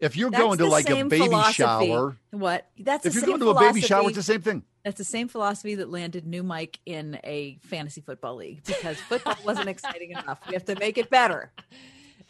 If 0.00 0.16
you're 0.16 0.30
That's 0.30 0.42
going 0.42 0.58
to 0.58 0.66
like 0.66 0.88
a 0.90 1.02
baby 1.04 1.24
philosophy. 1.26 1.54
shower, 1.54 2.16
What? 2.30 2.68
That's 2.78 3.04
if 3.04 3.12
the 3.12 3.16
you're 3.18 3.26
same 3.26 3.38
going 3.38 3.40
to 3.40 3.58
a 3.58 3.60
baby 3.60 3.80
shower, 3.80 4.06
it's 4.06 4.16
the 4.16 4.22
same 4.22 4.42
thing. 4.42 4.62
That's 4.84 4.96
the 4.98 5.04
same 5.04 5.26
philosophy 5.28 5.74
that 5.74 5.90
landed 5.90 6.26
new 6.26 6.42
Mike 6.42 6.78
in 6.86 7.18
a 7.24 7.58
fantasy 7.62 8.00
football 8.00 8.36
league 8.36 8.62
because 8.64 8.96
football 9.00 9.36
wasn't 9.44 9.68
exciting 9.68 10.12
enough. 10.12 10.40
We 10.46 10.54
have 10.54 10.64
to 10.66 10.76
make 10.78 10.98
it 10.98 11.10
better. 11.10 11.52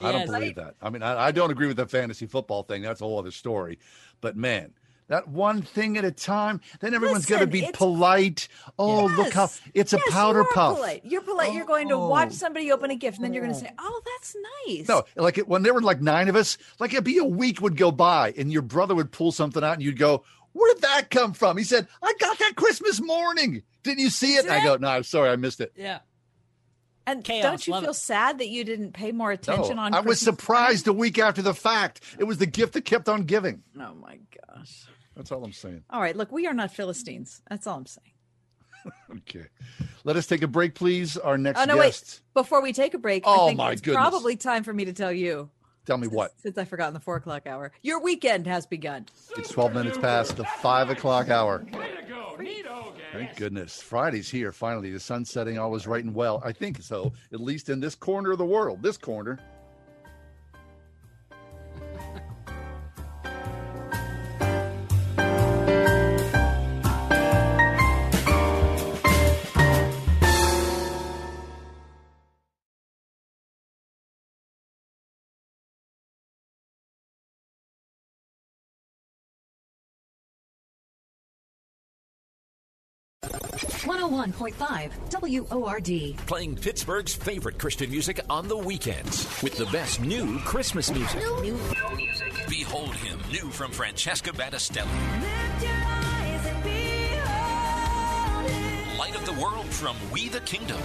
I 0.00 0.12
don't 0.12 0.26
believe 0.26 0.54
that. 0.54 0.76
I 0.80 0.90
mean, 0.90 1.02
I, 1.02 1.26
I 1.26 1.30
don't 1.30 1.50
agree 1.50 1.66
with 1.66 1.76
the 1.76 1.86
fantasy 1.86 2.26
football 2.26 2.62
thing. 2.62 2.82
That's 2.82 3.00
a 3.00 3.04
whole 3.04 3.18
other 3.18 3.30
story. 3.32 3.78
But 4.20 4.36
man, 4.36 4.72
that 5.08 5.28
one 5.28 5.62
thing 5.62 5.96
at 5.96 6.04
a 6.04 6.10
time. 6.10 6.60
Then 6.80 6.94
everyone's 6.94 7.26
got 7.26 7.40
to 7.40 7.46
be 7.46 7.68
polite. 7.72 8.48
Oh, 8.78 9.06
look 9.06 9.32
how 9.32 9.42
Yes. 9.42 9.60
it's 9.74 9.92
a 9.92 9.96
Yes, 9.96 10.12
powder 10.12 10.40
you 10.40 10.44
are 10.44 10.52
puff. 10.54 10.76
Polite. 10.76 11.04
You're 11.04 11.22
polite. 11.22 11.52
You're 11.54 11.66
going 11.66 11.88
to 11.88 11.98
watch 11.98 12.28
oh. 12.30 12.32
somebody 12.32 12.70
open 12.70 12.90
a 12.90 12.96
gift, 12.96 13.16
and 13.16 13.24
then 13.24 13.32
you're 13.34 13.42
going 13.42 13.54
to 13.54 13.60
say, 13.60 13.72
"Oh, 13.78 14.02
that's 14.04 14.36
nice." 14.66 14.88
No, 14.88 15.04
like 15.16 15.38
it, 15.38 15.48
when 15.48 15.62
there 15.62 15.74
were 15.74 15.80
like 15.80 16.00
nine 16.00 16.28
of 16.28 16.36
us, 16.36 16.58
like 16.78 16.92
it'd 16.92 17.04
be 17.04 17.18
a 17.18 17.24
week 17.24 17.60
would 17.60 17.76
go 17.76 17.90
by, 17.90 18.32
and 18.36 18.52
your 18.52 18.62
brother 18.62 18.94
would 18.94 19.10
pull 19.10 19.32
something 19.32 19.64
out, 19.64 19.74
and 19.74 19.82
you'd 19.82 19.98
go, 19.98 20.24
"Where 20.52 20.72
did 20.74 20.82
that 20.82 21.10
come 21.10 21.32
from?" 21.32 21.56
He 21.56 21.64
said, 21.64 21.88
"I 22.02 22.12
got 22.20 22.38
that 22.38 22.54
Christmas 22.56 23.00
morning. 23.00 23.62
Didn't 23.82 24.00
you 24.00 24.10
see 24.10 24.34
it?" 24.34 24.44
And 24.44 24.52
I 24.52 24.62
go, 24.62 24.76
"No, 24.76 24.88
I'm 24.88 25.02
sorry, 25.04 25.30
I 25.30 25.36
missed 25.36 25.60
it." 25.60 25.72
Yeah. 25.76 26.00
And 27.06 27.24
Chaos, 27.24 27.42
don't 27.42 27.66
you 27.66 27.80
feel 27.80 27.90
it. 27.90 27.94
sad 27.94 28.38
that 28.38 28.48
you 28.48 28.64
didn't 28.64 28.92
pay 28.92 29.12
more 29.12 29.30
attention 29.30 29.76
No, 29.76 29.82
on? 29.84 29.94
I 29.94 30.00
was 30.00 30.18
Christmas 30.18 30.36
surprised 30.40 30.88
a 30.88 30.92
week 30.92 31.18
after 31.18 31.40
the 31.40 31.54
fact. 31.54 32.02
It 32.18 32.24
was 32.24 32.36
the 32.36 32.44
gift 32.44 32.74
that 32.74 32.84
kept 32.84 33.08
on 33.08 33.22
giving. 33.22 33.62
Oh 33.80 33.94
my 33.94 34.18
gosh! 34.46 34.84
That's 35.18 35.32
all 35.32 35.44
I'm 35.44 35.52
saying. 35.52 35.82
All 35.90 36.00
right, 36.00 36.16
look, 36.16 36.32
we 36.32 36.46
are 36.46 36.54
not 36.54 36.72
Philistines. 36.72 37.42
That's 37.50 37.66
all 37.66 37.76
I'm 37.76 37.86
saying. 37.86 38.12
Okay, 39.10 39.44
let 40.04 40.16
us 40.16 40.26
take 40.26 40.40
a 40.42 40.46
break, 40.46 40.74
please. 40.74 41.16
Our 41.18 41.36
next 41.36 41.60
oh 41.60 41.64
no, 41.64 41.74
guest. 41.76 42.22
wait! 42.34 42.42
Before 42.42 42.62
we 42.62 42.72
take 42.72 42.94
a 42.94 42.98
break, 42.98 43.24
Oh, 43.26 43.44
I 43.44 43.48
think 43.48 43.58
my 43.58 43.72
it's 43.72 43.82
goodness. 43.82 44.00
probably 44.00 44.36
time 44.36 44.62
for 44.64 44.72
me 44.72 44.84
to 44.86 44.92
tell 44.94 45.12
you. 45.12 45.50
Tell 45.84 45.98
me 45.98 46.06
what. 46.06 46.32
Since 46.40 46.56
I've 46.56 46.68
forgotten 46.68 46.94
the 46.94 47.00
four 47.00 47.16
o'clock 47.16 47.46
hour, 47.46 47.72
your 47.82 48.00
weekend 48.00 48.46
has 48.46 48.64
begun. 48.66 49.06
It's 49.36 49.50
12 49.50 49.74
minutes 49.74 49.98
past 49.98 50.36
the 50.36 50.44
5 50.44 50.90
o'clock 50.90 51.28
hour. 51.28 51.66
Way 51.72 51.90
to 52.00 52.02
go. 52.08 52.36
Neato, 52.38 52.92
Thank 53.12 53.36
goodness. 53.36 53.82
Friday's 53.82 54.30
here, 54.30 54.52
finally. 54.52 54.90
The 54.90 55.00
sun's 55.00 55.28
setting, 55.30 55.58
all 55.58 55.74
is 55.74 55.86
right 55.86 56.04
and 56.04 56.14
well. 56.14 56.40
I 56.44 56.52
think 56.52 56.80
so, 56.80 57.12
at 57.32 57.40
least 57.40 57.68
in 57.68 57.80
this 57.80 57.94
corner 57.96 58.30
of 58.30 58.38
the 58.38 58.46
world. 58.46 58.82
This 58.82 58.96
corner. 58.96 59.38
101.5 84.08 85.50
WORD. 85.50 86.16
Playing 86.26 86.56
Pittsburgh's 86.56 87.14
favorite 87.14 87.58
Christian 87.58 87.90
music 87.90 88.20
on 88.30 88.48
the 88.48 88.56
weekends 88.56 89.26
with 89.42 89.56
the 89.56 89.66
best 89.66 90.00
new 90.00 90.38
Christmas 90.40 90.90
music. 90.90 91.20
New, 91.20 91.40
new, 91.42 91.96
music. 91.96 92.32
Behold 92.48 92.94
Him, 92.96 93.20
new 93.30 93.50
from 93.50 93.70
Francesca 93.70 94.30
Battistelli. 94.30 94.88
Light 98.98 99.14
of 99.14 99.26
the 99.26 99.34
world 99.40 99.66
from 99.66 99.96
We 100.10 100.28
the 100.28 100.40
Kingdom. 100.40 100.78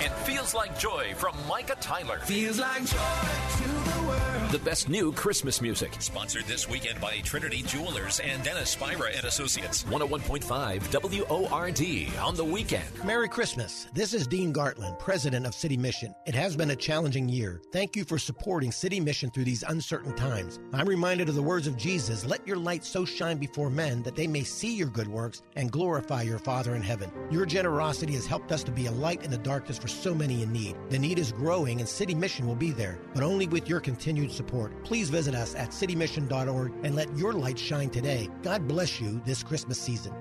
It 0.00 0.12
feels 0.24 0.54
like 0.54 0.78
joy 0.78 1.12
from 1.16 1.36
Micah 1.46 1.76
Tyler. 1.80 2.18
Feels 2.20 2.58
like 2.58 2.86
joy 2.86 2.98
to 3.58 3.68
the 3.68 4.03
the 4.54 4.58
best 4.60 4.88
new 4.88 5.10
Christmas 5.10 5.60
music. 5.60 5.96
Sponsored 5.98 6.44
this 6.44 6.68
weekend 6.68 7.00
by 7.00 7.18
Trinity 7.24 7.62
Jewelers 7.62 8.20
and 8.20 8.40
Dennis 8.44 8.70
Spira 8.70 9.10
and 9.16 9.24
Associates. 9.24 9.82
101.5 9.82 11.28
WORD 11.28 12.24
on 12.24 12.36
the 12.36 12.44
weekend. 12.44 12.84
Merry 13.04 13.28
Christmas. 13.28 13.88
This 13.94 14.14
is 14.14 14.28
Dean 14.28 14.52
Gartland, 14.52 14.96
president 15.00 15.44
of 15.44 15.56
City 15.56 15.76
Mission. 15.76 16.14
It 16.24 16.36
has 16.36 16.54
been 16.54 16.70
a 16.70 16.76
challenging 16.76 17.28
year. 17.28 17.62
Thank 17.72 17.96
you 17.96 18.04
for 18.04 18.16
supporting 18.16 18.70
City 18.70 19.00
Mission 19.00 19.28
through 19.28 19.42
these 19.42 19.64
uncertain 19.64 20.14
times. 20.14 20.60
I'm 20.72 20.88
reminded 20.88 21.28
of 21.28 21.34
the 21.34 21.42
words 21.42 21.66
of 21.66 21.76
Jesus 21.76 22.24
Let 22.24 22.46
your 22.46 22.56
light 22.56 22.84
so 22.84 23.04
shine 23.04 23.38
before 23.38 23.70
men 23.70 24.04
that 24.04 24.14
they 24.14 24.28
may 24.28 24.44
see 24.44 24.72
your 24.72 24.86
good 24.86 25.08
works 25.08 25.42
and 25.56 25.72
glorify 25.72 26.22
your 26.22 26.38
Father 26.38 26.76
in 26.76 26.82
heaven. 26.82 27.10
Your 27.28 27.44
generosity 27.44 28.12
has 28.12 28.26
helped 28.26 28.52
us 28.52 28.62
to 28.62 28.70
be 28.70 28.86
a 28.86 28.92
light 28.92 29.24
in 29.24 29.32
the 29.32 29.38
darkness 29.38 29.78
for 29.78 29.88
so 29.88 30.14
many 30.14 30.44
in 30.44 30.52
need. 30.52 30.76
The 30.90 30.98
need 31.00 31.18
is 31.18 31.32
growing, 31.32 31.80
and 31.80 31.88
City 31.88 32.14
Mission 32.14 32.46
will 32.46 32.54
be 32.54 32.70
there, 32.70 33.00
but 33.14 33.24
only 33.24 33.48
with 33.48 33.68
your 33.68 33.80
continued 33.80 34.30
support. 34.30 34.43
Please 34.84 35.10
visit 35.10 35.34
us 35.34 35.54
at 35.54 35.70
citymission.org 35.70 36.72
and 36.82 36.94
let 36.94 37.14
your 37.16 37.32
light 37.32 37.58
shine 37.58 37.90
today. 37.90 38.28
God 38.42 38.68
bless 38.68 39.00
you 39.00 39.20
this 39.24 39.42
Christmas 39.42 39.78
season. 39.78 40.12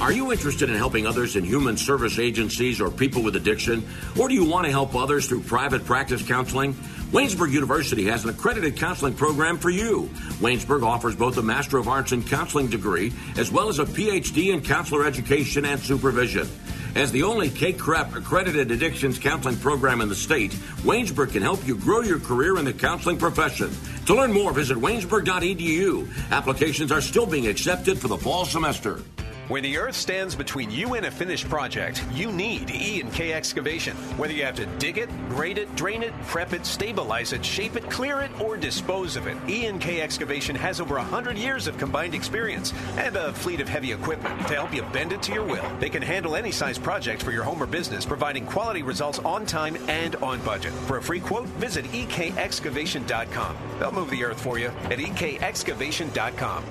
Are 0.00 0.12
you 0.12 0.30
interested 0.30 0.70
in 0.70 0.76
helping 0.76 1.08
others 1.08 1.34
in 1.34 1.42
human 1.42 1.76
service 1.76 2.20
agencies 2.20 2.80
or 2.80 2.88
people 2.88 3.20
with 3.20 3.34
addiction? 3.34 3.84
Or 4.16 4.28
do 4.28 4.34
you 4.34 4.44
want 4.44 4.66
to 4.66 4.70
help 4.70 4.94
others 4.94 5.26
through 5.26 5.40
private 5.40 5.84
practice 5.84 6.22
counseling? 6.22 6.74
Waynesburg 7.10 7.50
University 7.50 8.04
has 8.04 8.22
an 8.22 8.30
accredited 8.30 8.76
counseling 8.76 9.14
program 9.14 9.58
for 9.58 9.70
you. 9.70 10.08
Waynesburg 10.40 10.84
offers 10.84 11.16
both 11.16 11.36
a 11.36 11.42
Master 11.42 11.78
of 11.78 11.88
Arts 11.88 12.12
in 12.12 12.22
Counseling 12.22 12.68
degree 12.68 13.12
as 13.36 13.50
well 13.50 13.68
as 13.68 13.80
a 13.80 13.84
PhD 13.84 14.54
in 14.54 14.62
counselor 14.62 15.04
education 15.04 15.64
and 15.64 15.80
supervision. 15.80 16.48
As 16.94 17.12
the 17.12 17.22
only 17.22 17.50
CACREP 17.50 18.16
accredited 18.16 18.70
addictions 18.70 19.18
counseling 19.18 19.56
program 19.56 20.00
in 20.00 20.08
the 20.08 20.14
state, 20.14 20.52
Waynesburg 20.82 21.32
can 21.32 21.42
help 21.42 21.66
you 21.66 21.76
grow 21.76 22.00
your 22.00 22.18
career 22.18 22.58
in 22.58 22.64
the 22.64 22.72
counseling 22.72 23.18
profession. 23.18 23.70
To 24.06 24.14
learn 24.14 24.32
more, 24.32 24.52
visit 24.52 24.78
waynesburg.edu. 24.78 26.08
Applications 26.30 26.90
are 26.90 27.00
still 27.00 27.26
being 27.26 27.46
accepted 27.46 27.98
for 27.98 28.08
the 28.08 28.16
fall 28.16 28.44
semester. 28.44 29.02
When 29.48 29.62
the 29.62 29.78
earth 29.78 29.96
stands 29.96 30.34
between 30.34 30.70
you 30.70 30.92
and 30.92 31.06
a 31.06 31.10
finished 31.10 31.48
project, 31.48 32.04
you 32.12 32.30
need 32.30 32.70
E 32.70 33.00
and 33.00 33.10
K 33.10 33.32
excavation. 33.32 33.96
Whether 34.18 34.34
you 34.34 34.44
have 34.44 34.56
to 34.56 34.66
dig 34.76 34.98
it, 34.98 35.08
grade 35.30 35.56
it, 35.56 35.74
drain 35.74 36.02
it, 36.02 36.12
prep 36.26 36.52
it, 36.52 36.66
stabilize 36.66 37.32
it, 37.32 37.42
shape 37.42 37.74
it, 37.74 37.88
clear 37.88 38.20
it, 38.20 38.30
or 38.42 38.58
dispose 38.58 39.16
of 39.16 39.26
it, 39.26 39.38
E 39.48 39.64
and 39.64 39.80
K 39.80 40.02
excavation 40.02 40.54
has 40.54 40.82
over 40.82 40.96
100 40.96 41.38
years 41.38 41.66
of 41.66 41.78
combined 41.78 42.14
experience 42.14 42.74
and 42.98 43.16
a 43.16 43.32
fleet 43.32 43.62
of 43.62 43.70
heavy 43.70 43.92
equipment 43.92 44.38
to 44.48 44.54
help 44.54 44.74
you 44.74 44.82
bend 44.92 45.14
it 45.14 45.22
to 45.22 45.32
your 45.32 45.44
will. 45.44 45.64
They 45.80 45.88
can 45.88 46.02
handle 46.02 46.36
any 46.36 46.52
size 46.52 46.76
project 46.76 47.22
for 47.22 47.32
your 47.32 47.44
home 47.44 47.62
or 47.62 47.66
business, 47.66 48.04
providing 48.04 48.44
quality 48.44 48.82
results 48.82 49.18
on 49.20 49.46
time 49.46 49.78
and 49.88 50.14
on 50.16 50.42
budget. 50.42 50.74
For 50.86 50.98
a 50.98 51.02
free 51.02 51.20
quote, 51.20 51.46
visit 51.56 51.86
ekexcavation.com. 51.86 53.56
They'll 53.78 53.92
move 53.92 54.10
the 54.10 54.24
earth 54.24 54.42
for 54.42 54.58
you 54.58 54.68
at 54.90 54.98
ekexcavation.com. 54.98 56.64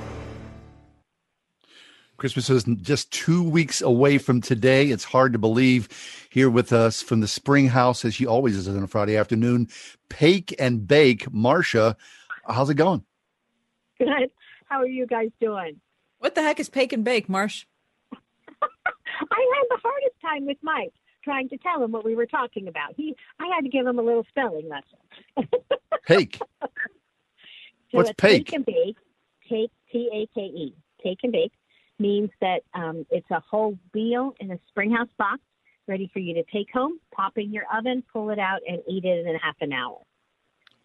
Christmas 2.17 2.49
is 2.49 2.63
just 2.81 3.11
two 3.11 3.47
weeks 3.47 3.79
away 3.79 4.17
from 4.17 4.41
today. 4.41 4.89
It's 4.89 5.03
hard 5.03 5.33
to 5.33 5.39
believe. 5.39 5.87
Here 6.31 6.49
with 6.49 6.73
us 6.73 7.01
from 7.01 7.21
the 7.21 7.27
Spring 7.27 7.67
House, 7.67 8.03
as 8.03 8.15
she 8.15 8.25
always 8.25 8.55
is 8.55 8.67
on 8.67 8.81
a 8.81 8.87
Friday 8.87 9.15
afternoon, 9.15 9.69
Pake 10.09 10.55
and 10.59 10.87
Bake. 10.87 11.29
Marsha. 11.29 11.95
how's 12.47 12.71
it 12.71 12.75
going? 12.75 13.03
Good. 13.99 14.31
How 14.65 14.79
are 14.79 14.87
you 14.87 15.05
guys 15.05 15.29
doing? 15.39 15.79
What 16.17 16.33
the 16.33 16.41
heck 16.41 16.59
is 16.59 16.69
Pake 16.69 16.91
and 16.91 17.03
Bake, 17.03 17.29
Marsh? 17.29 17.65
I 18.11 18.17
had 18.61 19.65
the 19.69 19.79
hardest 19.83 20.15
time 20.21 20.45
with 20.47 20.57
Mike 20.63 20.93
trying 21.23 21.49
to 21.49 21.57
tell 21.57 21.83
him 21.83 21.91
what 21.91 22.03
we 22.03 22.15
were 22.15 22.25
talking 22.25 22.67
about. 22.67 22.95
He, 22.97 23.15
I 23.39 23.45
had 23.55 23.61
to 23.61 23.69
give 23.69 23.85
him 23.85 23.99
a 23.99 24.01
little 24.01 24.25
spelling 24.29 24.67
lesson. 24.67 25.49
Pake. 26.05 26.39
So 26.61 26.67
What's 27.91 28.09
it's 28.09 28.17
Pake? 28.19 28.47
Take 28.47 28.55
and 28.55 28.65
bake. 28.65 28.97
Take 29.47 29.71
T 29.91 30.09
A 30.11 30.27
K 30.33 30.41
E. 30.41 30.75
Take 31.03 31.19
and 31.23 31.31
bake 31.31 31.53
means 31.99 32.29
that 32.41 32.61
um, 32.73 33.05
it's 33.09 33.29
a 33.31 33.39
whole 33.39 33.77
meal 33.93 34.33
in 34.39 34.51
a 34.51 34.59
springhouse 34.69 35.09
box, 35.17 35.39
ready 35.87 36.09
for 36.13 36.19
you 36.19 36.33
to 36.35 36.43
take 36.51 36.71
home, 36.71 36.99
pop 37.13 37.37
in 37.37 37.51
your 37.53 37.63
oven, 37.75 38.03
pull 38.11 38.29
it 38.29 38.39
out, 38.39 38.59
and 38.67 38.79
eat 38.87 39.05
it 39.05 39.25
in 39.25 39.35
half 39.35 39.55
an 39.61 39.73
hour. 39.73 39.99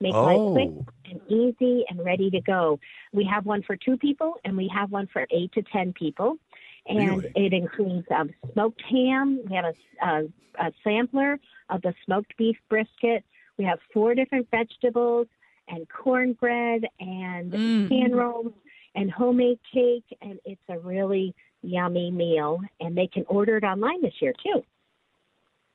Make 0.01 0.14
Oh. 0.14 0.24
life 0.24 0.52
quick 0.52 0.94
and 1.10 1.20
easy 1.30 1.84
and 1.89 2.05
ready 2.05 2.30
to 2.30 2.40
go. 2.40 2.80
We 3.12 3.24
have 3.24 3.47
one 3.47 3.62
for 3.62 3.76
two 3.76 3.97
people, 3.97 4.34
and 4.44 4.56
we 4.56 4.68
have 4.74 4.90
one 4.90 5.06
for 5.12 5.26
eight 5.30 5.52
to 5.52 5.62
ten 5.62 5.93
people. 5.93 6.39
And 6.86 6.98
Really? 7.22 7.32
it 7.36 7.52
includes 7.52 8.06
um, 8.10 8.30
smoked 8.52 8.82
ham. 8.90 9.40
We 9.48 9.55
have 9.55 9.66
a, 9.66 9.74
a, 10.05 10.24
a 10.66 10.72
sampler 10.82 11.39
of 11.70 11.80
the 11.82 11.94
smoked 12.05 12.36
beef 12.36 12.56
brisket. 12.68 13.24
We 13.56 13.64
have 13.64 13.78
four 13.93 14.16
different 14.16 14.48
vegetables 14.51 15.28
and 15.68 15.89
cornbread 15.89 16.84
and 16.98 17.52
Mm. 17.52 17.89
pan 17.89 18.12
rolls 18.16 18.52
and 18.94 19.10
homemade 19.10 19.59
cake. 19.73 20.05
And 20.20 20.39
it's 20.44 20.62
a 20.69 20.78
really 20.78 21.35
yummy 21.62 22.10
meal. 22.10 22.60
And 22.81 22.97
they 22.97 23.06
can 23.06 23.24
order 23.28 23.56
it 23.56 23.64
online 23.64 24.02
this 24.02 24.14
year, 24.20 24.32
too. 24.43 24.62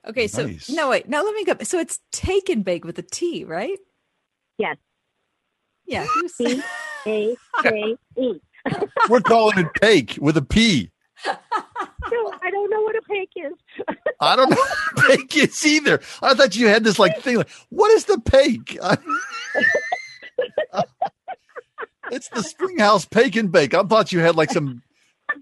Okay, 0.07 0.27
so 0.27 0.45
Nice. 0.45 0.69
no 0.69 0.89
wait, 0.89 1.09
now 1.09 1.23
let 1.23 1.35
me 1.35 1.43
go. 1.43 1.55
So 1.63 1.79
it's 1.79 1.99
take 2.11 2.47
and 2.49 2.63
bake 2.63 2.85
with 2.85 2.97
a 2.97 3.01
T, 3.01 3.43
right? 3.43 3.77
Yes. 4.57 4.77
Yeah. 5.85 6.05
T 6.37 6.61
A 7.05 7.35
K 7.61 7.95
E. 8.17 8.33
We're 9.09 9.21
calling 9.21 9.57
it 9.59 9.67
Pake 9.81 10.17
with 10.21 10.37
a 10.37 10.41
P. 10.41 10.91
No, 11.25 12.33
I 12.41 12.51
don't 12.51 12.69
know 12.69 12.81
what 12.81 12.95
a 12.95 13.01
pake 13.01 13.31
is. 13.35 13.53
I 14.21 14.35
don't 14.35 14.49
know 14.49 14.55
what 14.55 15.07
Pake 15.07 15.35
is 15.37 15.65
either. 15.65 15.99
I 16.21 16.33
thought 16.33 16.55
you 16.55 16.67
had 16.67 16.83
this 16.83 16.99
like 16.99 17.19
thing 17.21 17.37
like, 17.37 17.49
what 17.69 17.91
is 17.91 18.05
the 18.05 18.19
Pake? 18.19 18.77
I- 22.11 22.15
it's 22.15 22.29
the 22.29 22.43
Spring 22.43 22.79
House 22.79 23.05
Pake 23.05 23.35
and 23.35 23.51
Bake. 23.51 23.73
I 23.73 23.83
thought 23.83 24.11
you 24.11 24.19
had 24.19 24.35
like 24.35 24.51
some 24.51 24.81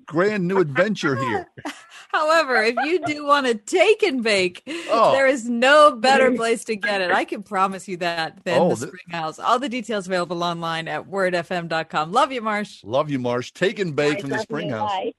grand 0.05 0.47
new 0.47 0.57
adventure 0.59 1.15
here. 1.15 1.47
However, 2.11 2.63
if 2.63 2.75
you 2.85 3.05
do 3.05 3.25
want 3.25 3.45
to 3.45 3.55
take 3.55 4.01
and 4.01 4.23
bake, 4.23 4.63
Oh. 4.89 5.11
there 5.11 5.27
is 5.27 5.49
no 5.49 5.95
better 5.95 6.31
place 6.31 6.63
to 6.65 6.75
get 6.77 7.01
it. 7.01 7.11
I 7.11 7.25
can 7.25 7.43
promise 7.43 7.87
you 7.89 7.97
that 7.97 8.41
than 8.45 8.61
Oh, 8.61 8.73
the 8.75 8.87
Springhouse. 8.87 9.37
All 9.37 9.59
the 9.59 9.67
details 9.67 10.07
available 10.07 10.41
online 10.43 10.87
at 10.87 11.09
wordfm.com. 11.09 12.11
Love 12.13 12.31
you, 12.31 12.41
Marsh. 12.41 12.81
Love 12.85 13.09
you, 13.09 13.19
Marsh. 13.19 13.51
Take 13.51 13.79
and 13.79 13.95
bake 13.95 14.15
Bye, 14.15 14.21
from 14.21 14.29
the 14.29 14.39
Springhouse. 14.39 14.89
Spring 14.89 15.13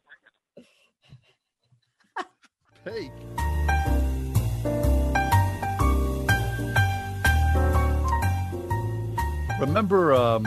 you. 0.57 0.65
House. 2.17 2.33
Bye. 2.85 2.93
Pake. 2.93 3.13
Remember 9.61 10.13
um, 10.13 10.45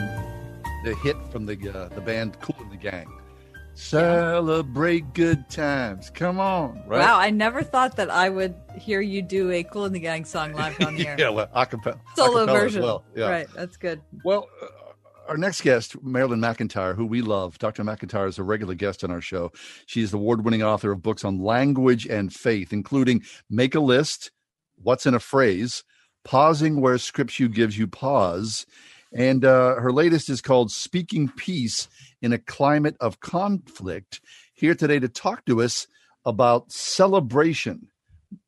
the 0.84 0.96
hit 0.96 1.18
from 1.32 1.46
the 1.46 1.54
uh, 1.74 1.90
the 1.90 2.02
band 2.02 2.40
Kool 2.40 2.56
and 2.60 2.72
the 2.72 2.78
Gang? 2.78 3.08
Celebrate 3.76 5.14
good 5.14 5.50
times. 5.50 6.10
Come 6.10 6.40
on, 6.40 6.84
right? 6.86 7.00
Wow, 7.00 7.18
I 7.18 7.30
never 7.30 7.64
thought 7.64 7.96
that 7.96 8.10
I 8.10 8.30
would 8.30 8.54
hear 8.78 9.02
you 9.02 9.22
do 9.22 9.52
a 9.52 9.64
Kool 9.64 9.86
in 9.86 9.94
the 9.94 10.00
Gang 10.00 10.26
song 10.26 10.54
live 10.54 10.80
on 10.82 10.96
the 10.96 11.08
air. 11.08 11.16
yeah, 11.18 11.30
well, 11.30 11.48
acapella, 11.56 12.00
Solo 12.16 12.46
acapella 12.46 12.60
version. 12.60 12.84
well. 12.84 13.04
Yeah. 13.16 13.30
Right, 13.30 13.48
that's 13.56 13.78
good. 13.78 14.02
Well, 14.26 14.48
uh, 14.62 14.68
our 15.30 15.38
next 15.38 15.62
guest, 15.62 16.02
Marilyn 16.04 16.40
McEntyre, 16.40 16.96
who 16.96 17.06
we 17.06 17.22
love. 17.22 17.58
Dr. 17.60 17.84
McEntyre 17.84 18.28
is 18.28 18.38
a 18.38 18.44
regular 18.44 18.74
guest 18.76 19.04
on 19.04 19.12
our 19.12 19.22
show. 19.22 19.52
She's 19.86 20.12
the 20.12 20.18
award 20.18 20.44
winning 20.44 20.64
author 20.64 20.92
of 20.92 21.02
books 21.02 21.24
on 21.24 21.40
language 21.40 22.06
and 22.08 22.34
faith, 22.34 22.74
including 22.74 23.24
Make 23.50 23.76
a 23.76 23.80
List, 23.80 24.32
What's 24.82 25.06
in 25.06 25.14
a 25.14 25.20
Phrase, 25.20 25.84
Pausing 26.26 26.82
Where 26.82 26.98
Scripture 26.98 27.48
Gives 27.48 27.78
You 27.78 27.88
Pause. 27.88 28.66
And 29.12 29.44
uh, 29.44 29.76
her 29.76 29.92
latest 29.92 30.30
is 30.30 30.42
called 30.42 30.72
Speaking 30.72 31.30
Peace 31.30 31.88
in 32.22 32.32
a 32.32 32.38
Climate 32.38 32.96
of 33.00 33.20
Conflict. 33.20 34.22
Here 34.54 34.76
today 34.76 35.00
to 35.00 35.08
talk 35.08 35.46
to 35.46 35.62
us 35.62 35.88
about 36.26 36.72
celebration. 36.72 37.88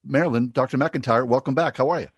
Marilyn, 0.05 0.51
Dr. 0.51 0.77
McEntyre, 0.77 1.25
welcome 1.25 1.55
back. 1.55 1.77
How 1.77 1.89
are 1.89 2.01
you? 2.01 2.09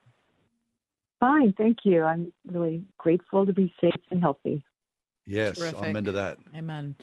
Fine, 1.20 1.54
thank 1.58 1.80
you. 1.86 2.04
I'm 2.04 2.34
really 2.46 2.84
grateful 2.98 3.46
to 3.46 3.54
be 3.54 3.74
safe 3.80 3.94
and 4.12 4.20
healthy. 4.20 4.64
Yes, 5.26 5.62
I'm 5.62 5.96
into 5.96 6.12
that. 6.14 6.38
Amen. 6.54 6.96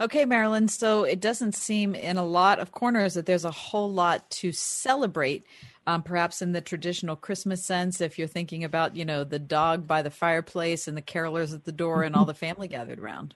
Okay, 0.00 0.24
Marilyn. 0.24 0.66
So 0.66 1.04
it 1.04 1.20
doesn't 1.20 1.54
seem 1.54 1.94
in 1.94 2.16
a 2.16 2.24
lot 2.24 2.58
of 2.58 2.72
corners 2.72 3.14
that 3.14 3.26
there's 3.26 3.44
a 3.44 3.52
whole 3.52 3.92
lot 3.92 4.28
to 4.30 4.50
celebrate. 4.50 5.46
Um, 5.86 6.02
perhaps 6.04 6.40
in 6.40 6.52
the 6.52 6.60
traditional 6.60 7.16
Christmas 7.16 7.64
sense, 7.64 8.00
if 8.00 8.16
you're 8.16 8.28
thinking 8.28 8.62
about, 8.62 8.94
you 8.94 9.04
know, 9.04 9.24
the 9.24 9.40
dog 9.40 9.86
by 9.86 10.00
the 10.02 10.10
fireplace 10.10 10.86
and 10.86 10.96
the 10.96 11.02
carolers 11.02 11.52
at 11.52 11.64
the 11.64 11.72
door 11.72 12.04
and 12.04 12.14
all 12.14 12.24
the 12.24 12.34
family 12.46 12.68
gathered 12.68 13.00
around. 13.00 13.34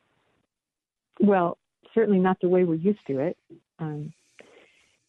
Well, 1.20 1.58
certainly 1.92 2.20
not 2.20 2.38
the 2.40 2.48
way 2.48 2.62
we're 2.64 2.74
used 2.74 3.04
to 3.08 3.18
it. 3.18 3.36
Um, 3.80 4.12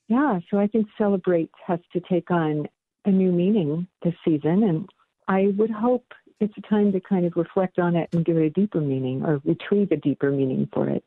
yeah, 0.07 0.39
so 0.49 0.57
I 0.57 0.67
think 0.67 0.87
celebrate 0.97 1.51
has 1.65 1.79
to 1.93 1.99
take 1.99 2.31
on 2.31 2.67
a 3.05 3.11
new 3.11 3.31
meaning 3.31 3.87
this 4.03 4.15
season, 4.25 4.63
and 4.63 4.89
I 5.27 5.53
would 5.57 5.69
hope 5.69 6.05
it's 6.39 6.53
a 6.57 6.61
time 6.61 6.91
to 6.93 6.99
kind 6.99 7.25
of 7.25 7.33
reflect 7.35 7.77
on 7.77 7.95
it 7.95 8.09
and 8.13 8.23
give 8.23 8.37
it 8.37 8.45
a 8.45 8.49
deeper 8.49 8.79
meaning 8.79 9.23
or 9.23 9.41
retrieve 9.43 9.91
a 9.91 9.97
deeper 9.97 10.31
meaning 10.31 10.69
for 10.73 10.89
it. 10.89 11.03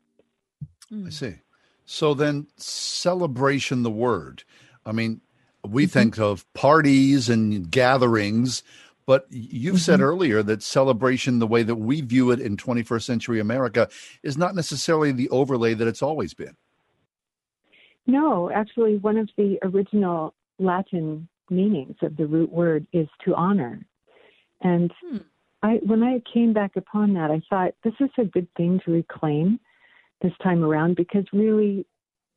I 1.05 1.09
see. 1.09 1.35
So 1.85 2.13
then, 2.13 2.47
celebration, 2.57 3.83
the 3.83 3.91
word. 3.91 4.43
I 4.85 4.91
mean, 4.91 5.21
we 5.67 5.85
Mm-hmm. 5.85 5.87
think 5.87 6.19
of 6.19 6.51
parties 6.53 7.29
and 7.29 7.69
gatherings, 7.71 8.63
but 9.05 9.27
you've 9.29 9.81
said 9.81 9.99
Mm-hmm. 9.99 10.01
earlier 10.01 10.43
that 10.43 10.63
celebration, 10.63 11.39
the 11.39 11.47
way 11.47 11.63
that 11.63 11.75
we 11.75 12.01
view 12.01 12.31
it 12.31 12.39
in 12.39 12.57
21st 12.57 13.03
century 13.03 13.39
America, 13.39 13.89
is 14.23 14.37
not 14.37 14.55
necessarily 14.55 15.11
the 15.11 15.29
overlay 15.29 15.73
that 15.73 15.87
it's 15.87 16.01
always 16.03 16.33
been. 16.33 16.55
No, 18.07 18.51
actually, 18.51 18.97
one 18.97 19.17
of 19.17 19.29
the 19.37 19.59
original 19.63 20.33
Latin 20.59 21.27
meanings 21.49 21.95
of 22.01 22.17
the 22.17 22.25
root 22.25 22.51
word 22.51 22.87
is 22.93 23.07
to 23.25 23.35
honor. 23.35 23.85
And 24.61 24.91
I, 25.63 25.79
when 25.85 26.03
I 26.03 26.21
came 26.33 26.53
back 26.53 26.75
upon 26.75 27.13
that, 27.13 27.31
I 27.31 27.41
thought 27.49 27.73
this 27.83 27.93
is 27.99 28.09
a 28.17 28.25
good 28.25 28.47
thing 28.57 28.79
to 28.85 28.91
reclaim 28.91 29.59
this 30.21 30.33
time 30.43 30.63
around 30.63 30.95
because 30.95 31.25
really 31.33 31.85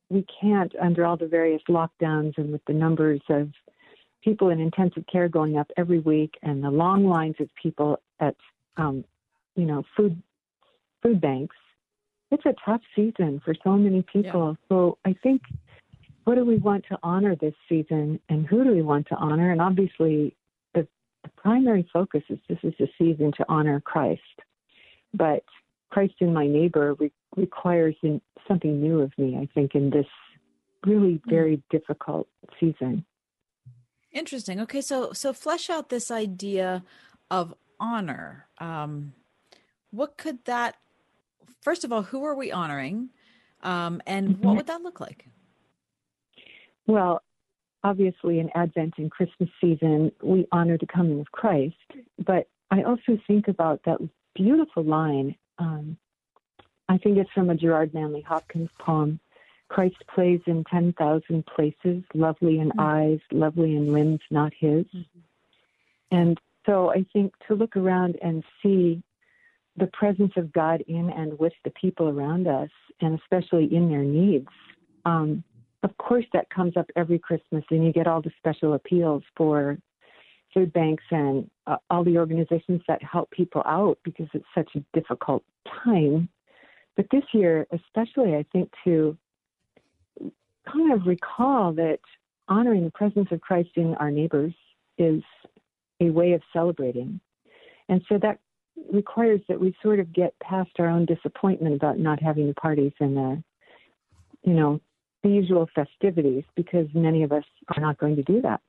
we 0.09 0.25
can't, 0.41 0.73
under 0.81 1.05
all 1.05 1.17
the 1.17 1.27
various 1.27 1.61
lockdowns 1.69 2.37
and 2.37 2.51
with 2.51 2.63
the 2.65 2.73
numbers 2.73 3.21
of 3.29 3.49
people 4.23 4.49
in 4.49 4.59
intensive 4.59 5.03
care 5.11 5.27
going 5.27 5.57
up 5.57 5.69
every 5.77 5.99
week 5.99 6.35
and 6.43 6.63
the 6.63 6.69
long 6.69 7.05
lines 7.05 7.35
of 7.39 7.49
people 7.61 7.99
at, 8.19 8.35
um, 8.77 9.03
you 9.55 9.65
know, 9.65 9.83
food 9.95 10.21
food 11.01 11.21
banks, 11.21 11.55
it's 12.31 12.45
a 12.45 12.55
tough 12.65 12.81
season 12.95 13.39
for 13.45 13.53
so 13.63 13.77
many 13.77 14.03
people. 14.11 14.57
So 14.69 14.97
I 15.05 15.15
think 15.21 15.41
what 16.23 16.35
do 16.35 16.43
we 16.43 16.57
want 16.57 16.85
to 16.89 16.97
honor 17.03 17.35
this 17.35 17.53
season 17.69 18.19
and 18.29 18.45
who 18.47 18.63
do 18.63 18.71
we 18.71 18.81
want 18.81 19.07
to 19.07 19.15
honor? 19.15 19.51
And 19.51 19.61
obviously 19.61 20.35
the, 20.73 20.87
the 21.23 21.29
primary 21.37 21.87
focus 21.93 22.23
is 22.29 22.39
this 22.49 22.57
is 22.63 22.73
a 22.79 22.87
season 22.97 23.31
to 23.37 23.45
honor 23.47 23.79
Christ. 23.79 24.21
But 25.13 25.43
Christ 25.95 26.15
in 26.19 26.33
my 26.33 26.45
neighbor 26.45 26.93
re- 26.95 27.11
requires 27.37 27.95
in, 28.03 28.19
something 28.49 28.81
new 28.81 28.99
of 28.99 29.13
me, 29.17 29.37
I 29.37 29.47
think, 29.55 29.75
in 29.75 29.91
this 29.91 30.05
really 30.85 31.21
very 31.25 31.63
difficult 31.71 32.27
season. 32.59 33.05
Interesting. 34.11 34.59
Okay, 34.59 34.81
so 34.81 35.13
so 35.13 35.31
flesh 35.31 35.69
out 35.69 35.87
this 35.87 36.11
idea 36.11 36.83
of 37.31 37.53
honor. 37.79 38.47
Um, 38.57 39.13
what 39.91 40.17
could 40.17 40.43
that? 40.43 40.75
First 41.61 41.85
of 41.85 41.93
all, 41.93 42.01
who 42.01 42.25
are 42.25 42.35
we 42.35 42.51
honoring, 42.51 43.11
um, 43.63 44.01
and 44.05 44.37
what 44.43 44.57
would 44.57 44.67
that 44.67 44.81
look 44.81 44.99
like? 44.99 45.29
Well, 46.87 47.21
obviously, 47.85 48.39
in 48.39 48.49
Advent 48.53 48.95
and 48.97 49.09
Christmas 49.09 49.49
season, 49.61 50.11
we 50.21 50.45
honor 50.51 50.77
the 50.77 50.87
coming 50.87 51.21
of 51.21 51.31
Christ. 51.31 51.87
But 52.25 52.49
I 52.69 52.83
also 52.83 53.17
think 53.27 53.47
about 53.47 53.79
that 53.85 53.99
beautiful 54.35 54.83
line. 54.83 55.37
Um, 55.57 55.97
I 56.87 56.97
think 56.97 57.17
it's 57.17 57.31
from 57.31 57.49
a 57.49 57.55
Gerard 57.55 57.93
Manley 57.93 58.21
Hopkins 58.21 58.69
poem. 58.79 59.19
Christ 59.67 59.95
plays 60.13 60.41
in 60.45 60.63
10,000 60.65 61.45
places, 61.45 62.03
lovely 62.13 62.59
in 62.59 62.71
eyes, 62.77 63.19
lovely 63.31 63.75
in 63.75 63.91
limbs 63.91 64.19
not 64.29 64.53
his. 64.57 64.85
And 66.11 66.39
so 66.65 66.91
I 66.91 67.05
think 67.13 67.33
to 67.47 67.55
look 67.55 67.75
around 67.75 68.17
and 68.21 68.43
see 68.61 69.01
the 69.77 69.87
presence 69.87 70.33
of 70.37 70.53
God 70.53 70.83
in 70.87 71.09
and 71.09 71.37
with 71.39 71.53
the 71.63 71.71
people 71.71 72.07
around 72.07 72.47
us, 72.47 72.69
and 73.01 73.19
especially 73.19 73.73
in 73.75 73.89
their 73.89 74.03
needs. 74.03 74.47
Um, 75.05 75.43
of 75.83 75.95
course, 75.97 76.25
that 76.33 76.49
comes 76.49 76.77
up 76.77 76.89
every 76.95 77.19
Christmas, 77.19 77.63
and 77.69 77.85
you 77.85 77.91
get 77.91 78.07
all 78.07 78.21
the 78.21 78.31
special 78.39 78.73
appeals 78.73 79.23
for 79.35 79.77
food 80.55 80.73
banks 80.73 81.03
and 81.11 81.49
uh, 81.67 81.77
all 81.91 82.03
the 82.03 82.17
organizations 82.17 82.81
that 82.87 83.03
help 83.03 83.29
people 83.29 83.61
out 83.65 83.99
because 84.03 84.27
it's 84.33 84.45
such 84.55 84.69
a 84.75 84.83
difficult 84.99 85.43
time. 85.83 86.29
But 86.95 87.07
this 87.11 87.23
year, 87.33 87.67
especially, 87.71 88.35
I 88.35 88.45
think 88.51 88.71
to 88.85 89.17
kind 90.71 90.93
of 90.93 91.05
recall 91.05 91.73
that 91.73 91.99
honoring 92.47 92.85
the 92.85 92.91
presence 92.91 93.27
of 93.31 93.41
Christ 93.41 93.69
in 93.75 93.95
our 93.95 94.09
neighbors 94.09 94.53
is 94.97 95.21
a 95.99 96.09
way 96.09 96.31
of 96.31 96.41
celebrating. 96.53 97.19
And 97.89 98.01
so 98.09 98.17
that 98.21 98.39
requires 98.91 99.41
that 99.47 99.59
we 99.59 99.75
sort 99.83 99.99
of 99.99 100.13
get 100.13 100.37
past 100.39 100.71
our 100.79 100.87
own 100.87 101.05
disappointment 101.05 101.75
about 101.75 101.99
not 101.99 102.21
having 102.21 102.47
the 102.47 102.53
parties 102.53 102.93
and 102.99 103.15
the, 103.15 103.43
you 104.43 104.53
know, 104.53 104.79
the 105.23 105.29
usual 105.29 105.67
festivities 105.73 106.43
because 106.55 106.87
many 106.93 107.23
of 107.23 107.31
us 107.31 107.43
are 107.75 107.81
not 107.81 107.97
going 107.97 108.15
to 108.15 108.23
do 108.23 108.41
that. 108.41 108.61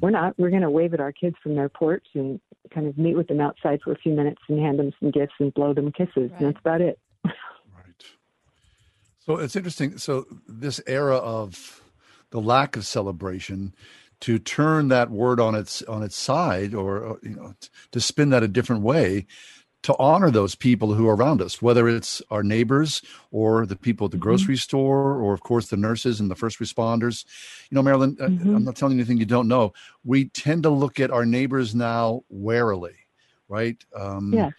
We're 0.00 0.10
not. 0.10 0.38
We're 0.38 0.50
going 0.50 0.62
to 0.62 0.70
wave 0.70 0.94
at 0.94 1.00
our 1.00 1.12
kids 1.12 1.36
from 1.42 1.56
their 1.56 1.68
porch 1.68 2.06
and 2.14 2.40
kind 2.72 2.86
of 2.86 2.96
meet 2.96 3.16
with 3.16 3.28
them 3.28 3.40
outside 3.40 3.80
for 3.82 3.92
a 3.92 3.96
few 3.96 4.12
minutes 4.12 4.40
and 4.48 4.58
hand 4.60 4.78
them 4.78 4.92
some 5.00 5.10
gifts 5.10 5.34
and 5.40 5.52
blow 5.52 5.74
them 5.74 5.90
kisses. 5.92 6.30
And 6.36 6.46
that's 6.46 6.58
about 6.60 6.80
it. 6.80 6.98
Right. 7.24 8.04
So 9.18 9.36
it's 9.36 9.56
interesting. 9.56 9.98
So 9.98 10.26
this 10.46 10.80
era 10.86 11.16
of 11.16 11.82
the 12.30 12.40
lack 12.40 12.76
of 12.76 12.86
celebration, 12.86 13.74
to 14.20 14.38
turn 14.38 14.88
that 14.88 15.10
word 15.10 15.40
on 15.40 15.54
its 15.54 15.82
on 15.82 16.02
its 16.02 16.16
side, 16.16 16.74
or, 16.74 16.98
or, 16.98 17.18
you 17.22 17.34
know, 17.34 17.54
t- 17.60 17.68
to 17.90 18.00
spin 18.00 18.30
that 18.30 18.44
a 18.44 18.48
different 18.48 18.82
way, 18.82 19.26
to 19.82 19.96
honor 19.98 20.30
those 20.30 20.54
people 20.54 20.94
who 20.94 21.08
are 21.08 21.16
around 21.16 21.42
us, 21.42 21.60
whether 21.60 21.88
it's 21.88 22.22
our 22.30 22.42
neighbors 22.42 23.02
or 23.30 23.66
the 23.66 23.76
people 23.76 24.04
at 24.04 24.10
the 24.12 24.16
grocery 24.16 24.56
store, 24.56 25.14
or 25.16 25.34
of 25.34 25.40
course 25.40 25.68
the 25.68 25.76
nurses 25.76 26.20
and 26.20 26.30
the 26.30 26.36
first 26.36 26.58
responders. 26.60 27.24
You 27.70 27.74
know, 27.74 27.82
Marilyn, 27.82 28.16
uh, 28.20 28.26
I'm 28.26 28.64
not 28.64 28.76
telling 28.76 28.96
you 28.96 29.00
anything 29.00 29.18
you 29.18 29.26
don't 29.26 29.48
know. 29.48 29.72
We 30.04 30.26
tend 30.26 30.62
to 30.64 30.70
look 30.70 31.00
at 31.00 31.10
our 31.10 31.26
neighbors 31.26 31.74
now 31.74 32.22
warily, 32.28 32.94
right? 33.48 33.76
Um, 33.94 34.32
Yeah. 34.32 34.50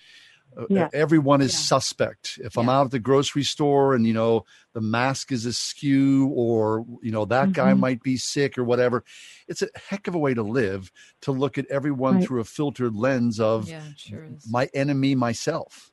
Yeah. 0.69 0.89
everyone 0.93 1.41
is 1.41 1.57
suspect. 1.57 2.39
If 2.43 2.57
I'm 2.57 2.69
out 2.69 2.85
at 2.85 2.91
the 2.91 2.99
grocery 2.99 3.43
store 3.43 3.95
and 3.95 4.05
you 4.05 4.13
know 4.13 4.45
the 4.73 4.81
mask 4.81 5.31
is 5.31 5.45
askew, 5.45 6.27
or 6.35 6.85
you 7.01 7.11
know 7.11 7.25
that 7.25 7.53
guy 7.53 7.73
Mhm. 7.73 7.80
might 7.80 8.03
be 8.03 8.17
sick 8.17 8.57
or 8.57 8.63
whatever, 8.63 9.03
it's 9.47 9.61
a 9.61 9.69
heck 9.75 10.07
of 10.07 10.15
a 10.15 10.19
way 10.19 10.34
to 10.34 10.43
live 10.43 10.91
to 11.21 11.31
look 11.31 11.57
at 11.57 11.65
everyone 11.67 12.15
Right. 12.15 12.27
through 12.27 12.41
a 12.41 12.45
filtered 12.45 12.95
lens 12.95 13.39
of 13.39 13.67
Yeah, 13.69 13.81
sure 13.95 14.25
my 14.49 14.69
enemy, 14.73 15.15
myself. 15.15 15.91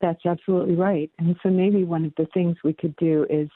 That's 0.00 0.24
absolutely 0.26 0.74
right. 0.74 1.10
And 1.18 1.36
so 1.42 1.48
maybe 1.48 1.84
one 1.84 2.04
of 2.04 2.12
the 2.16 2.26
things 2.34 2.56
we 2.62 2.74
could 2.74 2.94
do 2.96 3.26
is, 3.30 3.48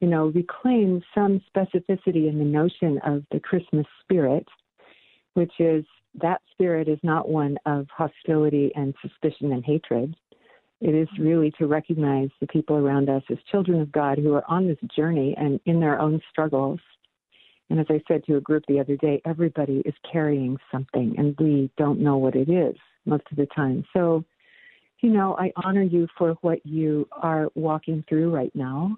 you 0.00 0.08
know, 0.08 0.26
reclaim 0.26 1.02
some 1.14 1.40
specificity 1.54 2.28
in 2.28 2.38
the 2.38 2.44
notion 2.44 2.98
of 3.04 3.24
the 3.30 3.40
Christmas 3.40 3.86
spirit, 4.02 4.46
which 5.34 5.52
is 5.58 5.84
that 6.20 6.40
spirit 6.50 6.88
is 6.88 6.98
not 7.02 7.28
one 7.28 7.56
of 7.66 7.86
hostility 7.96 8.70
and 8.74 8.94
suspicion 9.00 9.52
and 9.52 9.64
hatred. 9.64 10.14
It 10.80 10.94
is 10.94 11.08
really 11.18 11.52
to 11.58 11.66
recognize 11.66 12.28
the 12.40 12.46
people 12.48 12.76
around 12.76 13.08
us 13.08 13.22
as 13.30 13.38
children 13.50 13.80
of 13.80 13.92
God 13.92 14.18
who 14.18 14.34
are 14.34 14.44
on 14.48 14.66
this 14.66 14.78
journey 14.94 15.34
and 15.38 15.60
in 15.64 15.80
their 15.80 16.00
own 16.00 16.20
struggles. 16.30 16.80
And 17.70 17.80
as 17.80 17.86
I 17.88 18.02
said 18.08 18.24
to 18.24 18.36
a 18.36 18.40
group 18.40 18.64
the 18.66 18.80
other 18.80 18.96
day, 18.96 19.22
everybody 19.24 19.82
is 19.86 19.94
carrying 20.10 20.58
something 20.70 21.14
and 21.16 21.36
we 21.38 21.70
don't 21.78 22.00
know 22.00 22.18
what 22.18 22.34
it 22.34 22.50
is 22.50 22.76
most 23.06 23.24
of 23.30 23.36
the 23.36 23.46
time. 23.46 23.84
So, 23.92 24.24
you 25.00 25.10
know, 25.10 25.36
I 25.38 25.52
honor 25.56 25.82
you 25.82 26.08
for 26.18 26.32
what 26.42 26.64
you 26.66 27.08
are 27.12 27.48
walking 27.54 28.04
through 28.08 28.34
right 28.34 28.54
now. 28.54 28.96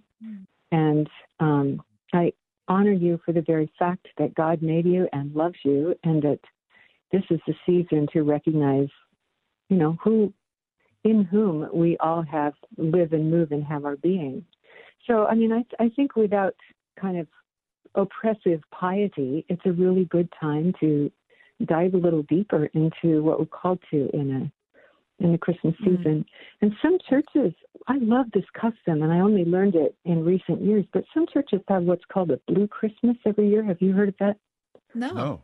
And 0.73 1.09
um, 1.39 1.82
I 2.12 2.32
honor 2.69 2.93
you 2.93 3.20
for 3.24 3.32
the 3.32 3.43
very 3.43 3.70
fact 3.78 4.09
that 4.19 4.35
God 4.35 4.62
made 4.62 4.86
you 4.86 5.09
and 5.12 5.35
loves 5.35 5.57
you, 5.65 5.95
and 6.03 6.23
that 6.23 6.41
this 7.15 7.23
is 7.31 7.41
the 7.47 7.55
season 7.65 8.09
to 8.12 8.23
recognize, 8.23 8.89
you 9.69 9.77
know, 9.77 9.97
who, 10.03 10.32
in 11.05 11.23
whom 11.23 11.69
we 11.73 11.97
all 11.99 12.23
have 12.23 12.55
live 12.77 13.12
and 13.12 13.31
move 13.31 13.53
and 13.53 13.62
have 13.62 13.85
our 13.85 13.97
being. 13.97 14.45
So, 15.07 15.24
I 15.27 15.35
mean, 15.35 15.53
I, 15.53 15.62
I 15.78 15.91
think 15.95 16.16
without 16.16 16.55
kind 17.01 17.19
of 17.19 17.28
oppressive 17.95 18.62
piety, 18.73 19.47
it's 19.49 19.62
a 19.65 19.73
really 19.73 20.07
good 20.07 20.28
time 20.41 20.73
to 20.81 21.11
dive 21.65 21.95
a 21.95 21.99
little 21.99 22.24
deeper 22.24 22.66
into 22.74 23.23
what 23.23 23.39
we're 23.39 23.47
called 23.47 23.78
to 23.93 24.11
in 24.12 24.31
a 24.32 24.53
in 25.24 25.31
the 25.31 25.39
Christmas 25.39 25.74
mm-hmm. 25.74 25.97
season. 25.97 26.24
And 26.61 26.73
some 26.82 26.99
churches, 27.09 27.53
I 27.86 27.99
love 27.99 28.27
this 28.35 28.45
custom, 28.61 29.03
and 29.03 29.12
I 29.12 29.20
only 29.20 29.45
learned 29.45 29.77
it 29.77 29.95
in 30.05 30.24
recent 30.24 30.61
years. 30.62 30.85
But 30.93 31.05
some 31.15 31.27
churches 31.32 31.61
have 31.69 31.85
what's 31.85 32.05
called 32.12 32.32
a 32.32 32.41
Blue 32.49 32.66
Christmas 32.66 33.16
every 33.24 33.49
year. 33.49 33.62
Have 33.62 33.81
you 33.81 33.93
heard 33.93 34.09
of 34.09 34.16
that? 34.19 34.36
No. 34.93 35.41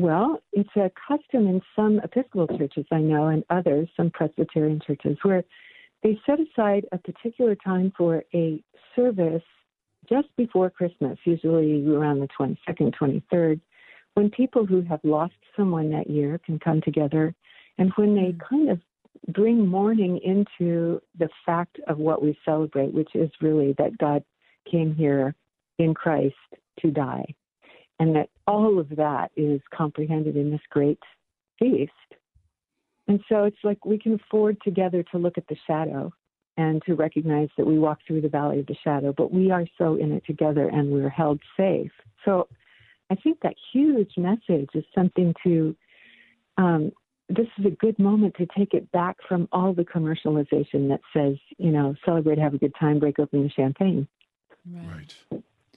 Well, 0.00 0.40
it's 0.52 0.70
a 0.76 0.90
custom 1.08 1.46
in 1.46 1.60
some 1.76 2.00
Episcopal 2.02 2.46
churches 2.56 2.86
I 2.90 3.00
know, 3.00 3.26
and 3.26 3.44
others, 3.50 3.86
some 3.96 4.10
Presbyterian 4.10 4.80
churches, 4.86 5.18
where 5.22 5.44
they 6.02 6.18
set 6.24 6.38
aside 6.40 6.86
a 6.90 6.98
particular 6.98 7.54
time 7.54 7.92
for 7.98 8.24
a 8.34 8.62
service 8.96 9.42
just 10.08 10.28
before 10.38 10.70
Christmas, 10.70 11.18
usually 11.24 11.86
around 11.86 12.20
the 12.20 12.28
22nd, 12.28 12.94
23rd, 12.98 13.60
when 14.14 14.30
people 14.30 14.64
who 14.64 14.80
have 14.82 15.00
lost 15.04 15.34
someone 15.54 15.90
that 15.90 16.08
year 16.08 16.40
can 16.46 16.58
come 16.58 16.80
together 16.80 17.34
and 17.76 17.92
when 17.96 18.14
they 18.14 18.32
mm. 18.32 18.40
kind 18.48 18.70
of 18.70 18.80
bring 19.28 19.66
mourning 19.66 20.18
into 20.24 21.00
the 21.18 21.28
fact 21.44 21.78
of 21.88 21.98
what 21.98 22.22
we 22.22 22.38
celebrate, 22.42 22.94
which 22.94 23.14
is 23.14 23.30
really 23.42 23.74
that 23.76 23.98
God 23.98 24.24
came 24.70 24.94
here 24.94 25.34
in 25.78 25.92
Christ 25.92 26.34
to 26.80 26.90
die. 26.90 27.26
And 27.98 28.16
that 28.16 28.30
all 28.50 28.80
of 28.80 28.88
that 28.96 29.30
is 29.36 29.60
comprehended 29.72 30.36
in 30.36 30.50
this 30.50 30.60
great 30.70 30.98
feast. 31.58 31.92
And 33.06 33.20
so 33.28 33.44
it's 33.44 33.62
like 33.62 33.84
we 33.84 33.96
can 33.96 34.14
afford 34.14 34.58
together 34.62 35.04
to 35.12 35.18
look 35.18 35.38
at 35.38 35.46
the 35.46 35.56
shadow 35.68 36.12
and 36.56 36.82
to 36.86 36.94
recognize 36.94 37.48
that 37.56 37.66
we 37.66 37.78
walk 37.78 38.00
through 38.06 38.22
the 38.22 38.28
valley 38.28 38.58
of 38.58 38.66
the 38.66 38.76
shadow, 38.82 39.14
but 39.16 39.32
we 39.32 39.52
are 39.52 39.64
so 39.78 39.94
in 39.94 40.10
it 40.12 40.24
together 40.26 40.68
and 40.68 40.90
we're 40.90 41.08
held 41.08 41.40
safe. 41.56 41.92
So 42.24 42.48
I 43.08 43.14
think 43.14 43.38
that 43.42 43.54
huge 43.72 44.12
message 44.16 44.70
is 44.74 44.84
something 44.94 45.32
to, 45.44 45.76
um, 46.58 46.90
this 47.28 47.46
is 47.56 47.66
a 47.66 47.70
good 47.70 47.98
moment 48.00 48.34
to 48.38 48.46
take 48.58 48.74
it 48.74 48.90
back 48.90 49.16
from 49.28 49.48
all 49.52 49.72
the 49.72 49.84
commercialization 49.84 50.88
that 50.88 51.00
says, 51.12 51.36
you 51.56 51.70
know, 51.70 51.94
celebrate, 52.04 52.38
have 52.38 52.54
a 52.54 52.58
good 52.58 52.74
time, 52.78 52.98
break 52.98 53.20
open 53.20 53.44
the 53.44 53.50
champagne. 53.50 54.08
Right. 54.68 55.14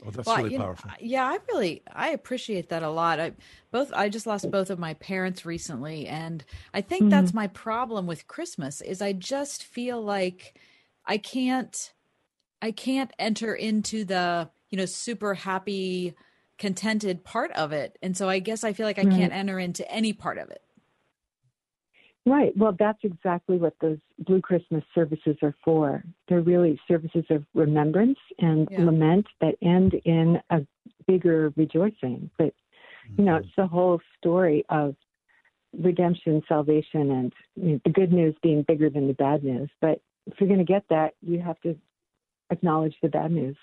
Oh, 0.04 0.12
that's 0.12 0.36
Well, 0.36 0.38
really 0.38 0.52
you 0.52 0.58
know, 0.60 0.76
yeah, 1.02 1.26
I 1.26 1.38
really 1.50 1.84
I 1.92 2.10
appreciate 2.10 2.70
that 2.70 2.84
a 2.84 2.90
lot. 2.90 3.20
I 3.20 3.34
both 3.72 3.92
I 3.94 4.10
just 4.10 4.26
lost 4.28 4.52
both 4.52 4.70
of 4.70 4.80
my 4.80 4.94
parents 4.96 5.46
recently 5.46 6.08
and 6.08 6.46
I 6.74 6.82
think 6.82 7.10
that's 7.10 7.34
Mhm. 7.34 7.34
my 7.34 7.48
problem 7.48 8.08
with 8.08 8.28
Christmas 8.28 8.82
is 8.82 9.02
I 9.02 9.14
just 9.14 9.64
feel 9.64 10.02
like 10.02 10.60
I 11.06 11.18
can't 11.18 11.94
I 12.62 12.72
can't 12.74 13.14
enter 13.20 13.56
into 13.56 14.06
the, 14.06 14.52
you 14.72 14.78
know, 14.80 14.86
super 14.88 15.36
happy 15.36 16.16
contented 16.60 17.24
part 17.26 17.52
of 17.54 17.74
it. 17.74 17.98
And 18.04 18.18
so 18.18 18.30
I 18.30 18.40
guess 18.40 18.64
I 18.66 18.74
feel 18.74 18.88
like 18.88 19.00
I 19.00 19.06
Right. 19.06 19.08
can't 19.08 19.34
enter 19.34 19.60
into 19.60 19.90
any 19.92 20.14
part 20.14 20.40
of 20.40 20.52
it. 20.52 20.63
Right. 22.26 22.56
Well, 22.56 22.74
that's 22.78 23.00
exactly 23.04 23.58
what 23.58 23.74
those 23.82 23.98
Blue 24.20 24.40
Christmas 24.40 24.84
services 24.96 25.36
are 25.42 25.56
for. 25.64 26.04
They're 26.30 26.42
really 26.42 26.80
services 26.88 27.26
of 27.30 27.44
remembrance 27.54 28.18
and 28.40 28.68
Yeah. 28.72 28.86
lament 28.86 29.28
that 29.42 29.56
end 29.62 29.94
in 30.06 30.42
a 30.50 30.66
bigger 31.06 31.52
rejoicing. 31.58 32.30
But, 32.38 32.54
you 33.18 33.26
know, 33.26 33.34
mm-hmm. 33.34 33.46
it's 33.46 33.56
the 33.58 33.68
whole 33.68 34.00
story 34.18 34.64
of 34.70 34.96
redemption, 35.78 36.42
salvation, 36.48 37.12
and 37.12 37.34
you 37.56 37.74
know, 37.74 37.80
the 37.84 37.90
good 37.90 38.14
news 38.14 38.36
being 38.42 38.64
bigger 38.64 38.90
than 38.90 39.08
the 39.08 39.14
bad 39.14 39.44
news. 39.44 39.70
But 39.82 40.02
if 40.26 40.40
you're 40.40 40.48
going 40.48 40.60
to 40.60 40.66
get 40.66 40.88
that, 40.90 41.16
you 41.22 41.42
have 41.42 41.60
to 41.62 41.78
acknowledge 42.52 42.96
the 43.02 43.10
bad 43.10 43.32
news. 43.32 43.58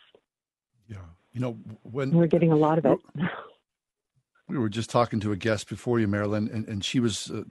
Yeah. 0.87 0.99
You 1.32 1.41
know, 1.41 1.53
when 1.82 2.11
And 2.11 2.19
we're 2.19 2.27
getting 2.27 2.53
a 2.53 2.57
lot 2.57 2.77
of 2.77 2.85
it. 2.85 2.99
We 4.51 4.59
were 4.59 4.68
just 4.68 4.90
talking 4.90 5.20
to 5.20 5.31
a 5.31 5.36
guest 5.36 5.68
before 5.68 6.01
you, 6.01 6.09
Marilyn, 6.09 6.51
and, 6.52 6.66
and 6.66 6.85
she 6.85 6.98
was 6.98 7.31
uh, 7.31 7.44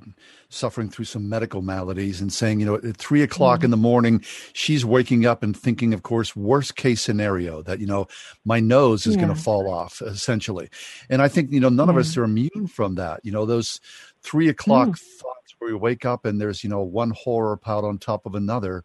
suffering 0.49 0.89
through 0.89 1.05
some 1.05 1.29
medical 1.29 1.61
maladies 1.61 2.19
and 2.19 2.31
saying, 2.31 2.59
you 2.59 2.65
know, 2.65 2.75
at 2.75 2.97
three 2.97 3.21
o'clock 3.21 3.63
in 3.63 3.71
the 3.71 3.77
morning, 3.77 4.21
she's 4.51 4.85
waking 4.85 5.25
up 5.25 5.41
and 5.41 5.55
thinking, 5.55 5.93
of 5.93 6.03
course, 6.03 6.35
worst 6.35 6.75
case 6.75 7.01
scenario 7.01 7.61
that, 7.61 7.79
you 7.79 7.87
know, 7.87 8.07
my 8.43 8.59
nose 8.59 9.07
is 9.07 9.15
going 9.15 9.29
to 9.29 9.35
fall 9.35 9.69
off, 9.69 10.01
essentially. 10.01 10.69
And 11.09 11.21
I 11.21 11.29
think, 11.29 11.51
you 11.51 11.61
know, 11.61 11.69
none 11.69 11.89
of 11.89 11.97
us 11.97 12.17
are 12.17 12.25
immune 12.25 12.67
from 12.67 12.95
that. 12.95 13.21
You 13.23 13.31
know, 13.31 13.45
those 13.45 13.79
three 14.21 14.49
o'clock 14.49 14.97
thoughts 14.97 15.55
where 15.59 15.71
you 15.71 15.77
wake 15.77 16.05
up 16.05 16.25
and 16.25 16.39
there's, 16.39 16.63
you 16.63 16.69
know, 16.69 16.81
one 16.81 17.11
horror 17.11 17.55
piled 17.55 17.85
on 17.85 17.97
top 17.97 18.25
of 18.25 18.35
another. 18.35 18.83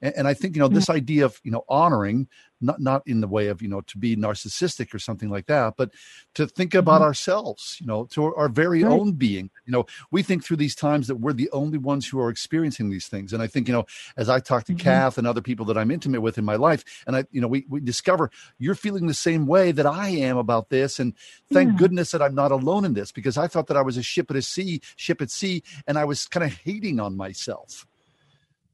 And, 0.00 0.14
and 0.16 0.28
I 0.28 0.34
think, 0.34 0.56
you 0.56 0.60
know, 0.60 0.68
this 0.68 0.90
idea 0.90 1.24
of, 1.24 1.40
you 1.44 1.52
know, 1.52 1.64
honoring, 1.68 2.28
not, 2.62 2.80
not 2.80 3.02
in 3.06 3.20
the 3.20 3.28
way 3.28 3.48
of, 3.48 3.60
you 3.60 3.68
know, 3.68 3.80
to 3.82 3.98
be 3.98 4.16
narcissistic 4.16 4.94
or 4.94 4.98
something 4.98 5.28
like 5.28 5.46
that, 5.46 5.74
but 5.76 5.90
to 6.34 6.46
think 6.46 6.74
about 6.74 6.96
mm-hmm. 6.96 7.04
ourselves, 7.04 7.78
you 7.80 7.86
know, 7.86 8.04
to 8.06 8.34
our 8.34 8.48
very 8.48 8.82
Right. 8.82 8.92
own 8.92 9.12
being. 9.12 9.50
You 9.66 9.72
know, 9.72 9.86
we 10.10 10.22
think 10.22 10.44
through 10.44 10.56
these 10.56 10.74
times 10.74 11.06
that 11.08 11.16
we're 11.16 11.32
the 11.32 11.50
only 11.50 11.78
ones 11.78 12.06
who 12.06 12.18
are 12.20 12.30
experiencing 12.30 12.90
these 12.90 13.06
things. 13.06 13.32
And 13.32 13.42
I 13.42 13.46
think, 13.46 13.68
you 13.68 13.74
know, 13.74 13.86
as 14.16 14.28
I 14.28 14.40
talk 14.40 14.64
to 14.64 14.72
mm-hmm. 14.72 14.82
Kath 14.82 15.18
and 15.18 15.26
other 15.26 15.40
people 15.40 15.66
that 15.66 15.78
I'm 15.78 15.90
intimate 15.90 16.20
with 16.20 16.38
in 16.38 16.44
my 16.44 16.56
life, 16.56 16.84
and 17.06 17.16
I, 17.16 17.24
you 17.30 17.40
know, 17.40 17.48
we, 17.48 17.64
we 17.68 17.80
discover 17.80 18.30
you're 18.58 18.74
feeling 18.74 19.06
the 19.06 19.14
same 19.14 19.46
way 19.46 19.72
that 19.72 19.86
I 19.86 20.08
am 20.08 20.36
about 20.36 20.68
this. 20.70 20.98
And 20.98 21.14
thank 21.52 21.72
Yeah. 21.72 21.78
goodness 21.78 22.10
that 22.12 22.22
I'm 22.22 22.34
not 22.34 22.52
alone 22.52 22.84
in 22.84 22.94
this 22.94 23.12
because 23.12 23.36
I 23.36 23.46
thought 23.46 23.66
that 23.68 23.76
I 23.76 23.82
was 23.82 23.96
a 23.96 24.02
ship 24.02 24.30
at 24.30 24.36
a 24.36 24.42
sea, 24.42 24.80
ship 24.96 25.20
at 25.20 25.30
sea, 25.30 25.62
and 25.86 25.98
I 25.98 26.04
was 26.04 26.26
kind 26.26 26.44
of 26.44 26.52
hating 26.52 26.98
on 27.00 27.16
myself. 27.16 27.86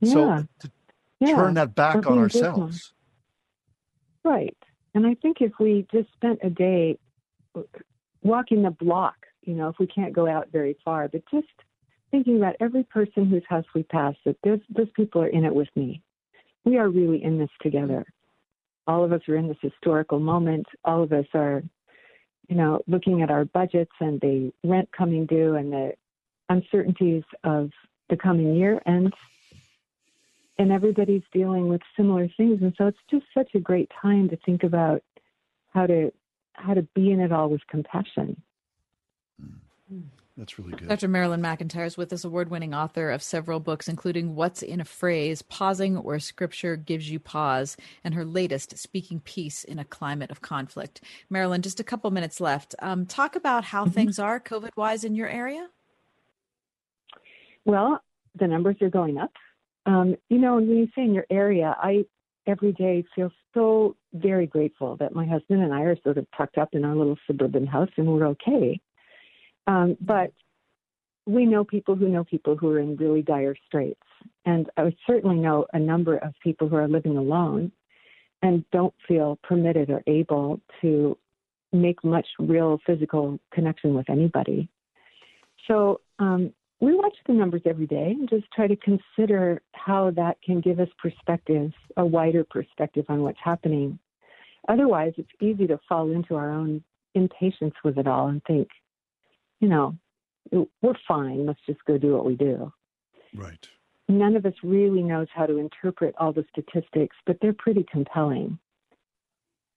Yeah. 0.01 0.13
So 0.13 0.47
to 0.61 0.71
Yeah. 1.21 1.35
turn 1.35 1.55
that 1.55 1.75
back 1.75 2.07
on 2.07 2.19
ourselves. 2.19 2.93
Right. 4.29 4.57
And 4.95 5.07
I 5.07 5.15
think 5.15 5.39
if 5.41 5.53
we 5.59 5.87
just 5.91 6.13
spent 6.13 6.39
a 6.43 6.51
day 6.51 6.99
walking 8.23 8.63
the 8.63 8.71
block, 8.71 9.15
you 9.43 9.55
know, 9.55 9.69
if 9.69 9.77
we 9.79 9.87
can't 9.87 10.13
go 10.13 10.29
out 10.29 10.49
very 10.53 10.77
far, 10.85 11.09
but 11.09 11.23
just 11.31 11.47
thinking 12.11 12.37
about 12.37 12.55
every 12.61 12.85
person 12.85 13.25
whose 13.25 13.43
house 13.49 13.65
we 13.75 13.85
pass, 13.85 14.15
that 14.27 14.37
those, 14.45 14.61
those 14.69 14.91
people 14.95 15.23
are 15.23 15.29
in 15.29 15.47
it 15.47 15.55
with 15.55 15.69
me. 15.75 16.03
We 16.67 16.77
are 16.77 16.91
really 16.91 17.25
in 17.25 17.39
this 17.39 17.49
together. 17.63 18.05
All 18.87 19.03
of 19.03 19.13
us 19.13 19.23
are 19.29 19.37
in 19.37 19.49
this 19.49 19.57
historical 19.63 20.21
moment. 20.21 20.67
All 20.85 21.03
of 21.03 21.11
us 21.13 21.27
are, 21.33 21.63
you 22.49 22.57
know, 22.57 22.83
looking 22.87 23.23
at 23.23 23.31
our 23.31 23.47
budgets 23.47 23.93
and 23.99 24.21
the 24.21 24.53
rent 24.63 24.91
coming 24.93 25.25
due 25.25 25.55
and 25.55 25.73
the 25.73 25.93
uncertainties 26.51 27.25
of 27.45 27.71
the 28.11 28.17
coming 28.17 28.55
year. 28.55 28.83
And 28.85 29.11
and 30.59 30.73
everybody's 30.73 31.23
dealing 31.33 31.69
with 31.69 31.81
similar 31.97 32.29
things 32.37 32.61
and 32.63 32.75
so 32.77 32.87
it's 32.87 32.99
just 33.11 33.25
such 33.33 33.55
a 33.55 33.61
great 33.61 33.91
time 34.01 34.29
to 34.29 34.37
think 34.45 34.63
about 34.63 35.03
how 35.73 35.87
to 35.87 36.13
how 36.53 36.75
to 36.75 36.83
be 36.95 37.11
in 37.11 37.21
it 37.21 37.33
all 37.33 37.49
with 37.49 37.67
compassion 37.69 38.41
That's 40.37 40.57
really 40.57 40.71
good. 40.71 40.89
Dr. 40.89 41.09
Marilyn 41.09 41.43
McEntyre 41.43 41.87
is 41.87 41.97
with 41.97 42.13
us, 42.13 42.23
award 42.23 42.49
winning 42.49 42.73
author 42.73 43.11
of 43.11 43.25
several 43.25 43.59
books, 43.59 43.89
including 43.89 44.37
What's 44.37 44.63
in 44.63 44.81
a 44.81 44.85
Phrase, 44.85 45.43
Pausing 45.43 45.97
Where 45.97 46.21
Scripture 46.21 46.77
Gives 46.77 47.11
You 47.11 47.19
Pause, 47.19 47.77
and 48.05 48.15
her 48.15 48.25
latest, 48.25 48.79
Speaking 48.79 49.19
Peace 49.19 49.65
in 49.65 49.81
a 49.81 49.85
Climate 49.85 50.31
of 50.31 50.41
Conflict. 50.41 51.01
Marilyn, 51.29 51.63
just 51.63 51.81
a 51.81 51.85
couple 51.85 52.09
minutes 52.13 52.41
left. 52.41 52.77
Um, 52.79 53.05
talk 53.05 53.35
about 53.35 53.65
how 53.65 53.87
things 53.87 54.21
are 54.21 54.39
COVID 54.39 54.77
wise 54.77 55.03
in 55.03 55.17
your 55.17 55.29
area. 55.29 55.71
well 57.65 58.01
the 58.39 58.47
numbers 58.47 58.77
are 58.81 58.91
going 58.91 59.19
up 59.19 59.33
um, 59.89 60.15
you 60.29 60.39
know 60.39 60.57
when 60.57 60.69
you 60.69 60.87
say 60.95 61.03
in 61.03 61.15
your 61.15 61.27
area 61.31 61.77
i 61.81 62.05
every 62.47 62.73
day 62.73 63.05
feel 63.15 63.31
so 63.55 63.97
very 64.15 64.47
grateful 64.47 64.97
that 64.97 65.15
my 65.15 65.27
husband 65.27 65.63
and 65.63 65.75
i 65.75 65.83
are 65.83 65.97
sort 66.03 66.19
of 66.19 66.27
tucked 66.37 66.59
up 66.59 66.69
in 66.73 66.85
our 66.85 66.95
little 66.95 67.19
suburban 67.27 67.67
house 67.67 67.91
and 67.97 68.07
we're 68.07 68.27
okay 68.27 68.81
um, 69.67 69.97
but 70.01 70.33
we 71.27 71.45
know 71.45 71.63
people 71.63 71.95
who 71.95 72.09
know 72.09 72.25
people 72.25 72.57
who 72.57 72.71
are 72.71 72.79
in 72.79 72.97
really 72.97 73.23
dire 73.23 73.57
straits 73.67 74.01
and 74.45 74.71
i 74.77 74.95
certainly 75.07 75.37
know 75.37 75.67
a 75.73 75.79
number 75.79 76.17
of 76.19 76.33
people 76.43 76.69
who 76.69 76.77
are 76.77 76.89
living 76.89 77.17
alone 77.17 77.73
and 78.43 78.65
don't 78.71 78.95
feel 79.07 79.39
permitted 79.43 79.91
or 79.91 80.03
able 80.07 80.61
to 80.81 81.17
make 81.73 82.03
much 82.05 82.27
real 82.39 82.79
physical 82.87 83.39
connection 83.53 83.95
with 83.95 84.09
anybody. 84.09 84.69
So 85.67 86.01
um, 86.19 86.53
we 86.81 86.95
watch 86.95 87.17
the 87.27 87.33
numbers 87.33 87.63
every 87.65 87.87
day 87.87 88.15
and 88.19 88.29
just 88.29 88.47
try 88.55 88.67
to 88.67 88.77
consider 88.77 89.61
how 89.73 90.11
that 90.13 90.41
can 90.43 90.61
give 90.61 90.79
us 90.79 90.89
perspective, 91.03 91.73
a 91.97 92.07
wider 92.07 92.45
perspective 92.45 93.05
on 93.09 93.23
what's 93.23 93.39
happening. 93.43 93.99
Otherwise, 94.69 95.13
it's 95.17 95.29
easy 95.41 95.67
to 95.67 95.81
fall 95.89 96.11
into 96.11 96.37
our 96.37 96.53
own 96.53 96.83
impatience 97.15 97.75
with 97.83 97.99
it 97.99 98.07
all 98.07 98.29
and 98.29 98.43
think, 98.45 98.69
you 99.61 99.69
know, 99.69 99.97
we're 100.53 100.95
fine. 101.07 101.47
Let's 101.47 101.61
just 101.67 101.85
go 101.85 101.99
do 101.99 102.15
what 102.15 102.25
we 102.25 102.37
do. 102.37 102.73
Right. 103.35 103.69
None 104.09 104.37
of 104.37 104.47
us 104.47 104.55
really 104.63 105.03
knows 105.03 105.27
how 105.35 105.47
to 105.47 105.59
interpret 105.59 106.15
all 106.19 106.33
the 106.33 106.45
statistics, 106.51 107.17
but 107.27 107.39
they're 107.43 107.53
pretty 107.53 107.85
compelling. 107.91 108.59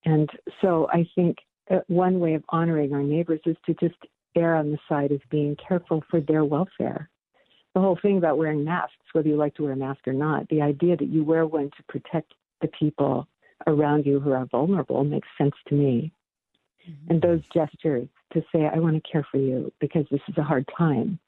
And 0.06 0.30
so 0.62 0.88
I 0.92 1.08
think 1.16 1.38
uh, 1.70 1.80
one 1.88 2.20
way 2.20 2.36
of 2.36 2.44
honoring 2.50 2.94
our 2.94 3.04
neighbors 3.04 3.42
is 3.46 3.58
to 3.66 3.74
just 3.74 3.96
err 4.36 4.56
on 4.56 4.72
the 4.72 4.78
side 4.88 5.12
of 5.12 5.22
being 5.30 5.56
careful 5.56 6.04
for 6.10 6.22
their 6.22 6.46
welfare. 6.46 7.10
The 7.74 7.82
whole 7.82 7.98
thing 8.02 8.18
about 8.18 8.38
wearing 8.38 8.64
masks, 8.64 8.96
whether 9.14 9.30
you 9.30 9.36
like 9.36 9.56
to 9.56 9.64
wear 9.64 9.72
a 9.74 9.78
mask 9.78 10.08
or 10.08 10.14
not, 10.14 10.48
the 10.50 10.62
idea 10.62 10.98
that 10.98 11.08
you 11.08 11.24
wear 11.24 11.46
one 11.46 11.70
to 11.78 11.84
protect 11.88 12.34
the 12.62 12.68
people 12.68 13.28
around 13.68 14.06
you 14.06 14.20
who 14.20 14.32
are 14.32 14.46
vulnerable 14.46 15.04
makes 15.04 15.28
sense 15.38 15.56
to 15.68 15.76
me. 15.76 16.12
And 17.10 17.22
those 17.22 17.42
gestures 17.54 18.08
to 18.34 18.44
say, 18.54 18.70
I 18.74 18.80
want 18.80 19.02
to 19.02 19.12
care 19.12 19.26
for 19.32 19.38
you 19.38 19.72
because 19.80 20.06
this 20.12 20.22
is 20.28 20.38
a 20.38 20.44
hard 20.44 20.68
time, 20.78 21.20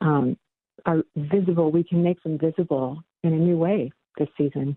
um, 0.00 0.36
are 0.86 1.02
visible. 1.16 1.70
We 1.70 1.84
can 1.84 2.02
make 2.02 2.22
them 2.22 2.38
visible 2.38 3.02
in 3.22 3.32
a 3.32 3.36
new 3.36 3.56
way 3.56 3.92
this 4.18 4.28
season. 4.36 4.76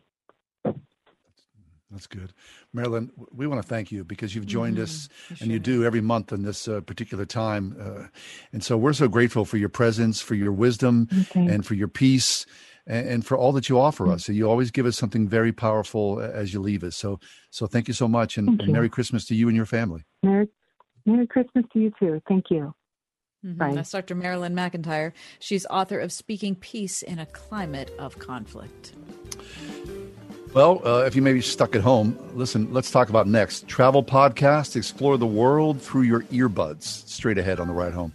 That's 1.92 2.08
good. 2.08 2.34
Marilyn, 2.74 3.12
we 3.32 3.48
want 3.48 3.62
to 3.62 3.68
thank 3.68 3.92
you 3.94 4.04
because 4.04 4.36
you've 4.36 4.46
joined 4.46 4.78
Mhm. 4.78 4.82
us 4.84 5.08
You 5.30 5.36
and 5.42 5.52
you 5.52 5.60
do 5.60 5.86
every 5.86 6.02
month 6.02 6.34
in 6.34 6.42
this 6.44 6.68
uh, 6.68 6.82
particular 6.82 7.26
time. 7.26 7.78
Uh, 7.80 8.08
and 8.52 8.62
so 8.64 8.76
we're 8.78 8.92
so 8.94 9.08
grateful 9.08 9.46
for 9.46 9.56
your 9.58 9.70
presence, 9.70 10.22
for 10.22 10.36
your 10.36 10.52
wisdom, 10.52 11.08
Okay. 11.22 11.46
and 11.46 11.66
for 11.66 11.76
your 11.76 11.88
peace, 11.88 12.46
and, 12.86 13.08
and 13.08 13.26
for 13.26 13.38
all 13.38 13.54
that 13.54 13.70
you 13.70 13.80
offer 13.80 14.10
us. 14.12 14.26
So 14.26 14.34
you 14.34 14.50
always 14.50 14.70
give 14.70 14.86
us 14.86 14.98
something 14.98 15.30
very 15.30 15.54
powerful 15.54 16.20
as 16.20 16.54
you 16.54 16.60
leave 16.60 16.84
us. 16.84 16.98
So, 16.98 17.20
so 17.52 17.68
thank 17.68 17.88
you 17.88 17.94
so 17.94 18.08
much, 18.10 18.38
and, 18.38 18.62
and. 18.62 18.74
Merry 18.74 18.90
Christmas 18.90 19.24
to 19.28 19.36
you 19.36 19.48
and 19.48 19.56
your 19.56 19.66
family. 19.66 20.04
Merry, 20.24 20.50
Merry 21.06 21.26
Christmas 21.28 21.64
to 21.72 21.80
you 21.80 21.92
too. 21.98 22.22
Thank 22.28 22.46
you. 22.50 22.74
Mhm. 23.46 23.58
Bye. 23.58 23.76
That's 23.76 23.92
Dr. 23.92 24.16
Marilyn 24.16 24.54
McEntyre. 24.56 25.14
She's 25.40 25.66
author 25.68 26.00
of 26.00 26.12
Speaking 26.12 26.56
Peace 26.56 27.02
in 27.02 27.18
a 27.18 27.26
Climate 27.28 27.92
of 27.98 28.20
Conflict. 28.20 28.92
Well, 30.58 30.82
uh, 30.84 31.04
if 31.06 31.16
you 31.16 31.22
may 31.22 31.34
be 31.34 31.42
stuck 31.42 31.76
at 31.76 31.84
home, 31.84 32.18
listen, 32.34 32.74
let's 32.74 32.90
talk 32.90 33.10
about 33.10 33.28
next. 33.28 33.68
Travel 33.68 34.04
podcast, 34.04 34.76
explore 34.76 35.16
the 35.20 35.28
world 35.28 35.80
through 35.80 36.02
your 36.02 36.24
earbuds. 36.24 37.08
Straight 37.08 37.38
ahead 37.38 37.60
on 37.60 37.68
the 37.68 37.74
ride 37.74 37.94
home. 37.94 38.12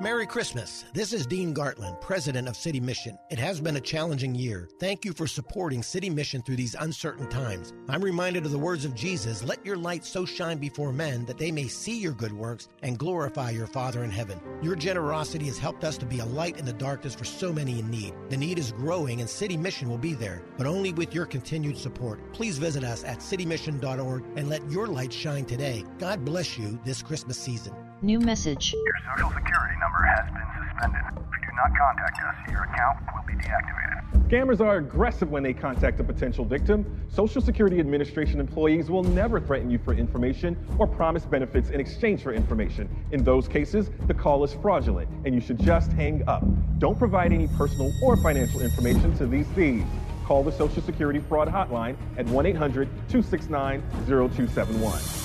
Merry 0.00 0.26
Christmas. 0.26 0.84
This 0.94 1.12
is 1.12 1.26
Dean 1.26 1.54
Gartland, 1.54 2.00
President 2.00 2.48
of 2.48 2.56
City 2.56 2.80
Mission. 2.80 3.18
It 3.30 3.38
has 3.38 3.60
been 3.60 3.76
a 3.76 3.80
challenging 3.80 4.34
year. 4.34 4.68
Thank 4.80 5.04
you 5.04 5.12
for 5.12 5.26
supporting 5.26 5.82
City 5.82 6.10
Mission 6.10 6.42
through 6.42 6.56
these 6.56 6.74
uncertain 6.74 7.28
times. 7.28 7.72
I'm 7.88 8.02
reminded 8.02 8.44
of 8.44 8.52
the 8.52 8.58
words 8.58 8.84
of 8.84 8.94
Jesus 8.94 9.44
Let 9.44 9.64
your 9.64 9.76
light 9.76 10.04
so 10.04 10.24
shine 10.24 10.58
before 10.58 10.92
men 10.92 11.24
that 11.26 11.38
they 11.38 11.52
may 11.52 11.68
see 11.68 11.98
your 11.98 12.12
good 12.12 12.32
works 12.32 12.68
and 12.82 12.98
glorify 12.98 13.50
your 13.50 13.66
Father 13.66 14.02
in 14.02 14.10
heaven. 14.10 14.40
Your 14.62 14.76
generosity 14.76 15.46
has 15.46 15.58
helped 15.58 15.84
us 15.84 15.98
to 15.98 16.06
be 16.06 16.20
a 16.20 16.24
light 16.26 16.58
in 16.58 16.64
the 16.64 16.72
darkness 16.72 17.14
for 17.14 17.24
so 17.24 17.52
many 17.52 17.78
in 17.78 17.90
need. 17.90 18.14
The 18.28 18.36
need 18.36 18.58
is 18.58 18.72
growing, 18.72 19.20
and 19.20 19.28
City 19.28 19.56
Mission 19.56 19.88
will 19.88 19.98
be 19.98 20.14
there, 20.14 20.42
but 20.56 20.66
only 20.66 20.92
with 20.92 21.14
your 21.14 21.26
continued 21.26 21.76
support. 21.76 22.32
Please 22.32 22.58
visit 22.58 22.82
us 22.82 23.04
at 23.04 23.18
citymission.org 23.18 24.24
and 24.36 24.48
let 24.48 24.68
your 24.70 24.86
light 24.86 25.12
shine 25.12 25.44
today. 25.44 25.84
God 25.98 26.24
bless 26.24 26.58
you 26.58 26.80
this 26.82 27.02
Christmas 27.02 27.36
season. 27.36 27.74
New 28.02 28.18
message. 28.18 28.72
Your 28.72 29.16
social 29.16 29.30
security 29.30 29.76
number 29.80 30.02
has 30.02 30.26
been 30.32 30.66
suspended. 30.66 31.02
If 31.06 31.14
you 31.14 31.46
do 31.46 31.54
not 31.54 31.70
contact 31.78 32.18
us, 32.18 32.52
your 32.52 32.64
account 32.64 32.98
will 33.14 33.22
be 33.28 33.34
deactivated. 33.34 34.28
Scammers 34.28 34.60
are 34.60 34.78
aggressive 34.78 35.30
when 35.30 35.44
they 35.44 35.52
contact 35.52 36.00
a 36.00 36.04
potential 36.04 36.44
victim. 36.44 37.00
Social 37.08 37.40
Security 37.40 37.78
Administration 37.78 38.40
employees 38.40 38.90
will 38.90 39.04
never 39.04 39.38
threaten 39.38 39.70
you 39.70 39.78
for 39.78 39.94
information 39.94 40.56
or 40.80 40.88
promise 40.88 41.24
benefits 41.24 41.70
in 41.70 41.78
exchange 41.78 42.24
for 42.24 42.32
information. 42.32 42.88
In 43.12 43.22
those 43.22 43.46
cases, 43.46 43.88
the 44.08 44.14
call 44.14 44.42
is 44.42 44.52
fraudulent 44.52 45.08
and 45.24 45.32
you 45.32 45.40
should 45.40 45.60
just 45.60 45.92
hang 45.92 46.26
up. 46.26 46.42
Don't 46.78 46.98
provide 46.98 47.32
any 47.32 47.46
personal 47.56 47.92
or 48.02 48.16
financial 48.16 48.62
information 48.62 49.16
to 49.18 49.26
these 49.28 49.46
thieves. 49.48 49.86
Call 50.24 50.42
the 50.42 50.50
Social 50.50 50.82
Security 50.82 51.20
Fraud 51.20 51.46
Hotline 51.46 51.96
at 52.16 52.26
1 52.26 52.46
800 52.46 52.88
269 53.08 53.80
0271. 54.08 55.22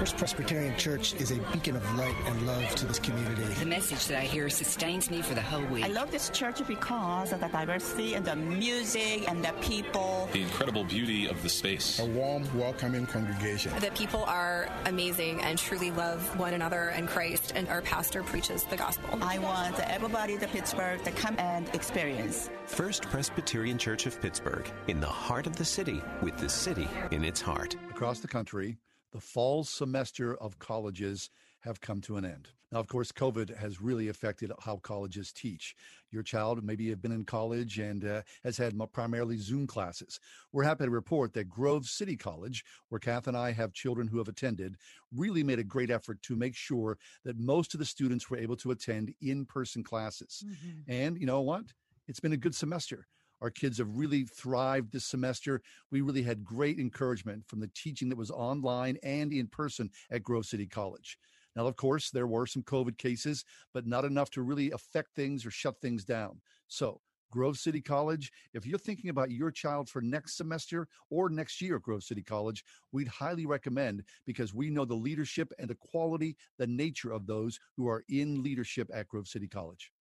First 0.00 0.16
Presbyterian 0.16 0.74
Church 0.78 1.12
is 1.16 1.30
a 1.30 1.36
beacon 1.52 1.76
of 1.76 1.98
light 1.98 2.14
and 2.24 2.46
love 2.46 2.74
to 2.76 2.86
this 2.86 2.98
community. 2.98 3.42
The 3.42 3.66
message 3.66 4.06
that 4.06 4.16
I 4.16 4.22
hear 4.22 4.48
sustains 4.48 5.10
me 5.10 5.20
for 5.20 5.34
the 5.34 5.42
whole 5.42 5.62
week. 5.66 5.84
I 5.84 5.88
love 5.88 6.10
this 6.10 6.30
church 6.30 6.66
because 6.66 7.34
of 7.34 7.40
the 7.40 7.48
diversity 7.48 8.14
and 8.14 8.24
the 8.24 8.34
music 8.34 9.30
and 9.30 9.44
the 9.44 9.52
people. 9.60 10.26
The 10.32 10.40
incredible 10.40 10.84
beauty 10.84 11.26
of 11.28 11.42
the 11.42 11.50
space. 11.50 11.98
A 11.98 12.06
warm, 12.06 12.48
welcoming 12.58 13.04
congregation. 13.04 13.78
The 13.78 13.90
people 13.90 14.24
are 14.24 14.70
amazing 14.86 15.42
and 15.42 15.58
truly 15.58 15.90
love 15.90 16.22
one 16.38 16.54
another 16.54 16.88
and 16.88 17.06
Christ, 17.06 17.52
and 17.54 17.68
our 17.68 17.82
pastor 17.82 18.22
preaches 18.22 18.64
the 18.64 18.78
gospel. 18.78 19.18
I 19.20 19.38
want 19.38 19.78
everybody 19.80 20.32
in 20.32 20.40
Pittsburgh 20.40 21.04
to 21.04 21.10
come 21.10 21.38
and 21.38 21.68
experience. 21.74 22.48
First 22.64 23.02
Presbyterian 23.10 23.76
Church 23.76 24.06
of 24.06 24.18
Pittsburgh, 24.22 24.66
in 24.88 24.98
the 24.98 25.06
heart 25.06 25.46
of 25.46 25.56
the 25.56 25.64
city, 25.66 26.00
with 26.22 26.38
the 26.38 26.48
city 26.48 26.88
in 27.10 27.22
its 27.22 27.42
heart. 27.42 27.76
Across 27.90 28.20
the 28.20 28.28
country, 28.28 28.78
the 29.12 29.20
fall 29.20 29.64
semester 29.64 30.34
of 30.36 30.58
colleges 30.58 31.30
have 31.60 31.80
come 31.80 32.00
to 32.00 32.16
an 32.16 32.24
end. 32.24 32.48
Now, 32.72 32.78
of 32.78 32.86
course, 32.86 33.10
COVID 33.10 33.56
has 33.58 33.80
really 33.80 34.08
affected 34.08 34.52
how 34.60 34.76
colleges 34.76 35.32
teach. 35.32 35.74
Your 36.12 36.22
child 36.22 36.62
maybe 36.62 36.88
have 36.90 37.02
been 37.02 37.12
in 37.12 37.24
college 37.24 37.78
and 37.80 38.04
uh, 38.04 38.22
has 38.44 38.56
had 38.56 38.78
primarily 38.92 39.36
Zoom 39.36 39.66
classes. 39.66 40.20
We're 40.52 40.62
happy 40.62 40.84
to 40.84 40.90
report 40.90 41.32
that 41.34 41.48
Grove 41.48 41.86
City 41.86 42.16
College, 42.16 42.64
where 42.88 43.00
Kath 43.00 43.26
and 43.26 43.36
I 43.36 43.50
have 43.52 43.72
children 43.72 44.06
who 44.06 44.18
have 44.18 44.28
attended, 44.28 44.76
really 45.14 45.42
made 45.42 45.58
a 45.58 45.64
great 45.64 45.90
effort 45.90 46.22
to 46.22 46.36
make 46.36 46.54
sure 46.54 46.96
that 47.24 47.38
most 47.38 47.74
of 47.74 47.80
the 47.80 47.86
students 47.86 48.30
were 48.30 48.38
able 48.38 48.56
to 48.58 48.70
attend 48.70 49.12
in-person 49.20 49.82
classes. 49.82 50.44
Mm-hmm. 50.46 50.92
And 50.92 51.18
you 51.18 51.26
know 51.26 51.40
what? 51.40 51.64
It's 52.06 52.20
been 52.20 52.32
a 52.32 52.36
good 52.36 52.54
semester. 52.54 53.08
Our 53.40 53.50
kids 53.50 53.78
have 53.78 53.96
really 53.96 54.24
thrived 54.24 54.92
this 54.92 55.04
semester. 55.04 55.62
We 55.90 56.00
really 56.00 56.22
had 56.22 56.44
great 56.44 56.78
encouragement 56.78 57.46
from 57.46 57.60
the 57.60 57.70
teaching 57.74 58.08
that 58.10 58.18
was 58.18 58.30
online 58.30 58.98
and 59.02 59.32
in 59.32 59.46
person 59.46 59.90
at 60.10 60.22
Grove 60.22 60.46
City 60.46 60.66
College. 60.66 61.18
Now, 61.56 61.66
of 61.66 61.76
course, 61.76 62.10
there 62.10 62.26
were 62.26 62.46
some 62.46 62.62
COVID 62.62 62.96
cases, 62.98 63.44
but 63.74 63.86
not 63.86 64.04
enough 64.04 64.30
to 64.30 64.42
really 64.42 64.70
affect 64.70 65.14
things 65.14 65.44
or 65.44 65.50
shut 65.50 65.80
things 65.80 66.04
down. 66.04 66.40
So, 66.68 67.00
Grove 67.30 67.58
City 67.58 67.80
College, 67.80 68.32
if 68.54 68.66
you're 68.66 68.78
thinking 68.78 69.08
about 69.10 69.30
your 69.30 69.50
child 69.50 69.88
for 69.88 70.02
next 70.02 70.36
semester 70.36 70.88
or 71.10 71.30
next 71.30 71.60
year 71.60 71.76
at 71.76 71.82
Grove 71.82 72.02
City 72.02 72.22
College, 72.22 72.64
we'd 72.92 73.08
highly 73.08 73.46
recommend 73.46 74.02
because 74.26 74.52
we 74.52 74.68
know 74.68 74.84
the 74.84 74.94
leadership 74.94 75.52
and 75.58 75.70
the 75.70 75.76
quality, 75.76 76.36
the 76.58 76.66
nature 76.66 77.12
of 77.12 77.26
those 77.26 77.58
who 77.76 77.88
are 77.88 78.04
in 78.08 78.42
leadership 78.42 78.90
at 78.92 79.08
Grove 79.08 79.28
City 79.28 79.46
College. 79.46 79.92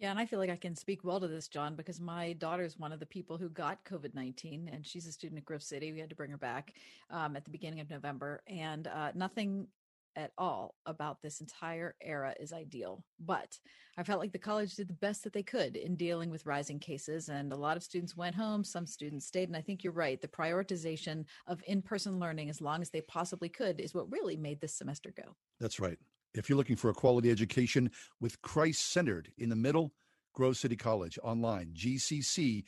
Yeah, 0.00 0.10
and 0.10 0.18
I 0.18 0.26
feel 0.26 0.40
like 0.40 0.50
I 0.50 0.56
can 0.56 0.74
speak 0.74 1.04
well 1.04 1.20
to 1.20 1.28
this, 1.28 1.48
John, 1.48 1.76
because 1.76 2.00
my 2.00 2.32
daughter 2.34 2.64
is 2.64 2.78
one 2.78 2.92
of 2.92 3.00
the 3.00 3.06
people 3.06 3.38
who 3.38 3.48
got 3.48 3.84
COVID 3.84 4.14
19, 4.14 4.70
and 4.72 4.84
she's 4.84 5.06
a 5.06 5.12
student 5.12 5.38
at 5.38 5.44
Grove 5.44 5.62
City. 5.62 5.92
We 5.92 6.00
had 6.00 6.10
to 6.10 6.16
bring 6.16 6.30
her 6.30 6.36
back 6.36 6.74
um, 7.10 7.36
at 7.36 7.44
the 7.44 7.50
beginning 7.50 7.80
of 7.80 7.90
November, 7.90 8.42
and 8.48 8.88
uh, 8.88 9.12
nothing 9.14 9.68
at 10.16 10.32
all 10.38 10.74
about 10.86 11.20
this 11.22 11.40
entire 11.40 11.94
era 12.00 12.34
is 12.38 12.52
ideal. 12.52 13.04
But 13.24 13.58
I 13.96 14.02
felt 14.02 14.20
like 14.20 14.32
the 14.32 14.38
college 14.38 14.74
did 14.74 14.88
the 14.88 14.94
best 14.94 15.24
that 15.24 15.32
they 15.32 15.42
could 15.42 15.76
in 15.76 15.96
dealing 15.96 16.30
with 16.30 16.46
rising 16.46 16.78
cases, 16.78 17.28
and 17.28 17.52
a 17.52 17.56
lot 17.56 17.76
of 17.76 17.82
students 17.82 18.16
went 18.16 18.34
home, 18.34 18.64
some 18.64 18.86
students 18.86 19.26
stayed. 19.26 19.48
And 19.48 19.56
I 19.56 19.60
think 19.60 19.84
you're 19.84 19.92
right. 19.92 20.20
The 20.20 20.28
prioritization 20.28 21.24
of 21.46 21.62
in 21.66 21.82
person 21.82 22.18
learning 22.18 22.50
as 22.50 22.60
long 22.60 22.82
as 22.82 22.90
they 22.90 23.00
possibly 23.02 23.48
could 23.48 23.80
is 23.80 23.94
what 23.94 24.10
really 24.10 24.36
made 24.36 24.60
this 24.60 24.74
semester 24.74 25.12
go. 25.16 25.36
That's 25.60 25.80
right. 25.80 25.98
If 26.34 26.48
you're 26.48 26.58
looking 26.58 26.76
for 26.76 26.90
a 26.90 26.94
quality 26.94 27.30
education 27.30 27.90
with 28.20 28.42
Christ 28.42 28.90
centered 28.90 29.30
in 29.38 29.48
the 29.48 29.56
middle, 29.56 29.92
Grove 30.34 30.56
City 30.56 30.76
College 30.76 31.18
online, 31.22 31.72
gcc.edu. 31.74 32.64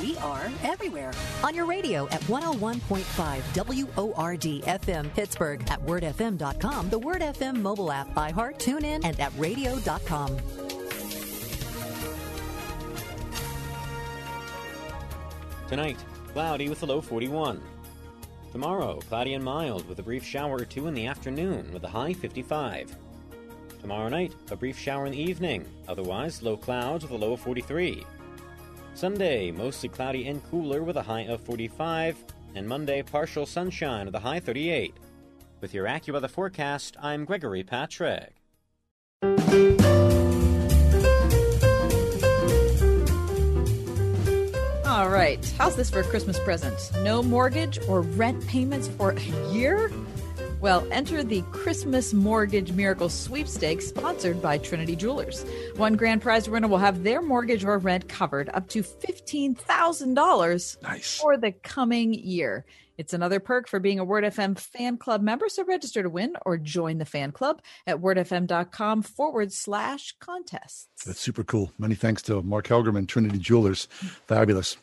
We 0.00 0.16
are 0.18 0.50
everywhere. 0.64 1.12
On 1.42 1.54
your 1.54 1.66
radio 1.66 2.06
at 2.08 2.20
101.5 2.22 3.94
WORD 3.96 4.40
FM 4.40 5.14
Pittsburgh, 5.14 5.62
at 5.70 5.80
wordfm.com, 5.86 6.90
the 6.90 6.98
Word 6.98 7.22
FM 7.22 7.62
mobile 7.62 7.90
app, 7.90 8.12
by 8.12 8.32
iHeart, 8.32 8.58
TuneIn, 8.58 9.04
and 9.04 9.18
at 9.20 9.32
radio.com. 9.38 10.36
Tonight, 15.68 16.04
cloudy 16.32 16.68
with 16.68 16.82
a 16.82 16.86
low 16.86 17.00
41. 17.00 17.62
Tomorrow, 18.54 19.00
cloudy 19.08 19.34
and 19.34 19.42
mild 19.42 19.88
with 19.88 19.98
a 19.98 20.02
brief 20.04 20.22
shower 20.22 20.58
or 20.58 20.64
two 20.64 20.86
in 20.86 20.94
the 20.94 21.08
afternoon 21.08 21.72
with 21.72 21.82
a 21.82 21.88
high 21.88 22.12
55. 22.12 22.96
Tomorrow 23.80 24.08
night, 24.08 24.32
a 24.52 24.54
brief 24.54 24.78
shower 24.78 25.06
in 25.06 25.10
the 25.12 25.20
evening, 25.20 25.66
otherwise 25.88 26.40
low 26.40 26.56
clouds 26.56 27.02
with 27.02 27.10
a 27.10 27.16
low 27.16 27.32
of 27.32 27.40
43. 27.40 28.06
Sunday, 28.94 29.50
mostly 29.50 29.88
cloudy 29.88 30.28
and 30.28 30.40
cooler 30.44 30.84
with 30.84 30.96
a 30.96 31.02
high 31.02 31.22
of 31.22 31.40
45, 31.40 32.16
and 32.54 32.68
Monday, 32.68 33.02
partial 33.02 33.44
sunshine 33.44 34.06
with 34.06 34.14
a 34.14 34.20
high 34.20 34.38
38. 34.38 34.94
With 35.60 35.74
your 35.74 35.86
AccuWeather 35.86 36.30
forecast, 36.30 36.96
I'm 37.02 37.24
Gregory 37.24 37.64
Patrick. 37.64 38.33
All 44.94 45.08
right. 45.08 45.44
How's 45.58 45.74
this 45.74 45.90
for 45.90 45.98
a 45.98 46.04
Christmas 46.04 46.38
present? 46.38 46.92
No 47.02 47.20
mortgage 47.20 47.80
or 47.88 48.02
rent 48.02 48.46
payments 48.46 48.86
for 48.86 49.10
a 49.10 49.52
year? 49.52 49.90
Well, 50.60 50.86
enter 50.92 51.24
the 51.24 51.42
Christmas 51.50 52.14
Mortgage 52.14 52.70
Miracle 52.70 53.08
Sweepstakes 53.08 53.88
sponsored 53.88 54.40
by 54.40 54.58
Trinity 54.58 54.94
Jewelers. 54.94 55.44
One 55.74 55.96
grand 55.96 56.22
prize 56.22 56.48
winner 56.48 56.68
will 56.68 56.78
have 56.78 57.02
their 57.02 57.20
mortgage 57.20 57.64
or 57.64 57.76
rent 57.78 58.08
covered 58.08 58.48
up 58.50 58.68
to 58.68 58.84
$15,000 58.84 60.82
nice. 60.82 61.18
for 61.18 61.36
the 61.38 61.50
coming 61.50 62.14
year. 62.14 62.64
It's 62.96 63.12
another 63.12 63.40
perk 63.40 63.68
for 63.68 63.80
being 63.80 63.98
a 63.98 64.04
Word 64.04 64.24
FM 64.24 64.58
fan 64.58 64.96
club 64.96 65.22
member. 65.22 65.48
So 65.48 65.64
register 65.64 66.02
to 66.02 66.10
win 66.10 66.34
or 66.44 66.56
join 66.56 66.98
the 66.98 67.04
fan 67.04 67.32
club 67.32 67.62
at 67.86 68.00
wordfm.com 68.00 69.02
forward 69.02 69.52
slash 69.52 70.14
contests. 70.20 70.88
That's 71.04 71.20
super 71.20 71.44
cool. 71.44 71.72
Many 71.78 71.94
thanks 71.94 72.22
to 72.22 72.42
Mark 72.42 72.66
Helgerman, 72.66 73.08
Trinity 73.08 73.38
Jewelers. 73.38 73.86
Fabulous. 74.26 74.76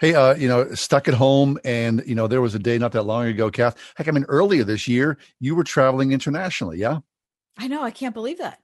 Hey, 0.00 0.14
uh, 0.14 0.34
you 0.34 0.48
know, 0.48 0.74
stuck 0.74 1.08
at 1.08 1.14
home, 1.14 1.58
and 1.64 2.02
you 2.06 2.14
know, 2.14 2.26
there 2.26 2.40
was 2.40 2.54
a 2.54 2.58
day 2.58 2.76
not 2.76 2.92
that 2.92 3.04
long 3.04 3.26
ago, 3.26 3.50
Kath. 3.50 3.76
Heck, 3.94 4.08
I 4.08 4.10
mean, 4.10 4.24
earlier 4.24 4.64
this 4.64 4.88
year, 4.88 5.16
you 5.40 5.54
were 5.54 5.64
traveling 5.64 6.12
internationally, 6.12 6.78
yeah? 6.78 6.98
I 7.56 7.68
know. 7.68 7.82
I 7.82 7.92
can't 7.92 8.14
believe 8.14 8.38
that. 8.38 8.58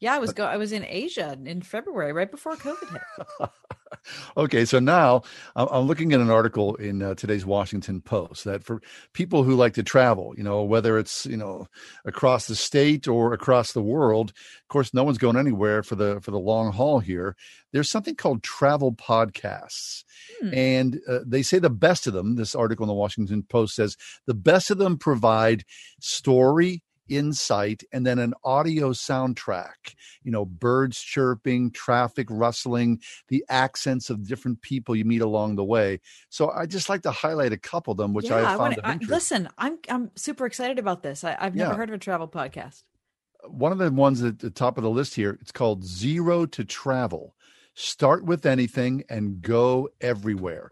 Yeah, 0.00 0.14
I 0.14 0.18
was 0.18 0.32
go. 0.32 0.44
I 0.44 0.56
was 0.56 0.72
in 0.72 0.84
Asia 0.84 1.36
in 1.44 1.62
February, 1.62 2.12
right 2.12 2.30
before 2.30 2.54
COVID 2.54 2.92
hit. 2.92 3.50
okay, 4.36 4.64
so 4.64 4.78
now 4.78 5.22
I'm 5.56 5.86
looking 5.86 6.12
at 6.12 6.20
an 6.20 6.30
article 6.30 6.76
in 6.76 7.02
uh, 7.02 7.14
today's 7.14 7.44
Washington 7.44 8.00
Post 8.00 8.44
that 8.44 8.62
for 8.62 8.80
people 9.12 9.42
who 9.42 9.56
like 9.56 9.74
to 9.74 9.82
travel, 9.82 10.34
you 10.36 10.44
know, 10.44 10.62
whether 10.62 10.98
it's 10.98 11.26
you 11.26 11.36
know 11.36 11.66
across 12.04 12.46
the 12.46 12.54
state 12.54 13.08
or 13.08 13.32
across 13.32 13.72
the 13.72 13.82
world, 13.82 14.30
of 14.30 14.68
course, 14.68 14.94
no 14.94 15.02
one's 15.02 15.18
going 15.18 15.36
anywhere 15.36 15.82
for 15.82 15.96
the 15.96 16.20
for 16.20 16.30
the 16.30 16.38
long 16.38 16.72
haul 16.72 17.00
here. 17.00 17.34
There's 17.72 17.90
something 17.90 18.14
called 18.14 18.44
travel 18.44 18.92
podcasts, 18.92 20.04
hmm. 20.40 20.54
and 20.54 21.00
uh, 21.08 21.20
they 21.26 21.42
say 21.42 21.58
the 21.58 21.70
best 21.70 22.06
of 22.06 22.12
them. 22.12 22.36
This 22.36 22.54
article 22.54 22.84
in 22.84 22.88
the 22.88 22.94
Washington 22.94 23.42
Post 23.42 23.74
says 23.74 23.96
the 24.26 24.34
best 24.34 24.70
of 24.70 24.78
them 24.78 24.96
provide 24.96 25.64
story 26.00 26.82
insight 27.08 27.82
and 27.92 28.06
then 28.06 28.18
an 28.18 28.34
audio 28.44 28.92
soundtrack 28.92 29.94
you 30.22 30.30
know 30.30 30.44
birds 30.44 31.00
chirping 31.00 31.70
traffic 31.70 32.26
rustling 32.30 33.00
the 33.28 33.44
accents 33.48 34.10
of 34.10 34.26
different 34.26 34.60
people 34.62 34.94
you 34.94 35.04
meet 35.04 35.22
along 35.22 35.56
the 35.56 35.64
way 35.64 36.00
so 36.28 36.50
i 36.50 36.66
just 36.66 36.88
like 36.88 37.02
to 37.02 37.10
highlight 37.10 37.52
a 37.52 37.58
couple 37.58 37.92
of 37.92 37.96
them 37.96 38.14
which 38.14 38.26
yeah, 38.26 38.36
i 38.36 38.56
found 38.56 38.76
I 38.82 38.88
wanna, 38.88 38.98
I, 39.02 39.06
listen 39.06 39.48
i'm 39.58 39.78
i'm 39.88 40.10
super 40.16 40.46
excited 40.46 40.78
about 40.78 41.02
this 41.02 41.24
I, 41.24 41.36
have 41.40 41.54
never 41.54 41.72
yeah. 41.72 41.76
heard 41.76 41.88
of 41.88 41.94
a 41.94 41.98
travel 41.98 42.28
podcast 42.28 42.82
one 43.46 43.72
of 43.72 43.78
the 43.78 43.90
ones 43.90 44.22
at 44.22 44.38
the 44.38 44.50
top 44.50 44.78
of 44.78 44.84
the 44.84 44.90
list 44.90 45.14
here, 45.14 45.38
it's 45.40 45.52
called 45.52 45.84
Zero 45.84 46.46
to 46.46 46.64
Travel. 46.64 47.34
Start 47.74 48.24
with 48.24 48.46
anything 48.46 49.04
and 49.08 49.40
go 49.40 49.88
everywhere. 50.00 50.70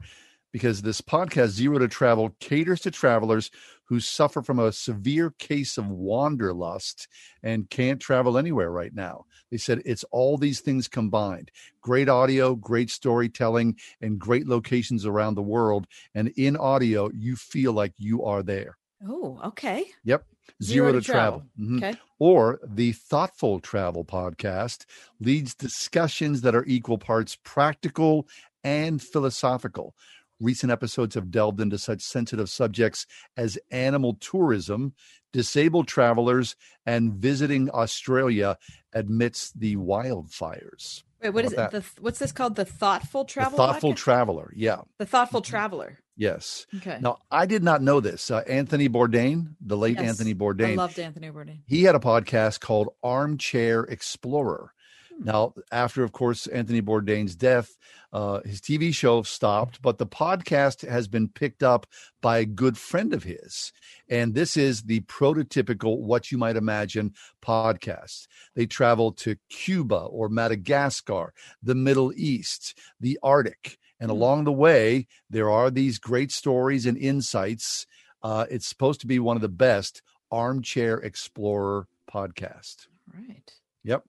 Because 0.52 0.82
this 0.82 1.00
podcast, 1.00 1.48
Zero 1.48 1.78
to 1.78 1.88
Travel, 1.88 2.34
caters 2.40 2.80
to 2.80 2.90
travelers 2.90 3.50
who 3.86 4.00
suffer 4.00 4.42
from 4.42 4.58
a 4.58 4.72
severe 4.72 5.30
case 5.38 5.78
of 5.78 5.88
wanderlust 5.88 7.08
and 7.42 7.70
can't 7.70 8.00
travel 8.00 8.36
anywhere 8.36 8.70
right 8.70 8.94
now. 8.94 9.24
They 9.50 9.56
said 9.56 9.82
it's 9.84 10.04
all 10.10 10.36
these 10.36 10.60
things 10.60 10.88
combined 10.88 11.50
great 11.80 12.08
audio, 12.08 12.54
great 12.56 12.90
storytelling, 12.90 13.76
and 14.00 14.18
great 14.18 14.46
locations 14.46 15.06
around 15.06 15.34
the 15.34 15.42
world. 15.42 15.86
And 16.14 16.28
in 16.36 16.56
audio, 16.56 17.10
you 17.14 17.36
feel 17.36 17.72
like 17.72 17.92
you 17.96 18.24
are 18.24 18.42
there. 18.42 18.76
Oh, 19.06 19.40
okay. 19.44 19.84
Yep. 20.04 20.24
Zero 20.62 20.86
Zero, 20.88 20.92
to 20.92 21.00
to, 21.00 21.04
travel. 21.04 21.44
travel. 21.56 21.76
Mhm. 21.76 21.76
Okay. 21.78 22.00
Or 22.18 22.60
the 22.64 22.92
Thoughtful 22.92 23.60
Travel 23.60 24.04
podcast 24.04 24.86
leads 25.20 25.54
discussions 25.54 26.40
that 26.42 26.54
are 26.54 26.64
equal 26.66 26.98
parts 26.98 27.36
practical 27.44 28.26
and 28.64 29.02
philosophical. 29.02 29.94
Recent 30.40 30.70
episodes 30.70 31.14
have 31.14 31.30
delved 31.30 31.60
into 31.60 31.78
such 31.78 32.02
sensitive 32.02 32.48
subjects 32.50 33.06
as 33.36 33.58
animal 33.70 34.14
tourism, 34.20 34.92
disabled 35.32 35.88
travelers, 35.88 36.56
and 36.84 37.14
visiting 37.14 37.70
Australia 37.70 38.58
amidst 38.94 39.58
the 39.58 39.76
wildfires. 39.76 41.02
Wait, 41.22 41.30
what 41.30 41.44
is 41.46 41.52
it? 41.52 41.70
The, 41.70 41.84
what's 42.00 42.18
this 42.18 42.32
called? 42.32 42.56
The 42.56 42.64
thoughtful 42.66 43.24
The 43.24 43.28
travel. 43.30 43.56
thoughtful 43.56 43.92
podcast? 43.92 43.96
traveler. 43.96 44.52
Yeah. 44.54 44.82
the 44.98 45.06
thoughtful 45.06 45.40
traveler. 45.40 45.98
Yes. 46.18 46.66
Okay. 46.76 46.98
Now, 47.00 47.18
I 47.30 47.46
did 47.46 47.62
not 47.62 47.82
know 47.82 48.00
this. 48.00 48.30
Uh, 48.30 48.42
Anthony 48.46 48.88
Bourdain, 48.88 49.54
the 49.60 49.76
late 49.76 49.96
Yes. 49.98 50.08
Anthony 50.20 50.32
I 50.32 50.74
loved 50.74 50.98
Anthony 50.98 51.30
Bourdain. 51.30 51.58
he 51.66 51.82
had 51.84 51.94
a 51.94 51.98
podcast 51.98 52.60
called 52.60 52.88
Armchair 53.02 53.82
Explorer. 53.84 54.72
Hmm. 55.18 55.24
Now, 55.24 55.54
after, 55.70 56.02
of 56.02 56.12
course, 56.12 56.46
Anthony 56.46 56.82
Bourdain's 56.82 57.34
death, 57.34 57.76
uh, 58.12 58.40
his 58.44 58.60
TV 58.60 58.94
show 58.94 59.22
stopped, 59.22 59.82
but 59.82 59.98
the 59.98 60.06
podcast 60.06 60.88
has 60.88 61.08
been 61.08 61.28
picked 61.28 61.62
up 61.62 61.86
by 62.20 62.38
a 62.38 62.44
good 62.44 62.78
friend 62.78 63.12
of 63.12 63.24
his. 63.24 63.72
And 64.08 64.34
this 64.34 64.56
is 64.56 64.84
the 64.84 65.00
prototypical 65.00 66.00
What 66.00 66.30
You 66.32 66.38
Might 66.38 66.56
Imagine 66.56 67.14
podcast. 67.42 68.26
They 68.54 68.66
travel 68.66 69.12
to 69.12 69.36
Cuba 69.48 69.96
or 69.98 70.28
Madagascar, 70.28 71.32
the 71.62 71.74
Middle 71.74 72.12
East, 72.14 72.78
the 73.00 73.18
Arctic. 73.22 73.78
And 73.98 74.10
along 74.10 74.44
the 74.44 74.52
way, 74.52 75.06
there 75.30 75.50
are 75.50 75.70
these 75.70 75.98
great 75.98 76.30
stories 76.30 76.86
and 76.86 76.98
insights. 76.98 77.86
Uh, 78.22 78.46
it's 78.50 78.66
supposed 78.66 79.00
to 79.00 79.06
be 79.06 79.18
one 79.18 79.36
of 79.36 79.42
the 79.42 79.48
best 79.48 80.02
armchair 80.30 80.96
explorer 80.98 81.88
podcast. 82.12 82.88
Right. 83.14 83.52
Yep. 83.84 84.04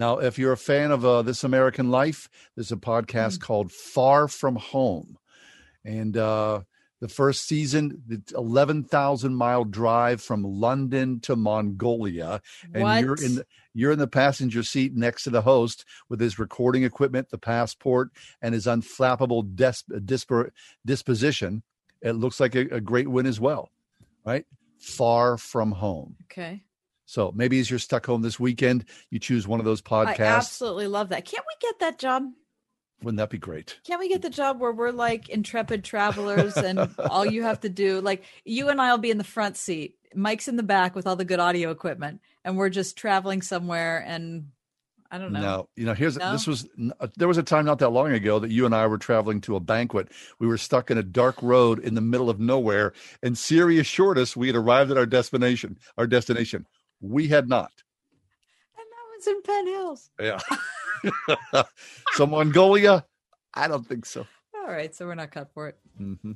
Now, 0.00 0.16
if 0.16 0.38
you're 0.38 0.52
a 0.52 0.56
fan 0.56 0.92
of 0.92 1.04
uh, 1.04 1.20
This 1.20 1.44
American 1.44 1.90
Life, 1.90 2.30
there's 2.56 2.72
a 2.72 2.76
podcast 2.76 3.36
Mm. 3.36 3.40
called 3.42 3.70
Far 3.70 4.28
From 4.28 4.56
Home. 4.56 5.18
And 5.84 6.16
uh, 6.16 6.62
the 7.00 7.08
first 7.08 7.46
season, 7.46 8.02
the 8.06 8.22
11,000 8.34 9.34
mile 9.34 9.64
drive 9.64 10.22
from 10.22 10.42
London 10.42 11.20
to 11.20 11.36
Mongolia. 11.36 12.40
And 12.72 12.82
you're 13.04 13.22
in 13.22 13.34
the, 13.34 13.46
you're 13.74 13.92
in 13.92 13.98
the 13.98 14.06
passenger 14.06 14.62
seat 14.62 14.94
next 14.96 15.24
to 15.24 15.30
the 15.30 15.42
host 15.42 15.84
with 16.08 16.18
his 16.18 16.38
recording 16.38 16.82
equipment, 16.82 17.28
the 17.28 17.36
passport, 17.36 18.08
and 18.40 18.54
his 18.54 18.64
unflappable 18.64 19.54
des- 19.54 20.00
disp- 20.00 20.32
disposition. 20.86 21.62
It 22.00 22.12
looks 22.12 22.40
like 22.40 22.54
a, 22.54 22.60
a 22.76 22.80
great 22.80 23.08
win 23.08 23.26
as 23.26 23.38
well, 23.38 23.68
right? 24.24 24.46
Far 24.78 25.36
From 25.36 25.72
Home. 25.72 26.16
Okay. 26.32 26.62
So 27.10 27.32
maybe 27.34 27.58
as 27.58 27.68
you're 27.68 27.80
stuck 27.80 28.06
home 28.06 28.22
this 28.22 28.38
weekend, 28.38 28.84
you 29.10 29.18
choose 29.18 29.48
one 29.48 29.58
of 29.58 29.66
those 29.66 29.82
podcasts. 29.82 30.20
I 30.20 30.26
absolutely 30.26 30.86
love 30.86 31.08
that. 31.08 31.24
Can't 31.24 31.44
we 31.44 31.66
get 31.68 31.80
that 31.80 31.98
job? 31.98 32.22
Wouldn't 33.02 33.18
that 33.18 33.30
be 33.30 33.38
great? 33.38 33.80
Can't 33.84 33.98
we 33.98 34.08
get 34.08 34.22
the 34.22 34.30
job 34.30 34.60
where 34.60 34.70
we're 34.70 34.92
like 34.92 35.28
intrepid 35.28 35.82
travelers 35.82 36.56
and 36.56 36.88
all 36.98 37.26
you 37.26 37.42
have 37.42 37.58
to 37.62 37.68
do, 37.68 38.00
like 38.00 38.22
you 38.44 38.68
and 38.68 38.80
I 38.80 38.92
will 38.92 38.98
be 38.98 39.10
in 39.10 39.18
the 39.18 39.24
front 39.24 39.56
seat, 39.56 39.96
Mike's 40.14 40.46
in 40.46 40.54
the 40.54 40.62
back 40.62 40.94
with 40.94 41.08
all 41.08 41.16
the 41.16 41.24
good 41.24 41.40
audio 41.40 41.72
equipment, 41.72 42.20
and 42.44 42.56
we're 42.56 42.68
just 42.68 42.96
traveling 42.96 43.42
somewhere 43.42 44.04
and 44.06 44.46
I 45.10 45.18
don't 45.18 45.32
know. 45.32 45.40
No, 45.40 45.68
you 45.74 45.86
know, 45.86 45.94
here's 45.94 46.16
No? 46.16 46.30
this 46.30 46.46
was 46.46 46.68
uh, 47.00 47.08
there 47.16 47.26
was 47.26 47.38
a 47.38 47.42
time 47.42 47.64
not 47.64 47.80
that 47.80 47.88
long 47.88 48.12
ago 48.12 48.38
that 48.38 48.52
you 48.52 48.64
and 48.66 48.74
I 48.74 48.86
were 48.86 48.98
traveling 48.98 49.40
to 49.40 49.56
a 49.56 49.60
banquet. 49.60 50.12
We 50.38 50.46
were 50.46 50.58
stuck 50.58 50.92
in 50.92 50.98
a 50.98 51.02
dark 51.02 51.42
road 51.42 51.80
in 51.80 51.96
the 51.96 52.00
middle 52.00 52.30
of 52.30 52.38
nowhere, 52.38 52.92
and 53.20 53.36
Siri 53.36 53.80
assured 53.80 54.18
us 54.18 54.36
we 54.36 54.46
had 54.46 54.54
arrived 54.54 54.92
at 54.92 54.96
our 54.96 55.06
destination. 55.06 55.78
Our 55.98 56.06
destination, 56.06 56.64
we 57.00 57.28
had 57.28 57.48
not. 57.48 57.72
And 58.76 58.86
that 58.86 59.16
was 59.16 59.26
in 59.26 59.42
Penn 59.42 59.66
Hills. 59.66 60.10
Yeah. 60.20 60.38
so 62.12 62.26
Mongolia, 62.26 63.04
I 63.54 63.68
don't 63.68 63.86
think 63.86 64.04
so. 64.06 64.26
All 64.54 64.66
right, 64.66 64.94
so 64.94 65.06
we're 65.06 65.14
not 65.14 65.30
cut 65.30 65.50
for 65.54 65.68
it. 65.68 65.78
hmm 65.96 66.32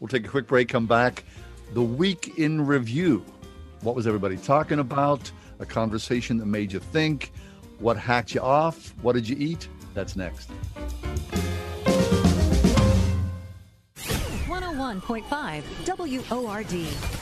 We'll 0.00 0.08
take 0.08 0.26
a 0.26 0.28
quick 0.28 0.46
break, 0.46 0.68
come 0.68 0.86
back. 0.86 1.24
The 1.74 1.82
week 1.82 2.38
in 2.38 2.66
review. 2.66 3.24
What 3.80 3.94
was 3.94 4.06
everybody 4.06 4.36
talking 4.36 4.78
about? 4.78 5.30
A 5.58 5.66
conversation 5.66 6.36
that 6.38 6.46
made 6.46 6.72
you 6.72 6.78
think. 6.80 7.32
What 7.78 7.96
hacked 7.96 8.34
you 8.34 8.40
off? 8.40 8.94
What 9.02 9.14
did 9.14 9.28
you 9.28 9.36
eat? 9.38 9.68
That's 9.94 10.14
next. 10.16 10.50
101.5 13.96 15.62
WORD. 16.30 17.21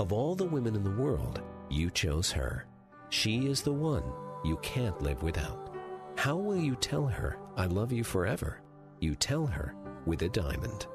Of 0.00 0.14
all 0.14 0.34
the 0.34 0.46
women 0.46 0.74
in 0.74 0.82
the 0.82 0.90
world, 0.92 1.42
you 1.68 1.90
chose 1.90 2.32
her. 2.32 2.64
She 3.10 3.48
is 3.48 3.60
the 3.60 3.74
one 3.74 4.02
you 4.42 4.56
can't 4.62 4.98
live 5.02 5.22
without. 5.22 5.76
How 6.16 6.36
will 6.36 6.56
you 6.56 6.74
tell 6.74 7.06
her, 7.06 7.36
I 7.58 7.66
love 7.66 7.92
you 7.92 8.02
forever? 8.02 8.62
You 9.00 9.14
tell 9.14 9.46
her 9.46 9.74
with 10.06 10.22
a 10.22 10.30
diamond. 10.30 10.86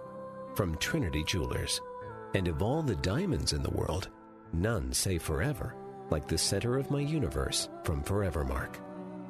From 0.56 0.76
Trinity 0.78 1.24
Jewelers. 1.24 1.80
And 2.34 2.48
of 2.48 2.64
all 2.64 2.82
the 2.82 2.96
diamonds 2.96 3.54
in 3.54 3.62
the 3.62 3.70
world, 3.70 4.10
none 4.54 4.92
say 4.92 5.20
forever, 5.20 5.76
like 6.10 6.28
the 6.28 6.36
center 6.36 6.80
of 6.80 6.90
my 6.90 7.02
universe 7.02 7.70
from 7.84 8.04
Forevermark. 8.04 8.78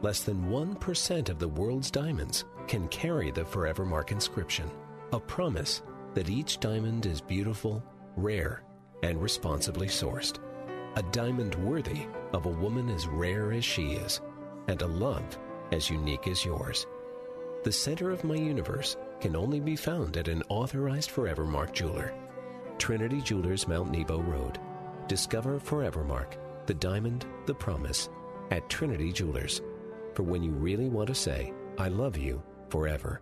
Less 0.01 0.21
than 0.21 0.45
1% 0.45 1.27
of 1.27 1.37
the 1.37 1.49
world's 1.49 1.91
diamonds 1.91 2.45
can 2.69 2.87
carry 2.87 3.29
the 3.29 3.43
Forevermark 3.43 4.13
inscription, 4.13 4.71
a 5.11 5.19
promise 5.19 5.81
that 6.13 6.29
each 6.29 6.61
diamond 6.61 7.05
is 7.05 7.19
beautiful, 7.19 7.83
rare, 8.15 8.63
and 9.03 9.21
responsibly 9.21 9.87
sourced. 9.87 10.39
A 10.95 11.03
diamond 11.11 11.55
worthy 11.55 12.05
of 12.33 12.45
a 12.45 12.49
woman 12.49 12.89
as 12.89 13.07
rare 13.07 13.51
as 13.51 13.65
she 13.65 13.93
is, 13.93 14.21
and 14.67 14.81
a 14.81 14.87
love 14.87 15.37
as 15.71 15.89
unique 15.89 16.27
as 16.27 16.45
yours. 16.45 16.87
The 17.63 17.71
center 17.71 18.11
of 18.11 18.23
my 18.23 18.35
universe 18.35 18.95
can 19.19 19.35
only 19.35 19.59
be 19.59 19.75
found 19.75 20.17
at 20.17 20.27
an 20.27 20.43
authorized 20.49 21.09
Forevermark 21.09 21.73
jeweler. 21.73 22.13
Trinity 22.77 23.21
Jewelers, 23.21 23.67
Mount 23.67 23.91
Nebo 23.91 24.21
Road. 24.21 24.59
Discover 25.07 25.59
Forevermark, 25.59 26.37
the 26.65 26.73
diamond, 26.73 27.25
the 27.45 27.53
promise, 27.53 28.09
at 28.51 28.69
Trinity 28.69 29.11
Jewelers. 29.11 29.61
For 30.13 30.23
when 30.23 30.43
you 30.43 30.51
really 30.51 30.89
want 30.89 31.07
to 31.07 31.15
say, 31.15 31.53
I 31.77 31.87
love 31.87 32.17
you 32.17 32.41
forever. 32.69 33.21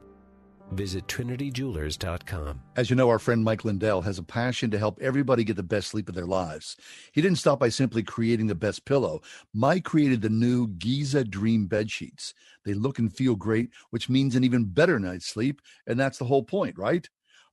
Visit 0.71 1.07
TrinityJewelers.com. 1.07 2.61
As 2.75 2.89
you 2.89 2.95
know, 2.95 3.09
our 3.09 3.19
friend 3.19 3.43
Mike 3.43 3.63
Lindell 3.63 4.01
has 4.01 4.17
a 4.17 4.23
passion 4.23 4.71
to 4.71 4.79
help 4.79 4.99
everybody 5.01 5.43
get 5.43 5.55
the 5.55 5.63
best 5.63 5.89
sleep 5.89 6.09
of 6.09 6.15
their 6.15 6.25
lives. 6.25 6.77
He 7.11 7.21
didn't 7.21 7.37
stop 7.37 7.59
by 7.59 7.69
simply 7.69 8.03
creating 8.03 8.47
the 8.47 8.55
best 8.55 8.85
pillow. 8.85 9.21
Mike 9.53 9.83
created 9.83 10.21
the 10.21 10.29
new 10.29 10.67
Giza 10.67 11.23
Dream 11.23 11.67
bed 11.67 11.91
sheets. 11.91 12.33
They 12.65 12.73
look 12.73 12.99
and 12.99 13.13
feel 13.13 13.35
great, 13.35 13.69
which 13.91 14.09
means 14.09 14.35
an 14.35 14.43
even 14.43 14.65
better 14.65 14.99
night's 14.99 15.27
sleep, 15.27 15.61
and 15.87 15.99
that's 15.99 16.17
the 16.17 16.25
whole 16.25 16.43
point, 16.43 16.77
right? 16.77 17.07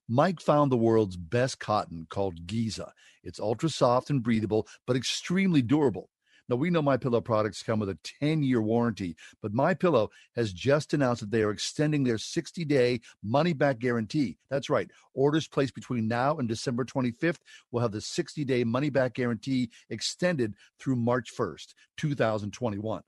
Mike 0.09 0.41
found 0.41 0.73
the 0.73 0.77
world's 0.77 1.17
best 1.17 1.61
cotton 1.61 2.07
called 2.11 2.47
Giza. 2.47 2.93
It's 3.23 3.39
ultra 3.39 3.69
soft 3.69 4.11
and 4.11 4.23
breathable, 4.23 4.67
but 4.87 4.97
extremely 4.97 5.63
durable. 5.63 6.10
Now 6.51 6.57
we 6.57 6.69
know 6.69 6.83
my 6.83 6.97
pillow 6.97 7.21
products 7.21 7.63
come 7.63 7.79
with 7.79 7.91
a 7.91 7.99
10-year 8.21 8.61
warranty, 8.61 9.15
but 9.41 9.55
my 9.55 9.73
pillow 9.73 10.11
has 10.35 10.53
just 10.53 10.93
announced 10.93 11.21
that 11.21 11.31
they 11.31 11.45
are 11.45 11.53
extending 11.53 12.03
their 12.03 12.17
60-day 12.17 13.03
money-back 13.23 13.79
guarantee. 13.79 14.37
That's 14.51 14.69
right. 14.69 14.91
Orders 15.15 15.47
placed 15.47 15.77
between 15.77 16.09
now 16.09 16.39
and 16.39 16.49
December 16.49 16.85
25th 16.85 17.39
will 17.71 17.81
have 17.81 17.93
the 17.93 17.99
60-day 17.99 18.65
money-back 18.65 19.15
guarantee 19.15 19.71
extended 19.91 20.55
through 20.81 20.97
March 20.97 21.31
1st, 21.39 21.75
2021. 21.99 23.03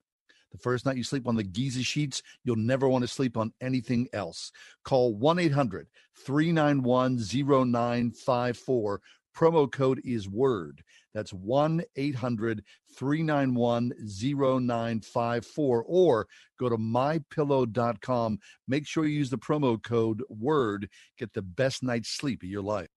The 0.52 0.58
first 0.58 0.86
night 0.86 0.96
you 0.96 1.02
sleep 1.02 1.26
on 1.26 1.34
the 1.34 1.42
Giza 1.42 1.82
sheets, 1.82 2.22
you'll 2.44 2.54
never 2.54 2.88
want 2.88 3.02
to 3.02 3.08
sleep 3.08 3.36
on 3.36 3.52
anything 3.60 4.06
else. 4.12 4.52
Call 4.84 5.16
1 5.16 5.40
800 5.40 5.88
391 6.24 7.16
0954. 7.16 9.00
Promo 9.34 9.72
code 9.72 10.00
is 10.04 10.28
WORD. 10.28 10.84
That's 11.14 11.32
1 11.32 11.82
800 11.96 12.64
391 12.96 13.92
0954. 13.98 15.84
Or 15.86 16.26
go 16.58 16.68
to 16.68 16.76
mypillow.com. 16.76 18.38
Make 18.68 18.86
sure 18.86 19.04
you 19.04 19.18
use 19.18 19.30
the 19.30 19.38
promo 19.38 19.82
code 19.82 20.22
WORD. 20.28 20.88
Get 21.18 21.32
the 21.32 21.42
best 21.42 21.82
night's 21.82 22.10
sleep 22.10 22.42
of 22.42 22.48
your 22.48 22.62
life. 22.62 22.88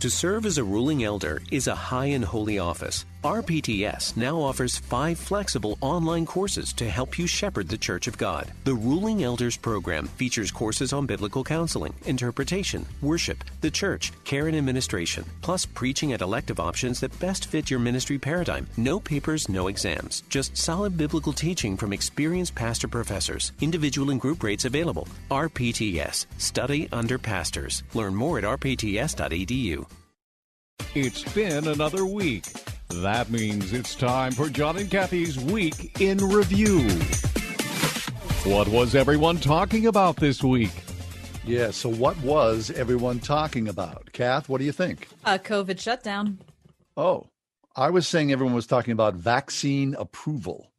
To 0.00 0.10
serve 0.10 0.46
as 0.46 0.58
a 0.58 0.64
ruling 0.64 1.04
elder 1.04 1.42
is 1.52 1.68
a 1.68 1.74
high 1.74 2.06
and 2.06 2.24
holy 2.24 2.58
office. 2.58 3.04
RPTS 3.22 4.16
now 4.16 4.36
offers 4.36 4.78
five 4.78 5.16
flexible 5.16 5.78
online 5.80 6.26
courses 6.26 6.72
to 6.72 6.90
help 6.90 7.20
you 7.20 7.28
shepherd 7.28 7.68
the 7.68 7.78
Church 7.78 8.08
of 8.08 8.18
God. 8.18 8.50
The 8.64 8.74
Ruling 8.74 9.22
Elders 9.22 9.56
program 9.56 10.08
features 10.08 10.50
courses 10.50 10.92
on 10.92 11.06
biblical 11.06 11.44
counseling, 11.44 11.94
interpretation, 12.06 12.84
worship, 13.00 13.44
the 13.60 13.70
church, 13.70 14.10
care 14.24 14.48
and 14.48 14.56
administration, 14.56 15.24
plus 15.40 15.64
preaching 15.64 16.12
at 16.12 16.20
elective 16.20 16.58
options 16.58 16.98
that 16.98 17.16
best 17.20 17.46
fit 17.46 17.70
your 17.70 17.78
ministry 17.78 18.18
paradigm. 18.18 18.66
No 18.76 18.98
papers, 18.98 19.48
no 19.48 19.68
exams, 19.68 20.24
just 20.28 20.56
solid 20.56 20.98
biblical 20.98 21.32
teaching 21.32 21.76
from 21.76 21.92
experienced 21.92 22.56
pastor 22.56 22.88
professors. 22.88 23.52
Individual 23.60 24.10
and 24.10 24.20
group 24.20 24.42
rates 24.42 24.64
available. 24.64 25.06
RPTS, 25.30 26.26
study 26.38 26.88
under 26.90 27.18
pastors. 27.18 27.84
Learn 27.94 28.16
more 28.16 28.38
at 28.38 28.44
rpts.edu. 28.44 29.86
It's 30.96 31.22
been 31.32 31.68
another 31.68 32.04
week. 32.04 32.46
That 33.00 33.30
means 33.30 33.72
it's 33.72 33.94
time 33.94 34.32
for 34.32 34.48
John 34.48 34.76
and 34.76 34.90
Kathy's 34.90 35.38
Week 35.38 36.00
in 36.00 36.18
Review. 36.18 36.80
What 38.44 38.68
was 38.68 38.94
everyone 38.94 39.38
talking 39.38 39.86
about 39.86 40.16
this 40.16 40.42
week? 40.42 40.70
Yeah, 41.44 41.70
so 41.70 41.88
what 41.88 42.20
was 42.22 42.70
everyone 42.70 43.18
talking 43.18 43.66
about? 43.66 44.12
Kath, 44.12 44.48
what 44.48 44.58
do 44.58 44.64
you 44.64 44.72
think? 44.72 45.08
A 45.24 45.38
COVID 45.38 45.80
shutdown. 45.80 46.38
Oh, 46.96 47.26
I 47.74 47.90
was 47.90 48.06
saying 48.06 48.30
everyone 48.30 48.54
was 48.54 48.66
talking 48.66 48.92
about 48.92 49.14
vaccine 49.14 49.94
approval. 49.98 50.70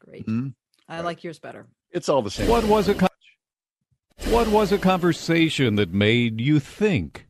Great. 0.00 0.24
Hmm? 0.26 0.48
I 0.88 1.00
like 1.00 1.22
yours 1.24 1.38
better. 1.38 1.66
It's 1.92 2.08
all 2.08 2.20
the 2.22 2.30
same. 2.30 2.48
What 2.48 2.64
was 2.64 2.88
a 2.88 2.94
con- 2.94 3.08
What 4.28 4.48
was 4.48 4.72
a 4.72 4.78
conversation 4.78 5.76
that 5.76 5.94
made 5.94 6.40
you 6.40 6.58
think? 6.58 7.23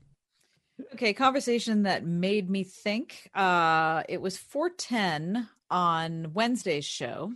Okay, 0.95 1.13
conversation 1.13 1.83
that 1.83 2.07
made 2.07 2.49
me 2.49 2.63
think. 2.63 3.29
Uh, 3.35 4.05
it 4.09 4.21
was 4.21 4.37
410 4.39 5.49
on 5.69 6.31
Wednesday's 6.35 6.85
show 6.85 7.33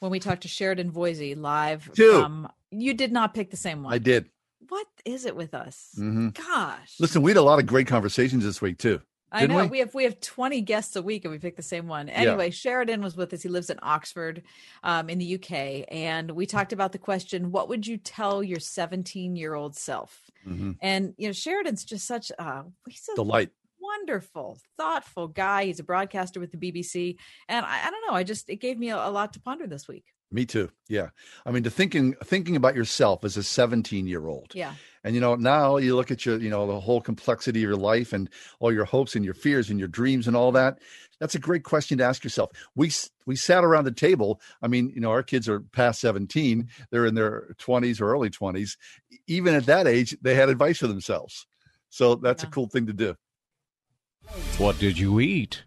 when 0.00 0.10
we 0.10 0.18
talked 0.18 0.42
to 0.42 0.48
Sheridan 0.48 0.90
Voisey 0.90 1.36
live 1.36 1.88
Two. 1.94 2.10
from. 2.20 2.48
You 2.72 2.94
did 2.94 3.12
not 3.12 3.32
pick 3.32 3.50
the 3.52 3.56
same 3.56 3.84
one. 3.84 3.94
I 3.94 3.98
did. 3.98 4.28
What 4.68 4.88
is 5.04 5.24
it 5.24 5.36
with 5.36 5.54
us? 5.54 5.94
Mhm. 5.96 6.34
Gosh. 6.34 6.96
Listen, 6.98 7.22
we 7.22 7.30
had 7.30 7.36
a 7.36 7.42
lot 7.42 7.60
of 7.60 7.66
great 7.66 7.86
conversations 7.86 8.42
this 8.42 8.60
week 8.60 8.78
too. 8.78 9.00
I 9.32 9.46
know 9.46 9.62
we? 9.64 9.68
we? 9.68 9.78
have 9.80 9.94
we 9.94 10.04
have 10.04 10.20
20 10.20 10.60
guests 10.62 10.94
a 10.96 11.02
week 11.02 11.24
and 11.24 11.32
we 11.32 11.38
pick 11.38 11.56
the 11.56 11.62
same 11.62 11.88
one. 11.88 12.08
Anyway, 12.08 12.50
Sheridan 12.50 13.02
was 13.02 13.16
with 13.16 13.32
us. 13.32 13.42
He 13.42 13.48
lives 13.48 13.70
in 13.70 13.78
Oxford, 13.82 14.42
um, 14.84 15.10
in 15.10 15.18
the 15.18 15.34
UK, 15.34 15.84
and 15.90 16.30
we 16.30 16.46
talked 16.46 16.72
about 16.72 16.92
the 16.92 16.98
question: 16.98 17.50
What 17.50 17.68
would 17.68 17.86
you 17.86 17.96
tell 17.96 18.42
your 18.42 18.60
17 18.60 19.36
year 19.36 19.54
old 19.54 19.76
self? 19.76 20.30
Mhm. 20.46 20.76
And 20.80 21.14
you 21.18 21.28
know, 21.28 21.32
Sheridan's 21.32 21.84
just 21.84 22.06
such 22.06 22.30
a 22.38 22.64
he's 22.88 23.08
a 23.12 23.16
Delight. 23.16 23.50
wonderful, 23.80 24.58
thoughtful 24.76 25.28
guy. 25.28 25.64
He's 25.66 25.80
a 25.80 25.84
broadcaster 25.84 26.40
with 26.40 26.52
the 26.52 26.58
BBC, 26.58 27.16
and 27.48 27.66
I, 27.66 27.86
I 27.86 27.90
don't 27.90 28.06
know. 28.08 28.14
I 28.14 28.22
just 28.22 28.48
it 28.48 28.56
gave 28.56 28.78
me 28.78 28.90
a, 28.90 28.96
a 28.96 29.10
lot 29.10 29.32
to 29.34 29.40
ponder 29.40 29.66
this 29.66 29.88
week. 29.88 30.04
Me 30.30 30.44
too. 30.44 30.70
Yeah. 30.88 31.10
I 31.44 31.52
mean, 31.52 31.62
to 31.62 31.70
thinking 31.70 32.14
thinking 32.24 32.56
about 32.56 32.74
yourself 32.74 33.22
as 33.24 33.36
a 33.36 33.42
17 33.42 34.06
year 34.06 34.26
old. 34.26 34.52
Yeah. 34.54 34.74
And 35.04 35.14
you 35.14 35.20
know, 35.20 35.36
now 35.36 35.76
you 35.76 35.94
look 35.94 36.10
at 36.10 36.26
your, 36.26 36.38
you 36.38 36.50
know, 36.50 36.66
the 36.66 36.80
whole 36.80 37.00
complexity 37.00 37.60
of 37.60 37.68
your 37.68 37.76
life 37.76 38.12
and 38.12 38.28
all 38.58 38.72
your 38.72 38.84
hopes 38.84 39.14
and 39.14 39.24
your 39.24 39.34
fears 39.34 39.70
and 39.70 39.78
your 39.78 39.88
dreams 39.88 40.26
and 40.26 40.36
all 40.36 40.50
that. 40.52 40.80
That's 41.20 41.36
a 41.36 41.38
great 41.38 41.62
question 41.62 41.98
to 41.98 42.04
ask 42.04 42.24
yourself. 42.24 42.50
We 42.74 42.90
we 43.24 43.36
sat 43.36 43.64
around 43.64 43.84
the 43.84 43.92
table. 43.92 44.40
I 44.60 44.66
mean, 44.66 44.90
you 44.94 45.00
know, 45.00 45.10
our 45.10 45.22
kids 45.22 45.48
are 45.48 45.60
past 45.60 46.00
17. 46.00 46.68
They're 46.90 47.06
in 47.06 47.14
their 47.14 47.54
20s 47.58 48.00
or 48.00 48.12
early 48.12 48.30
20s. 48.30 48.76
Even 49.28 49.54
at 49.54 49.66
that 49.66 49.86
age, 49.86 50.16
they 50.20 50.34
had 50.34 50.48
advice 50.48 50.78
for 50.78 50.88
themselves. 50.88 51.46
So 51.88 52.16
that's 52.16 52.42
a 52.42 52.48
cool 52.48 52.66
thing 52.66 52.86
to 52.86 52.92
do. 52.92 53.16
What 54.58 54.78
did 54.78 54.98
you 54.98 55.20
eat? 55.20 55.62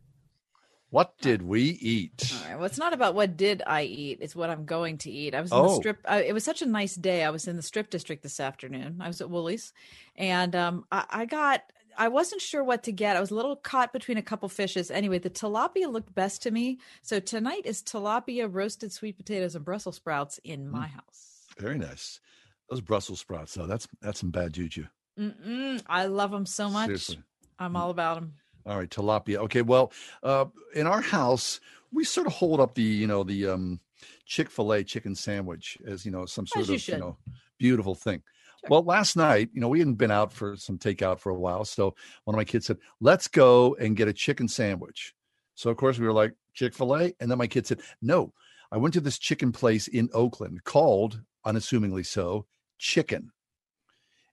What 0.91 1.13
did 1.21 1.43
we 1.43 1.61
eat? 1.63 2.31
All 2.31 2.37
right. 2.37 2.55
Well, 2.55 2.65
it's 2.65 2.77
not 2.77 2.93
about 2.93 3.15
what 3.15 3.37
did 3.37 3.61
I 3.65 3.83
eat; 3.83 4.19
it's 4.21 4.35
what 4.35 4.49
I'm 4.49 4.65
going 4.65 4.97
to 4.99 5.11
eat. 5.11 5.33
I 5.33 5.41
was 5.41 5.55
in 5.55 5.61
the 5.61 5.67
Oh. 5.67 5.79
strip. 5.79 5.99
I, 6.07 6.23
it 6.23 6.33
was 6.33 6.43
such 6.43 6.61
a 6.61 6.65
nice 6.65 6.95
day. 6.95 7.23
I 7.23 7.29
was 7.29 7.47
in 7.47 7.55
the 7.55 7.61
strip 7.61 7.89
district 7.89 8.23
this 8.23 8.39
afternoon. 8.39 8.97
I 9.01 9.07
was 9.07 9.21
at 9.21 9.29
Wholey's, 9.29 9.73
and 10.15 10.55
um, 10.55 10.85
I, 10.91 11.05
I 11.09 11.25
got. 11.25 11.61
I 11.97 12.07
wasn't 12.07 12.41
sure 12.41 12.63
what 12.63 12.83
to 12.83 12.91
get. 12.93 13.17
I 13.17 13.19
was 13.19 13.31
a 13.31 13.35
little 13.35 13.55
caught 13.57 13.91
between 13.91 14.17
a 14.17 14.21
couple 14.21 14.47
fishes. 14.47 14.89
Anyway, 14.89 15.19
the 15.19 15.29
tilapia 15.29 15.91
looked 15.91 16.13
best 16.15 16.41
to 16.43 16.51
me. 16.51 16.79
So 17.01 17.19
tonight 17.19 17.63
is 17.65 17.81
tilapia, 17.83 18.47
roasted 18.49 18.93
sweet 18.93 19.17
potatoes, 19.17 19.55
and 19.55 19.65
Brussels 19.65 19.97
sprouts 19.97 20.39
in 20.43 20.69
my 20.69 20.87
Mm. 20.87 20.91
house. 20.91 21.47
Very 21.57 21.77
nice. 21.77 22.21
Those 22.69 22.81
Brussels 22.81 23.19
sprouts, 23.19 23.53
though, 23.55 23.65
that's 23.67 23.87
that's 24.01 24.19
some 24.19 24.31
bad 24.31 24.53
juju. 24.53 24.85
Mm-mm, 25.19 25.83
I 25.87 26.05
love 26.05 26.31
them 26.31 26.45
so 26.45 26.69
much. 26.69 26.85
Seriously. 26.85 27.23
I'm 27.57 27.75
all 27.75 27.89
about 27.89 28.15
them. 28.21 28.33
All 28.65 28.77
right, 28.77 28.90
tilapia. 28.90 29.38
Okay, 29.38 29.61
well, 29.61 29.91
uh, 30.23 30.45
in 30.76 30.86
our 30.88 31.02
house, 31.02 31.60
we 31.91 32.03
sort 32.03 32.27
of 32.27 32.34
hold 32.34 32.60
up 32.60 32.76
the, 32.76 32.84
you 32.84 33.07
know, 33.07 33.23
the 33.23 33.48
um, 33.48 33.80
Chick 34.26 34.49
Fil 34.49 34.73
A 34.73 34.84
chicken 34.84 35.15
sandwich 35.15 35.77
as 35.86 36.06
you 36.06 36.11
know 36.11 36.26
some 36.26 36.45
sort 36.45 36.68
you 36.68 36.76
of, 36.76 36.76
you 36.76 36.80
should. 36.80 36.99
know, 36.99 37.18
beautiful 37.57 37.95
thing. 37.95 38.22
Well, 38.68 38.84
last 38.84 39.15
night, 39.15 39.49
you 39.53 39.61
know, 39.61 39.69
we 39.69 39.80
hadn't 39.80 39.95
been 39.95 40.11
out 40.11 40.34
for 40.34 40.56
some 40.57 40.77
takeout 40.77 41.19
for 41.19 41.30
a 41.31 41.40
while, 41.40 41.65
so 41.65 41.95
one 42.26 42.36
of 42.36 42.38
my 42.38 42.44
kids 42.44 42.68
said, 42.68 42.77
"Let's 42.99 43.27
go 43.27 43.76
and 43.76 43.95
get 43.95 44.07
a 44.07 44.14
chicken 44.14 44.48
sandwich." 44.48 45.14
So 45.56 45.69
of 45.69 45.77
course 45.77 45.98
we 45.98 46.06
were 46.06 46.14
like 46.14 46.36
Chick 46.53 46.73
Fil 46.73 46.95
A, 46.95 47.14
and 47.19 47.31
then 47.31 47.38
my 47.38 47.48
kid 47.48 47.65
said, 47.65 47.81
"No, 48.02 48.34
I 48.72 48.77
went 48.77 48.94
to 48.94 49.02
this 49.02 49.18
chicken 49.18 49.52
place 49.52 49.88
in 49.88 50.10
Oakland 50.14 50.64
called, 50.64 51.22
unassumingly 51.45 52.03
so, 52.03 52.45
Chicken, 52.77 53.31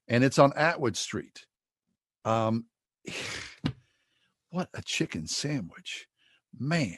and 0.07 0.23
it's 0.23 0.37
on 0.39 0.53
Atwood 0.55 0.95
Street." 0.97 1.45
Um, 2.23 2.65
what 4.57 4.69
a 4.73 4.81
chicken 4.81 5.27
sandwich, 5.27 6.07
man! 6.59 6.97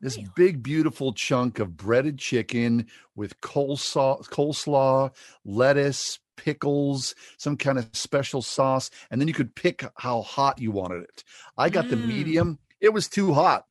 This 0.00 0.18
big, 0.34 0.62
beautiful 0.62 1.12
chunk 1.12 1.58
of 1.58 1.76
breaded 1.76 2.18
chicken 2.18 2.86
with 3.14 3.38
coleslaw, 3.42 4.26
coleslaw, 4.30 5.14
lettuce, 5.44 6.18
pickles, 6.38 7.14
some 7.36 7.58
kind 7.58 7.76
of 7.76 7.90
special 7.92 8.40
sauce, 8.40 8.88
and 9.10 9.20
then 9.20 9.28
you 9.28 9.34
could 9.34 9.54
pick 9.54 9.84
how 9.98 10.22
hot 10.22 10.58
you 10.58 10.70
wanted 10.70 11.02
it. 11.02 11.24
I 11.58 11.68
got 11.68 11.90
the 11.90 11.96
Mm. 11.96 12.06
medium; 12.06 12.58
it 12.80 12.94
was 12.94 13.06
too 13.06 13.34
hot, 13.34 13.66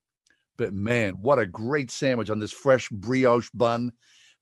but 0.56 0.72
man, 0.72 1.14
what 1.14 1.40
a 1.40 1.48
great 1.48 1.90
sandwich 1.90 2.30
on 2.30 2.38
this 2.38 2.52
fresh 2.52 2.88
brioche 2.90 3.50
bun! 3.52 3.94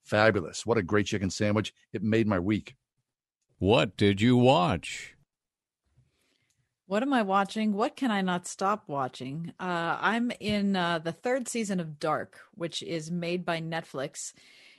Fabulous! 0.03 0.65
What 0.65 0.77
a 0.77 0.83
great 0.83 1.05
chicken 1.05 1.29
sandwich! 1.29 1.73
It 1.93 2.03
made 2.03 2.27
my 2.27 2.39
week. 2.39 2.75
What 3.57 3.95
did 3.95 4.19
you 4.19 4.35
watch? 4.35 5.10
What 6.91 7.03
am 7.03 7.13
I 7.13 7.21
watching? 7.21 7.71
What 7.71 7.95
can 7.95 8.11
I 8.11 8.19
not 8.19 8.45
stop 8.45 8.83
watching? 8.89 9.53
Uh, 9.57 9.97
I'm 10.01 10.29
in 10.41 10.75
uh, 10.75 10.99
the 10.99 11.13
third 11.13 11.47
season 11.47 11.79
of 11.79 12.01
Dark, 12.01 12.39
which 12.53 12.83
is 12.83 13.09
made 13.09 13.45
by 13.45 13.61
Netflix. 13.61 14.33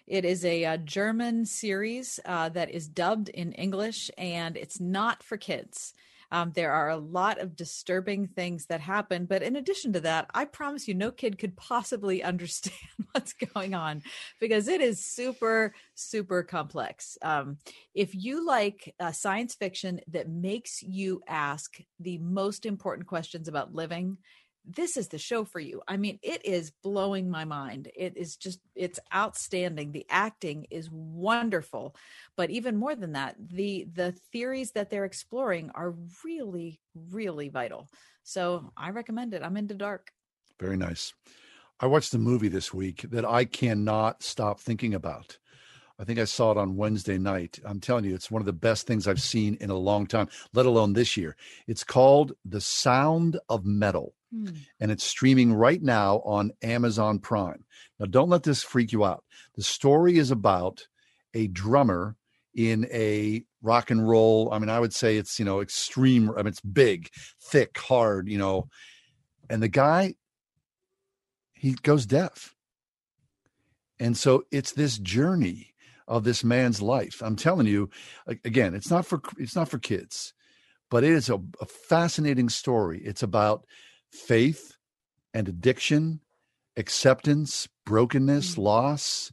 It 0.07 0.27
is 0.27 0.45
a, 0.45 0.63
uh 0.67 0.77
German 0.77 1.47
series 1.47 2.21
uh, 2.27 2.51
that 2.51 2.69
is 2.69 2.87
dubbed 2.87 3.31
in 3.31 3.53
English, 3.53 4.11
and 4.19 4.59
it's 4.59 4.79
not 4.79 5.23
for 5.23 5.39
kids. 5.39 5.95
Um, 6.33 6.51
there 6.55 6.73
are 6.73 6.89
a 6.89 6.97
lot 6.97 7.39
of 7.39 7.55
disturbing 7.55 8.27
things 8.27 8.67
that 8.67 8.81
happen, 8.81 9.27
but 9.27 9.43
in 9.43 9.57
addition 9.57 9.93
to 9.93 10.01
that, 10.01 10.31
I 10.33 10.47
promise 10.47 10.89
you, 10.89 10.95
no 10.95 11.13
kid 11.13 11.39
could 11.39 11.57
possibly 11.57 12.23
understand 12.33 12.75
what's 13.13 13.35
going 13.35 13.75
on 13.75 14.03
because 14.41 14.67
it 14.67 14.81
is 14.81 15.05
super, 15.05 15.75
super 15.95 16.43
complex. 16.43 17.19
Um, 17.23 17.59
if 17.95 18.15
you 18.15 18.47
like 18.47 18.95
uh, 18.99 19.13
science 19.13 19.55
fiction 19.55 20.01
that 20.09 20.29
makes 20.29 20.83
you 20.83 21.23
ask 21.29 21.77
the 22.01 22.17
most 22.19 22.65
important 22.65 23.07
questions 23.07 23.47
about 23.47 23.75
living, 23.75 24.17
this 24.65 24.97
is 24.97 25.09
the 25.09 25.19
show 25.19 25.45
for 25.45 25.61
you. 25.61 25.83
I 25.89 25.97
mean, 25.97 26.19
it 26.23 26.45
is 26.45 26.73
blowing 26.83 27.31
my 27.31 27.45
mind. 27.45 27.91
It 27.97 28.17
is 28.17 28.37
just, 28.37 28.61
it's 28.75 29.01
outstanding. 29.15 29.93
The 29.93 30.07
acting 30.09 30.67
is 30.71 30.89
wonderful, 30.91 31.97
but 32.37 32.51
even 32.51 32.77
more 32.77 32.95
than 32.95 33.13
that, 33.13 33.37
the 33.39 33.89
the 33.93 34.13
theories 34.33 34.73
that 34.73 34.91
they're 34.91 35.05
exploring 35.05 35.71
are 35.75 35.95
really, 36.25 36.81
really 36.95 37.49
vital. 37.49 37.89
So 38.23 38.73
I 38.77 38.91
recommend 38.91 39.35
it. 39.35 39.43
I'm 39.43 39.57
into 39.57 39.75
dark. 39.75 40.13
Very 40.61 40.77
nice. 40.77 41.13
I 41.81 41.87
watched 41.87 42.15
a 42.15 42.19
movie 42.19 42.49
this 42.49 42.73
week 42.73 43.05
that 43.11 43.25
I 43.25 43.45
cannot 43.45 44.23
stop 44.23 44.61
thinking 44.61 44.95
about. 44.95 45.39
I 45.99 46.05
think 46.05 46.19
I 46.19 46.25
saw 46.25 46.53
it 46.53 46.57
on 46.57 46.77
Wednesday 46.77 47.19
night. 47.19 47.59
I'm 47.65 47.81
telling 47.81 48.05
you, 48.05 48.15
it's 48.15 48.31
one 48.31 48.43
of 48.43 48.47
the 48.47 48.53
best 48.53 48.87
things 48.87 49.07
I've 49.07 49.21
seen 49.21 49.57
in 49.61 49.71
a 49.71 49.77
long 49.77 50.07
time, 50.07 50.29
let 50.53 50.67
alone 50.67 50.93
this 50.93 51.17
year. 51.17 51.37
It's 51.67 51.85
called 51.85 52.33
The 52.45 52.61
Sound 52.61 53.39
of 53.49 53.65
Metal. 53.65 54.15
Hmm. 54.33 54.47
and 54.81 54.91
it's 54.91 55.05
streaming 55.05 55.53
right 55.53 55.83
now 55.83 56.23
on 56.25 56.53
Amazon 56.63 57.19
Prime. 57.19 57.67
Now, 58.01 58.07
don't 58.07 58.31
let 58.31 58.45
this 58.45 58.63
freak 58.63 58.91
you 58.91 59.05
out. 59.05 59.25
The 59.57 59.63
story 59.63 60.17
is 60.17 60.31
about 60.31 60.87
a 61.35 61.49
drummer 61.49 62.17
in 62.55 62.87
a 62.91 63.45
rock 63.61 63.91
and 63.91 64.09
roll. 64.09 64.51
I 64.51 64.59
mean, 64.59 64.71
I 64.71 64.81
would 64.81 64.95
say 64.95 65.19
it's, 65.19 65.39
you 65.39 65.45
know, 65.45 65.61
extreme. 65.61 66.31
I 66.31 66.37
mean, 66.39 66.47
it's 66.47 66.61
big, 66.61 67.11
thick, 67.43 67.77
hard, 67.77 68.27
you 68.29 68.39
know. 68.39 68.69
And 69.51 69.63
the 69.63 69.69
guy, 69.69 70.15
he 71.53 71.75
goes 71.75 72.07
deaf. 72.07 72.55
And 74.01 74.17
so 74.17 74.45
it's 74.51 74.73
this 74.73 74.97
journey 74.97 75.75
of 76.09 76.25
this 76.25 76.43
man's 76.43 76.81
life. 76.81 77.23
I'm 77.23 77.37
telling 77.37 77.67
you, 77.67 77.91
again, 78.27 78.75
it's 78.75 78.91
not 78.91 79.07
for 79.07 79.21
it's 79.39 79.55
not 79.55 79.69
for 79.69 79.79
kids, 79.79 80.33
but 80.91 81.05
it 81.05 81.11
is 81.11 81.29
a, 81.29 81.39
a 81.61 81.67
fascinating 81.67 82.49
story. 82.49 83.01
It's 83.05 83.23
about 83.23 83.65
faith 84.13 84.77
and 85.35 85.49
addiction, 85.49 86.21
acceptance, 86.77 87.69
brokenness, 87.85 88.59
loss. 88.59 89.33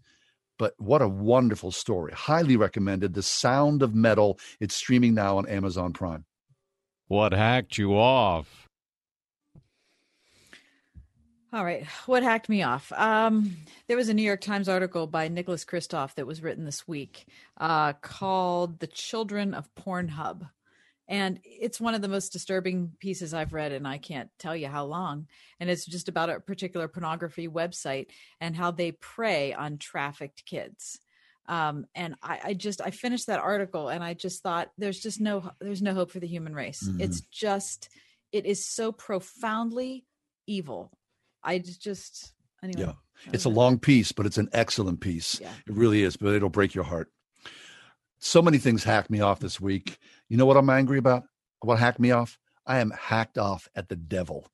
But 0.57 0.73
what 0.77 1.01
a 1.01 1.07
wonderful 1.07 1.71
story. 1.71 2.11
Highly 2.13 2.57
recommended. 2.57 3.13
The 3.13 3.23
Sound 3.23 3.83
of 3.83 3.93
Metal. 3.95 4.39
It's 4.59 4.75
streaming 4.75 5.13
now 5.13 5.37
on 5.37 5.47
Amazon 5.47 5.93
Prime. 5.93 6.25
What 7.07 7.31
hacked 7.31 7.77
you 7.77 7.97
off? 7.97 8.67
All 11.51 11.65
right. 11.65 11.85
What 12.05 12.21
hacked 12.21 12.47
me 12.47 12.61
off? 12.61 12.91
Um, 12.91 13.57
there 13.87 13.97
was 13.97 14.09
a 14.09 14.13
New 14.13 14.21
York 14.21 14.41
Times 14.41 14.69
article 14.69 15.07
by 15.07 15.27
Nicholas 15.29 15.65
Kristof 15.65 16.13
that 16.15 16.27
was 16.27 16.43
written 16.43 16.65
this 16.65 16.87
week 16.87 17.25
uh, 17.57 17.93
called 17.93 18.79
The 18.79 18.87
Children 18.87 19.55
of 19.55 19.73
Pornhub. 19.73 20.49
And 21.09 21.39
it's 21.43 21.81
one 21.81 21.95
of 21.95 22.03
the 22.03 22.07
most 22.07 22.31
disturbing 22.31 22.91
pieces 22.99 23.33
I've 23.33 23.51
read, 23.51 23.71
and 23.71 23.87
I 23.87 23.97
can't 23.97 24.29
tell 24.37 24.55
you 24.55 24.67
how 24.67 24.85
long. 24.85 25.27
And 25.59 25.67
it's 25.67 25.85
just 25.85 26.07
about 26.07 26.29
a 26.29 26.39
particular 26.39 26.87
pornography 26.87 27.47
website 27.47 28.07
and 28.39 28.55
how 28.55 28.69
they 28.69 28.91
prey 28.91 29.53
on 29.53 29.79
trafficked 29.79 30.45
kids. 30.45 30.99
Um, 31.47 31.87
and 31.95 32.13
I, 32.21 32.39
I 32.43 32.53
just 32.53 32.79
I 32.79 32.91
finished 32.91 33.25
that 33.25 33.39
article, 33.39 33.89
and 33.89 34.03
I 34.03 34.13
just 34.13 34.43
thought 34.43 34.69
there's 34.77 34.99
just 34.99 35.19
no 35.19 35.51
there's 35.59 35.81
no 35.81 35.95
hope 35.95 36.11
for 36.11 36.19
the 36.19 36.27
human 36.27 36.53
race. 36.53 36.87
Mhm. 36.87 37.01
It's 37.01 37.21
just 37.21 37.89
it 38.31 38.45
is 38.45 38.67
so 38.67 38.91
profoundly 38.91 40.05
evil. 40.45 40.91
I 41.43 41.57
just, 41.57 41.81
just 41.81 42.33
anyway. 42.61 42.93
Yeah. 43.25 43.31
It's 43.33 43.45
a 43.45 43.49
long 43.49 43.79
piece, 43.79 44.11
but 44.11 44.27
it's 44.27 44.37
an 44.37 44.49
excellent 44.53 45.01
piece. 45.01 45.41
Yeah. 45.41 45.51
It 45.67 45.73
really 45.73 46.03
is, 46.03 46.17
but 46.17 46.35
it'll 46.35 46.49
break 46.49 46.75
your 46.75 46.83
heart. 46.83 47.11
So 48.19 48.41
many 48.41 48.57
things 48.57 48.83
hacked 48.83 49.09
me 49.09 49.21
off 49.21 49.39
this 49.39 49.61
week. 49.61 49.97
You 50.27 50.37
know 50.37 50.45
what 50.45 50.57
I'm 50.57 50.69
angry 50.69 50.97
about? 50.97 51.23
What 51.61 51.79
hacked 51.79 51.99
me 51.99 52.11
off? 52.11 52.37
I 52.65 52.79
am 52.79 52.91
hacked 52.91 53.37
off 53.37 53.67
at 53.75 53.87
the 53.87 53.95
devil. 53.95 54.47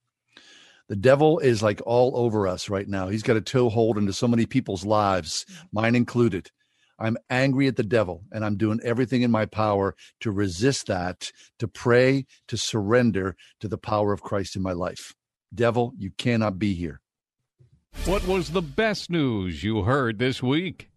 The 0.87 0.95
devil 0.95 1.39
is 1.39 1.63
like 1.63 1.81
all 1.83 2.15
over 2.15 2.47
us 2.47 2.69
right 2.69 2.87
now. 2.87 3.07
He's 3.07 3.23
got 3.23 3.37
a 3.37 3.41
toehold 3.41 3.97
into 3.97 4.13
so 4.13 4.27
many 4.27 4.45
people's 4.45 4.85
lives, 4.85 5.45
mine 5.71 5.95
included. 5.95 6.51
I'm 6.99 7.17
angry 7.29 7.67
at 7.67 7.75
the 7.75 7.83
devil 7.83 8.23
and 8.31 8.45
I'm 8.45 8.55
doing 8.55 8.79
everything 8.83 9.23
in 9.23 9.31
my 9.31 9.45
power 9.47 9.95
to 10.21 10.31
resist 10.31 10.87
that, 10.87 11.31
to 11.59 11.67
pray, 11.67 12.25
to 12.47 12.57
surrender 12.57 13.35
to 13.59 13.67
the 13.67 13.79
power 13.79 14.13
of 14.13 14.21
Christ 14.21 14.55
in 14.55 14.61
my 14.61 14.73
life. 14.73 15.13
Devil, 15.53 15.93
you 15.97 16.11
cannot 16.11 16.59
be 16.59 16.73
here. 16.73 17.01
What 18.05 18.27
was 18.27 18.51
the 18.51 18.61
best 18.61 19.09
news 19.09 19.63
you 19.63 19.83
heard 19.83 20.19
this 20.19 20.43
week? 20.43 20.89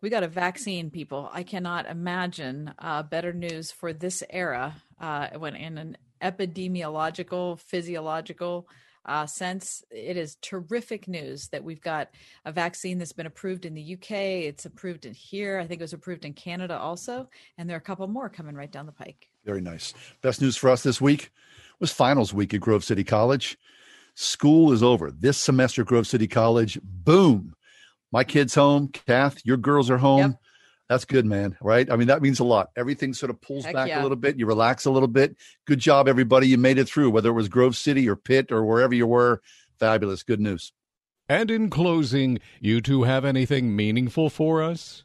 We 0.00 0.08
got 0.08 0.22
a 0.22 0.28
vaccine, 0.28 0.90
people. 0.90 1.28
I 1.32 1.42
cannot 1.42 1.86
imagine 1.86 2.72
uh, 2.78 3.02
better 3.02 3.32
news 3.32 3.70
for 3.70 3.92
this 3.92 4.22
era 4.30 4.74
uh, 4.98 5.28
when 5.36 5.54
in 5.54 5.76
an 5.76 5.96
epidemiological, 6.22 7.58
physiological 7.60 8.66
uh, 9.04 9.26
sense. 9.26 9.82
It 9.90 10.16
is 10.16 10.36
terrific 10.36 11.06
news 11.06 11.48
that 11.48 11.64
we've 11.64 11.80
got 11.80 12.08
a 12.44 12.52
vaccine 12.52 12.98
that's 12.98 13.12
been 13.12 13.26
approved 13.26 13.66
in 13.66 13.74
the 13.74 13.94
UK. 13.94 14.10
It's 14.10 14.64
approved 14.64 15.04
in 15.04 15.12
here. 15.12 15.58
I 15.58 15.66
think 15.66 15.80
it 15.80 15.84
was 15.84 15.92
approved 15.92 16.24
in 16.24 16.32
Canada 16.32 16.78
also. 16.78 17.28
And 17.58 17.68
there 17.68 17.76
are 17.76 17.78
a 17.78 17.82
couple 17.82 18.06
more 18.08 18.28
coming 18.28 18.54
right 18.54 18.70
down 18.70 18.86
the 18.86 18.92
pike. 18.92 19.28
Very 19.44 19.60
nice. 19.60 19.92
Best 20.22 20.40
news 20.40 20.56
for 20.56 20.70
us 20.70 20.82
this 20.82 21.00
week 21.00 21.30
was 21.78 21.92
finals 21.92 22.32
week 22.32 22.54
at 22.54 22.60
Grove 22.60 22.84
City 22.84 23.04
College. 23.04 23.58
School 24.14 24.72
is 24.72 24.82
over. 24.82 25.10
This 25.10 25.38
semester 25.38 25.84
Grove 25.84 26.06
City 26.06 26.28
College, 26.28 26.78
boom. 26.82 27.54
My 28.12 28.24
kids 28.24 28.54
home. 28.54 28.88
Kath, 28.88 29.44
your 29.44 29.56
girls 29.56 29.90
are 29.90 29.98
home. 29.98 30.36
That's 30.88 31.04
good, 31.04 31.24
man. 31.24 31.56
Right? 31.60 31.90
I 31.90 31.94
mean, 31.94 32.08
that 32.08 32.20
means 32.20 32.40
a 32.40 32.44
lot. 32.44 32.70
Everything 32.76 33.14
sort 33.14 33.30
of 33.30 33.40
pulls 33.40 33.64
Heck 33.64 33.74
back 33.74 33.88
yeah. 33.88 34.00
a 34.00 34.02
little 34.02 34.16
bit. 34.16 34.38
You 34.38 34.46
relax 34.46 34.86
a 34.86 34.90
little 34.90 35.08
bit. 35.08 35.36
Good 35.64 35.78
job, 35.78 36.08
everybody. 36.08 36.48
You 36.48 36.58
made 36.58 36.78
it 36.78 36.88
through, 36.88 37.10
whether 37.10 37.28
it 37.28 37.34
was 37.34 37.48
Grove 37.48 37.76
City 37.76 38.08
or 38.08 38.16
Pitt 38.16 38.50
or 38.50 38.64
wherever 38.64 38.92
you 38.92 39.06
were. 39.06 39.40
Fabulous. 39.78 40.24
Good 40.24 40.40
news. 40.40 40.72
And 41.28 41.48
in 41.48 41.70
closing, 41.70 42.40
you 42.58 42.80
two 42.80 43.04
have 43.04 43.24
anything 43.24 43.76
meaningful 43.76 44.30
for 44.30 44.64
us? 44.64 45.04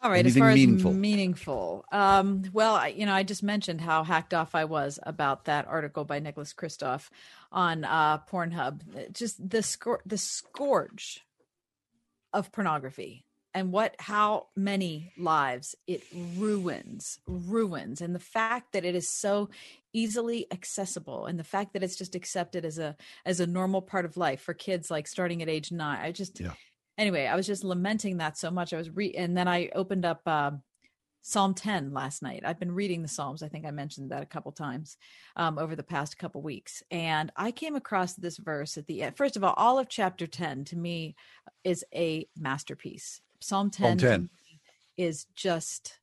All 0.00 0.10
right, 0.10 0.20
Anything 0.20 0.42
as 0.42 0.46
far 0.46 0.54
meaningful? 0.54 0.90
as 0.92 0.96
meaningful, 0.96 1.84
um, 1.90 2.44
well, 2.52 2.76
I, 2.76 2.88
you 2.88 3.04
know, 3.04 3.12
I 3.12 3.24
just 3.24 3.42
mentioned 3.42 3.80
how 3.80 4.04
hacked 4.04 4.32
off 4.32 4.54
I 4.54 4.64
was 4.64 4.98
about 5.02 5.46
that 5.46 5.66
article 5.66 6.04
by 6.04 6.20
Nicholas 6.20 6.54
Kristof 6.54 7.10
on 7.50 7.84
uh, 7.84 8.18
Pornhub. 8.30 9.12
Just 9.12 9.50
the 9.50 9.58
scor- 9.58 9.98
the 10.06 10.16
scourge 10.16 11.24
of 12.32 12.52
pornography 12.52 13.24
and 13.54 13.72
what 13.72 13.94
how 13.98 14.46
many 14.56 15.12
lives 15.16 15.74
it 15.86 16.02
ruins 16.12 17.18
ruins 17.26 18.00
and 18.00 18.14
the 18.14 18.20
fact 18.20 18.72
that 18.72 18.84
it 18.84 18.94
is 18.94 19.10
so 19.10 19.48
easily 19.92 20.46
accessible 20.52 21.26
and 21.26 21.38
the 21.38 21.44
fact 21.44 21.72
that 21.72 21.82
it's 21.82 21.96
just 21.96 22.14
accepted 22.14 22.64
as 22.64 22.78
a 22.78 22.96
as 23.24 23.40
a 23.40 23.46
normal 23.46 23.80
part 23.80 24.04
of 24.04 24.16
life 24.16 24.40
for 24.40 24.54
kids 24.54 24.90
like 24.90 25.06
starting 25.06 25.42
at 25.42 25.48
age 25.48 25.72
9 25.72 25.98
i 26.00 26.12
just 26.12 26.40
Yeah. 26.40 26.52
anyway 26.98 27.26
i 27.26 27.34
was 27.34 27.46
just 27.46 27.64
lamenting 27.64 28.18
that 28.18 28.36
so 28.36 28.50
much 28.50 28.72
i 28.72 28.76
was 28.76 28.90
re 28.90 29.12
and 29.12 29.36
then 29.36 29.48
i 29.48 29.70
opened 29.74 30.04
up 30.04 30.20
uh, 30.26 30.52
psalm 31.22 31.54
10 31.54 31.92
last 31.92 32.22
night. 32.22 32.42
I've 32.44 32.58
been 32.58 32.74
reading 32.74 33.02
the 33.02 33.08
psalms. 33.08 33.42
I 33.42 33.48
think 33.48 33.66
i 33.66 33.70
mentioned 33.70 34.10
that 34.10 34.22
a 34.22 34.26
couple 34.26 34.52
times 34.52 34.96
um, 35.36 35.58
over 35.58 35.76
the 35.76 35.82
past 35.82 36.18
couple 36.18 36.42
weeks. 36.42 36.82
And 36.90 37.32
i 37.36 37.50
came 37.50 37.74
across 37.74 38.14
this 38.14 38.36
verse 38.36 38.76
at 38.76 38.86
the 38.86 39.02
end 39.02 39.16
first 39.16 39.36
of 39.36 39.44
all 39.44 39.54
all 39.56 39.78
of 39.78 39.88
chapter 39.88 40.26
10 40.26 40.64
to 40.66 40.76
me 40.76 41.16
is 41.64 41.84
a 41.94 42.26
masterpiece. 42.36 43.20
Psalm 43.40 43.70
10, 43.70 43.98
Psalm 43.98 44.10
10. 44.10 44.30
is 44.96 45.26
just 45.34 45.98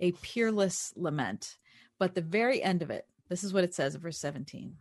a 0.00 0.12
peerless 0.12 0.92
lament. 0.96 1.56
But 1.98 2.14
the 2.14 2.20
very 2.20 2.62
end 2.62 2.82
of 2.82 2.90
it 2.90 3.06
this 3.28 3.44
is 3.44 3.52
what 3.52 3.64
it 3.64 3.74
says 3.74 3.94
in 3.94 4.00
verse 4.00 4.18
17 4.18 4.76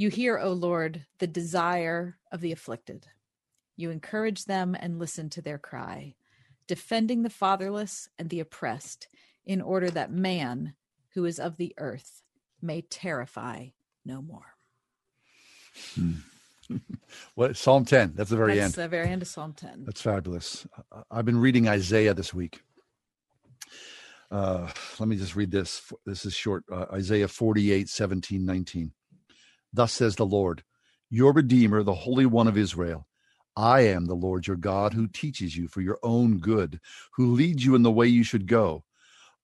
you 0.00 0.10
hear 0.10 0.38
o 0.38 0.52
lord 0.52 1.04
the 1.18 1.26
desire 1.26 2.18
of 2.30 2.40
the 2.40 2.52
afflicted. 2.52 3.06
You 3.76 3.90
encourage 3.90 4.44
them 4.44 4.76
and 4.78 4.98
listen 4.98 5.28
to 5.30 5.42
their 5.42 5.58
cry, 5.58 6.14
defending 6.68 7.22
the 7.22 7.30
fatherless 7.30 8.08
and 8.18 8.30
the 8.30 8.38
oppressed, 8.38 9.08
in 9.44 9.60
order 9.60 9.90
that 9.90 10.12
man, 10.12 10.74
who 11.14 11.24
is 11.24 11.40
of 11.40 11.56
the 11.56 11.74
earth, 11.78 12.22
may 12.62 12.82
terrify 12.82 13.68
no 14.04 14.22
more. 14.22 14.54
What 17.34 17.56
Psalm 17.56 17.84
10. 17.84 18.12
That's 18.14 18.30
the 18.30 18.36
very 18.36 18.56
That's 18.56 18.76
end. 18.76 18.84
the 18.84 18.88
very 18.88 19.08
end 19.08 19.22
of 19.22 19.28
Psalm 19.28 19.54
10. 19.54 19.84
That's 19.86 20.02
fabulous. 20.02 20.66
I've 21.10 21.24
been 21.24 21.40
reading 21.40 21.68
Isaiah 21.68 22.14
this 22.14 22.34
week. 22.34 22.60
Uh, 24.30 24.68
let 24.98 25.08
me 25.08 25.16
just 25.16 25.34
read 25.34 25.50
this. 25.50 25.90
This 26.04 26.26
is 26.26 26.34
short. 26.34 26.64
Uh, 26.70 26.84
Isaiah 26.92 27.28
48, 27.28 27.88
17, 27.88 28.44
19. 28.44 28.92
Thus 29.72 29.92
says 29.92 30.16
the 30.16 30.26
Lord, 30.26 30.62
your 31.08 31.32
Redeemer, 31.32 31.82
the 31.82 31.94
Holy 31.94 32.26
One 32.26 32.48
of 32.48 32.58
Israel. 32.58 33.07
I 33.58 33.80
am 33.82 34.06
the 34.06 34.14
Lord 34.14 34.46
your 34.46 34.56
God 34.56 34.94
who 34.94 35.08
teaches 35.08 35.56
you 35.56 35.66
for 35.68 35.80
your 35.80 35.98
own 36.04 36.38
good, 36.38 36.80
who 37.14 37.26
leads 37.26 37.66
you 37.66 37.74
in 37.74 37.82
the 37.82 37.90
way 37.90 38.06
you 38.06 38.22
should 38.22 38.46
go. 38.46 38.84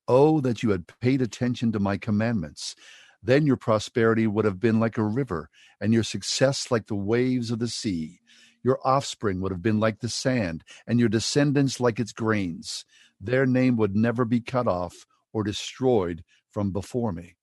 Oh, 0.07 0.41
that 0.41 0.63
you 0.63 0.71
had 0.71 0.87
paid 1.01 1.21
attention 1.21 1.73
to 1.73 1.81
my 1.81 1.97
commandments. 1.99 2.77
Then 3.23 3.47
your 3.47 3.57
prosperity 3.57 4.29
would 4.29 4.45
have 4.45 4.61
been 4.61 4.79
like 4.81 4.99
a 4.99 5.03
river, 5.05 5.51
and 5.81 5.93
your 5.93 6.05
success 6.05 6.71
like 6.71 6.87
the 6.87 6.95
waves 6.95 7.51
of 7.51 7.59
the 7.59 7.69
sea. 7.69 8.21
Your 8.63 8.79
offspring 8.85 9.41
would 9.41 9.53
have 9.53 9.63
been 9.63 9.81
like 9.81 10.01
the 10.01 10.09
sand, 10.09 10.63
and 10.87 11.01
your 11.01 11.09
descendants 11.09 11.81
like 11.81 11.99
its 11.99 12.13
grains. 12.13 12.85
Their 13.21 13.47
name 13.47 13.77
would 13.79 13.97
never 13.97 14.25
be 14.25 14.41
cut 14.41 14.69
off 14.69 14.95
or 15.33 15.43
destroyed 15.43 16.23
from 16.53 16.71
before 16.71 17.13
me. 17.13 17.35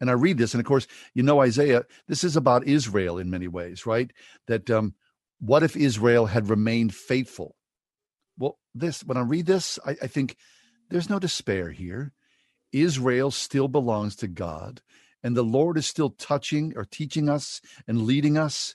And 0.00 0.10
I 0.10 0.14
read 0.14 0.38
this, 0.38 0.54
and 0.54 0.60
of 0.60 0.66
course, 0.66 0.86
you 1.14 1.22
know, 1.22 1.40
Isaiah, 1.42 1.84
this 2.08 2.24
is 2.24 2.36
about 2.36 2.66
Israel 2.66 3.18
in 3.18 3.30
many 3.30 3.48
ways, 3.48 3.86
right? 3.86 4.12
That 4.48 4.70
um, 4.70 4.94
what 5.40 5.62
if 5.62 5.76
Israel 5.76 6.26
had 6.26 6.48
remained 6.48 6.94
faithful? 6.94 7.56
Well, 8.38 8.58
this, 8.74 9.02
when 9.04 9.16
I 9.16 9.22
read 9.22 9.46
this, 9.46 9.78
I, 9.84 9.96
I 10.02 10.06
think 10.06 10.36
there's 10.90 11.10
no 11.10 11.18
despair 11.18 11.70
here. 11.70 12.12
Israel 12.72 13.30
still 13.30 13.68
belongs 13.68 14.16
to 14.16 14.28
God, 14.28 14.82
and 15.22 15.36
the 15.36 15.42
Lord 15.42 15.78
is 15.78 15.86
still 15.86 16.10
touching 16.10 16.72
or 16.76 16.84
teaching 16.84 17.28
us 17.28 17.60
and 17.86 18.02
leading 18.02 18.36
us. 18.36 18.74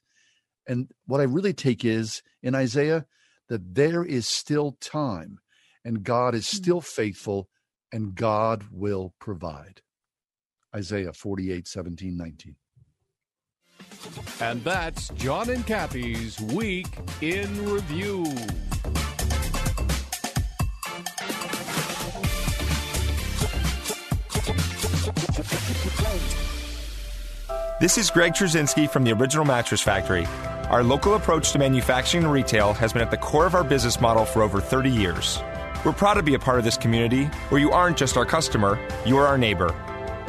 And 0.68 0.92
what 1.06 1.22
I 1.22 1.26
really 1.26 1.54
take 1.54 1.84
is 1.86 2.22
in 2.42 2.56
Isaiah 2.56 3.06
that 3.50 3.76
there 3.76 4.04
is 4.04 4.28
still 4.28 4.78
time, 4.80 5.40
and 5.84 6.04
God 6.04 6.36
is 6.36 6.50
hmm. 6.50 6.58
still 6.58 6.82
faithful, 6.82 7.50
and 7.92 8.16
God 8.16 8.66
will 8.72 9.14
provide. 9.20 9.82
Isaiah 10.74 11.12
48, 11.12 11.68
17, 11.68 12.16
19. 12.16 12.56
And 14.40 14.64
that's 14.64 15.10
John 15.10 15.50
and 15.50 15.66
Kathy's 15.68 16.40
Week 16.42 16.88
in 17.22 17.70
Review. 17.70 18.26
This 27.80 27.98
is 27.98 28.12
Greg 28.12 28.34
Trzynski 28.34 28.88
from 28.88 29.04
the 29.04 29.12
Original 29.12 29.44
Mattress 29.44 29.82
Factory. 29.82 30.28
Our 30.70 30.84
local 30.84 31.16
approach 31.16 31.52
to 31.52 31.60
manufacturing 31.60 32.24
and 32.24 32.32
retail 32.32 32.74
has 32.74 32.94
been 32.94 33.02
at 33.02 33.10
the 33.10 33.18
core 33.18 33.48
of 33.48 33.56
our 33.56 33.64
business 33.64 34.00
model 34.00 34.24
for 34.24 34.44
over 34.44 34.62
30 34.62 34.90
years. 34.90 35.40
We're 35.84 35.94
proud 35.94 36.14
to 36.14 36.24
be 36.24 36.36
a 36.36 36.40
part 36.40 36.60
of 36.60 36.64
this 36.64 36.78
community 36.78 37.26
where 37.50 37.60
you 37.60 37.72
aren't 37.72 37.98
just 37.98 38.18
our 38.18 38.26
customer, 38.26 38.80
you 39.04 39.18
are 39.18 39.26
our 39.26 39.38
neighbor. 39.38 39.76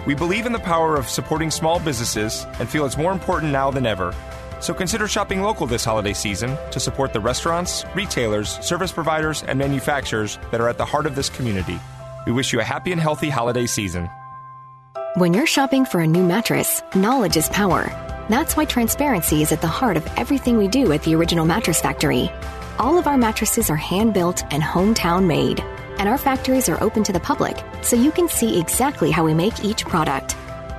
We 0.05 0.17
believe 0.17 0.47
in 0.47 0.53
the 0.53 0.59
power 0.59 0.97
of 0.97 1.09
supporting 1.09 1.51
small 1.51 1.79
businesses 1.79 2.45
and 2.59 2.69
feel 2.69 2.85
it's 2.85 2.97
more 2.97 3.13
important 3.13 3.53
now 3.53 3.71
than 3.71 3.87
ever. 3.87 4.13
So 4.61 4.75
consider 4.75 5.07
shopping 5.07 5.43
local 5.43 5.67
this 5.67 5.85
holiday 5.85 6.13
season 6.13 6.57
to 6.73 6.81
support 6.81 7.13
the 7.13 7.21
restaurants, 7.21 7.85
retailers, 7.95 8.59
service 8.61 8.91
providers, 8.91 9.45
and 9.45 9.59
manufacturers 9.59 10.39
that 10.51 10.61
are 10.61 10.69
at 10.69 10.77
the 10.77 10.85
heart 10.85 11.07
of 11.07 11.15
this 11.15 11.29
community. 11.29 11.79
We 12.27 12.33
wish 12.33 12.53
you 12.53 12.61
a 12.61 12.65
happy 12.65 12.91
and 12.91 13.01
healthy 13.01 13.29
holiday 13.29 13.67
season. 13.67 14.09
When 15.15 15.35
you're 15.35 15.47
shopping 15.47 15.85
for 15.85 16.01
a 16.01 16.07
new 16.07 16.25
mattress, 16.25 16.83
knowledge 16.95 17.37
is 17.37 17.49
power. 17.51 17.85
That's 18.29 18.57
why 18.57 18.65
transparency 18.65 19.43
is 19.43 19.53
at 19.53 19.61
the 19.61 19.69
heart 19.69 19.97
of 19.97 20.07
everything 20.17 20.57
we 20.57 20.67
do 20.67 20.91
at 20.93 21.03
the 21.03 21.15
Original 21.15 21.45
Mattress 21.45 21.81
Factory. 21.81 22.31
All 22.79 22.99
of 22.99 23.07
our 23.07 23.19
mattresses 23.19 23.69
are 23.71 23.77
hand 23.77 24.15
built 24.15 24.43
and 24.51 24.63
hometown 24.63 25.27
made, 25.27 25.63
and 26.03 26.09
our 26.09 26.19
factories 26.19 26.69
are 26.69 26.83
open 26.83 27.05
to 27.05 27.13
the 27.13 27.21
public 27.21 27.57
so 27.81 27.95
you 27.95 28.11
can 28.11 28.29
see 28.29 28.59
exactly 28.59 29.13
how 29.13 29.25
we 29.25 29.33
make 29.33 29.65
each 29.65 29.85
product. 29.85 30.33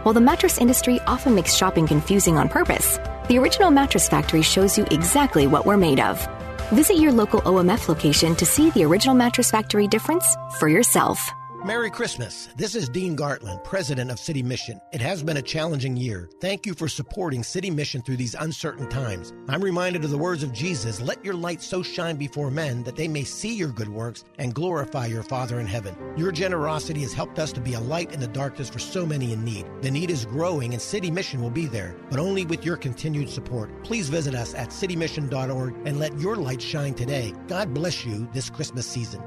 While 0.03 0.13
the 0.13 0.19
mattress 0.19 0.57
industry 0.57 0.99
often 1.07 1.33
makes 1.33 1.55
shopping 1.55 1.87
confusing 1.87 2.37
on 2.37 2.49
purpose, 2.49 2.99
the 3.29 3.37
Original 3.37 3.71
Mattress 3.71 4.09
Factory 4.09 4.41
shows 4.41 4.77
you 4.77 4.85
exactly 4.91 5.47
what 5.47 5.65
we're 5.65 5.77
made 5.77 6.01
of. 6.01 6.27
Visit 6.73 6.97
your 6.97 7.13
local 7.13 7.39
OMF 7.43 7.87
location 7.87 8.35
to 8.35 8.45
see 8.45 8.69
the 8.71 8.83
Original 8.83 9.15
Mattress 9.15 9.49
Factory 9.49 9.87
difference 9.87 10.35
for 10.59 10.67
yourself. 10.67 11.31
Merry 11.63 11.89
Christmas. 11.89 12.49
This 12.57 12.75
is 12.75 12.89
Dean 12.89 13.15
Gartland, 13.15 13.63
president 13.63 14.11
of 14.11 14.19
City 14.19 14.43
Mission. 14.43 14.81
It 14.91 14.99
has 14.99 15.23
been 15.23 15.37
a 15.37 15.41
challenging 15.41 15.95
year. 15.95 16.29
Thank 16.41 16.65
you 16.65 16.73
for 16.73 16.89
supporting 16.89 17.41
City 17.41 17.71
Mission 17.71 18.01
through 18.01 18.17
these 18.17 18.35
uncertain 18.35 18.89
times. 18.89 19.31
I'm 19.47 19.63
reminded 19.63 20.03
of 20.03 20.11
the 20.11 20.17
words 20.17 20.43
of 20.43 20.51
Jesus 20.51 20.99
Let 20.99 21.23
your 21.23 21.35
light 21.35 21.61
so 21.61 21.81
shine 21.81 22.17
before 22.17 22.51
men 22.51 22.83
that 22.83 22.97
they 22.97 23.07
may 23.07 23.23
see 23.23 23.55
your 23.55 23.69
good 23.69 23.87
works 23.87 24.25
and 24.39 24.53
glorify 24.53 25.05
your 25.05 25.23
Father 25.23 25.61
in 25.61 25.65
heaven. 25.65 25.95
Your 26.17 26.33
generosity 26.33 26.99
has 27.03 27.13
helped 27.13 27.39
us 27.39 27.53
to 27.53 27.61
be 27.61 27.75
a 27.75 27.79
light 27.79 28.11
in 28.11 28.19
the 28.19 28.27
darkness 28.27 28.69
for 28.69 28.79
so 28.79 29.05
many 29.05 29.31
in 29.31 29.45
need. 29.45 29.65
The 29.81 29.89
need 29.89 30.11
is 30.11 30.25
growing, 30.25 30.73
and 30.73 30.81
City 30.81 31.09
Mission 31.09 31.41
will 31.41 31.49
be 31.49 31.67
there, 31.67 31.95
but 32.09 32.19
only 32.19 32.45
with 32.45 32.65
your 32.65 32.75
continued 32.75 33.29
support. 33.29 33.85
Please 33.85 34.09
visit 34.09 34.35
us 34.35 34.53
at 34.53 34.71
citymission.org 34.71 35.75
and 35.85 35.97
let 35.97 36.19
your 36.19 36.35
light 36.35 36.61
shine 36.61 36.93
today. 36.93 37.33
God 37.47 37.73
bless 37.73 38.03
you 38.03 38.27
this 38.33 38.49
Christmas 38.49 38.85
season. 38.85 39.23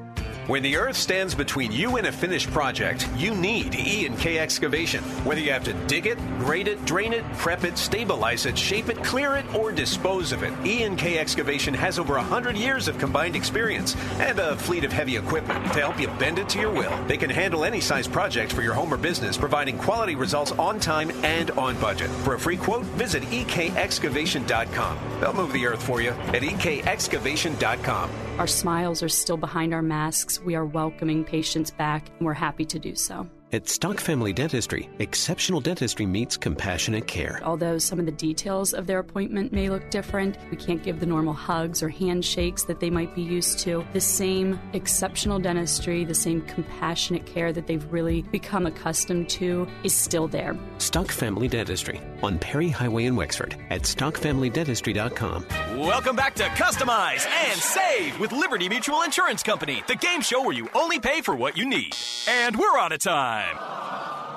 When 0.46 0.62
the 0.62 0.76
earth 0.76 0.96
stands 0.96 1.34
between 1.34 1.72
you 1.72 1.96
and 1.96 2.06
a 2.06 2.12
finished 2.12 2.52
project, 2.52 3.08
you 3.16 3.34
need 3.34 3.74
E 3.74 4.06
and 4.06 4.16
K 4.16 4.38
excavation. 4.38 5.02
Whether 5.24 5.40
you 5.40 5.50
have 5.50 5.64
to 5.64 5.72
dig 5.88 6.06
it, 6.06 6.18
grade 6.38 6.68
it, 6.68 6.84
drain 6.84 7.12
it, 7.12 7.24
prep 7.32 7.64
it, 7.64 7.76
stabilize 7.76 8.46
it, 8.46 8.56
shape 8.56 8.88
it, 8.88 9.02
clear 9.02 9.34
it, 9.34 9.44
or 9.56 9.72
dispose 9.72 10.30
of 10.30 10.44
it, 10.44 10.52
E 10.64 10.84
and 10.84 10.96
K 10.96 11.18
excavation 11.18 11.74
has 11.74 11.98
over 11.98 12.14
100 12.14 12.56
years 12.56 12.86
of 12.86 12.96
combined 12.96 13.34
experience 13.34 13.96
and 14.20 14.38
a 14.38 14.54
fleet 14.54 14.84
of 14.84 14.92
heavy 14.92 15.16
equipment 15.16 15.64
to 15.72 15.80
help 15.80 15.98
you 15.98 16.06
bend 16.16 16.38
it 16.38 16.48
to 16.50 16.60
your 16.60 16.72
will. 16.72 16.96
They 17.06 17.16
can 17.16 17.30
handle 17.30 17.64
any 17.64 17.80
size 17.80 18.06
project 18.06 18.52
for 18.52 18.62
your 18.62 18.74
home 18.74 18.94
or 18.94 18.98
business, 18.98 19.36
providing 19.36 19.76
quality 19.76 20.14
results 20.14 20.52
on 20.52 20.78
time 20.78 21.10
and 21.24 21.50
on 21.52 21.76
budget. 21.80 22.08
For 22.22 22.34
a 22.34 22.38
free 22.38 22.56
quote, 22.56 22.84
visit 22.94 23.24
ekexcavation.com. 23.24 24.98
They'll 25.20 25.32
move 25.32 25.52
the 25.52 25.66
earth 25.66 25.82
for 25.82 26.00
you 26.00 26.10
at 26.10 26.42
ekexcavation.com. 26.42 28.25
Our 28.38 28.46
smiles 28.46 29.02
are 29.02 29.08
still 29.08 29.38
behind 29.38 29.72
our 29.72 29.80
masks. 29.80 30.42
We 30.42 30.56
are 30.56 30.66
welcoming 30.66 31.24
patients 31.24 31.70
back, 31.70 32.06
and 32.18 32.26
we're 32.26 32.34
happy 32.34 32.66
to 32.66 32.78
do 32.78 32.94
so. 32.94 33.26
At 33.52 33.68
Stock 33.68 34.00
Family 34.00 34.32
Dentistry, 34.32 34.90
exceptional 34.98 35.60
dentistry 35.60 36.04
meets 36.04 36.36
compassionate 36.36 37.06
care. 37.06 37.40
Although 37.44 37.78
some 37.78 38.00
of 38.00 38.04
the 38.04 38.10
details 38.10 38.74
of 38.74 38.88
their 38.88 38.98
appointment 38.98 39.52
may 39.52 39.70
look 39.70 39.88
different, 39.88 40.36
we 40.50 40.56
can't 40.56 40.82
give 40.82 40.98
the 40.98 41.06
normal 41.06 41.32
hugs 41.32 41.80
or 41.80 41.88
handshakes 41.88 42.64
that 42.64 42.80
they 42.80 42.90
might 42.90 43.14
be 43.14 43.22
used 43.22 43.60
to. 43.60 43.86
The 43.92 44.00
same 44.00 44.58
exceptional 44.72 45.38
dentistry, 45.38 46.04
the 46.04 46.12
same 46.12 46.42
compassionate 46.42 47.24
care 47.24 47.52
that 47.52 47.68
they've 47.68 47.86
really 47.92 48.22
become 48.22 48.66
accustomed 48.66 49.28
to 49.30 49.68
is 49.84 49.94
still 49.94 50.26
there. 50.26 50.58
Stock 50.78 51.12
Family 51.12 51.46
Dentistry 51.46 52.00
on 52.24 52.40
Perry 52.40 52.68
Highway 52.68 53.04
in 53.04 53.14
Wexford 53.14 53.56
at 53.70 53.82
stockfamilydentistry.com. 53.82 55.46
Welcome 55.78 56.16
back 56.16 56.34
to 56.34 56.44
Customize 56.44 57.24
and 57.26 57.60
Save 57.60 58.18
with 58.18 58.32
Liberty 58.32 58.68
Mutual 58.68 59.02
Insurance 59.02 59.44
Company, 59.44 59.84
the 59.86 59.94
game 59.94 60.20
show 60.20 60.42
where 60.42 60.52
you 60.52 60.68
only 60.74 60.98
pay 60.98 61.20
for 61.20 61.36
what 61.36 61.56
you 61.56 61.64
need. 61.64 61.94
And 62.28 62.56
we're 62.56 62.76
out 62.76 62.90
of 62.90 62.98
time. 62.98 63.45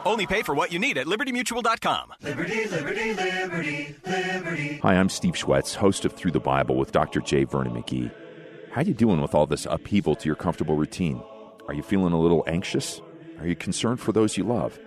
Only 0.05 0.25
pay 0.25 0.43
for 0.43 0.55
what 0.55 0.71
you 0.71 0.79
need 0.79 0.97
at 0.97 1.07
libertymutual.com. 1.07 2.13
Liberty, 2.21 2.65
liberty, 2.67 3.13
liberty, 3.13 3.95
liberty. 4.05 4.79
Hi, 4.81 4.95
I'm 4.95 5.09
Steve 5.09 5.35
Schwetz, 5.35 5.75
host 5.75 6.05
of 6.05 6.13
Thru 6.13 6.31
the 6.31 6.39
Bible 6.39 6.77
with 6.77 6.91
Dr. 6.91 7.19
J. 7.19 7.43
Vernon 7.43 7.73
McGee. 7.73 8.11
How 8.71 8.81
are 8.81 8.83
you 8.83 8.93
doing 8.93 9.21
with 9.21 9.35
all 9.35 9.45
this 9.45 9.67
upheaval 9.69 10.15
to 10.15 10.25
your 10.27 10.35
comfortable 10.35 10.75
routine? 10.75 11.21
Are 11.67 11.73
you 11.73 11.83
feeling 11.83 12.13
a 12.13 12.19
little 12.19 12.43
anxious? 12.47 13.01
Are 13.39 13.47
you 13.47 13.55
concerned 13.55 13.99
for 13.99 14.11
those 14.11 14.37
you 14.37 14.43
love? 14.43 14.79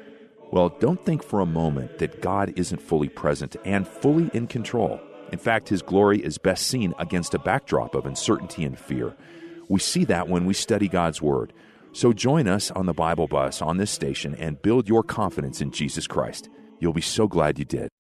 Well, 0.51 0.69
don't 0.81 1.05
think 1.05 1.23
for 1.23 1.41
a 1.41 1.47
moment 1.47 1.99
that 1.99 2.21
God 2.21 2.53
isn't 2.57 2.83
fully 2.83 3.09
present 3.09 3.57
and 3.65 3.89
fully 3.89 4.31
in 4.35 4.47
control. 4.47 5.01
In 5.33 5.39
fact, 5.39 5.69
His 5.69 5.83
glory 5.83 6.19
is 6.19 6.39
best 6.39 6.67
seen 6.67 6.95
against 6.99 7.35
a 7.35 7.39
backdrop 7.39 7.95
of 7.95 8.07
uncertainty 8.07 8.65
and 8.65 8.79
fear. 8.79 9.17
We 9.69 9.81
see 9.81 10.05
that 10.05 10.29
when 10.29 10.45
we 10.45 10.55
study 10.55 10.89
God's 10.89 11.23
Word. 11.23 11.53
So 11.93 12.13
join 12.13 12.49
us 12.49 12.71
on 12.71 12.87
the 12.87 12.95
Bible 12.95 13.29
Bus 13.29 13.61
on 13.61 13.77
this 13.77 13.91
station 13.91 14.35
and 14.37 14.61
build 14.63 14.89
your 14.89 15.03
confidence 15.03 15.61
in 15.61 15.71
Jesus 15.71 16.07
Christ. 16.07 16.49
You'll 16.81 16.95
be 16.95 17.03
so 17.03 17.29
glad 17.29 17.59
you 17.59 17.67
did. 17.67 17.91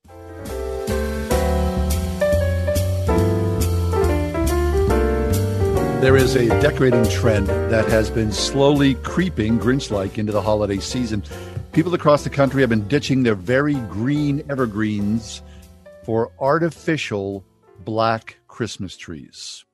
There 6.02 6.16
is 6.16 6.34
a 6.34 6.48
decorating 6.60 7.08
trend 7.10 7.46
that 7.46 7.86
has 7.88 8.10
been 8.10 8.32
slowly 8.32 8.94
creeping 8.96 9.60
Grinch 9.60 9.90
like 9.90 10.18
into 10.18 10.32
the 10.32 10.42
holiday 10.42 10.78
season. 10.78 11.22
People 11.72 11.94
across 11.94 12.24
the 12.24 12.30
country 12.30 12.60
have 12.62 12.70
been 12.70 12.88
ditching 12.88 13.22
their 13.22 13.36
very 13.36 13.74
green 13.74 14.42
evergreens 14.50 15.42
for 16.02 16.32
artificial 16.40 17.44
black 17.84 18.38
Christmas 18.48 18.96
trees. 18.96 19.64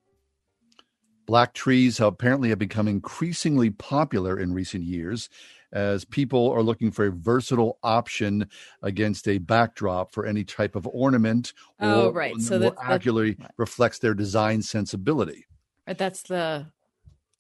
Black 1.29 1.53
trees 1.53 2.01
apparently 2.01 2.49
have 2.49 2.59
become 2.59 2.89
increasingly 2.89 3.69
popular 3.69 4.41
in 4.41 4.55
recent 4.55 4.83
years 4.83 5.29
as 5.71 6.07
people 6.07 6.51
are 6.51 6.63
looking 6.63 6.91
for 6.91 7.05
a 7.05 7.11
versatile 7.11 7.79
option 7.83 8.49
against 8.83 9.29
a 9.29 9.37
backdrop 9.37 10.11
for 10.11 10.25
any 10.25 10.43
type 10.43 10.75
of 10.75 10.87
ornament 10.87 11.53
Oh, 11.79 12.07
or 12.09 12.13
right. 12.13 12.35
So 12.41 12.59
that's- 12.59 12.81
accurately 12.83 13.37
reflects 13.59 13.99
their 13.99 14.15
design 14.15 14.63
sensibility. 14.63 15.45
Right, 15.87 15.99
that's 15.99 16.23
the 16.23 16.69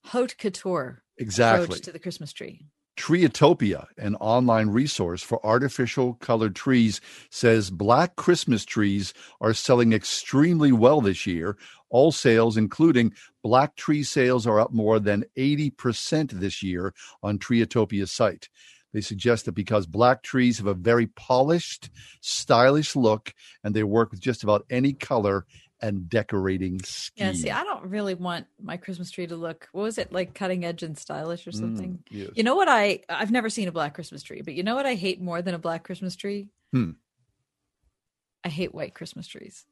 haute 0.04 0.36
couture 0.36 1.02
Exactly. 1.16 1.64
approach 1.64 1.80
to 1.80 1.92
the 1.92 1.98
Christmas 1.98 2.34
tree. 2.34 2.66
Treetopia, 2.98 3.86
an 3.96 4.16
online 4.16 4.70
resource 4.70 5.22
for 5.22 5.44
artificial 5.46 6.14
colored 6.14 6.56
trees, 6.56 7.00
says 7.30 7.70
black 7.70 8.16
Christmas 8.16 8.64
trees 8.64 9.14
are 9.40 9.54
selling 9.54 9.92
extremely 9.92 10.72
well 10.72 11.00
this 11.00 11.24
year. 11.24 11.56
All 11.90 12.12
sales, 12.12 12.56
including 12.56 13.14
black 13.42 13.76
tree 13.76 14.02
sales, 14.02 14.46
are 14.46 14.60
up 14.60 14.72
more 14.72 14.98
than 14.98 15.24
80% 15.36 16.32
this 16.32 16.62
year 16.62 16.94
on 17.22 17.38
Treetopia's 17.38 18.12
site. 18.12 18.48
They 18.92 19.00
suggest 19.00 19.44
that 19.44 19.52
because 19.52 19.86
black 19.86 20.22
trees 20.22 20.58
have 20.58 20.66
a 20.66 20.74
very 20.74 21.06
polished, 21.06 21.90
stylish 22.20 22.96
look 22.96 23.34
and 23.62 23.74
they 23.74 23.82
work 23.82 24.10
with 24.10 24.20
just 24.20 24.42
about 24.42 24.64
any 24.70 24.92
color 24.92 25.44
and 25.80 26.08
decorating 26.08 26.80
scheme. 26.82 27.26
Yeah, 27.26 27.32
see, 27.32 27.50
I 27.50 27.62
don't 27.64 27.84
really 27.84 28.14
want 28.14 28.46
my 28.60 28.76
Christmas 28.76 29.10
tree 29.10 29.26
to 29.26 29.36
look 29.36 29.68
what 29.72 29.82
was 29.82 29.98
it 29.98 30.12
like 30.12 30.34
cutting 30.34 30.64
edge 30.64 30.82
and 30.82 30.98
stylish 30.98 31.46
or 31.46 31.52
something. 31.52 32.02
Mm, 32.10 32.18
yes. 32.18 32.30
You 32.34 32.42
know 32.42 32.56
what 32.56 32.68
I 32.68 33.00
I've 33.08 33.30
never 33.30 33.48
seen 33.48 33.68
a 33.68 33.72
black 33.72 33.94
Christmas 33.94 34.22
tree, 34.22 34.42
but 34.42 34.54
you 34.54 34.62
know 34.62 34.74
what 34.74 34.86
I 34.86 34.94
hate 34.94 35.20
more 35.20 35.42
than 35.42 35.54
a 35.54 35.58
black 35.58 35.84
Christmas 35.84 36.16
tree? 36.16 36.48
Hmm. 36.72 36.92
I 38.42 38.48
hate 38.48 38.74
white 38.74 38.94
Christmas 38.94 39.26
trees. 39.26 39.66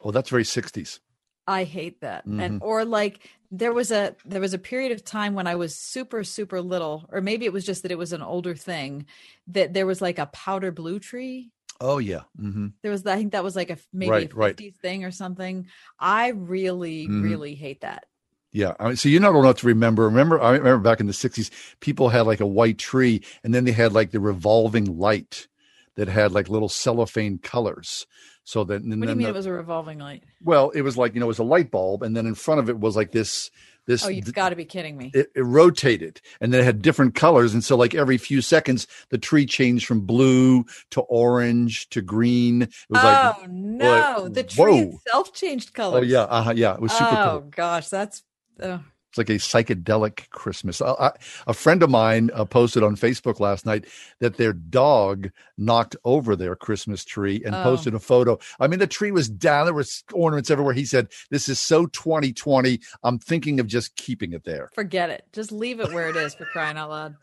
Oh, 0.00 0.10
that's 0.10 0.30
very 0.30 0.44
60s. 0.44 1.00
I 1.48 1.64
hate 1.64 2.02
that. 2.02 2.26
And 2.38 2.56
Mhm. 2.56 2.60
or 2.60 2.84
like 2.84 3.30
there 3.50 3.72
was 3.74 3.90
a 3.92 4.16
there 4.26 4.40
was 4.42 4.54
a 4.54 4.58
period 4.58 4.92
of 4.92 5.04
time 5.04 5.34
when 5.34 5.48
I 5.48 5.56
was 5.56 5.74
super 5.76 6.24
super 6.24 6.60
little 6.62 7.08
or 7.12 7.22
maybe 7.22 7.46
it 7.46 7.52
was 7.54 7.66
just 7.66 7.82
that 7.82 7.92
it 7.92 7.98
was 7.98 8.12
an 8.14 8.22
older 8.22 8.54
thing 8.56 9.06
that 9.48 9.74
there 9.74 9.86
was 9.86 10.02
like 10.02 10.18
a 10.20 10.26
powder 10.26 10.72
blue 10.72 11.00
tree. 11.00 11.50
Oh, 11.80 11.98
yeah. 11.98 12.22
hmm 12.36 12.68
There 12.82 12.92
was 12.92 13.06
I 13.06 13.16
think 13.16 13.32
that 13.32 13.44
was 13.44 13.56
like 13.56 13.70
a 13.70 13.78
maybe 13.92 14.10
Right, 14.10 14.32
a 14.32 14.36
right. 14.36 14.56
thing 14.82 15.04
or 15.04 15.10
something. 15.10 15.66
I 15.98 16.28
really 16.28 17.10
Mhm. 17.10 17.18
really 17.18 17.54
hate 17.54 17.80
that. 17.82 18.06
Yeah, 18.50 18.74
I 18.80 18.88
mean, 18.88 18.96
so 18.96 19.08
you're 19.08 19.20
not 19.20 19.34
old 19.34 19.44
enough 19.44 19.58
to 19.58 19.66
remember. 19.66 20.04
Remember, 20.04 20.40
I 20.40 20.52
remember 20.52 20.78
back 20.78 21.00
in 21.00 21.06
the 21.06 21.12
'60s, 21.12 21.50
people 21.80 22.08
had 22.08 22.22
like 22.26 22.40
a 22.40 22.46
white 22.46 22.78
tree, 22.78 23.22
and 23.44 23.54
then 23.54 23.64
they 23.64 23.72
had 23.72 23.92
like 23.92 24.10
the 24.10 24.20
revolving 24.20 24.98
light 24.98 25.48
that 25.96 26.08
had 26.08 26.32
like 26.32 26.48
little 26.48 26.68
cellophane 26.68 27.38
colors. 27.38 28.06
So 28.48 28.64
that 28.64 28.80
What 28.82 28.82
do 28.82 28.88
you 28.88 28.96
mean 29.04 29.18
the- 29.18 29.28
it 29.28 29.34
was 29.34 29.44
a 29.44 29.52
revolving 29.52 29.98
light? 29.98 30.24
well, 30.42 30.70
it 30.70 30.80
was 30.80 30.96
like 30.96 31.12
you 31.12 31.20
know, 31.20 31.26
it 31.26 31.28
was 31.28 31.38
a 31.38 31.44
light 31.44 31.70
bulb, 31.70 32.02
and 32.02 32.16
then 32.16 32.26
in 32.26 32.34
front 32.34 32.60
of 32.60 32.70
it 32.70 32.80
was 32.80 32.96
like 32.96 33.12
this 33.12 33.50
this 33.84 34.02
Oh, 34.02 34.08
you've 34.08 34.32
got 34.32 34.48
to 34.48 34.56
be 34.56 34.64
kidding 34.64 34.96
me. 34.96 35.10
it, 35.12 35.30
it 35.34 35.42
rotated 35.42 36.20
and 36.40 36.52
then 36.52 36.60
it 36.62 36.64
had 36.64 36.80
different 36.80 37.14
colors 37.14 37.52
and 37.54 37.62
so 37.64 37.76
like 37.76 37.94
every 37.94 38.16
few 38.18 38.40
seconds 38.42 38.86
the 39.10 39.16
tree 39.18 39.44
changed 39.46 39.86
from 39.86 40.00
blue 40.02 40.64
to 40.90 41.00
orange 41.02 41.88
to 41.90 42.02
green 42.02 42.62
it 42.62 42.70
was 42.90 43.02
oh 43.02 43.06
like 43.06 43.50
no, 43.50 44.16
like, 44.24 44.32
the 44.34 44.42
tree 44.44 44.62
whoa. 44.84 44.96
itself 44.96 45.32
changed 45.34 45.72
colors. 45.74 46.00
oh 46.00 46.04
yeah 46.04 46.22
uh-huh, 46.22 46.52
yeah 46.56 46.74
it 46.74 46.80
was 46.80 46.92
super 46.92 47.04
cool. 47.10 47.18
oh 47.18 47.40
cool 47.40 47.50
gosh, 47.56 47.88
that's. 47.88 48.22
Uh, 48.60 48.78
it's 49.08 49.18
like 49.18 49.30
a 49.30 49.34
psychedelic 49.34 50.28
christmas 50.30 50.80
I, 50.82 50.90
I, 50.92 51.12
a 51.46 51.54
friend 51.54 51.82
of 51.82 51.90
mine 51.90 52.30
uh, 52.34 52.44
posted 52.44 52.82
on 52.82 52.96
facebook 52.96 53.40
last 53.40 53.64
night 53.66 53.86
that 54.20 54.36
their 54.36 54.52
dog 54.52 55.30
knocked 55.56 55.96
over 56.04 56.36
their 56.36 56.54
christmas 56.56 57.04
tree 57.04 57.42
and 57.44 57.54
Oh. 57.54 57.62
posted 57.62 57.94
a 57.94 57.98
photo 57.98 58.38
i 58.60 58.66
mean 58.66 58.78
the 58.78 58.86
tree 58.86 59.10
was 59.10 59.28
down 59.28 59.66
there 59.66 59.74
was 59.74 60.04
ornaments 60.12 60.50
everywhere 60.50 60.74
he 60.74 60.84
said 60.84 61.08
this 61.30 61.48
is 61.48 61.58
so 61.60 61.86
2020 61.86 62.80
i'm 63.02 63.18
thinking 63.18 63.60
of 63.60 63.66
just 63.66 63.96
keeping 63.96 64.32
it 64.32 64.44
there 64.44 64.68
forget 64.74 65.10
it. 65.10 65.24
Just 65.32 65.52
leave 65.52 65.80
it 65.80 65.92
where 65.92 66.08
it 66.08 66.16
is 66.16 66.34
for 66.34 66.44
crying 66.46 66.76
out 66.76 66.90
loud. 66.90 67.14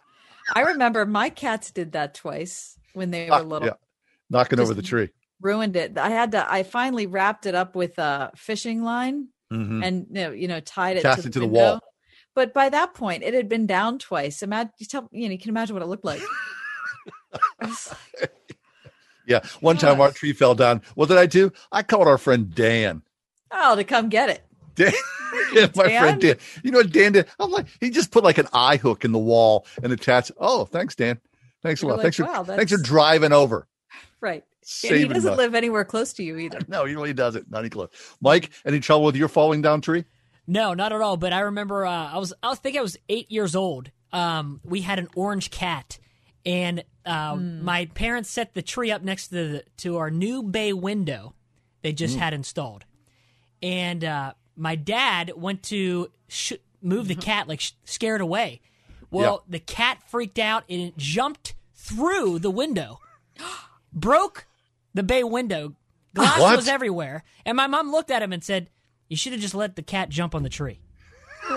I 0.54 0.62
remember 0.62 1.06
my 1.06 1.30
cats 1.30 1.72
did 1.72 1.94
that 1.94 2.14
twice 2.14 2.78
when 2.94 3.12
they 3.12 3.30
were 3.30 3.36
Ah, 3.36 3.42
little. 3.42 3.68
yeah 3.68 3.74
knocking 4.30 4.60
over 4.60 4.74
the 4.74 4.82
tree 4.82 5.10
Ruined 5.42 5.76
it. 5.76 5.98
I 5.98 6.10
had 6.12 6.32
to. 6.32 6.50
I 6.52 6.64
finally 6.64 7.08
wrapped 7.08 7.46
it 7.46 7.56
up 7.56 7.76
with 7.76 8.00
a 8.00 8.32
fishing 8.38 8.84
line 8.84 9.28
Mhm. 9.52 9.86
and 9.86 10.08
you 10.10 10.14
know, 10.14 10.32
you 10.32 10.48
know 10.48 10.60
tied 10.60 10.98
it 10.98 11.04
Cast 11.04 11.22
to 11.24 11.30
it 11.30 11.34
to 11.34 11.40
the 11.40 11.48
wall. 11.48 11.80
But 12.34 12.54
by 12.54 12.68
that 12.70 12.94
point, 12.94 13.24
it 13.24 13.34
had 13.34 13.48
been 13.48 13.66
down 13.66 13.98
twice. 13.98 14.44
Imagine, 14.44 14.74
you, 14.78 14.86
tell, 14.86 15.08
you 15.12 15.28
know, 15.30 15.32
you 15.32 15.40
can 15.40 15.50
imagine 15.50 15.74
what 15.74 15.84
it 15.84 15.88
looked 15.88 16.04
like. 16.04 16.22
Yeah. 19.28 19.40
One 19.60 19.78
time 19.78 20.00
our 20.00 20.12
tree 20.12 20.34
fell 20.34 20.54
down. 20.54 20.84
What 20.94 21.10
did 21.10 21.18
I 21.18 21.26
do? 21.26 21.52
I 21.72 21.82
called 21.82 22.08
our 22.08 22.20
friend 22.20 22.54
Dan. 22.54 23.02
oh, 23.52 23.76
to 23.76 23.84
come 23.84 24.10
get 24.10 24.30
it. 24.30 24.42
Dan, 24.76 25.72
my 25.76 25.88
Dan? 25.88 26.02
friend 26.02 26.22
Dan. 26.22 26.36
You 26.64 26.72
know 26.72 26.78
what 26.80 26.92
Dan 26.92 27.14
did? 27.14 27.26
I'm 27.40 27.50
like, 27.50 27.66
he 27.80 27.90
just 27.90 28.12
put 28.12 28.24
like 28.24 28.38
an 28.38 28.48
eye 28.54 28.78
hook 28.78 29.04
in 29.04 29.12
the 29.14 29.18
wall 29.20 29.66
and 29.82 29.92
attached. 29.92 30.32
Oh, 30.38 30.66
thanks, 30.66 30.96
Dan. 30.96 31.20
Thanks 31.64 31.82
a 31.82 31.88
lot. 31.88 31.96
like, 31.98 32.04
thanks 32.04 32.18
for 32.18 32.26
wow, 32.26 32.44
thanks 32.44 32.72
for 32.72 32.78
driving 32.78 33.32
over. 33.32 33.68
Right. 34.22 34.44
And 34.84 34.96
he 34.98 35.08
doesn't 35.08 35.32
the- 35.32 35.38
live 35.38 35.54
anywhere 35.56 35.86
close 35.86 36.14
to 36.14 36.24
you 36.24 36.38
either. 36.38 36.60
No, 36.68 36.86
he 36.86 36.96
really 36.96 37.14
doesn't. 37.14 37.50
Not 37.52 37.60
even 37.60 37.70
close. 37.72 37.90
Mike, 38.22 38.50
any 38.66 38.80
trouble 38.80 39.06
with 39.06 39.16
your 39.16 39.28
falling 39.28 39.62
down 39.62 39.82
tree? 39.82 40.06
No, 40.48 40.74
not 40.74 40.92
at 40.94 41.02
all. 41.02 41.18
But 41.18 41.34
I 41.34 41.42
remember 41.42 41.86
uh, 41.86 42.12
I 42.14 42.18
was 42.18 42.34
I 42.44 42.54
think 42.56 42.78
I 42.78 42.82
was 42.82 42.98
eight 43.10 43.32
years 43.32 43.56
old. 43.56 43.92
Um, 44.12 44.62
we 44.64 44.82
had 44.82 44.98
an 45.00 45.08
orange 45.16 45.50
cat, 45.52 45.98
and 46.46 46.84
uh, 47.06 47.36
my 47.36 47.86
parents 47.96 48.30
set 48.30 48.54
the 48.54 48.62
tree 48.62 48.92
up 48.92 49.02
next 49.02 49.28
to 49.30 49.34
the 49.36 49.64
to 49.78 49.98
our 49.98 50.10
new 50.12 50.42
bay 50.44 50.72
window 50.74 51.34
they 51.82 51.92
just 51.94 52.16
Mm. 52.16 52.20
had 52.20 52.34
installed, 52.34 52.86
and 53.62 54.04
uh, 54.04 54.34
my 54.56 54.76
dad 54.76 55.32
went 55.36 55.62
to 55.64 56.10
sh- 56.28 56.54
move 56.82 57.08
the 57.08 57.16
cat 57.16 57.48
like 57.48 57.60
sh- 57.60 57.74
scare 57.84 58.16
it 58.16 58.22
away. 58.22 58.62
Well, 59.12 59.44
the 59.48 59.60
cat 59.60 60.00
freaked 60.08 60.40
out 60.40 60.64
and 60.70 60.82
it 60.82 60.98
jumped 60.98 61.54
through 61.74 62.40
the 62.40 62.50
window, 62.52 63.00
broke 63.94 64.46
the 64.96 65.04
bay 65.04 65.24
window. 65.24 65.76
Ah, 66.18 66.22
Glass 66.22 66.40
What? 66.40 66.56
was 66.56 66.68
everywhere, 66.68 67.24
and 67.46 67.56
my 67.56 67.68
mom 67.68 67.92
looked 67.92 68.10
at 68.10 68.24
him 68.24 68.34
and 68.34 68.44
said, 68.44 68.70
"You 69.10 69.18
should 69.18 69.34
have 69.34 69.42
just 69.42 69.54
let 69.54 69.76
the 69.76 69.84
cat 69.84 70.10
jump 70.10 70.34
on 70.34 70.42
the 70.44 70.50
tree." 70.50 70.80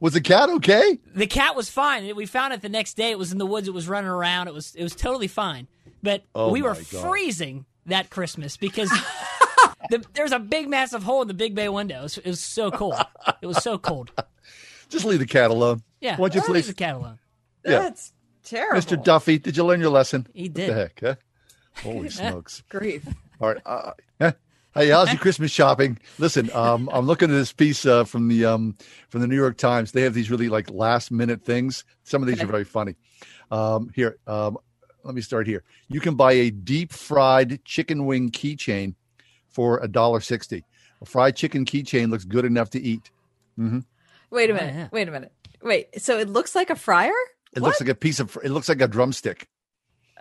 Was 0.00 0.12
the 0.12 0.20
cat 0.20 0.48
okay? 0.50 0.98
The 1.14 1.26
cat 1.26 1.56
was 1.56 1.70
fine. 1.70 2.14
We 2.16 2.26
found 2.26 2.52
it 2.52 2.60
the 2.62 2.68
next 2.68 2.94
day. 2.94 3.10
It 3.10 3.18
was 3.18 3.32
in 3.32 3.38
the 3.38 3.46
woods. 3.46 3.66
It 3.68 3.74
was 3.74 3.88
running 3.88 4.10
around. 4.10 4.48
It 4.48 4.54
was 4.54 4.74
it 4.74 4.82
was 4.82 4.94
totally 4.94 5.28
fine. 5.28 5.68
But 6.02 6.22
Oh 6.34 6.50
we 6.50 6.60
were 6.62 6.74
God. 6.74 6.84
freezing 6.86 7.66
that 7.86 8.10
Christmas 8.10 8.56
because 8.56 8.90
the, 9.90 10.04
there 10.14 10.24
was 10.24 10.32
a 10.32 10.38
big 10.38 10.68
massive 10.68 11.02
hole 11.02 11.22
in 11.22 11.28
the 11.28 11.34
big 11.34 11.54
bay 11.54 11.68
window. 11.68 12.00
It 12.00 12.02
was, 12.02 12.18
it 12.18 12.26
was 12.26 12.40
so 12.40 12.70
cold. 12.70 12.94
It 13.40 13.46
was 13.46 13.62
so 13.62 13.78
cold. 13.78 14.12
Just 14.88 15.04
leave 15.04 15.18
the 15.18 15.26
cat 15.26 15.50
alone. 15.50 15.82
Yeah, 16.00 16.16
Won't 16.16 16.34
you 16.34 16.42
leave 16.48 16.66
the 16.66 16.74
cat 16.74 16.94
alone. 16.94 17.18
Yeah. 17.64 17.80
That's 17.80 18.12
terrible. 18.44 18.80
Mr. 18.80 19.02
Duffy, 19.02 19.38
did 19.38 19.56
you 19.56 19.64
learn 19.64 19.80
your 19.80 19.90
lesson? 19.90 20.26
He 20.32 20.44
What 20.44 20.54
did. 20.54 20.70
the 20.70 20.74
heck, 20.74 21.00
huh? 21.00 21.14
Holy 21.82 22.08
smokes. 22.10 22.62
Grief. 22.68 23.06
All 23.40 23.48
right. 23.54 23.62
Uh. 23.66 23.92
Hey, 24.74 24.90
how's 24.90 25.10
your 25.10 25.18
Christmas 25.18 25.50
shopping? 25.50 25.98
Listen, 26.18 26.50
um, 26.52 26.90
I'm 26.92 27.06
looking 27.06 27.30
at 27.30 27.32
this 27.32 27.50
piece 27.50 27.86
uh, 27.86 28.04
from 28.04 28.28
the 28.28 28.44
um, 28.44 28.76
from 29.08 29.22
the 29.22 29.26
New 29.26 29.34
York 29.34 29.56
Times. 29.56 29.92
They 29.92 30.02
have 30.02 30.12
these 30.12 30.30
really 30.30 30.50
like 30.50 30.68
last 30.70 31.10
minute 31.10 31.42
things. 31.42 31.82
Some 32.04 32.20
of 32.22 32.28
these 32.28 32.42
are 32.42 32.46
very 32.46 32.64
funny. 32.64 32.94
Um, 33.50 33.90
here, 33.94 34.18
um, 34.26 34.58
let 35.02 35.14
me 35.14 35.22
start 35.22 35.46
here. 35.46 35.62
You 35.88 35.98
can 36.00 36.14
buy 36.14 36.32
a 36.32 36.50
deep 36.50 36.92
fried 36.92 37.64
chicken 37.64 38.04
wing 38.04 38.30
keychain 38.30 38.96
for 39.48 39.78
a 39.82 39.88
dollar 39.88 40.20
sixty. 40.20 40.62
A 41.00 41.06
fried 41.06 41.36
chicken 41.36 41.64
keychain 41.64 42.10
looks 42.10 42.26
good 42.26 42.44
enough 42.44 42.68
to 42.70 42.78
eat. 42.78 43.10
hmm 43.56 43.78
Wait 44.28 44.50
a 44.50 44.52
Oh, 44.52 44.56
minute. 44.56 44.74
yeah. 44.74 44.88
Wait 44.92 45.08
a 45.08 45.10
minute. 45.10 45.32
Wait. 45.62 46.02
So 46.02 46.18
it 46.18 46.28
looks 46.28 46.54
like 46.54 46.68
a 46.68 46.76
fryer? 46.76 47.14
It 47.54 47.62
looks 47.62 47.80
like 47.80 47.88
a 47.88 47.94
piece 47.94 48.20
of. 48.20 48.36
It 48.44 48.50
looks 48.50 48.68
like 48.68 48.82
a 48.82 48.88
drumstick. 48.88 49.48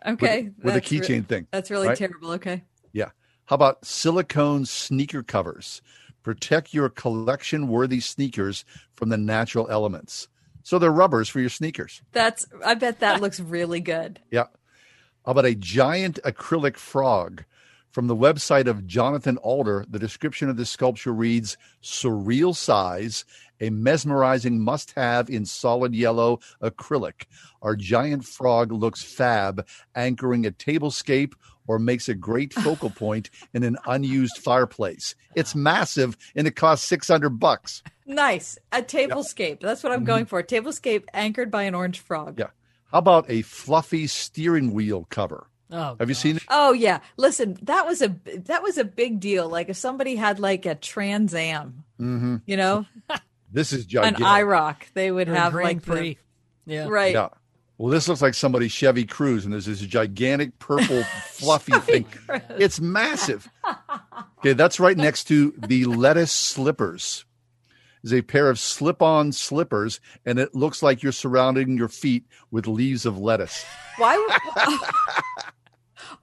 Okay. 0.06 0.52
with 0.62 0.76
a 0.76 0.80
that's 0.80 0.92
re- 0.92 1.00
keychain 1.00 1.26
thing, 1.28 1.48
That's 1.52 1.72
really 1.72 1.88
right? 1.90 1.98
terrible. 1.98 2.32
Okay. 2.32 2.64
Yeah. 2.94 3.10
How 3.46 3.56
about 3.56 3.86
silicone 3.86 4.66
sneaker 4.66 5.24
covers? 5.24 5.82
Protect 6.24 6.74
your 6.74 6.90
collection 6.90 7.68
worthy 7.68 8.00
sneakers 8.00 8.66
from 8.96 9.10
the 9.10 9.18
natural 9.18 9.68
elements. 9.70 10.28
So 10.64 10.80
they're 10.80 10.92
rubbers 10.92 11.30
for 11.30 11.40
your 11.40 11.50
sneakers. 11.50 12.02
That's. 12.12 12.48
I 12.66 12.74
bet 12.74 13.00
that 13.02 13.22
looks 13.22 13.40
really 13.40 13.80
good. 13.80 14.20
Yeah. 14.32 14.46
How 15.26 15.32
about 15.32 15.46
a 15.46 15.56
giant 15.56 16.20
acrylic 16.24 16.78
frog? 16.78 17.44
From 17.92 18.08
the 18.08 18.16
website 18.16 18.68
of 18.68 18.86
Jonathan 18.86 19.38
Adler, 19.38 19.86
the 19.90 20.00
description 20.00 20.50
of 20.50 20.58
this 20.58 20.70
sculpture 20.70 21.14
reads 21.14 21.56
surreal 21.82 22.54
size, 22.54 23.24
a 23.62 23.70
mesmerizing 23.70 24.60
must 24.60 24.92
have 24.92 25.30
in 25.30 25.46
solid 25.46 25.96
yellow 25.96 26.40
acrylic. 26.62 27.26
Our 27.62 27.76
giant 27.76 28.26
frog 28.26 28.72
looks 28.72 29.02
fab, 29.04 29.66
anchoring 29.96 30.46
a 30.46 30.52
tablescape 30.52 31.34
or 31.68 31.80
makes 31.80 32.08
a 32.10 32.14
great 32.14 32.54
focal 32.66 32.90
point 32.90 33.30
in 33.54 33.64
an 33.64 33.78
unused 33.88 34.38
fireplace. 34.38 35.16
It's 35.36 35.56
massive 35.56 36.16
and 36.36 36.46
it 36.48 36.56
costs 36.56 36.88
600 36.88 37.30
bucks. 37.40 37.82
Nice. 38.06 38.58
A 38.72 38.82
tablescape. 38.82 39.60
That's 39.62 39.84
what 39.84 39.92
I'm 39.92 40.04
going 40.04 40.26
for. 40.26 40.40
A 40.40 40.44
tablescape 40.44 41.06
anchored 41.14 41.50
by 41.50 41.64
an 41.64 41.74
orange 41.74 42.00
frog. 42.00 42.34
Mm-hmm. 42.34 42.42
Yeah. 42.42 42.48
How 42.92 43.00
about 43.00 43.26
a 43.30 43.42
fluffy 43.42 44.06
steering 44.08 44.72
wheel 44.74 45.08
cover? 45.10 45.48
Oh, 45.72 45.96
Have 46.00 46.08
you 46.10 46.14
seen 46.16 46.36
it? 46.38 46.44
Oh 46.48 46.74
yeah. 46.74 47.00
Listen, 47.18 47.58
that 47.64 47.88
was 47.88 48.04
a 48.04 48.16
that 48.46 48.62
was 48.62 48.78
a 48.78 48.84
big 48.86 49.20
deal. 49.20 49.50
Like 49.50 49.68
if 49.70 49.76
somebody 49.76 50.16
had 50.16 50.40
like 50.40 50.68
a 50.68 50.76
Trans 50.76 51.34
Am, 51.34 51.84
Mm-hmm. 52.00 52.36
you 52.46 52.56
know, 52.58 52.86
This 53.56 53.74
is 53.74 53.86
gigantic. 53.86 54.20
an 54.20 54.24
gigantic. 54.26 54.48
IROC, 54.48 54.94
they 54.94 55.12
would 55.12 55.30
Or 55.30 55.34
a 55.34 55.40
have 55.40 55.54
Grand 55.54 55.88
like 55.88 55.98
the- 56.00 56.18
Yeah. 56.66 56.88
right. 56.90 57.14
Yeah. 57.14 57.30
Well, 57.78 57.90
this 57.92 58.08
looks 58.08 58.22
like 58.22 58.34
somebody's 58.36 58.72
Chevy 58.72 59.06
Cruze, 59.06 59.44
and 59.44 59.52
there's 59.52 59.66
this 59.66 59.80
gigantic 59.82 60.60
purple 60.60 61.04
fluffy 61.26 61.74
thing. 61.80 62.06
It's 62.58 62.80
massive. 62.80 63.50
Okay, 64.40 64.54
that's 64.54 64.80
right 64.80 64.96
next 64.96 65.26
to 65.26 65.54
the 65.58 65.86
lettuce 65.86 66.32
slippers. 66.32 67.26
Is 68.04 68.14
a 68.14 68.22
pair 68.22 68.50
of 68.52 68.60
slip-on 68.60 69.32
slippers, 69.32 70.00
and 70.26 70.38
it 70.38 70.54
looks 70.54 70.84
like 70.84 71.02
you're 71.02 71.12
surrounding 71.12 71.76
your 71.78 71.88
feet 71.88 72.26
with 72.52 72.68
leaves 72.68 73.06
of 73.06 73.18
lettuce. 73.18 73.66
Why? 73.98 74.38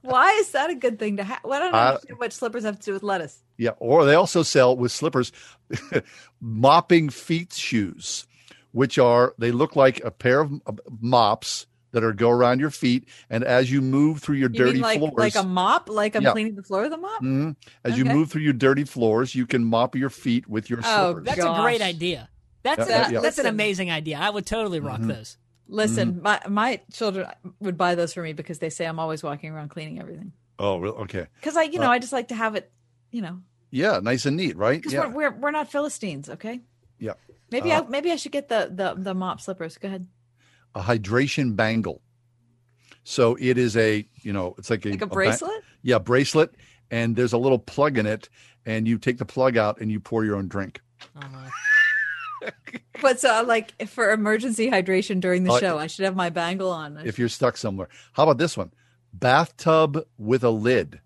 would- 0.03 0.11
Why 0.11 0.31
is 0.33 0.51
that 0.51 0.69
a 0.69 0.75
good 0.75 0.99
thing 0.99 1.17
to 1.17 1.23
have? 1.23 1.39
Well, 1.43 1.53
I 1.61 1.65
don't 1.65 1.73
Uh, 1.73 1.77
understand 1.93 2.19
what 2.19 2.33
slippers 2.33 2.63
have 2.63 2.77
to 2.79 2.85
do 2.85 2.93
with 2.93 3.03
lettuce. 3.03 3.41
Yeah, 3.57 3.71
or 3.79 4.05
they 4.05 4.15
also 4.15 4.43
sell 4.43 4.75
with 4.75 4.91
slippers 4.91 5.31
mopping 6.41 7.09
feet 7.09 7.53
shoes, 7.53 8.25
which 8.71 8.97
are 8.97 9.33
they 9.37 9.51
look 9.51 9.75
like 9.75 10.03
a 10.03 10.11
pair 10.11 10.41
of 10.41 10.53
uh, 10.65 10.71
mops 10.99 11.65
that 11.91 12.03
are 12.03 12.11
go 12.13 12.29
around 12.29 12.59
your 12.59 12.71
feet, 12.71 13.07
and 13.29 13.43
as 13.43 13.71
you 13.71 13.79
move 13.81 14.19
through 14.19 14.37
your 14.37 14.49
You 14.49 14.57
dirty 14.57 14.73
mean 14.73 14.81
like 14.81 14.97
floors, 14.99 15.13
like 15.17 15.35
a 15.35 15.43
mop? 15.43 15.89
Like 15.89 16.15
I'm 16.15 16.23
Yeah. 16.23 16.31
cleaning 16.31 16.55
the 16.55 16.63
floor 16.63 16.81
with 16.83 16.93
a 16.93 16.97
mop? 16.97 17.21
Mhm. 17.21 17.55
As 17.83 17.97
you 17.97 18.03
move 18.05 18.31
through 18.31 18.41
your 18.41 18.53
dirty 18.53 18.83
floors, 18.83 19.35
you 19.35 19.45
can 19.45 19.63
mop 19.63 19.95
your 19.95 20.09
feet 20.09 20.47
with 20.49 20.69
your 20.71 20.79
Oh, 20.83 21.11
slippers. 21.13 21.25
That's 21.25 21.45
a 21.45 21.61
great 21.61 21.81
idea. 21.81 22.29
That's 22.63 22.89
Yeah, 22.89 23.09
a, 23.09 23.11
yeah. 23.13 23.19
that's 23.19 23.37
an 23.37 23.45
amazing 23.45 23.91
idea. 23.91 24.17
I 24.17 24.29
would 24.31 24.45
totally 24.47 24.79
rock 24.79 25.01
Mhm. 25.01 25.07
those. 25.09 25.37
Listen, 25.67 26.13
Mm-hmm. 26.13 26.21
my 26.23 26.41
my 26.49 26.81
children 26.91 27.27
would 27.59 27.77
buy 27.77 27.95
those 27.95 28.13
for 28.13 28.21
me 28.21 28.33
because 28.33 28.59
they 28.59 28.69
say 28.69 28.85
I'm 28.85 28.99
always 28.99 29.23
walking 29.23 29.51
around 29.51 29.69
cleaning 29.69 29.99
everything. 29.99 30.33
Oh, 30.59 30.77
really? 30.77 30.97
Okay. 30.97 31.27
Because 31.35 31.55
I, 31.57 31.63
you 31.63 31.79
know, 31.79 31.87
Uh, 31.87 31.91
I 31.95 31.99
just 31.99 32.13
like 32.13 32.27
to 32.29 32.35
have 32.35 32.55
it, 32.55 32.71
you 33.11 33.21
know, 33.21 33.39
Yeah, 33.71 33.99
nice 34.03 34.25
and 34.25 34.37
neat, 34.37 34.55
right? 34.57 34.77
because 34.79 34.93
Yeah, 34.93 35.07
we're, 35.07 35.31
we're 35.31 35.39
we're 35.39 35.51
not 35.51 35.71
Philistines, 35.71 36.29
okay? 36.29 36.61
yeah. 36.99 37.13
Maybe 37.49 37.71
Uh, 37.71 37.83
I 37.83 37.87
maybe 37.87 38.11
I 38.11 38.17
should 38.17 38.31
get 38.33 38.49
the 38.49 38.69
the 38.73 38.93
the 39.01 39.13
mop 39.13 39.39
slippers. 39.41 39.77
Go 39.77 39.87
ahead. 39.87 40.07
a 40.75 40.81
hydration 40.81 41.55
bangle. 41.55 42.01
So 43.03 43.35
it 43.39 43.57
is 43.57 43.75
a, 43.77 44.07
you 44.21 44.31
know, 44.33 44.55
it's 44.57 44.69
like 44.69 44.85
a, 44.85 44.89
Like 44.91 45.01
a 45.01 45.07
ba- 45.07 45.13
bracelet? 45.13 45.61
yeah, 45.81 45.99
bracelet, 45.99 46.55
and 46.89 47.15
there's 47.15 47.33
a 47.33 47.37
little 47.37 47.59
plug 47.59 47.97
in 47.97 48.05
it, 48.05 48.29
and 48.65 48.87
you 48.87 48.97
take 48.97 49.17
the 49.17 49.25
plug 49.25 49.57
out 49.57 49.79
and 49.81 49.91
you 49.91 49.99
pour 49.99 50.23
your 50.25 50.35
own 50.37 50.47
drink. 50.47 50.81
But 53.01 53.19
so 53.19 53.43
like 53.47 53.87
for 53.87 54.11
emergency 54.11 54.69
hydration 54.69 55.19
during 55.19 55.43
the 55.43 55.51
Uh, 55.53 55.59
show, 55.59 55.77
I 55.77 55.87
should 55.87 56.05
have 56.05 56.15
my 56.15 56.29
bangle 56.29 56.69
on. 56.71 56.99
if 57.05 57.17
you're 57.19 57.29
stuck 57.29 57.57
somewhere. 57.57 57.89
How 58.13 58.23
about 58.23 58.37
this 58.37 58.55
one? 58.57 58.71
bathtub 59.15 60.05
with 60.17 60.43
a 60.43 60.49
lid. 60.49 60.99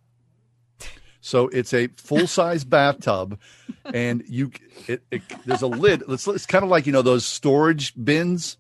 So 1.19 1.49
it's 1.49 1.73
a 1.73 1.87
full 1.97 2.25
size 2.27 2.63
bathtub, 2.75 3.37
and 3.83 4.23
you 4.29 4.51
it, 4.87 5.03
it, 5.11 5.21
there's 5.45 5.61
a 5.61 5.67
lid. 5.67 6.03
It's, 6.07 6.25
it's 6.27 6.45
kind 6.45 6.63
of 6.63 6.69
like 6.69 6.85
you 6.85 6.93
know 6.93 7.01
those 7.01 7.25
storage 7.25 7.93
bins. 8.01 8.57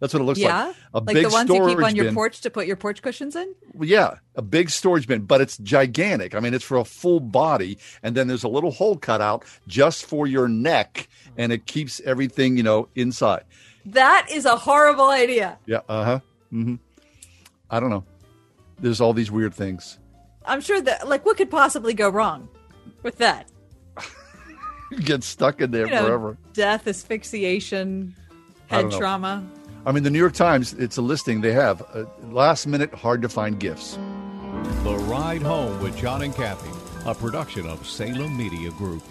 That's 0.00 0.14
what 0.14 0.22
it 0.22 0.24
looks 0.24 0.38
yeah, 0.38 0.66
like. 0.66 0.76
A 0.94 0.98
like 0.98 1.14
big 1.14 1.26
the 1.26 1.30
ones 1.30 1.50
you 1.50 1.66
keep 1.66 1.84
on 1.84 1.94
your 1.94 2.06
bin. 2.06 2.14
porch 2.14 2.40
to 2.40 2.50
put 2.50 2.66
your 2.66 2.76
porch 2.76 3.02
cushions 3.02 3.36
in. 3.36 3.54
Well, 3.74 3.88
yeah, 3.88 4.16
a 4.34 4.40
big 4.40 4.70
storage 4.70 5.06
bin, 5.06 5.26
but 5.26 5.42
it's 5.42 5.58
gigantic. 5.58 6.34
I 6.34 6.40
mean, 6.40 6.54
it's 6.54 6.64
for 6.64 6.78
a 6.78 6.84
full 6.84 7.20
body, 7.20 7.78
and 8.02 8.16
then 8.16 8.26
there's 8.26 8.42
a 8.42 8.48
little 8.48 8.70
hole 8.70 8.96
cut 8.96 9.20
out 9.20 9.44
just 9.68 10.06
for 10.06 10.26
your 10.26 10.48
neck, 10.48 11.08
and 11.36 11.52
it 11.52 11.66
keeps 11.66 12.00
everything 12.00 12.56
you 12.56 12.62
know 12.62 12.88
inside. 12.94 13.44
That 13.84 14.26
is 14.30 14.46
a 14.46 14.56
horrible 14.56 15.10
idea. 15.10 15.58
Yeah. 15.66 15.80
Uh 15.86 16.04
huh. 16.04 16.20
Mm-hmm. 16.52 16.76
I 17.70 17.78
don't 17.78 17.90
know. 17.90 18.04
There's 18.78 19.02
all 19.02 19.12
these 19.12 19.30
weird 19.30 19.54
things. 19.54 19.98
I'm 20.46 20.62
sure 20.62 20.80
that 20.80 21.08
like 21.08 21.26
what 21.26 21.36
could 21.36 21.50
possibly 21.50 21.92
go 21.92 22.08
wrong 22.08 22.48
with 23.02 23.18
that? 23.18 23.50
Get 25.04 25.22
stuck 25.22 25.60
in 25.60 25.70
there 25.70 25.86
You 25.86 25.92
know, 25.92 26.06
forever. 26.06 26.38
death, 26.54 26.88
asphyxiation, 26.88 28.16
head 28.66 28.90
trauma. 28.90 29.44
I 29.86 29.92
mean, 29.92 30.02
the 30.02 30.10
New 30.10 30.18
York 30.18 30.34
Times. 30.34 30.74
It's 30.74 30.98
a 30.98 31.02
listing 31.02 31.40
they 31.40 31.52
have. 31.52 31.82
Uh, 31.94 32.04
last 32.30 32.66
minute, 32.66 32.92
hard 32.92 33.22
to 33.22 33.28
find 33.28 33.58
gifts. 33.58 33.98
The 34.82 34.96
Ride 35.08 35.42
Home 35.42 35.80
with 35.82 35.96
John 35.96 36.22
and 36.22 36.34
Kathy, 36.34 36.70
a 37.06 37.14
production 37.14 37.66
of 37.66 37.86
Salem 37.86 38.36
Media 38.36 38.70
Group. 38.72 39.02